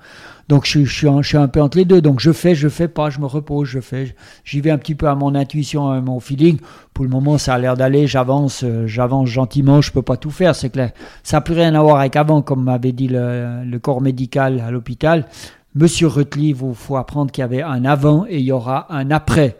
Donc 0.48 0.66
je, 0.66 0.84
suis, 0.84 1.38
un, 1.38 1.48
peu 1.48 1.62
entre 1.62 1.78
les 1.78 1.84
deux. 1.84 2.00
Donc 2.00 2.18
je 2.18 2.32
fais, 2.32 2.56
je 2.56 2.68
fais 2.68 2.88
pas, 2.88 3.08
je 3.08 3.20
me 3.20 3.26
repose, 3.26 3.68
je 3.68 3.78
fais. 3.78 4.16
J'y 4.44 4.60
vais 4.60 4.72
un 4.72 4.78
petit 4.78 4.96
peu 4.96 5.06
à 5.06 5.14
mon 5.14 5.36
intuition, 5.36 5.88
à 5.88 6.00
mon 6.00 6.18
feeling. 6.18 6.58
Pour 6.94 7.04
le 7.04 7.10
moment, 7.10 7.38
ça 7.38 7.54
a 7.54 7.58
l'air 7.58 7.76
d'aller. 7.76 8.08
J'avance, 8.08 8.64
euh, 8.64 8.88
j'avance 8.88 9.28
gentiment. 9.28 9.80
Je 9.80 9.92
peux 9.92 10.02
pas 10.02 10.16
tout 10.16 10.30
faire, 10.32 10.56
c'est 10.56 10.70
clair. 10.70 10.90
Ça 11.22 11.36
n'a 11.36 11.42
plus 11.42 11.54
rien 11.54 11.76
à 11.76 11.82
voir 11.82 12.00
avec 12.00 12.16
avant, 12.16 12.42
comme 12.42 12.64
m'avait 12.64 12.92
dit 12.92 13.08
le, 13.08 13.78
corps 13.78 14.00
médical 14.00 14.60
à 14.66 14.72
l'hôpital. 14.72 15.26
Monsieur 15.76 16.08
Rutli, 16.08 16.48
il 16.48 16.74
faut 16.74 16.96
apprendre 16.96 17.30
qu'il 17.30 17.42
y 17.42 17.44
avait 17.44 17.62
un 17.62 17.84
avant 17.84 18.26
et 18.28 18.38
il 18.38 18.44
y 18.44 18.52
aura 18.52 18.92
un 18.92 19.12
après. 19.12 19.56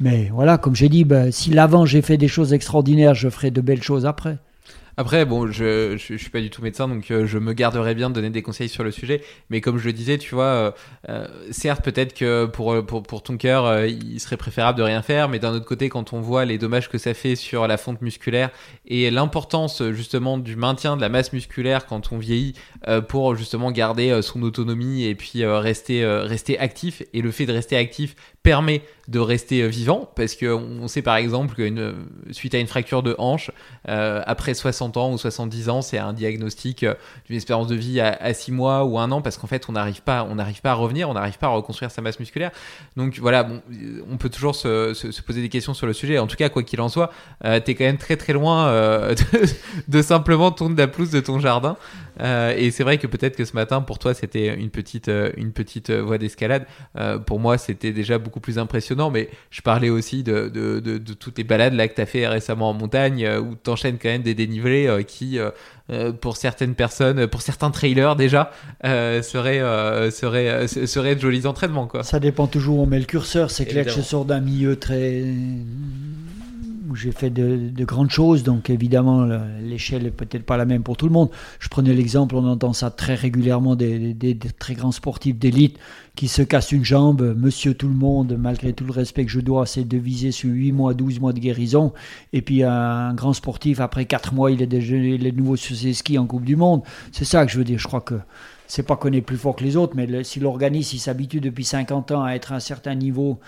Mais 0.00 0.30
voilà, 0.32 0.56
comme 0.56 0.74
j'ai 0.74 0.88
dit, 0.88 1.04
ben, 1.04 1.30
si 1.30 1.50
l'avant 1.50 1.84
j'ai 1.84 2.00
fait 2.00 2.16
des 2.16 2.28
choses 2.28 2.54
extraordinaires, 2.54 3.14
je 3.14 3.28
ferai 3.28 3.50
de 3.50 3.60
belles 3.60 3.82
choses 3.82 4.06
après. 4.06 4.38
Après, 5.00 5.24
bon, 5.24 5.46
je, 5.46 5.96
je, 5.96 6.16
suis 6.16 6.28
pas 6.28 6.42
du 6.42 6.50
tout 6.50 6.60
médecin, 6.60 6.86
donc 6.86 7.10
euh, 7.10 7.24
je 7.24 7.38
me 7.38 7.54
garderai 7.54 7.94
bien 7.94 8.10
de 8.10 8.14
donner 8.14 8.28
des 8.28 8.42
conseils 8.42 8.68
sur 8.68 8.84
le 8.84 8.90
sujet. 8.90 9.22
Mais 9.48 9.62
comme 9.62 9.78
je 9.78 9.86
le 9.86 9.94
disais, 9.94 10.18
tu 10.18 10.34
vois, 10.34 10.44
euh, 10.44 10.70
euh, 11.08 11.26
certes, 11.50 11.82
peut-être 11.82 12.12
que 12.12 12.44
pour, 12.44 12.84
pour, 12.84 13.02
pour 13.02 13.22
ton 13.22 13.38
cœur, 13.38 13.86
il 13.86 14.20
serait 14.20 14.36
préférable 14.36 14.76
de 14.76 14.82
rien 14.82 15.00
faire, 15.00 15.30
mais 15.30 15.38
d'un 15.38 15.52
autre 15.52 15.64
côté, 15.64 15.88
quand 15.88 16.12
on 16.12 16.20
voit 16.20 16.44
les 16.44 16.58
dommages 16.58 16.90
que 16.90 16.98
ça 16.98 17.14
fait 17.14 17.34
sur 17.34 17.66
la 17.66 17.78
fonte 17.78 18.02
musculaire 18.02 18.50
et 18.86 19.10
l'importance 19.10 19.82
justement 19.92 20.36
du 20.36 20.54
maintien 20.54 20.96
de 20.96 21.00
la 21.00 21.08
masse 21.08 21.32
musculaire 21.32 21.86
quand 21.86 22.12
on 22.12 22.18
vieillit 22.18 22.54
pour 23.08 23.36
justement 23.36 23.70
garder 23.72 24.20
son 24.20 24.42
autonomie 24.42 25.04
et 25.04 25.14
puis 25.14 25.46
rester, 25.46 26.04
rester 26.04 26.58
actif, 26.58 27.02
et 27.14 27.22
le 27.22 27.30
fait 27.30 27.46
de 27.46 27.52
rester 27.52 27.76
actif 27.76 28.16
permet 28.42 28.82
de 29.08 29.18
rester 29.18 29.68
vivant 29.68 30.08
parce 30.14 30.36
qu'on 30.36 30.86
sait 30.88 31.02
par 31.02 31.16
exemple 31.16 31.54
que 31.54 31.94
suite 32.30 32.54
à 32.54 32.58
une 32.58 32.68
fracture 32.68 33.02
de 33.02 33.14
hanche 33.18 33.50
après 33.86 34.54
60 34.54 34.96
ans 34.96 35.12
ou 35.12 35.18
70 35.18 35.68
ans, 35.68 35.82
c'est 35.82 35.98
un 35.98 36.12
diagnostic 36.12 36.84
euh, 36.84 36.94
d'une 37.26 37.36
espérance 37.36 37.66
de 37.66 37.74
vie 37.74 38.00
à, 38.00 38.32
6 38.32 38.52
mois 38.52 38.84
ou 38.84 38.98
un 38.98 39.10
an 39.10 39.22
parce 39.22 39.38
qu'en 39.38 39.46
fait 39.46 39.68
on 39.68 39.72
n'arrive 39.72 40.02
pas, 40.02 40.26
on 40.28 40.36
n'arrive 40.36 40.60
pas 40.60 40.70
à 40.70 40.74
revenir, 40.74 41.08
on 41.08 41.14
n'arrive 41.14 41.38
pas 41.38 41.46
à 41.46 41.50
reconstruire 41.50 41.90
sa 41.90 42.02
masse 42.02 42.18
musculaire. 42.18 42.50
Donc 42.96 43.18
voilà, 43.18 43.48
on 44.10 44.16
peut 44.16 44.28
toujours 44.28 44.54
se, 44.54 45.20
poser 45.22 45.42
des 45.42 45.48
questions 45.48 45.74
sur 45.74 45.86
le 45.86 45.92
sujet. 45.92 46.18
En 46.18 46.26
tout 46.26 46.36
cas, 46.36 46.48
quoi 46.48 46.62
qu'il 46.62 46.80
en 46.80 46.88
soit, 46.88 47.10
euh, 47.44 47.60
tu 47.64 47.72
es 47.72 47.74
quand 47.74 47.84
même 47.84 47.98
très 47.98 48.16
très 48.16 48.32
loin 48.32 48.68
euh, 48.68 49.14
de, 49.88 50.02
simplement 50.02 50.50
tourner 50.50 50.76
la 50.76 50.88
pelouse 50.88 51.10
de 51.10 51.20
ton 51.20 51.38
jardin. 51.38 51.76
et 52.20 52.70
c'est 52.70 52.84
vrai 52.84 52.98
que 52.98 53.06
peut-être 53.06 53.36
que 53.36 53.44
ce 53.44 53.54
matin, 53.54 53.80
pour 53.80 53.98
toi, 53.98 54.14
c'était 54.14 54.54
une 54.54 54.70
petite, 54.70 55.10
une 55.36 55.52
petite 55.52 55.90
voie 55.90 56.18
d'escalade. 56.18 56.66
pour 57.26 57.40
moi, 57.40 57.58
c'était 57.58 57.92
déjà 57.92 58.18
beaucoup 58.18 58.29
plus 58.38 58.58
impressionnant, 58.58 59.10
mais 59.10 59.28
je 59.50 59.62
parlais 59.62 59.90
aussi 59.90 60.22
de, 60.22 60.48
de, 60.48 60.78
de, 60.78 60.98
de 60.98 61.12
toutes 61.14 61.38
les 61.38 61.44
balades 61.44 61.74
là 61.74 61.88
que 61.88 61.94
tu 61.94 62.00
as 62.00 62.06
fait 62.06 62.28
récemment 62.28 62.70
en 62.70 62.74
montagne, 62.74 63.28
où 63.40 63.56
tu 63.62 63.70
enchaînes 63.70 63.98
quand 64.00 64.08
même 64.08 64.22
des 64.22 64.34
dénivelés 64.34 64.86
euh, 64.86 65.02
qui, 65.02 65.38
euh, 65.38 65.50
euh, 65.90 66.12
pour 66.12 66.36
certaines 66.36 66.74
personnes, 66.74 67.26
pour 67.26 67.42
certains 67.42 67.70
trailers 67.70 68.16
déjà, 68.16 68.52
serait, 68.84 69.60
serait, 70.10 70.68
serait 70.68 71.16
de 71.16 71.20
jolis 71.20 71.46
entraînements. 71.46 71.86
Quoi. 71.86 72.02
Ça 72.04 72.20
dépend 72.20 72.46
toujours 72.46 72.78
où 72.78 72.82
on 72.82 72.86
met 72.86 72.98
le 72.98 73.04
curseur. 73.06 73.50
C'est 73.50 73.66
clair 73.66 73.84
que 73.84 73.90
je 73.90 74.02
sors 74.02 74.24
d'un 74.24 74.40
milieu 74.40 74.76
très 74.76 75.24
où 76.90 76.96
j'ai 76.96 77.12
fait 77.12 77.30
de, 77.30 77.84
grandes 77.84 78.10
choses, 78.10 78.42
donc 78.42 78.68
évidemment 78.68 79.26
l'échelle 79.62 80.06
est 80.06 80.10
peut-être 80.10 80.44
pas 80.44 80.56
la 80.56 80.64
même 80.64 80.82
pour 80.82 80.96
tout 80.96 81.06
le 81.06 81.12
monde. 81.12 81.30
Je 81.60 81.68
prenais 81.68 81.94
l'exemple, 81.94 82.34
on 82.34 82.44
entend 82.46 82.72
ça 82.72 82.90
très 82.90 83.14
régulièrement 83.14 83.76
des, 83.76 84.16
très 84.58 84.74
grands 84.74 84.92
sportifs 84.92 85.38
d'élite 85.38 85.78
qui 86.16 86.26
se 86.28 86.42
cassent 86.42 86.72
une 86.72 86.84
jambe, 86.84 87.34
monsieur 87.38 87.74
tout 87.74 87.88
le 87.88 87.94
monde, 87.94 88.36
malgré 88.38 88.72
tout 88.72 88.84
le 88.84 88.92
respect 88.92 89.24
que 89.24 89.30
je 89.30 89.40
dois, 89.40 89.66
c'est 89.66 89.84
de 89.84 89.96
viser 89.96 90.32
sur 90.32 90.50
8 90.50 90.72
mois, 90.72 90.92
12 90.92 91.20
mois 91.20 91.32
de 91.32 91.38
guérison, 91.38 91.92
et 92.32 92.42
puis 92.42 92.64
un 92.64 93.14
grand 93.14 93.32
sportif, 93.32 93.80
après 93.80 94.04
4 94.04 94.34
mois, 94.34 94.50
il 94.50 94.60
est, 94.60 94.66
déjà, 94.66 94.96
il 94.96 95.26
est 95.26 95.32
de 95.32 95.36
nouveau 95.36 95.56
sur 95.56 95.76
ses 95.76 95.94
skis 95.94 96.18
en 96.18 96.26
Coupe 96.26 96.44
du 96.44 96.56
Monde. 96.56 96.82
C'est 97.12 97.24
ça 97.24 97.46
que 97.46 97.52
je 97.52 97.58
veux 97.58 97.64
dire, 97.64 97.78
je 97.78 97.86
crois 97.86 98.00
que 98.00 98.16
c'est 98.66 98.82
pas 98.84 98.96
qu'on 98.96 99.12
est 99.12 99.20
plus 99.20 99.36
fort 99.36 99.56
que 99.56 99.64
les 99.64 99.76
autres, 99.76 99.94
mais 99.96 100.22
si 100.24 100.40
l'organisme 100.40 100.96
s'habitue 100.98 101.40
depuis 101.40 101.64
50 101.64 102.12
ans 102.12 102.22
à 102.22 102.32
être 102.34 102.52
à 102.52 102.56
un 102.56 102.60
certain 102.60 102.94
niveau, 102.94 103.40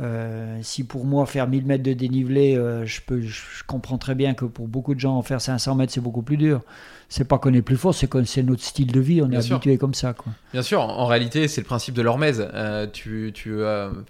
euh, 0.00 0.58
si 0.62 0.84
pour 0.84 1.06
moi 1.06 1.24
faire 1.26 1.48
1000 1.48 1.64
mètres 1.64 1.82
de 1.82 1.94
dénivelé, 1.94 2.56
euh, 2.56 2.84
je, 2.84 3.00
peux, 3.00 3.20
je, 3.22 3.40
comprends 3.66 3.96
très 3.96 4.14
bien 4.14 4.34
que 4.34 4.44
pour 4.44 4.68
beaucoup 4.68 4.94
de 4.94 5.00
gens 5.00 5.20
faire 5.22 5.40
500 5.40 5.74
mètres 5.74 5.92
c'est 5.92 6.02
beaucoup 6.02 6.22
plus 6.22 6.36
dur. 6.36 6.60
c'est 7.08 7.26
pas 7.26 7.38
qu'on 7.38 7.54
est 7.54 7.62
plus 7.62 7.76
fort, 7.78 7.94
c'est 7.94 8.06
que 8.06 8.22
c'est 8.24 8.42
notre 8.42 8.62
style 8.62 8.92
de 8.92 9.00
vie, 9.00 9.22
on 9.22 9.26
Bien 9.26 9.38
est 9.38 9.42
sûr. 9.42 9.56
habitué 9.56 9.78
comme 9.78 9.94
ça. 9.94 10.12
Quoi. 10.12 10.32
Bien 10.52 10.62
sûr, 10.62 10.80
en 10.82 11.06
réalité, 11.06 11.48
c'est 11.48 11.62
le 11.62 11.66
principe 11.66 11.94
de 11.94 12.02
l'hormèse. 12.02 12.46
Euh, 12.52 12.86
tu 12.92 13.30
tu 13.34 13.56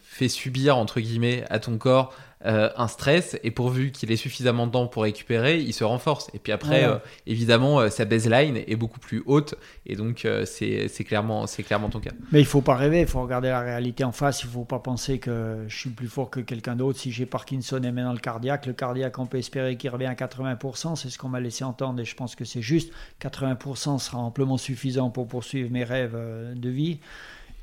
fais 0.03 0.29
subir, 0.29 0.77
entre 0.77 1.01
guillemets, 1.01 1.45
à 1.51 1.59
ton 1.61 1.79
corps 1.79 2.13
euh, 2.45 2.69
un 2.77 2.87
stress, 2.87 3.39
et 3.45 3.51
pourvu 3.51 3.93
qu'il 3.93 4.13
ait 4.13 4.17
suffisamment 4.17 4.67
de 4.67 4.73
temps 4.73 4.87
pour 4.87 5.05
récupérer, 5.05 5.59
il 5.59 5.73
se 5.73 5.85
renforce. 5.85 6.31
Et 6.35 6.39
puis 6.39 6.53
après, 6.53 6.85
euh, 6.85 6.99
évidemment, 7.27 7.81
euh, 7.81 7.89
sa 7.89 8.05
baseline 8.05 8.59
est 8.59 8.77
beaucoup 8.77 9.01
plus 9.01 9.23
haute, 9.25 9.55
et 9.87 9.97
donc 9.97 10.27
c'est 10.45 11.05
clairement, 11.05 11.47
ton 11.47 12.01
cas. 12.01 12.11
Mais 12.33 12.41
il 12.41 12.47
faut 12.47 12.61
pas 12.61 12.77
rêver, 12.77 13.01
il 13.01 13.07
faut 13.07 13.23
regarder 13.23 13.49
la 13.49 13.61
réalité 13.61 14.05
en 14.05 14.13
face. 14.13 14.43
Il 14.43 14.51
faut 14.51 14.65
pas 14.65 14.81
penser 14.81 15.19
que 15.19 15.65
je 15.67 15.77
suis 15.77 15.91
plus 15.91 16.09
fort 16.09 16.29
que 16.29 16.41
quelqu'un 16.41 16.77
d'autre. 16.77 16.99
Si 16.99 17.11
j'ai 17.11 17.25
Parkinson 17.25 17.83
et 17.83 17.91
maintenant 17.91 18.13
le 18.13 18.19
cardiaque, 18.19 18.67
le 18.67 18.75
cardiaque, 18.75 19.19
on 19.19 19.25
peut 19.25 19.39
espérer 19.39 19.77
qu'il 19.77 19.89
revient 19.89 20.07
à 20.07 20.15
80%. 20.15 20.95
C'est 20.97 21.09
ce 21.09 21.17
qu'on 21.17 21.29
m'a 21.29 21.41
laissé 21.41 21.65
entendre 21.65 22.01
et 22.01 22.05
je 22.05 22.15
pense 22.15 22.37
que 22.37 22.45
c'est 22.45 22.63
juste. 22.63 22.93
80% 23.23 23.99
sera 23.99 24.19
amplement 24.19 24.59
suffisant 24.59 25.09
pour 25.09 25.27
poursuivre 25.27 25.71
mes 25.71 25.85
rêves 25.85 26.17
de 26.55 26.69
vie. 26.69 26.99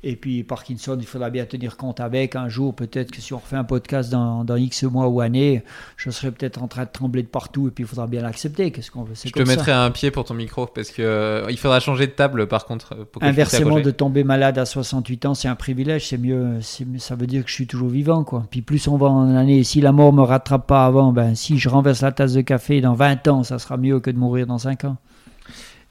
Et 0.06 0.16
puis 0.16 0.44
Parkinson, 0.44 0.98
il 1.00 1.06
faudra 1.06 1.30
bien 1.30 1.46
tenir 1.46 1.78
compte 1.78 1.98
avec. 1.98 2.36
Un 2.36 2.50
jour, 2.50 2.74
peut-être 2.74 3.10
que 3.10 3.22
si 3.22 3.32
on 3.32 3.38
refait 3.38 3.56
un 3.56 3.64
podcast 3.64 4.10
dans, 4.10 4.44
dans 4.44 4.56
X 4.56 4.82
mois 4.82 5.08
ou 5.08 5.22
années, 5.22 5.64
je 5.96 6.10
serai 6.10 6.30
peut-être 6.30 6.62
en 6.62 6.68
train 6.68 6.84
de 6.84 6.90
trembler 6.92 7.22
de 7.22 7.28
partout 7.28 7.68
et 7.68 7.70
puis 7.70 7.84
il 7.84 7.86
faudra 7.86 8.06
bien 8.06 8.20
l'accepter. 8.20 8.70
Qu'est-ce 8.70 8.90
qu'on 8.90 9.02
veut? 9.04 9.14
Je 9.14 9.30
te 9.30 9.38
ça. 9.38 9.44
mettrai 9.46 9.72
un 9.72 9.90
pied 9.90 10.10
pour 10.10 10.24
ton 10.26 10.34
micro, 10.34 10.66
parce 10.66 10.90
que 10.90 11.00
euh, 11.00 11.46
il 11.48 11.56
faudra 11.56 11.80
changer 11.80 12.06
de 12.06 12.12
table, 12.12 12.46
par 12.48 12.66
contre. 12.66 12.92
euh, 12.92 13.04
Pour 13.10 13.22
que 13.22 13.26
Inversement, 13.26 13.80
de 13.80 13.90
tomber 13.90 14.24
malade 14.24 14.58
à 14.58 14.66
68 14.66 15.24
ans, 15.24 15.34
c'est 15.34 15.48
un 15.48 15.54
privilège. 15.54 16.06
C'est 16.08 16.18
mieux. 16.18 16.58
Ça 16.98 17.14
veut 17.14 17.26
dire 17.26 17.42
que 17.42 17.48
je 17.48 17.54
suis 17.54 17.66
toujours 17.66 17.88
vivant, 17.88 18.24
quoi. 18.24 18.46
Puis 18.50 18.60
plus 18.60 18.86
on 18.88 18.98
va 18.98 19.06
en 19.06 19.34
année, 19.34 19.64
si 19.64 19.80
la 19.80 19.92
mort 19.92 20.12
me 20.12 20.22
rattrape 20.22 20.66
pas 20.66 20.84
avant, 20.84 21.12
ben 21.12 21.34
si 21.34 21.58
je 21.58 21.70
renverse 21.70 22.02
la 22.02 22.12
tasse 22.12 22.34
de 22.34 22.42
café 22.42 22.82
dans 22.82 22.92
20 22.92 23.26
ans, 23.28 23.42
ça 23.42 23.58
sera 23.58 23.78
mieux 23.78 24.00
que 24.00 24.10
de 24.10 24.18
mourir 24.18 24.46
dans 24.46 24.58
5 24.58 24.84
ans. 24.84 24.98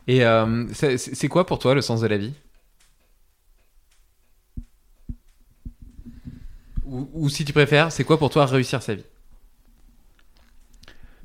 Et 0.07 0.23
euh, 0.23 0.65
c'est 0.73 1.27
quoi 1.30 1.45
pour 1.48 1.57
toi 1.60 1.73
le 1.73 1.81
sens 1.81 2.02
de 2.02 2.07
la 2.07 2.18
vie? 2.18 2.34
Ou, 6.93 7.09
ou 7.13 7.29
si 7.29 7.45
tu 7.45 7.53
préfères, 7.53 7.91
c'est 7.91 8.03
quoi 8.03 8.17
pour 8.17 8.29
toi 8.29 8.45
réussir 8.45 8.81
sa 8.81 8.95
vie 8.95 9.05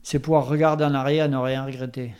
C'est 0.02 0.18
pouvoir 0.18 0.46
regarder 0.48 0.84
en 0.84 0.94
arrière 0.94 1.26
et 1.26 1.28
ne 1.28 1.36
rien 1.36 1.64
regretter. 1.64 2.12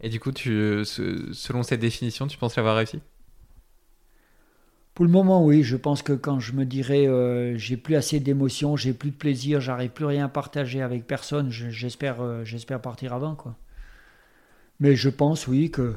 Et 0.00 0.08
du 0.08 0.20
coup, 0.20 0.32
tu, 0.32 0.84
selon 0.84 1.62
cette 1.62 1.80
définition, 1.80 2.26
tu 2.26 2.38
penses 2.38 2.56
l'avoir 2.56 2.76
réussi 2.76 3.00
Pour 4.94 5.04
le 5.06 5.10
moment, 5.10 5.44
oui. 5.44 5.62
Je 5.62 5.76
pense 5.76 6.02
que 6.02 6.12
quand 6.12 6.40
je 6.40 6.52
me 6.52 6.64
dirais 6.66 7.06
euh, 7.06 7.56
j'ai 7.56 7.76
plus 7.78 7.94
assez 7.96 8.20
d'émotions, 8.20 8.76
j'ai 8.76 8.92
plus 8.92 9.10
de 9.10 9.16
plaisir, 9.16 9.60
j'arrive 9.60 9.90
plus 9.90 10.04
rien 10.04 10.26
à 10.26 10.28
partager 10.28 10.82
avec 10.82 11.06
personne, 11.06 11.50
je- 11.50 11.70
j'espère, 11.70 12.20
euh, 12.20 12.44
j'espère 12.44 12.80
partir 12.80 13.12
avant, 13.14 13.34
quoi. 13.34 13.56
Mais 14.80 14.96
je 14.96 15.08
pense, 15.08 15.46
oui, 15.46 15.70
que 15.70 15.94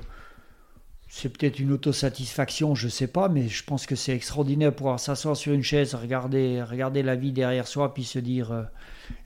c'est 1.14 1.28
peut-être 1.28 1.60
une 1.60 1.74
autosatisfaction, 1.74 2.74
je 2.74 2.88
sais 2.88 3.06
pas, 3.06 3.28
mais 3.28 3.50
je 3.50 3.66
pense 3.66 3.86
que 3.86 3.98
c'est 3.98 4.16
extraordinaire 4.16 4.74
pouvoir 4.74 4.98
s'asseoir 4.98 5.36
sur 5.36 5.52
une 5.52 5.62
chaise, 5.62 5.94
regarder, 5.94 6.64
regarder 6.64 7.04
la 7.04 7.18
vie 7.18 7.34
derrière 7.34 7.68
soi, 7.68 7.94
puis 7.94 8.06
se 8.06 8.18
dire 8.18 8.54
euh, 8.54 8.64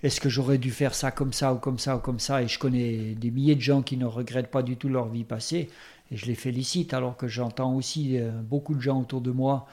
est-ce 0.01 0.19
que 0.19 0.27
j'aurais 0.27 0.57
dû 0.57 0.71
faire 0.71 0.95
ça 0.95 1.11
comme 1.11 1.31
ça 1.31 1.53
ou 1.53 1.57
comme 1.59 1.77
ça 1.77 1.95
ou 1.95 1.99
comme 1.99 2.19
ça? 2.19 2.41
Et 2.41 2.47
je 2.47 2.57
connais 2.57 3.13
des 3.13 3.29
milliers 3.29 3.53
de 3.53 3.61
gens 3.61 3.83
qui 3.83 3.97
ne 3.97 4.05
regrettent 4.05 4.49
pas 4.49 4.63
du 4.63 4.77
tout 4.77 4.89
leur 4.89 5.09
vie 5.09 5.25
passée, 5.25 5.69
et 6.11 6.17
je 6.17 6.25
les 6.25 6.33
félicite, 6.33 6.95
alors 6.95 7.17
que 7.17 7.27
j'entends 7.27 7.75
aussi 7.75 8.17
euh, 8.17 8.31
beaucoup 8.31 8.73
de 8.73 8.81
gens 8.81 8.99
autour 8.99 9.21
de 9.21 9.31
moi 9.31 9.67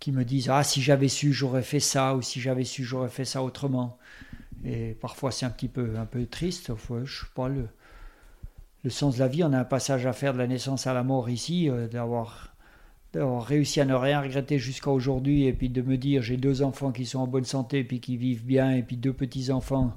qui 0.00 0.10
me 0.10 0.24
disent 0.24 0.48
ah 0.48 0.64
si 0.64 0.80
j'avais 0.80 1.08
su 1.08 1.34
j'aurais 1.34 1.62
fait 1.62 1.80
ça 1.80 2.16
ou 2.16 2.22
si 2.22 2.40
j'avais 2.40 2.64
su 2.64 2.82
j'aurais 2.82 3.10
fait 3.10 3.26
ça 3.26 3.42
autrement. 3.42 3.98
Et 4.64 4.96
parfois 5.02 5.30
c'est 5.30 5.44
un 5.44 5.50
petit 5.50 5.68
peu 5.68 5.98
un 5.98 6.06
peu 6.06 6.24
triste. 6.24 6.72
Je 7.04 7.12
sais 7.12 7.26
pas 7.34 7.48
le 7.48 7.68
le 8.84 8.90
sens 8.90 9.14
de 9.16 9.20
la 9.20 9.28
vie. 9.28 9.44
On 9.44 9.52
a 9.52 9.58
un 9.60 9.64
passage 9.64 10.06
à 10.06 10.12
faire 10.12 10.32
de 10.32 10.38
la 10.38 10.46
naissance 10.46 10.86
à 10.86 10.94
la 10.94 11.02
mort 11.02 11.28
ici, 11.30 11.68
euh, 11.70 11.88
d'avoir 11.88 12.48
d'avoir 13.12 13.44
réussi 13.44 13.78
à 13.78 13.84
ne 13.84 13.92
rien 13.94 14.22
regretter 14.22 14.58
jusqu'à 14.58 14.90
aujourd'hui 14.90 15.44
et 15.44 15.52
puis 15.52 15.68
de 15.68 15.82
me 15.82 15.98
dire 15.98 16.22
j'ai 16.22 16.38
deux 16.38 16.62
enfants 16.62 16.92
qui 16.92 17.04
sont 17.04 17.18
en 17.18 17.26
bonne 17.26 17.44
santé 17.44 17.80
et 17.80 17.84
puis 17.84 18.00
qui 18.00 18.16
vivent 18.16 18.44
bien 18.46 18.70
et 18.72 18.82
puis 18.82 18.96
deux 18.96 19.12
petits 19.12 19.50
enfants 19.50 19.94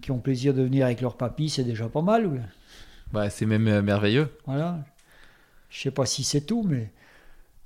qui 0.00 0.12
ont 0.12 0.18
plaisir 0.20 0.54
de 0.54 0.62
venir 0.62 0.86
avec 0.86 1.00
leur 1.00 1.16
papy, 1.16 1.48
c'est 1.48 1.64
déjà 1.64 1.88
pas 1.88 2.02
mal. 2.02 2.26
oui. 2.26 2.38
bah, 3.12 3.30
C'est 3.30 3.46
même 3.46 3.66
euh, 3.66 3.82
merveilleux. 3.82 4.28
Voilà. 4.46 4.78
Je 5.70 5.80
sais 5.80 5.90
pas 5.90 6.06
si 6.06 6.22
c'est 6.22 6.42
tout, 6.42 6.62
mais 6.62 6.92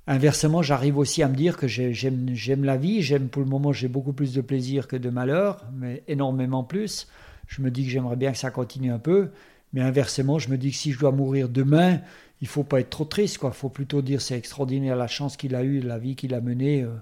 inversement, 0.07 0.63
j'arrive 0.63 0.97
aussi 0.97 1.21
à 1.21 1.27
me 1.27 1.35
dire 1.35 1.57
que 1.57 1.67
j'ai- 1.67 1.93
j'aime 1.93 2.29
j'aime 2.33 2.63
la 2.63 2.77
vie. 2.77 3.03
J'aime 3.03 3.29
pour 3.29 3.43
le 3.43 3.47
moment, 3.49 3.71
j'ai 3.71 3.87
beaucoup 3.87 4.13
plus 4.13 4.33
de 4.33 4.41
plaisir 4.41 4.87
que 4.87 4.95
de 4.95 5.09
malheur, 5.11 5.63
mais 5.73 6.01
énormément 6.07 6.63
plus. 6.63 7.07
Je 7.47 7.61
me 7.61 7.69
dis 7.69 7.83
que 7.83 7.91
j'aimerais 7.91 8.15
bien 8.15 8.31
que 8.31 8.37
ça 8.39 8.49
continue 8.49 8.91
un 8.91 8.99
peu, 8.99 9.29
mais 9.73 9.81
inversement, 9.81 10.39
je 10.39 10.49
me 10.49 10.57
dis 10.57 10.71
que 10.71 10.77
si 10.77 10.91
je 10.91 10.99
dois 10.99 11.11
mourir 11.11 11.49
demain, 11.49 12.01
il 12.41 12.47
faut 12.47 12.63
pas 12.63 12.79
être 12.81 12.89
trop 12.89 13.05
triste. 13.05 13.39
Il 13.43 13.51
faut 13.51 13.69
plutôt 13.69 14.01
dire 14.01 14.21
c'est 14.21 14.37
extraordinaire 14.37 14.95
la 14.95 15.07
chance 15.07 15.37
qu'il 15.37 15.55
a 15.55 15.63
eue, 15.63 15.79
la 15.81 15.99
vie 15.99 16.15
qu'il 16.15 16.33
a 16.33 16.41
menée. 16.41 16.83
euh, 16.83 16.95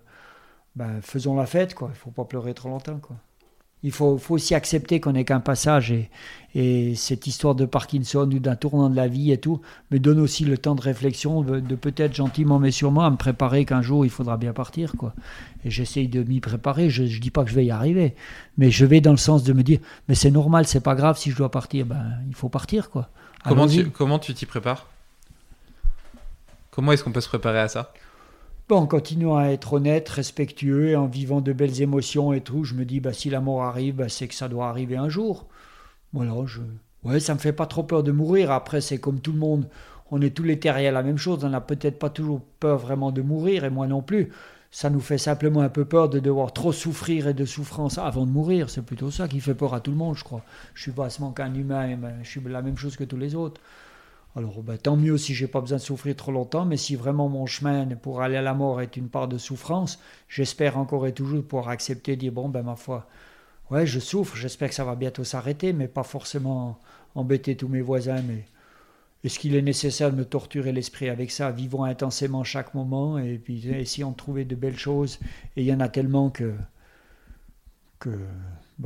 ben, 0.76 1.02
faisons 1.02 1.36
la 1.36 1.46
fête, 1.48 1.76
quoi. 1.76 1.90
Il 1.94 1.98
faut 1.98 2.12
pas 2.12 2.26
pleurer 2.26 2.54
trop 2.54 2.70
longtemps, 2.70 3.00
quoi. 3.00 3.18
Il 3.82 3.92
faut, 3.92 4.18
faut 4.18 4.36
aussi 4.36 4.56
accepter 4.56 5.00
qu'on 5.00 5.14
n'est 5.14 5.24
qu'un 5.24 5.40
passage 5.40 5.92
et, 5.92 6.10
et 6.54 6.96
cette 6.96 7.28
histoire 7.28 7.56
de 7.56 7.64
Parkinson 7.66 8.30
ou 8.30 8.40
d'un 8.40 8.58
tournant 8.58 8.90
de 8.90 8.96
la 8.96 9.08
vie 9.08 9.32
et 9.32 9.38
tout 9.38 9.62
me 9.92 10.00
donne 10.00 10.20
aussi 10.20 10.44
le 10.44 10.58
temps 10.58 10.76
de 10.76 10.82
réflexion, 10.82 11.44
de, 11.44 11.62
de 11.62 11.76
peut-être 11.76 12.14
gentiment 12.14 12.60
mais 12.60 12.72
sûrement 12.72 13.06
à 13.06 13.10
me 13.10 13.16
préparer 13.16 13.64
qu'un 13.64 13.82
jour 13.82 14.04
il 14.06 14.12
faudra 14.12 14.36
bien 14.36 14.52
partir. 14.52 14.92
quoi. 14.98 15.14
Et 15.64 15.72
j'essaye 15.72 16.10
de 16.10 16.24
m'y 16.24 16.42
préparer, 16.42 16.90
je 16.90 17.04
ne 17.04 17.08
dis 17.20 17.32
pas 17.32 17.46
que 17.46 17.50
je 17.52 17.56
vais 17.56 17.66
y 17.66 17.72
arriver, 17.72 18.16
mais 18.58 18.70
je 18.70 18.86
vais 18.86 19.00
dans 19.00 19.12
le 19.12 19.18
sens 19.18 19.44
de 19.44 19.54
me 19.54 19.64
dire, 19.64 19.80
mais 20.10 20.16
c'est 20.16 20.32
normal, 20.32 20.68
c'est 20.68 20.82
pas 20.82 20.96
grave 20.96 21.18
si 21.18 21.32
je 21.32 21.38
dois 21.38 21.50
partir, 21.52 21.86
ben, 21.86 22.04
il 22.28 22.36
faut 22.36 22.50
partir. 22.50 22.90
quoi. 22.90 23.08
Comment 23.46 23.68
tu 23.68 23.90
comment 23.92 24.20
tu 24.20 24.34
t'y 24.34 24.46
prépares? 24.46 24.88
Comment 26.72 26.92
est-ce 26.92 27.04
qu'on 27.06 27.12
peut 27.14 27.22
se 27.22 27.30
préparer 27.30 27.60
à 27.60 27.70
ça? 27.70 27.94
En 28.72 28.86
continuant 28.86 29.38
à 29.38 29.46
être 29.48 29.74
honnête, 29.74 30.08
respectueux, 30.10 30.96
en 30.96 31.08
vivant 31.08 31.42
de 31.42 31.54
belles 31.54 31.82
émotions 31.82 32.34
et 32.34 32.42
tout, 32.42 32.64
je 32.64 32.76
me 32.76 32.86
dis, 32.86 33.00
bah, 33.00 33.14
si 33.14 33.32
la 33.32 33.42
mort 33.42 33.64
arrive, 33.64 33.96
bah, 33.96 34.10
c'est 34.10 34.28
que 34.28 34.36
ça 34.36 34.48
doit 34.48 34.68
arriver 34.68 34.96
un 34.96 35.10
jour. 35.10 35.48
Voilà, 36.14 36.34
je... 36.46 36.62
Ouais, 37.04 37.20
ça 37.20 37.34
me 37.34 37.40
fait 37.40 37.54
pas 37.54 37.66
trop 37.66 37.84
peur 37.84 38.04
de 38.04 38.12
mourir. 38.12 38.52
Après, 38.52 38.82
c'est 38.82 39.00
comme 39.00 39.22
tout 39.22 39.32
le 39.32 39.40
monde, 39.40 39.68
on 40.12 40.22
est 40.22 40.36
tous 40.36 40.44
les 40.44 40.60
terriens 40.60 40.92
la 40.92 41.02
même 41.02 41.18
chose. 41.18 41.44
On 41.44 41.50
n'a 41.50 41.62
peut-être 41.62 41.98
pas 41.98 42.10
toujours 42.12 42.42
peur 42.60 42.78
vraiment 42.78 43.12
de 43.12 43.24
mourir, 43.24 43.64
et 43.64 43.72
moi 43.72 43.88
non 43.88 44.04
plus. 44.04 44.32
Ça 44.72 44.92
nous 44.92 45.00
fait 45.00 45.18
simplement 45.18 45.62
un 45.62 45.70
peu 45.70 45.86
peur 45.86 46.10
de 46.10 46.20
devoir 46.20 46.54
trop 46.54 46.72
souffrir 46.72 47.28
et 47.28 47.34
de 47.34 47.46
souffrance 47.46 47.98
avant 47.98 48.28
de 48.28 48.32
mourir. 48.32 48.70
C'est 48.70 48.84
plutôt 48.84 49.10
ça 49.10 49.28
qui 49.28 49.40
fait 49.40 49.56
peur 49.56 49.74
à 49.74 49.80
tout 49.80 49.90
le 49.90 49.98
monde, 49.98 50.16
je 50.16 50.24
crois. 50.24 50.44
Je 50.76 50.84
suis 50.84 50.92
vastement 50.92 51.32
qu'un 51.32 51.54
humain, 51.56 51.98
ben, 51.98 52.14
je 52.22 52.30
suis 52.30 52.42
la 52.42 52.62
même 52.62 52.78
chose 52.78 52.96
que 52.96 53.04
tous 53.04 53.18
les 53.18 53.34
autres. 53.34 53.62
Alors, 54.36 54.62
ben, 54.62 54.78
tant 54.78 54.96
mieux 54.96 55.18
si 55.18 55.34
j'ai 55.34 55.48
pas 55.48 55.60
besoin 55.60 55.78
de 55.78 55.84
souffrir 55.84 56.16
trop 56.16 56.32
longtemps, 56.32 56.66
mais 56.66 56.78
si 56.78 56.96
vraiment 56.96 57.30
mon 57.30 57.46
chemin 57.46 57.86
pour 58.02 58.22
aller 58.22 58.38
à 58.38 58.42
la 58.42 58.54
mort 58.54 58.82
est 58.82 58.96
une 58.96 59.10
part 59.10 59.28
de 59.28 59.38
souffrance, 59.38 60.00
j'espère 60.28 60.78
encore 60.78 61.08
et 61.08 61.14
toujours 61.14 61.44
pouvoir 61.44 61.70
accepter, 61.70 62.16
dire 62.16 62.32
bon, 62.32 62.48
ben 62.48 62.64
ma 62.64 62.76
foi, 62.76 63.08
ouais, 63.72 63.88
je 63.88 64.00
souffre, 64.00 64.36
j'espère 64.36 64.70
que 64.70 64.76
ça 64.76 64.86
va 64.86 64.96
bientôt 64.96 65.24
s'arrêter, 65.24 65.74
mais 65.74 65.88
pas 65.88 66.04
forcément 66.04 66.80
embêter 67.16 67.56
tous 67.56 67.68
mes 67.68 67.82
voisins, 67.82 68.22
mais 68.22 68.46
est-ce 69.24 69.38
qu'il 69.38 69.56
est 69.56 69.62
nécessaire 69.62 70.12
de 70.12 70.16
me 70.16 70.24
torturer 70.26 70.72
l'esprit 70.72 71.10
avec 71.10 71.32
ça 71.32 71.52
Vivons 71.52 71.84
intensément 71.84 72.44
chaque 72.44 72.74
moment 72.74 73.18
et 73.18 73.38
puis 73.38 73.68
essayons 73.68 74.12
de 74.12 74.16
trouver 74.16 74.46
de 74.46 74.56
belles 74.56 74.78
choses. 74.78 75.20
Et 75.58 75.62
il 75.62 75.66
y 75.66 75.74
en 75.74 75.82
a 75.82 75.90
tellement 75.90 76.30
que. 76.30 76.54
que 78.00 78.10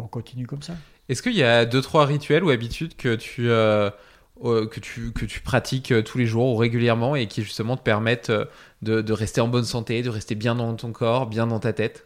continue 0.10 0.48
comme 0.48 0.64
ça. 0.64 0.74
Est-ce 1.08 1.22
qu'il 1.22 1.36
y 1.36 1.44
a 1.44 1.66
deux 1.66 1.82
trois 1.82 2.06
rituels 2.06 2.44
ou 2.44 2.50
habitudes 2.50 2.96
que 2.96 3.16
tu 3.16 3.50
euh, 3.50 3.92
que 4.44 4.80
tu 4.80 5.12
que 5.14 5.26
tu 5.26 5.42
pratiques 5.42 5.92
euh, 5.92 6.02
tous 6.04 6.18
les 6.18 6.26
jours 6.26 6.54
ou 6.54 6.56
régulièrement 6.58 7.16
et 7.16 7.28
qui 7.28 7.44
justement 7.44 7.78
te 7.78 7.84
permettent 7.84 8.30
euh, 8.30 8.46
de, 8.82 9.02
de 9.02 9.14
rester 9.14 9.42
en 9.42 9.48
bonne 9.48 9.64
santé, 9.66 10.02
de 10.04 10.10
rester 10.10 10.36
bien 10.36 10.56
dans 10.56 10.74
ton 10.76 10.92
corps, 10.92 11.28
bien 11.28 11.48
dans 11.48 11.60
ta 11.60 11.74
tête? 11.74 12.06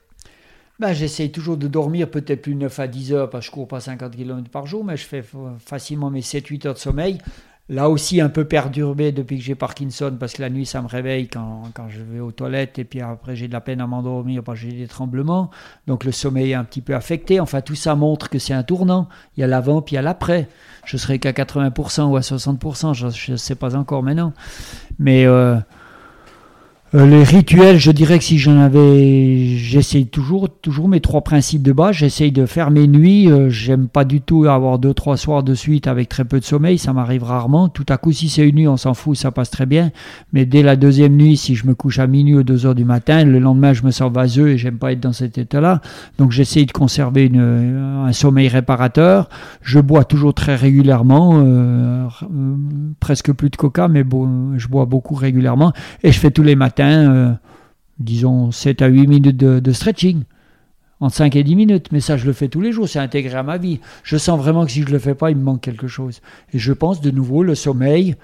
Ben, 0.80 0.94
J'essaye 0.94 1.32
toujours 1.32 1.58
de 1.58 1.68
dormir 1.68 2.10
peut-être 2.10 2.42
plus 2.44 2.56
9 2.56 2.80
à 2.80 2.88
10 2.88 3.12
heures 3.12 3.30
parce 3.30 3.46
que 3.46 3.48
je 3.48 3.52
cours 3.52 3.68
pas 3.68 3.80
50 3.80 4.16
km 4.16 4.50
par 4.52 4.68
jour, 4.68 4.84
mais 4.84 4.96
je 4.96 5.06
fais 5.06 5.24
fa- 5.24 5.56
facilement 5.60 6.12
mes 6.12 6.22
7-8 6.22 6.68
heures 6.68 6.76
de 6.76 6.80
sommeil. 6.80 7.18
Là 7.70 7.90
aussi 7.90 8.22
un 8.22 8.30
peu 8.30 8.46
perturbé 8.46 9.12
depuis 9.12 9.38
que 9.38 9.44
j'ai 9.44 9.56
Parkinson 9.56 10.16
parce 10.18 10.34
que 10.34 10.42
la 10.42 10.50
nuit 10.50 10.66
ça 10.66 10.82
me 10.82 10.88
réveille 10.88 11.28
quand, 11.28 11.64
quand 11.74 11.90
je 11.90 12.02
vais 12.02 12.22
aux 12.22 12.32
toilettes 12.32 12.80
et 12.80 12.86
puis 12.86 13.02
après 13.02 13.36
j'ai 13.36 13.50
de 13.50 13.54
la 13.54 13.60
peine 13.60 13.82
à 13.82 13.88
m'endormir 13.88 14.42
parce 14.42 14.62
que 14.62 14.68
j'ai 14.70 14.78
des 14.78 14.88
tremblements. 14.88 15.52
Donc 15.86 16.06
le 16.06 16.14
sommeil 16.14 16.52
est 16.52 16.56
un 16.56 16.64
petit 16.64 16.80
peu 16.80 16.96
affecté. 16.96 17.42
Enfin 17.42 17.60
tout 17.60 17.76
ça 17.76 17.96
montre 17.96 18.30
que 18.30 18.40
c'est 18.40 18.54
un 18.54 18.64
tournant. 18.64 19.10
Il 19.36 19.42
y 19.42 19.44
a 19.44 19.48
l'avant 19.48 19.82
puis 19.82 19.94
il 19.94 19.98
y 19.98 20.00
a 20.00 20.02
l'après. 20.02 20.48
Je 20.86 20.96
serai 20.96 21.20
qu'à 21.20 21.34
80% 21.34 22.04
ou 22.04 22.16
à 22.16 22.22
60%, 22.22 22.94
je 22.94 23.32
ne 23.34 23.38
sais 23.38 23.56
pas 23.56 23.76
encore 23.76 24.02
maintenant. 24.02 24.32
Mais 24.98 25.26
euh, 25.26 25.58
les 27.06 27.24
rituels, 27.24 27.78
je 27.78 27.92
dirais 27.92 28.18
que 28.18 28.24
si 28.24 28.40
j'en 28.40 28.58
avais, 28.60 29.56
j'essaye 29.58 30.08
toujours, 30.08 30.50
toujours 30.50 30.88
mes 30.88 31.00
trois 31.00 31.22
principes 31.22 31.62
de 31.62 31.72
base. 31.72 31.98
J'essaye 31.98 32.32
de 32.32 32.46
faire 32.46 32.72
mes 32.72 32.88
nuits. 32.88 33.30
Euh, 33.30 33.50
J'aime 33.50 33.88
pas 33.88 34.04
du 34.04 34.22
tout 34.22 34.46
avoir 34.46 34.80
deux, 34.80 34.94
trois 34.94 35.18
soirs 35.18 35.44
de 35.44 35.54
suite 35.54 35.86
avec 35.86 36.10
très 36.10 36.26
peu 36.26 36.40
de 36.40 36.46
sommeil. 36.46 36.78
Ça 36.78 36.94
m'arrive 36.94 37.24
rarement. 37.24 37.70
Tout 37.70 37.86
à 37.90 37.98
coup, 37.98 38.12
si 38.12 38.30
c'est 38.30 38.48
une 38.48 38.56
nuit, 38.56 38.68
on 38.68 38.78
s'en 38.78 38.94
fout, 38.94 39.16
ça 39.16 39.32
passe 39.32 39.52
très 39.52 39.66
bien. 39.66 39.92
Mais 40.34 40.46
dès 40.46 40.64
la 40.64 40.76
deuxième 40.76 41.16
nuit, 41.16 41.38
si 41.38 41.56
je 41.56 41.68
me 41.68 41.76
couche 41.76 42.00
à 42.00 42.08
minuit 42.08 42.36
ou 42.36 42.44
deux 42.44 42.66
heures 42.66 42.74
du 42.74 42.86
matin, 42.86 43.26
le 43.26 43.40
lendemain, 43.40 43.74
je 43.74 43.84
me 43.84 43.92
sens 43.92 44.12
vaseux 44.12 44.50
et 44.50 44.58
j'aime 44.58 44.78
pas 44.78 44.92
être 44.94 45.00
dans 45.00 45.14
cet 45.14 45.38
état-là. 45.38 45.82
Donc, 46.18 46.32
j'essaye 46.32 46.66
de 46.66 46.72
conserver 46.72 47.32
un 47.38 48.12
sommeil 48.12 48.48
réparateur. 48.48 49.30
Je 49.62 49.80
bois 49.80 50.04
toujours 50.04 50.34
très 50.34 50.56
régulièrement, 50.56 51.34
euh, 51.36 52.08
euh, 52.24 52.56
presque 53.00 53.34
plus 53.34 53.50
de 53.50 53.56
coca, 53.56 53.88
mais 53.88 54.04
bon, 54.04 54.58
je 54.58 54.68
bois 54.68 54.86
beaucoup 54.86 55.16
régulièrement. 55.16 55.74
Et 56.04 56.12
je 56.12 56.20
fais 56.20 56.32
tous 56.32 56.44
les 56.44 56.56
matins 56.56 56.87
euh, 56.88 57.32
disons 58.00 58.52
7 58.52 58.82
à 58.82 58.88
8 58.88 59.08
minutes 59.08 59.38
de, 59.38 59.60
de, 59.60 59.72
stretching. 59.72 60.24
Entre 61.00 61.16
5 61.16 61.36
et 61.36 61.44
10 61.44 61.56
minutes. 61.56 61.92
Mais 61.92 62.00
ça, 62.00 62.18
je 62.18 62.26
le 62.26 62.34
fais 62.34 62.48
tous 62.48 62.62
les 62.62 62.72
jours. 62.72 62.90
C'est 62.90 63.00
intégré 63.00 63.36
à 63.36 63.44
ma 63.44 63.58
vie. 63.58 63.80
Je 64.04 64.18
sens 64.18 64.40
vraiment 64.40 64.66
que 64.66 64.72
si 64.72 64.82
je 64.82 64.88
ne 64.88 64.92
le 64.92 65.00
fais 65.00 65.16
pas, 65.16 65.30
il 65.32 65.38
me 65.38 65.44
manque 65.44 65.62
quelque 65.62 65.88
chose. 65.88 66.22
Et 66.54 66.60
je 66.60 66.74
pense 66.74 67.02
de 67.02 67.12
nouveau 67.12 67.44
le 67.44 67.56
sommeil, 67.56 68.16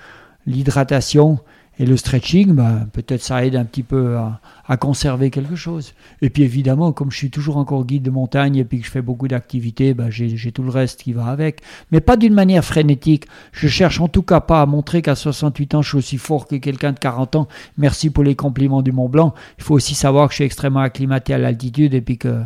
l'hydratation 0.46 1.40
et 1.80 1.86
le 1.86 1.98
stretching, 1.98 2.54
bah, 2.54 2.86
peut-être 2.94 3.24
ça 3.24 3.44
aide 3.46 3.56
un 3.56 3.66
petit 3.66 3.82
peu 3.82 4.18
à, 4.18 4.40
conserver 4.78 5.30
quelque 5.30 5.56
chose. 5.56 5.94
Et 6.22 6.30
puis 6.30 6.44
évidemment, 6.44 6.92
comme 6.92 7.12
je 7.12 7.18
suis 7.18 7.30
toujours 7.30 7.58
encore 7.58 7.86
guide 7.86 8.04
de 8.04 8.10
montagne 8.10 8.56
et 8.56 8.64
puis 8.64 8.80
que 8.80 8.86
je 8.86 8.92
fais 8.92 9.02
beaucoup 9.02 9.28
d'activités, 9.28 9.94
bah, 9.94 10.10
j'ai 10.10 10.52
tout 10.52 10.64
le 10.64 10.70
reste 10.70 11.02
qui 11.02 11.14
va 11.14 11.28
avec. 11.28 11.62
Mais 11.92 12.00
pas 12.00 12.16
d'une 12.16 12.34
manière 12.34 12.64
frénétique. 12.64 13.26
Je 13.52 13.68
cherche 13.68 14.00
en 14.00 14.08
tout 14.08 14.22
cas 14.24 14.40
pas 14.40 14.62
à 14.62 14.66
montrer 14.66 15.02
qu'à 15.02 15.16
68 15.16 15.76
ans, 15.76 15.82
je 15.82 15.90
suis 15.90 15.98
aussi 15.98 16.18
fort 16.18 16.48
que 16.48 16.56
quelqu'un 16.56 16.92
de 16.92 17.00
40 17.00 17.36
ans. 17.36 17.48
Merci 17.78 18.10
pour 18.10 18.24
les 18.24 18.36
compliments 18.36 18.82
du 18.82 18.92
Mont 18.92 19.10
Blanc. 19.10 19.34
Il 19.58 19.64
faut 19.64 19.74
aussi 19.74 19.96
savoir 19.96 20.28
que 20.28 20.34
je 20.34 20.38
suis 20.38 20.46
extrêmement 20.46 20.82
acclimaté 20.82 21.34
à 21.34 21.38
l'altitude 21.38 21.94
et 21.94 22.02
puis 22.02 22.18
que 22.18 22.44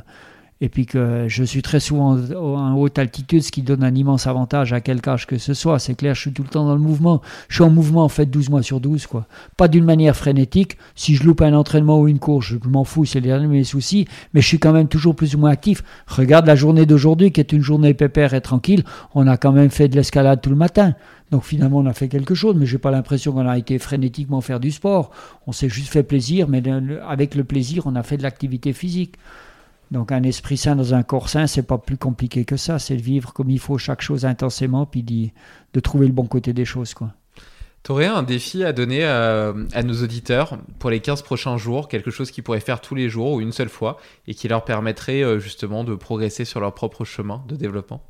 et 0.60 0.70
puis 0.70 0.86
que 0.86 1.26
je 1.28 1.44
suis 1.44 1.62
très 1.62 1.80
souvent 1.80 2.18
en 2.18 2.76
haute 2.76 2.98
altitude, 2.98 3.44
ce 3.44 3.52
qui 3.52 3.62
donne 3.62 3.84
un 3.84 3.94
immense 3.94 4.26
avantage 4.26 4.74
à 4.74 4.82
quel 4.82 5.00
âge 5.06 5.28
que 5.28 5.38
ce 5.38 5.54
soit. 5.54 5.78
C'est 5.80 5.96
clair, 5.96 6.16
je 6.16 6.22
suis 6.22 6.34
tout 6.34 6.44
le 6.44 6.50
temps 6.50 6.66
dans 6.66 6.74
le 6.74 6.82
mouvement. 6.82 7.22
Je 7.48 7.56
suis 7.56 7.64
en 7.64 7.70
mouvement 7.70 8.04
en 8.04 8.10
fait 8.10 8.26
12 8.26 8.50
mois 8.50 8.64
sur 8.64 8.80
12, 8.80 9.06
quoi. 9.06 9.28
Pas 9.56 9.68
d'une 9.68 9.86
manière 9.86 10.16
frénétique. 10.16 10.78
Si 10.96 11.16
je 11.16 11.24
loupe 11.24 11.42
un 11.42 11.54
entraînement 11.54 12.00
ou 12.00 12.08
une 12.08 12.20
course, 12.20 12.48
je 12.48 12.70
m'en 12.70 12.84
fous, 12.84 13.06
c'est 13.06 13.20
les 13.20 13.30
derniers 13.30 13.48
mes 13.48 13.64
soucis, 13.64 14.08
mais 14.34 14.42
je 14.42 14.48
suis 14.48 14.60
quand 14.60 14.74
même 14.74 14.88
toujours 14.88 15.16
plus 15.16 15.36
ou 15.36 15.38
moins 15.38 15.52
actif. 15.52 15.84
Regarde 16.08 16.48
la 16.48 16.56
journée 16.56 16.86
d'aujourd'hui, 16.86 17.32
qui 17.32 17.40
est 17.40 17.54
une 17.54 17.62
journée 17.62 17.94
pépère 17.94 18.34
et 18.34 18.42
tranquille. 18.42 18.84
On 19.14 19.28
a 19.28 19.38
quand 19.38 19.52
même 19.52 19.70
fait 19.70 19.88
de 19.88 19.96
l'escalade 19.96 20.42
tout 20.42 20.50
le 20.50 20.56
matin. 20.56 20.96
Donc 21.30 21.44
finalement, 21.44 21.80
on 21.80 21.86
a 21.86 21.94
fait 21.94 22.08
quelque 22.08 22.34
chose, 22.36 22.56
mais 22.58 22.66
j'ai 22.66 22.78
pas 22.78 22.90
l'impression 22.90 23.34
qu'on 23.34 23.48
a 23.48 23.58
été 23.58 23.78
frénétiquement 23.80 24.42
faire 24.42 24.60
du 24.60 24.72
sport. 24.72 25.12
On 25.46 25.52
s'est 25.52 25.70
juste 25.70 25.90
fait 25.90 26.04
plaisir, 26.04 26.48
mais 26.48 26.64
avec 27.08 27.36
le 27.36 27.44
plaisir, 27.44 27.84
on 27.86 27.96
a 27.96 28.04
fait 28.04 28.18
de 28.18 28.24
l'activité 28.24 28.74
physique. 28.74 29.16
Donc 29.92 30.12
un 30.12 30.24
esprit 30.24 30.58
sain 30.58 30.76
dans 30.76 30.94
un 30.94 31.04
corps 31.04 31.30
sain, 31.30 31.48
c'est 31.48 31.64
pas 31.64 31.78
plus 31.78 31.98
compliqué 31.98 32.46
que 32.46 32.58
ça. 32.58 32.80
C'est 32.80 32.98
de 32.98 33.02
vivre 33.02 33.34
comme 33.34 33.50
il 33.50 33.60
faut 33.60 33.78
chaque 33.78 34.02
chose 34.02 34.26
intensément, 34.26 34.86
puis 34.86 35.04
de, 35.04 35.30
de 35.74 35.80
trouver 35.80 36.08
le 36.08 36.14
bon 36.14 36.26
côté 36.26 36.54
des 36.54 36.66
choses. 36.66 36.94
quoi. 36.94 37.14
Tu 37.84 37.92
aurais 37.92 38.08
un 38.08 38.24
défi 38.24 38.66
à 38.66 38.74
donner 38.74 39.06
à, 39.06 39.54
à, 39.74 39.84
nos 39.84 40.04
auditeurs 40.04 40.58
pour 40.80 40.90
les 40.90 41.00
15 41.00 41.22
prochains 41.22 41.58
jours, 41.58 41.88
quelque 41.88 42.12
chose 42.12 42.32
qu'ils 42.32 42.44
pourraient 42.44 42.60
faire 42.60 42.82
tous 42.82 42.96
les 42.96 43.08
jours 43.08 43.34
ou 43.34 43.42
une 43.42 43.54
seule 43.54 43.70
fois, 43.70 43.98
et 44.28 44.34
qui 44.34 44.50
leur 44.50 44.66
permettrait 44.66 45.24
euh, 45.24 45.40
justement 45.40 45.86
de 45.86 45.96
progresser 45.96 46.44
sur 46.44 46.60
leur 46.60 46.74
propre 46.74 47.06
chemin 47.06 47.44
de 47.48 47.56
développement? 47.56 48.02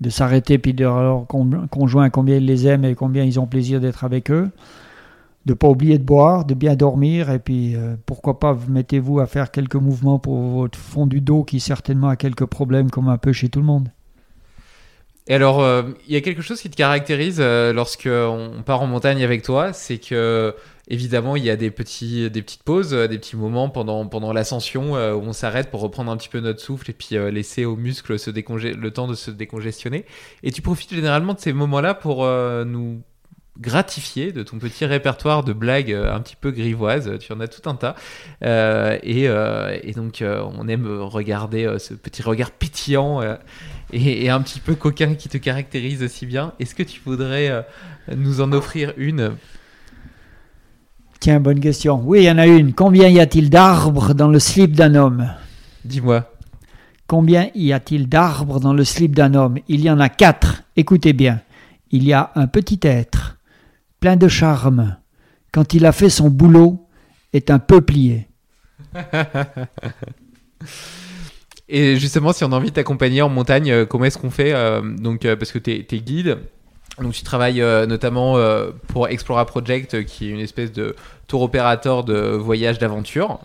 De 0.00 0.10
s'arrêter, 0.10 0.58
puis 0.58 0.72
de 0.72 0.84
leur 0.84 1.26
conjoint 1.26 2.10
combien 2.10 2.36
ils 2.36 2.46
les 2.46 2.68
aiment 2.68 2.84
et 2.84 2.94
combien 2.94 3.24
ils 3.24 3.40
ont 3.40 3.46
plaisir 3.46 3.80
d'être 3.80 4.04
avec 4.04 4.30
eux 4.30 4.52
de 5.46 5.54
pas 5.54 5.68
oublier 5.68 5.98
de 5.98 6.04
boire, 6.04 6.44
de 6.44 6.54
bien 6.54 6.74
dormir, 6.74 7.30
et 7.30 7.38
puis 7.38 7.74
euh, 7.74 7.96
pourquoi 8.06 8.38
pas 8.38 8.56
mettez-vous 8.68 9.20
à 9.20 9.26
faire 9.26 9.50
quelques 9.50 9.76
mouvements 9.76 10.18
pour 10.18 10.36
votre 10.36 10.78
fond 10.78 11.06
du 11.06 11.20
dos 11.20 11.44
qui 11.44 11.60
certainement 11.60 12.08
a 12.08 12.16
quelques 12.16 12.46
problèmes 12.46 12.90
comme 12.90 13.08
un 13.08 13.18
peu 13.18 13.32
chez 13.32 13.48
tout 13.48 13.60
le 13.60 13.66
monde. 13.66 13.88
Et 15.26 15.34
alors, 15.34 15.58
il 15.58 15.64
euh, 15.64 15.82
y 16.08 16.16
a 16.16 16.22
quelque 16.22 16.40
chose 16.40 16.60
qui 16.60 16.70
te 16.70 16.76
caractérise 16.76 17.38
euh, 17.38 17.72
lorsque 17.72 18.08
on 18.10 18.62
part 18.64 18.80
en 18.80 18.86
montagne 18.86 19.22
avec 19.22 19.42
toi, 19.42 19.72
c'est 19.74 19.98
que 19.98 20.54
évidemment 20.90 21.36
il 21.36 21.44
y 21.44 21.50
a 21.50 21.56
des 21.56 21.70
petits, 21.70 22.30
des 22.30 22.40
petites 22.40 22.62
pauses, 22.62 22.92
des 22.92 23.18
petits 23.18 23.36
moments 23.36 23.68
pendant 23.68 24.06
pendant 24.06 24.32
l'ascension 24.32 24.92
où 24.92 25.20
on 25.22 25.34
s'arrête 25.34 25.70
pour 25.70 25.82
reprendre 25.82 26.10
un 26.10 26.16
petit 26.16 26.30
peu 26.30 26.40
notre 26.40 26.60
souffle 26.60 26.90
et 26.90 26.94
puis 26.94 27.16
laisser 27.30 27.66
aux 27.66 27.76
muscles 27.76 28.18
se 28.18 28.30
le 28.30 28.90
temps 28.90 29.06
de 29.06 29.14
se 29.14 29.30
décongestionner. 29.30 30.06
Et 30.42 30.50
tu 30.50 30.62
profites 30.62 30.94
généralement 30.94 31.34
de 31.34 31.40
ces 31.40 31.52
moments-là 31.52 31.92
pour 31.92 32.24
nous 32.24 33.02
gratifié 33.60 34.32
de 34.32 34.42
ton 34.42 34.58
petit 34.58 34.84
répertoire 34.84 35.42
de 35.42 35.52
blagues 35.52 35.92
euh, 35.92 36.14
un 36.14 36.20
petit 36.20 36.36
peu 36.36 36.50
grivoises. 36.50 37.10
Tu 37.20 37.32
en 37.32 37.40
as 37.40 37.48
tout 37.48 37.68
un 37.68 37.74
tas. 37.74 37.96
Euh, 38.44 38.98
et, 39.02 39.28
euh, 39.28 39.76
et, 39.82 39.92
donc, 39.92 40.22
euh, 40.22 40.42
on 40.56 40.68
aime 40.68 40.86
regarder 40.86 41.76
ce 41.78 41.94
petit 41.94 42.22
regard 42.22 42.50
pétillant 42.50 43.20
et, 43.92 44.24
et, 44.24 44.30
un 44.30 44.40
petit 44.40 44.60
peu 44.60 44.74
coquin 44.74 45.14
qui 45.14 45.28
te 45.28 45.38
caractérise 45.38 46.02
aussi 46.02 46.26
bien. 46.26 46.52
Est-ce 46.60 46.74
que 46.74 46.82
tu 46.82 47.00
voudrais 47.04 47.66
nous 48.14 48.40
en 48.40 48.52
offrir 48.52 48.92
une? 48.96 49.32
Tiens, 51.20 51.40
bonne 51.40 51.60
question. 51.60 52.00
Oui, 52.04 52.20
il 52.20 52.24
y 52.24 52.30
en 52.30 52.38
a 52.38 52.46
une. 52.46 52.74
Combien 52.74 53.08
y 53.08 53.18
a-t-il 53.18 53.50
d'arbres 53.50 54.14
dans 54.14 54.28
le 54.28 54.38
slip 54.38 54.72
d'un 54.72 54.94
homme? 54.94 55.30
Dis-moi. 55.84 56.30
Combien 57.08 57.48
y 57.54 57.72
a-t-il 57.72 58.08
d'arbres 58.08 58.60
dans 58.60 58.74
le 58.74 58.84
slip 58.84 59.16
d'un 59.16 59.34
homme? 59.34 59.58
Il 59.66 59.80
y 59.80 59.90
en 59.90 59.98
a 59.98 60.10
quatre. 60.10 60.62
Écoutez 60.76 61.14
bien. 61.14 61.40
Il 61.90 62.04
y 62.04 62.12
a 62.12 62.30
un 62.34 62.46
petit 62.46 62.78
être 62.82 63.37
plein 64.00 64.16
de 64.16 64.28
charme, 64.28 64.96
quand 65.52 65.74
il 65.74 65.86
a 65.86 65.92
fait 65.92 66.10
son 66.10 66.28
boulot, 66.30 66.86
est 67.32 67.50
un 67.50 67.58
peu 67.58 67.80
plié. 67.80 68.28
Et 71.68 71.96
justement, 71.96 72.32
si 72.32 72.44
on 72.44 72.52
a 72.52 72.56
envie 72.56 72.70
de 72.70 72.74
t'accompagner 72.74 73.20
en 73.20 73.28
montagne, 73.28 73.70
euh, 73.70 73.84
comment 73.84 74.06
est-ce 74.06 74.16
qu'on 74.18 74.30
fait 74.30 74.52
euh, 74.54 74.80
Donc, 74.82 75.24
euh, 75.24 75.36
parce 75.36 75.52
que 75.52 75.58
tu 75.58 75.70
es, 75.70 76.00
guide, 76.00 76.38
donc 76.98 77.12
tu 77.12 77.22
travailles 77.22 77.62
notamment 77.86 78.36
pour 78.88 79.06
Explora 79.08 79.46
Project, 79.46 80.04
qui 80.04 80.26
est 80.26 80.30
une 80.30 80.40
espèce 80.40 80.72
de 80.72 80.96
tour 81.28 81.42
opérateur 81.42 82.02
de 82.02 82.14
voyage 82.14 82.80
d'aventure 82.80 83.38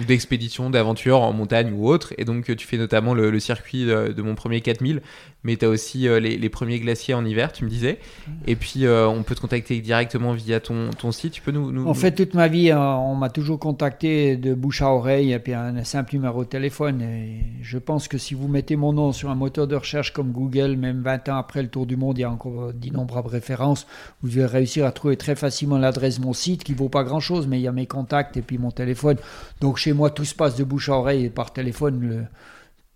ou 0.00 0.04
d'expédition, 0.04 0.70
d'aventure 0.70 1.20
en 1.20 1.32
montagne 1.34 1.74
ou 1.76 1.86
autre. 1.86 2.14
Et 2.16 2.24
donc, 2.24 2.56
tu 2.56 2.66
fais 2.66 2.78
notamment 2.78 3.12
le, 3.12 3.38
circuit 3.40 3.84
de, 3.84 4.12
de, 4.12 4.22
mon 4.22 4.34
premier 4.34 4.62
4000 4.62 5.02
mais 5.44 5.56
tu 5.56 5.66
as 5.66 5.68
aussi 5.68 6.08
euh, 6.08 6.18
les, 6.18 6.38
les, 6.38 6.48
premiers 6.48 6.80
glaciers 6.80 7.12
en 7.12 7.24
hiver, 7.24 7.52
tu 7.52 7.64
me 7.64 7.68
disais. 7.68 7.98
Et 8.46 8.56
puis, 8.56 8.86
euh, 8.86 9.06
on 9.06 9.22
peut 9.22 9.34
te 9.34 9.42
contacter 9.42 9.78
directement 9.80 10.32
via 10.32 10.58
ton, 10.58 10.88
ton 10.90 11.12
site. 11.12 11.34
Tu 11.34 11.42
peux 11.42 11.52
nous, 11.52 11.70
nous 11.70 11.86
En 11.86 11.92
fait, 11.92 12.12
toute 12.12 12.32
ma 12.32 12.48
vie, 12.48 12.70
euh, 12.70 12.78
on 12.78 13.14
m'a 13.14 13.28
toujours 13.28 13.58
contacté 13.58 14.36
de 14.36 14.54
bouche 14.54 14.80
à 14.80 14.88
oreille 14.88 15.32
et 15.32 15.38
puis 15.38 15.52
un 15.52 15.84
simple 15.84 16.14
numéro 16.14 16.44
de 16.44 16.48
téléphone. 16.48 17.02
Et 17.02 17.42
je 17.60 17.76
pense 17.76 18.08
que 18.08 18.16
si 18.16 18.32
vous 18.32 18.48
mettez 18.48 18.76
mon 18.76 18.94
nom 18.94 19.12
sur 19.12 19.28
un 19.28 19.34
moteur 19.34 19.66
de 19.66 19.76
recherche 19.76 20.14
comme 20.14 20.32
Google, 20.32 20.76
même 20.76 21.02
20 21.02 21.28
ans 21.28 21.36
après 21.36 21.62
le 21.62 21.68
tour 21.68 21.84
du 21.84 21.96
monde, 21.96 22.16
il 22.16 22.22
y 22.22 22.24
a 22.24 22.30
encore 22.30 22.72
d'innombrables 22.72 23.28
références. 23.28 23.86
Vous 24.22 24.38
allez 24.38 24.46
réussir 24.46 24.86
à 24.86 24.92
trouver 24.92 25.18
très 25.18 25.36
facilement 25.36 25.76
l'adresse 25.76 26.20
de 26.20 26.24
mon 26.24 26.32
site 26.32 26.64
qui 26.64 26.72
vaut 26.72 26.88
pas 26.88 27.04
grand 27.04 27.20
chose, 27.20 27.46
mais 27.46 27.58
il 27.58 27.62
y 27.62 27.68
a 27.68 27.72
mes 27.72 27.86
contacts 27.86 28.38
et 28.38 28.42
puis 28.42 28.56
mon 28.56 28.70
téléphone. 28.70 29.18
Donc, 29.60 29.76
chez 29.76 29.92
moi, 29.92 30.08
tout 30.08 30.24
se 30.24 30.34
passe 30.34 30.56
de 30.56 30.64
bouche 30.64 30.88
à 30.88 30.94
oreille 30.94 31.26
et 31.26 31.30
par 31.30 31.52
téléphone. 31.52 32.00
Le, 32.00 32.24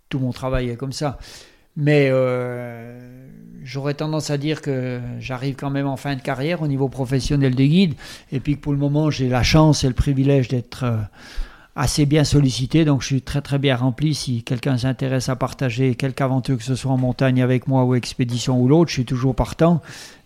tout 0.08 0.18
mon 0.18 0.32
travail 0.32 0.70
est 0.70 0.76
comme 0.76 0.92
ça. 0.92 1.18
Mais 1.80 2.08
euh, 2.10 2.98
j'aurais 3.62 3.94
tendance 3.94 4.30
à 4.30 4.36
dire 4.36 4.60
que 4.60 5.00
j'arrive 5.20 5.54
quand 5.54 5.70
même 5.70 5.86
en 5.86 5.96
fin 5.96 6.16
de 6.16 6.20
carrière 6.20 6.60
au 6.60 6.66
niveau 6.66 6.88
professionnel 6.88 7.54
de 7.54 7.64
guide, 7.64 7.94
et 8.32 8.40
puis 8.40 8.56
que 8.56 8.60
pour 8.60 8.72
le 8.72 8.78
moment 8.78 9.10
j'ai 9.10 9.28
la 9.28 9.44
chance 9.44 9.84
et 9.84 9.86
le 9.88 9.94
privilège 9.94 10.48
d'être 10.48 10.82
euh, 10.82 10.96
assez 11.76 12.04
bien 12.04 12.24
sollicité, 12.24 12.84
donc 12.84 13.02
je 13.02 13.06
suis 13.06 13.22
très 13.22 13.42
très 13.42 13.58
bien 13.58 13.76
rempli. 13.76 14.12
Si 14.16 14.42
quelqu'un 14.42 14.76
s'intéresse 14.76 15.28
à 15.28 15.36
partager 15.36 15.94
quelque 15.94 16.20
aventure 16.20 16.58
que 16.58 16.64
ce 16.64 16.74
soit 16.74 16.90
en 16.90 16.98
montagne 16.98 17.40
avec 17.40 17.68
moi 17.68 17.84
ou 17.84 17.94
expédition 17.94 18.60
ou 18.60 18.66
l'autre, 18.66 18.88
je 18.88 18.94
suis 18.94 19.04
toujours 19.04 19.36
partant. 19.36 19.80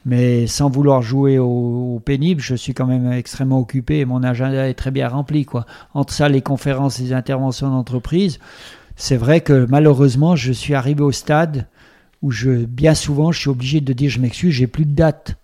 Mais 0.07 0.47
sans 0.47 0.71
vouloir 0.71 1.03
jouer 1.03 1.39
au, 1.39 2.01
pénible, 2.05 2.41
je 2.41 2.55
suis 2.55 2.73
quand 2.73 2.87
même 2.87 3.13
extrêmement 3.13 3.61
occupé 3.61 3.99
et 3.99 4.05
mon 4.05 4.23
agenda 4.23 4.69
est 4.69 4.75
très 4.75 4.91
bien 4.91 5.09
rempli. 5.09 5.45
Quoi. 5.45 5.67
Entre 5.93 6.13
ça, 6.13 6.29
les 6.29 6.41
conférences 6.41 6.99
les 6.99 7.13
interventions 7.13 7.69
d'entreprise, 7.69 8.41
c'est 8.97 9.17
vrai 9.17 9.41
que 9.41 9.67
malheureusement, 9.69 10.37
je 10.37 10.53
suis 10.53 10.75
arrivé 10.75 11.03
au 11.03 11.13
stade 11.13 11.67
où 12.23 12.31
je, 12.31 12.51
bien 12.51 12.95
souvent, 12.95 13.33
je 13.33 13.41
suis 13.41 13.51
obligé 13.51 13.81
de 13.81 13.93
dire 13.93 14.11
je 14.11 14.21
m'excuse, 14.21 14.53
j'ai 14.55 14.67
plus 14.67 14.85
de 14.85 14.95
date. 14.95 15.37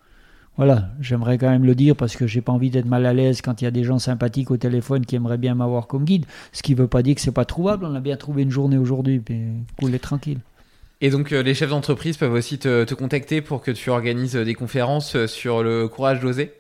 Voilà, 0.56 0.90
j'aimerais 1.00 1.38
quand 1.38 1.48
même 1.48 1.64
le 1.64 1.76
dire 1.76 1.94
parce 1.94 2.16
que 2.16 2.26
j'ai 2.26 2.40
pas 2.40 2.50
envie 2.50 2.70
d'être 2.70 2.86
mal 2.86 3.06
à 3.06 3.12
l'aise 3.12 3.42
quand 3.42 3.62
il 3.62 3.64
y 3.64 3.68
a 3.68 3.70
des 3.70 3.84
gens 3.84 4.00
sympathiques 4.00 4.50
au 4.50 4.56
téléphone 4.56 5.06
qui 5.06 5.14
aimeraient 5.14 5.38
bien 5.38 5.54
m'avoir 5.54 5.86
comme 5.86 6.04
guide. 6.04 6.26
Ce 6.52 6.62
qui 6.62 6.72
ne 6.74 6.78
veut 6.78 6.88
pas 6.88 7.02
dire 7.02 7.14
que 7.14 7.20
c'est 7.20 7.30
pas 7.30 7.44
trouvable. 7.44 7.84
On 7.84 7.94
a 7.94 8.00
bien 8.00 8.16
trouvé 8.16 8.42
une 8.42 8.50
journée 8.50 8.76
aujourd'hui, 8.76 9.20
puis 9.20 9.40
cool 9.78 9.94
et 9.94 10.00
tranquille. 10.00 10.38
Et 11.00 11.10
donc 11.10 11.32
euh, 11.32 11.44
les 11.44 11.54
chefs 11.54 11.70
d'entreprise 11.70 12.16
peuvent 12.16 12.32
aussi 12.32 12.58
te, 12.58 12.82
te, 12.82 12.94
contacter 12.94 13.40
pour 13.40 13.62
que 13.62 13.70
tu 13.70 13.88
organises 13.90 14.34
des 14.34 14.54
conférences 14.54 15.14
euh, 15.14 15.28
sur 15.28 15.62
le 15.62 15.86
courage 15.86 16.18
d'oser? 16.18 16.57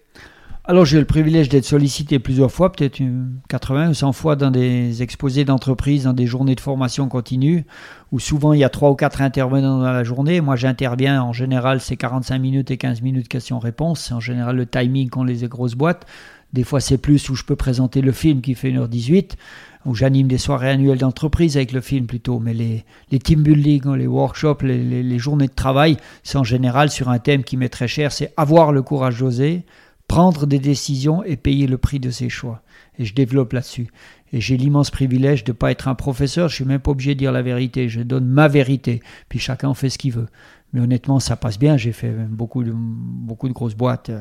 Alors 0.68 0.84
j'ai 0.84 0.98
eu 0.98 1.00
le 1.00 1.06
privilège 1.06 1.48
d'être 1.48 1.64
sollicité 1.64 2.18
plusieurs 2.18 2.52
fois, 2.52 2.70
peut-être 2.70 3.00
80 3.48 3.88
ou 3.88 3.94
100 3.94 4.12
fois 4.12 4.36
dans 4.36 4.50
des 4.50 5.02
exposés 5.02 5.46
d'entreprise, 5.46 6.04
dans 6.04 6.12
des 6.12 6.26
journées 6.26 6.54
de 6.54 6.60
formation 6.60 7.08
continue, 7.08 7.64
où 8.12 8.20
souvent 8.20 8.52
il 8.52 8.60
y 8.60 8.64
a 8.64 8.68
3 8.68 8.90
ou 8.90 8.94
4 8.94 9.22
intervenants 9.22 9.78
dans 9.78 9.90
la 9.90 10.04
journée. 10.04 10.42
Moi 10.42 10.56
j'interviens, 10.56 11.22
en 11.22 11.32
général 11.32 11.80
c'est 11.80 11.96
45 11.96 12.38
minutes 12.38 12.70
et 12.70 12.76
15 12.76 13.00
minutes 13.00 13.28
questions-réponses. 13.28 14.12
En 14.12 14.20
général 14.20 14.56
le 14.56 14.66
timing 14.66 15.08
qu'ont 15.08 15.24
les 15.24 15.48
grosses 15.48 15.74
boîtes. 15.74 16.04
Des 16.52 16.64
fois, 16.64 16.80
c'est 16.80 16.96
plus 16.96 17.28
où 17.28 17.34
je 17.34 17.44
peux 17.44 17.56
présenter 17.56 18.00
le 18.00 18.12
film 18.12 18.40
qui 18.40 18.54
fait 18.54 18.70
1h18, 18.70 19.32
où 19.84 19.94
j'anime 19.94 20.28
des 20.28 20.38
soirées 20.38 20.70
annuelles 20.70 20.98
d'entreprise 20.98 21.58
avec 21.58 21.72
le 21.72 21.82
film 21.82 22.06
plutôt. 22.06 22.38
Mais 22.40 22.54
les, 22.54 22.84
les 23.10 23.18
team 23.18 23.42
building, 23.42 23.94
les 23.94 24.06
workshops, 24.06 24.62
les, 24.62 24.82
les, 24.82 25.02
les 25.02 25.18
journées 25.18 25.48
de 25.48 25.52
travail, 25.52 25.98
c'est 26.22 26.38
en 26.38 26.44
général 26.44 26.88
sur 26.88 27.10
un 27.10 27.18
thème 27.18 27.44
qui 27.44 27.58
m'est 27.58 27.68
très 27.68 27.88
cher, 27.88 28.12
c'est 28.12 28.32
avoir 28.38 28.72
le 28.72 28.80
courage 28.80 29.18
d'oser, 29.18 29.64
prendre 30.08 30.46
des 30.46 30.58
décisions 30.58 31.22
et 31.22 31.36
payer 31.36 31.66
le 31.66 31.78
prix 31.78 32.00
de 32.00 32.10
ses 32.10 32.30
choix. 32.30 32.62
Et 32.98 33.04
je 33.04 33.14
développe 33.14 33.52
là-dessus. 33.52 33.88
Et 34.32 34.40
j'ai 34.40 34.56
l'immense 34.56 34.90
privilège 34.90 35.44
de 35.44 35.52
ne 35.52 35.56
pas 35.56 35.70
être 35.70 35.86
un 35.86 35.94
professeur, 35.94 36.48
je 36.48 36.56
suis 36.56 36.64
même 36.64 36.80
pas 36.80 36.90
obligé 36.90 37.14
de 37.14 37.18
dire 37.18 37.30
la 37.30 37.42
vérité, 37.42 37.88
je 37.88 38.00
donne 38.00 38.26
ma 38.26 38.48
vérité, 38.48 39.00
puis 39.28 39.38
chacun 39.38 39.72
fait 39.74 39.90
ce 39.90 39.98
qu'il 39.98 40.12
veut. 40.12 40.26
Mais 40.72 40.80
honnêtement, 40.80 41.20
ça 41.20 41.36
passe 41.36 41.58
bien, 41.58 41.76
j'ai 41.76 41.92
fait 41.92 42.10
beaucoup 42.10 42.64
de, 42.64 42.74
grosses 43.52 43.74
boîtes, 43.74 44.10
euh, 44.10 44.20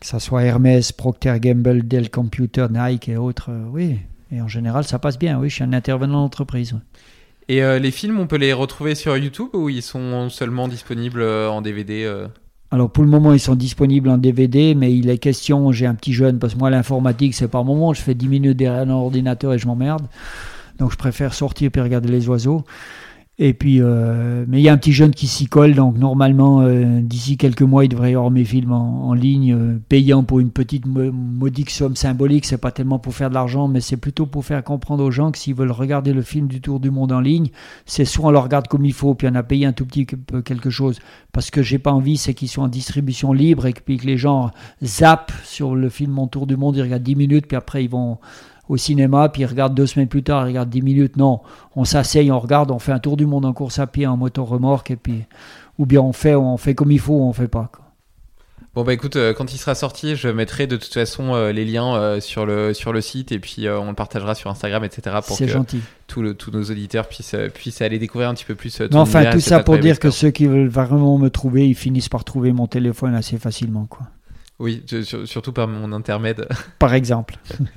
que 0.00 0.06
ce 0.06 0.18
soit 0.18 0.44
Hermès, 0.44 0.90
Procter 0.92 1.36
Gamble, 1.40 1.86
Dell 1.86 2.10
Computer, 2.10 2.66
Nike 2.70 3.08
et 3.08 3.16
autres, 3.16 3.50
euh, 3.50 3.64
oui. 3.70 3.98
Et 4.32 4.40
en 4.40 4.48
général, 4.48 4.84
ça 4.84 4.98
passe 4.98 5.18
bien, 5.18 5.38
oui, 5.38 5.48
je 5.48 5.56
suis 5.56 5.64
un 5.64 5.72
intervenant 5.72 6.22
d'entreprise. 6.22 6.74
Et 7.48 7.62
euh, 7.62 7.78
les 7.78 7.92
films, 7.92 8.18
on 8.18 8.26
peut 8.26 8.38
les 8.38 8.52
retrouver 8.52 8.96
sur 8.96 9.16
YouTube 9.16 9.50
ou 9.54 9.68
ils 9.68 9.82
sont 9.82 10.30
seulement 10.30 10.66
disponibles 10.66 11.22
en 11.22 11.62
DVD 11.62 12.26
Alors 12.70 12.90
pour 12.90 13.04
le 13.04 13.10
moment, 13.10 13.32
ils 13.32 13.40
sont 13.40 13.54
disponibles 13.54 14.08
en 14.08 14.18
DVD, 14.18 14.74
mais 14.74 14.94
il 14.94 15.08
est 15.08 15.18
question, 15.18 15.70
j'ai 15.70 15.86
un 15.86 15.94
petit 15.94 16.12
jeune, 16.12 16.38
parce 16.38 16.54
que 16.54 16.58
moi 16.58 16.68
l'informatique, 16.70 17.34
c'est 17.34 17.48
pas 17.48 17.62
mon 17.62 17.76
moment, 17.76 17.94
je 17.94 18.02
fais 18.02 18.14
10 18.14 18.28
minutes 18.28 18.56
derrière 18.56 18.82
un 18.82 18.90
ordinateur 18.90 19.52
et 19.52 19.58
je 19.58 19.66
m'emmerde. 19.66 20.06
Donc 20.78 20.92
je 20.92 20.96
préfère 20.96 21.32
sortir 21.32 21.70
et 21.74 21.80
regarder 21.80 22.08
les 22.08 22.28
oiseaux. 22.28 22.64
Et 23.38 23.52
puis, 23.52 23.82
euh, 23.82 24.46
mais 24.48 24.60
il 24.60 24.64
y 24.64 24.68
a 24.70 24.72
un 24.72 24.78
petit 24.78 24.94
jeune 24.94 25.10
qui 25.10 25.26
s'y 25.26 25.44
colle, 25.44 25.74
donc 25.74 25.98
normalement, 25.98 26.62
euh, 26.62 27.02
d'ici 27.02 27.36
quelques 27.36 27.60
mois, 27.60 27.84
il 27.84 27.88
devrait 27.88 28.12
y 28.12 28.14
avoir 28.14 28.30
mes 28.30 28.46
films 28.46 28.72
en, 28.72 29.12
ligne, 29.12 29.52
euh, 29.52 29.78
payant 29.90 30.22
pour 30.22 30.40
une 30.40 30.50
petite 30.50 30.86
mo- 30.86 31.12
modique 31.12 31.68
somme 31.68 31.96
symbolique. 31.96 32.46
C'est 32.46 32.56
pas 32.56 32.70
tellement 32.70 32.98
pour 32.98 33.14
faire 33.14 33.28
de 33.28 33.34
l'argent, 33.34 33.68
mais 33.68 33.82
c'est 33.82 33.98
plutôt 33.98 34.24
pour 34.24 34.42
faire 34.46 34.64
comprendre 34.64 35.04
aux 35.04 35.10
gens 35.10 35.32
que 35.32 35.36
s'ils 35.38 35.54
veulent 35.54 35.70
regarder 35.70 36.14
le 36.14 36.22
film 36.22 36.46
du 36.46 36.62
Tour 36.62 36.80
du 36.80 36.90
Monde 36.90 37.12
en 37.12 37.20
ligne, 37.20 37.48
c'est 37.84 38.06
soit 38.06 38.28
on 38.28 38.30
le 38.30 38.38
regarde 38.38 38.68
comme 38.68 38.86
il 38.86 38.94
faut, 38.94 39.14
puis 39.14 39.28
on 39.30 39.34
a 39.34 39.42
payé 39.42 39.66
un 39.66 39.72
tout 39.74 39.84
petit 39.84 40.06
peu 40.06 40.40
quelque 40.40 40.70
chose, 40.70 40.98
parce 41.32 41.50
que 41.50 41.60
j'ai 41.62 41.78
pas 41.78 41.92
envie, 41.92 42.16
c'est 42.16 42.32
qu'ils 42.32 42.48
soient 42.48 42.64
en 42.64 42.68
distribution 42.68 43.34
libre 43.34 43.66
et 43.66 43.74
que 43.74 43.82
les 44.06 44.16
gens 44.16 44.50
zappent 44.82 45.32
sur 45.44 45.74
le 45.74 45.90
film 45.90 46.12
Mon 46.12 46.26
Tour 46.26 46.46
du 46.46 46.56
Monde, 46.56 46.76
ils 46.76 46.82
regardent 46.82 47.02
10 47.02 47.16
minutes, 47.16 47.46
puis 47.48 47.56
après 47.58 47.84
ils 47.84 47.90
vont 47.90 48.16
au 48.68 48.76
cinéma, 48.76 49.28
puis 49.28 49.42
ils 49.42 49.46
regardent 49.46 49.74
deux 49.74 49.86
semaines 49.86 50.08
plus 50.08 50.22
tard, 50.22 50.44
ils 50.46 50.48
regardent 50.50 50.70
10 50.70 50.82
minutes. 50.82 51.16
Non, 51.16 51.40
on 51.76 51.84
s'asseye, 51.84 52.30
on 52.30 52.40
regarde, 52.40 52.70
on 52.70 52.78
fait 52.78 52.92
un 52.92 52.98
tour 52.98 53.16
du 53.16 53.26
monde 53.26 53.44
en 53.44 53.52
course 53.52 53.78
à 53.78 53.86
pied, 53.86 54.06
en 54.06 54.16
moto-remorque, 54.16 54.90
et 54.90 54.96
puis, 54.96 55.24
ou 55.78 55.86
bien 55.86 56.00
on 56.00 56.12
fait, 56.12 56.34
on 56.34 56.56
fait 56.56 56.74
comme 56.74 56.90
il 56.92 57.00
faut, 57.00 57.14
ou 57.14 57.22
on 57.28 57.32
fait 57.32 57.48
pas. 57.48 57.70
quoi. 57.72 57.82
Bon 58.74 58.84
bah 58.84 58.92
écoute, 58.92 59.16
euh, 59.16 59.32
quand 59.32 59.54
il 59.54 59.56
sera 59.56 59.74
sorti, 59.74 60.16
je 60.16 60.28
mettrai 60.28 60.66
de 60.66 60.76
toute 60.76 60.92
façon 60.92 61.34
euh, 61.34 61.50
les 61.50 61.64
liens 61.64 61.94
euh, 61.96 62.20
sur, 62.20 62.44
le, 62.44 62.74
sur 62.74 62.92
le 62.92 63.00
site 63.00 63.32
et 63.32 63.38
puis 63.38 63.66
on 63.70 63.88
le 63.88 63.94
partagera 63.94 64.34
sur 64.34 64.50
Instagram, 64.50 64.84
etc. 64.84 65.16
pour 65.26 65.38
que 65.38 65.46
gentil. 65.46 65.80
tout 66.06 66.20
le- 66.20 66.34
tous 66.34 66.50
nos 66.50 66.62
auditeurs 66.62 67.08
puissent, 67.08 67.34
puissent 67.54 67.80
aller 67.80 67.98
découvrir 67.98 68.28
un 68.28 68.34
petit 68.34 68.44
peu 68.44 68.54
plus. 68.54 68.78
Mais 68.80 68.88
ton 68.90 68.98
enfin, 68.98 69.24
tout 69.30 69.40
ça 69.40 69.60
pour 69.60 69.78
dire 69.78 69.98
que 69.98 70.10
ceux 70.10 70.30
qui 70.30 70.44
veulent 70.46 70.68
vraiment 70.68 71.16
me 71.16 71.30
trouver, 71.30 71.66
ils 71.66 71.74
finissent 71.74 72.10
par 72.10 72.22
trouver 72.24 72.52
mon 72.52 72.66
téléphone 72.66 73.14
assez 73.14 73.38
facilement, 73.38 73.86
quoi. 73.88 74.08
Oui, 74.58 74.82
je- 74.90 75.26
surtout 75.26 75.52
par 75.52 75.68
mon 75.68 75.92
intermède. 75.92 76.48
Par 76.78 76.94
exemple. 76.94 77.36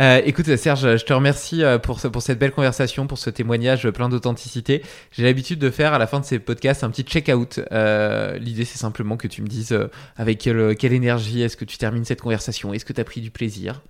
Euh, 0.00 0.20
écoute 0.24 0.56
Serge, 0.56 0.96
je 0.96 1.04
te 1.04 1.12
remercie 1.12 1.62
euh, 1.62 1.78
pour, 1.78 2.00
ce- 2.00 2.08
pour 2.08 2.20
cette 2.20 2.36
belle 2.40 2.50
conversation, 2.50 3.06
pour 3.06 3.16
ce 3.16 3.30
témoignage 3.30 3.88
plein 3.90 4.08
d'authenticité. 4.08 4.82
J'ai 5.12 5.22
l'habitude 5.22 5.60
de 5.60 5.70
faire 5.70 5.92
à 5.94 5.98
la 5.98 6.08
fin 6.08 6.18
de 6.18 6.24
ces 6.24 6.40
podcasts 6.40 6.82
un 6.82 6.90
petit 6.90 7.04
check-out. 7.04 7.60
Euh, 7.70 8.36
L'idée 8.38 8.64
c'est 8.64 8.78
simplement 8.78 9.16
que 9.16 9.28
tu 9.28 9.40
me 9.40 9.46
dises 9.46 9.78
avec 10.16 10.38
quelle, 10.38 10.74
quelle 10.76 10.94
énergie 10.94 11.42
est-ce 11.42 11.56
que 11.56 11.64
tu 11.64 11.78
termines 11.78 12.04
cette 12.04 12.20
conversation, 12.22 12.74
est-ce 12.74 12.84
que 12.84 12.92
tu 12.92 13.00
as 13.00 13.04
pris 13.04 13.20
du 13.20 13.30
plaisir? 13.30 13.82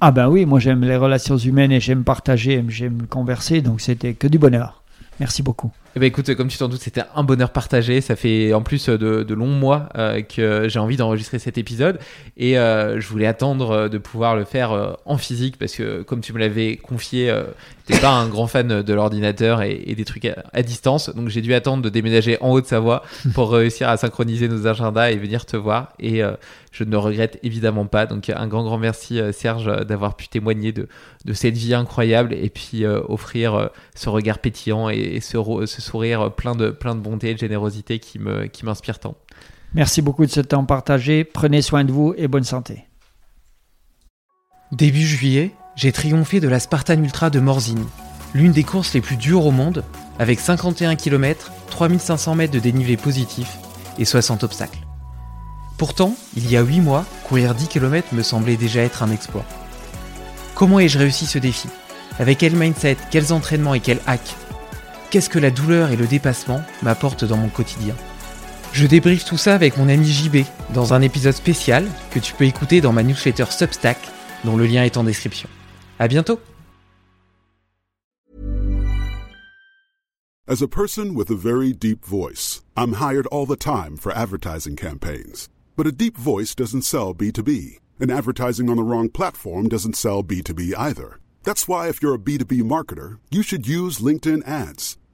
Ah 0.00 0.10
ben 0.10 0.28
oui, 0.28 0.46
moi 0.46 0.58
j'aime 0.58 0.82
les 0.82 0.96
relations 0.96 1.36
humaines 1.36 1.70
et 1.70 1.78
j'aime 1.78 2.02
partager, 2.02 2.64
j'aime 2.68 3.06
converser, 3.06 3.60
donc 3.60 3.80
c'était 3.80 4.14
que 4.14 4.26
du 4.26 4.38
bonheur. 4.40 4.82
Merci 5.20 5.44
beaucoup. 5.44 5.70
Eh 5.96 5.98
ben 5.98 6.06
écoute, 6.06 6.32
comme 6.36 6.46
tu 6.46 6.56
t'en 6.56 6.68
doutes, 6.68 6.80
c'était 6.82 7.02
un 7.16 7.24
bonheur 7.24 7.50
partagé. 7.50 8.00
Ça 8.00 8.14
fait 8.14 8.52
en 8.54 8.62
plus 8.62 8.88
de, 8.88 9.24
de 9.24 9.34
longs 9.34 9.48
mois 9.48 9.88
euh, 9.98 10.22
que 10.22 10.68
j'ai 10.68 10.78
envie 10.78 10.96
d'enregistrer 10.96 11.40
cet 11.40 11.58
épisode 11.58 11.98
et 12.36 12.56
euh, 12.58 13.00
je 13.00 13.08
voulais 13.08 13.26
attendre 13.26 13.70
euh, 13.72 13.88
de 13.88 13.98
pouvoir 13.98 14.36
le 14.36 14.44
faire 14.44 14.70
euh, 14.70 14.92
en 15.04 15.18
physique 15.18 15.58
parce 15.58 15.74
que, 15.74 16.02
comme 16.02 16.20
tu 16.20 16.32
me 16.32 16.38
l'avais 16.38 16.76
confié, 16.76 17.34
t'es 17.86 17.98
pas 17.98 18.10
un 18.12 18.28
grand 18.28 18.46
fan 18.46 18.82
de 18.82 18.94
l'ordinateur 18.94 19.62
et, 19.62 19.82
et 19.84 19.96
des 19.96 20.04
trucs 20.04 20.26
à, 20.26 20.44
à 20.52 20.62
distance. 20.62 21.10
Donc 21.12 21.28
j'ai 21.28 21.40
dû 21.40 21.52
attendre 21.54 21.82
de 21.82 21.88
déménager 21.88 22.38
en 22.40 22.50
Haute-Savoie 22.52 23.02
pour 23.34 23.50
réussir 23.52 23.88
à 23.88 23.96
synchroniser 23.96 24.46
nos 24.46 24.68
agendas 24.68 25.10
et 25.10 25.16
venir 25.16 25.44
te 25.44 25.56
voir. 25.56 25.88
Et 25.98 26.22
je 26.70 26.84
ne 26.84 26.90
le 26.92 26.98
regrette 26.98 27.40
évidemment 27.42 27.86
pas. 27.86 28.06
Donc 28.06 28.30
un 28.30 28.46
grand, 28.46 28.62
grand 28.62 28.78
merci 28.78 29.20
Serge 29.32 29.84
d'avoir 29.86 30.14
pu 30.14 30.28
témoigner 30.28 30.70
de, 30.70 30.86
de 31.24 31.32
cette 31.32 31.56
vie 31.56 31.74
incroyable 31.74 32.32
et 32.32 32.48
puis 32.48 32.86
offrir 32.86 33.70
ce 33.96 34.08
regard 34.08 34.38
pétillant 34.38 34.88
et, 34.88 34.94
et 34.98 35.20
ce, 35.20 35.36
ro- 35.36 35.66
ce 35.80 35.90
sourire 35.90 36.32
plein 36.32 36.54
de, 36.54 36.70
plein 36.70 36.94
de 36.94 37.00
bonté 37.00 37.30
et 37.30 37.34
de 37.34 37.38
générosité 37.38 37.98
qui 37.98 38.18
me- 38.18 38.46
qui 38.46 38.64
m'inspire 38.64 38.98
tant. 38.98 39.16
Merci 39.74 40.02
beaucoup 40.02 40.26
de 40.26 40.30
ce 40.30 40.40
temps 40.40 40.64
partagé. 40.64 41.24
Prenez 41.24 41.62
soin 41.62 41.84
de 41.84 41.92
vous 41.92 42.14
et 42.16 42.28
bonne 42.28 42.44
santé. 42.44 42.84
Début 44.72 45.02
juillet, 45.06 45.52
j'ai 45.76 45.92
triomphé 45.92 46.40
de 46.40 46.48
la 46.48 46.60
Spartan 46.60 47.02
Ultra 47.02 47.30
de 47.30 47.40
Morzine, 47.40 47.84
l'une 48.34 48.52
des 48.52 48.62
courses 48.64 48.94
les 48.94 49.00
plus 49.00 49.16
dures 49.16 49.46
au 49.46 49.50
monde, 49.50 49.84
avec 50.18 50.38
51 50.40 50.96
km, 50.96 51.50
3500 51.70 52.34
mètres 52.36 52.52
de 52.52 52.58
dénivelé 52.58 52.96
positif 52.96 53.58
et 53.98 54.04
60 54.04 54.44
obstacles. 54.44 54.78
Pourtant, 55.78 56.14
il 56.36 56.48
y 56.50 56.56
a 56.56 56.62
8 56.62 56.80
mois, 56.80 57.04
courir 57.24 57.54
10 57.54 57.68
km 57.68 58.14
me 58.14 58.22
semblait 58.22 58.56
déjà 58.56 58.82
être 58.82 59.02
un 59.02 59.10
exploit. 59.10 59.44
Comment 60.54 60.78
ai-je 60.78 60.98
réussi 60.98 61.26
ce 61.26 61.38
défi? 61.38 61.68
Avec 62.18 62.38
quel 62.38 62.54
mindset, 62.54 62.96
quels 63.10 63.32
entraînements 63.32 63.74
et 63.74 63.80
quels 63.80 64.00
hacks 64.06 64.36
Qu'est-ce 65.10 65.28
que 65.28 65.40
la 65.40 65.50
douleur 65.50 65.90
et 65.90 65.96
le 65.96 66.06
dépassement 66.06 66.62
m'apportent 66.82 67.24
dans 67.24 67.36
mon 67.36 67.48
quotidien 67.48 67.96
Je 68.72 68.86
débriefe 68.86 69.24
tout 69.24 69.36
ça 69.36 69.56
avec 69.56 69.76
mon 69.76 69.88
ami 69.88 70.06
JB 70.06 70.44
dans 70.72 70.94
un 70.94 71.02
épisode 71.02 71.34
spécial 71.34 71.84
que 72.12 72.20
tu 72.20 72.32
peux 72.32 72.44
écouter 72.44 72.80
dans 72.80 72.92
ma 72.92 73.02
newsletter 73.02 73.46
Substack 73.50 73.98
dont 74.44 74.56
le 74.56 74.66
lien 74.66 74.84
est 74.84 74.96
en 74.96 75.02
description. 75.02 75.48
À 75.98 76.06
bientôt 76.06 76.38
As 80.46 80.62
a 80.62 80.68
person 80.68 81.16
with 81.16 81.28
a 81.30 81.36
very 81.36 81.72
deep 81.72 82.04
voice, 82.04 82.62
I'm 82.76 82.94
hired 83.00 83.26
all 83.32 83.46
the 83.46 83.56
time 83.56 83.96
for 83.96 84.12
advertising 84.12 84.76
campaigns. 84.76 85.48
But 85.76 85.88
a 85.88 85.92
deep 85.92 86.16
voice 86.16 86.54
doesn't 86.54 86.82
sell 86.82 87.14
B2B, 87.14 87.78
and 88.00 88.12
advertising 88.12 88.70
on 88.70 88.76
the 88.76 88.84
wrong 88.84 89.08
platform 89.08 89.68
doesn't 89.68 89.96
sell 89.96 90.22
B2B 90.22 90.74
either. 90.78 91.18
That's 91.42 91.66
why, 91.66 91.88
if 91.88 92.02
you're 92.02 92.14
a 92.14 92.18
B2B 92.18 92.62
marketer, 92.62 93.18
you 93.30 93.42
should 93.42 93.66
use 93.66 93.98
LinkedIn 93.98 94.46
ads. 94.46 94.98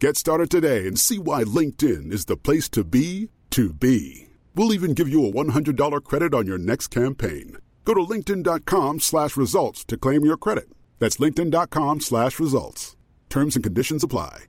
Get 0.00 0.16
started 0.16 0.48
today 0.48 0.86
and 0.86 0.96
see 0.96 1.18
why 1.18 1.42
LinkedIn 1.42 2.12
is 2.12 2.26
the 2.26 2.36
place 2.36 2.68
to 2.68 2.84
be 2.84 3.30
to 3.50 3.72
be. 3.72 4.28
We'll 4.54 4.72
even 4.72 4.94
give 4.94 5.08
you 5.08 5.26
a 5.26 5.32
$100 5.32 6.04
credit 6.04 6.32
on 6.34 6.46
your 6.46 6.58
next 6.58 6.88
campaign. 6.88 7.56
Go 7.84 7.94
to 7.94 8.00
linkedin.com 8.00 9.00
slash 9.00 9.36
results 9.36 9.84
to 9.86 9.96
claim 9.96 10.24
your 10.24 10.36
credit. 10.36 10.68
That's 11.00 11.16
linkedin.com 11.16 12.00
slash 12.00 12.38
results. 12.38 12.94
Terms 13.28 13.56
and 13.56 13.64
conditions 13.64 14.04
apply. 14.04 14.44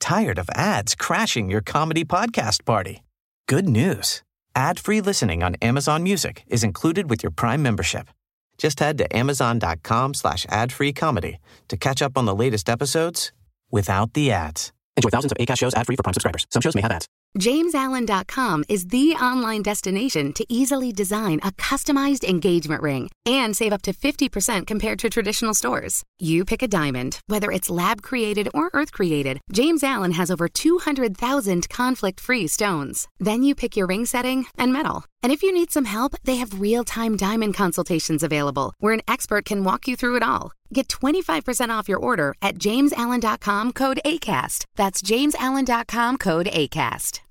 Tired 0.00 0.38
of 0.38 0.48
ads 0.54 0.94
crashing 0.94 1.50
your 1.50 1.60
comedy 1.60 2.04
podcast 2.04 2.64
party? 2.64 3.02
Good 3.48 3.68
news. 3.68 4.22
Ad-free 4.56 5.02
listening 5.02 5.42
on 5.42 5.56
Amazon 5.56 6.02
Music 6.02 6.44
is 6.46 6.64
included 6.64 7.10
with 7.10 7.22
your 7.22 7.32
Prime 7.32 7.62
membership. 7.62 8.08
Just 8.56 8.80
head 8.80 8.96
to 8.98 9.14
amazon.com 9.14 10.14
slash 10.14 10.46
ad-free 10.48 10.94
comedy 10.94 11.38
to 11.68 11.76
catch 11.76 12.00
up 12.00 12.16
on 12.16 12.24
the 12.24 12.34
latest 12.34 12.70
episodes 12.70 13.32
without 13.70 14.14
the 14.14 14.30
ads. 14.30 14.72
Enjoy 14.96 15.10
thousands 15.10 15.32
of 15.32 15.38
ACAST 15.38 15.58
shows 15.58 15.74
ad-free 15.74 15.96
for 15.96 16.02
Prime 16.02 16.14
subscribers. 16.14 16.46
Some 16.50 16.60
shows 16.60 16.74
may 16.74 16.82
have 16.82 16.90
ads. 16.90 17.08
JamesAllen.com 17.36 18.64
is 18.68 18.86
the 18.86 19.12
online 19.14 19.62
destination 19.62 20.32
to 20.32 20.46
easily 20.48 20.92
design 20.92 21.40
a 21.44 21.52
customized 21.52 22.24
engagement 22.24 22.82
ring 22.82 23.10
and 23.26 23.54
save 23.54 23.72
up 23.72 23.82
to 23.82 23.92
50% 23.92 24.66
compared 24.66 24.98
to 25.00 25.10
traditional 25.10 25.54
stores. 25.54 26.02
You 26.18 26.44
pick 26.44 26.62
a 26.62 26.68
diamond, 26.68 27.20
whether 27.26 27.52
it's 27.52 27.68
lab 27.68 28.02
created 28.02 28.48
or 28.54 28.70
earth 28.72 28.92
created, 28.92 29.40
James 29.52 29.84
Allen 29.84 30.12
has 30.12 30.30
over 30.30 30.48
200,000 30.48 31.68
conflict 31.68 32.18
free 32.18 32.46
stones. 32.46 33.06
Then 33.20 33.42
you 33.42 33.54
pick 33.54 33.76
your 33.76 33.86
ring 33.86 34.06
setting 34.06 34.46
and 34.56 34.72
metal. 34.72 35.04
And 35.22 35.32
if 35.32 35.42
you 35.42 35.52
need 35.52 35.70
some 35.70 35.84
help, 35.84 36.14
they 36.24 36.36
have 36.36 36.60
real 36.60 36.84
time 36.84 37.16
diamond 37.16 37.54
consultations 37.54 38.22
available 38.22 38.72
where 38.78 38.94
an 38.94 39.02
expert 39.06 39.44
can 39.44 39.64
walk 39.64 39.86
you 39.88 39.96
through 39.96 40.16
it 40.16 40.22
all. 40.22 40.52
Get 40.72 40.88
25% 40.88 41.70
off 41.70 41.88
your 41.88 41.98
order 41.98 42.34
at 42.42 42.58
jamesallen.com 42.58 43.72
code 43.72 44.00
ACAST. 44.04 44.64
That's 44.76 45.02
jamesallen.com 45.02 46.18
code 46.18 46.46
ACAST. 46.46 47.27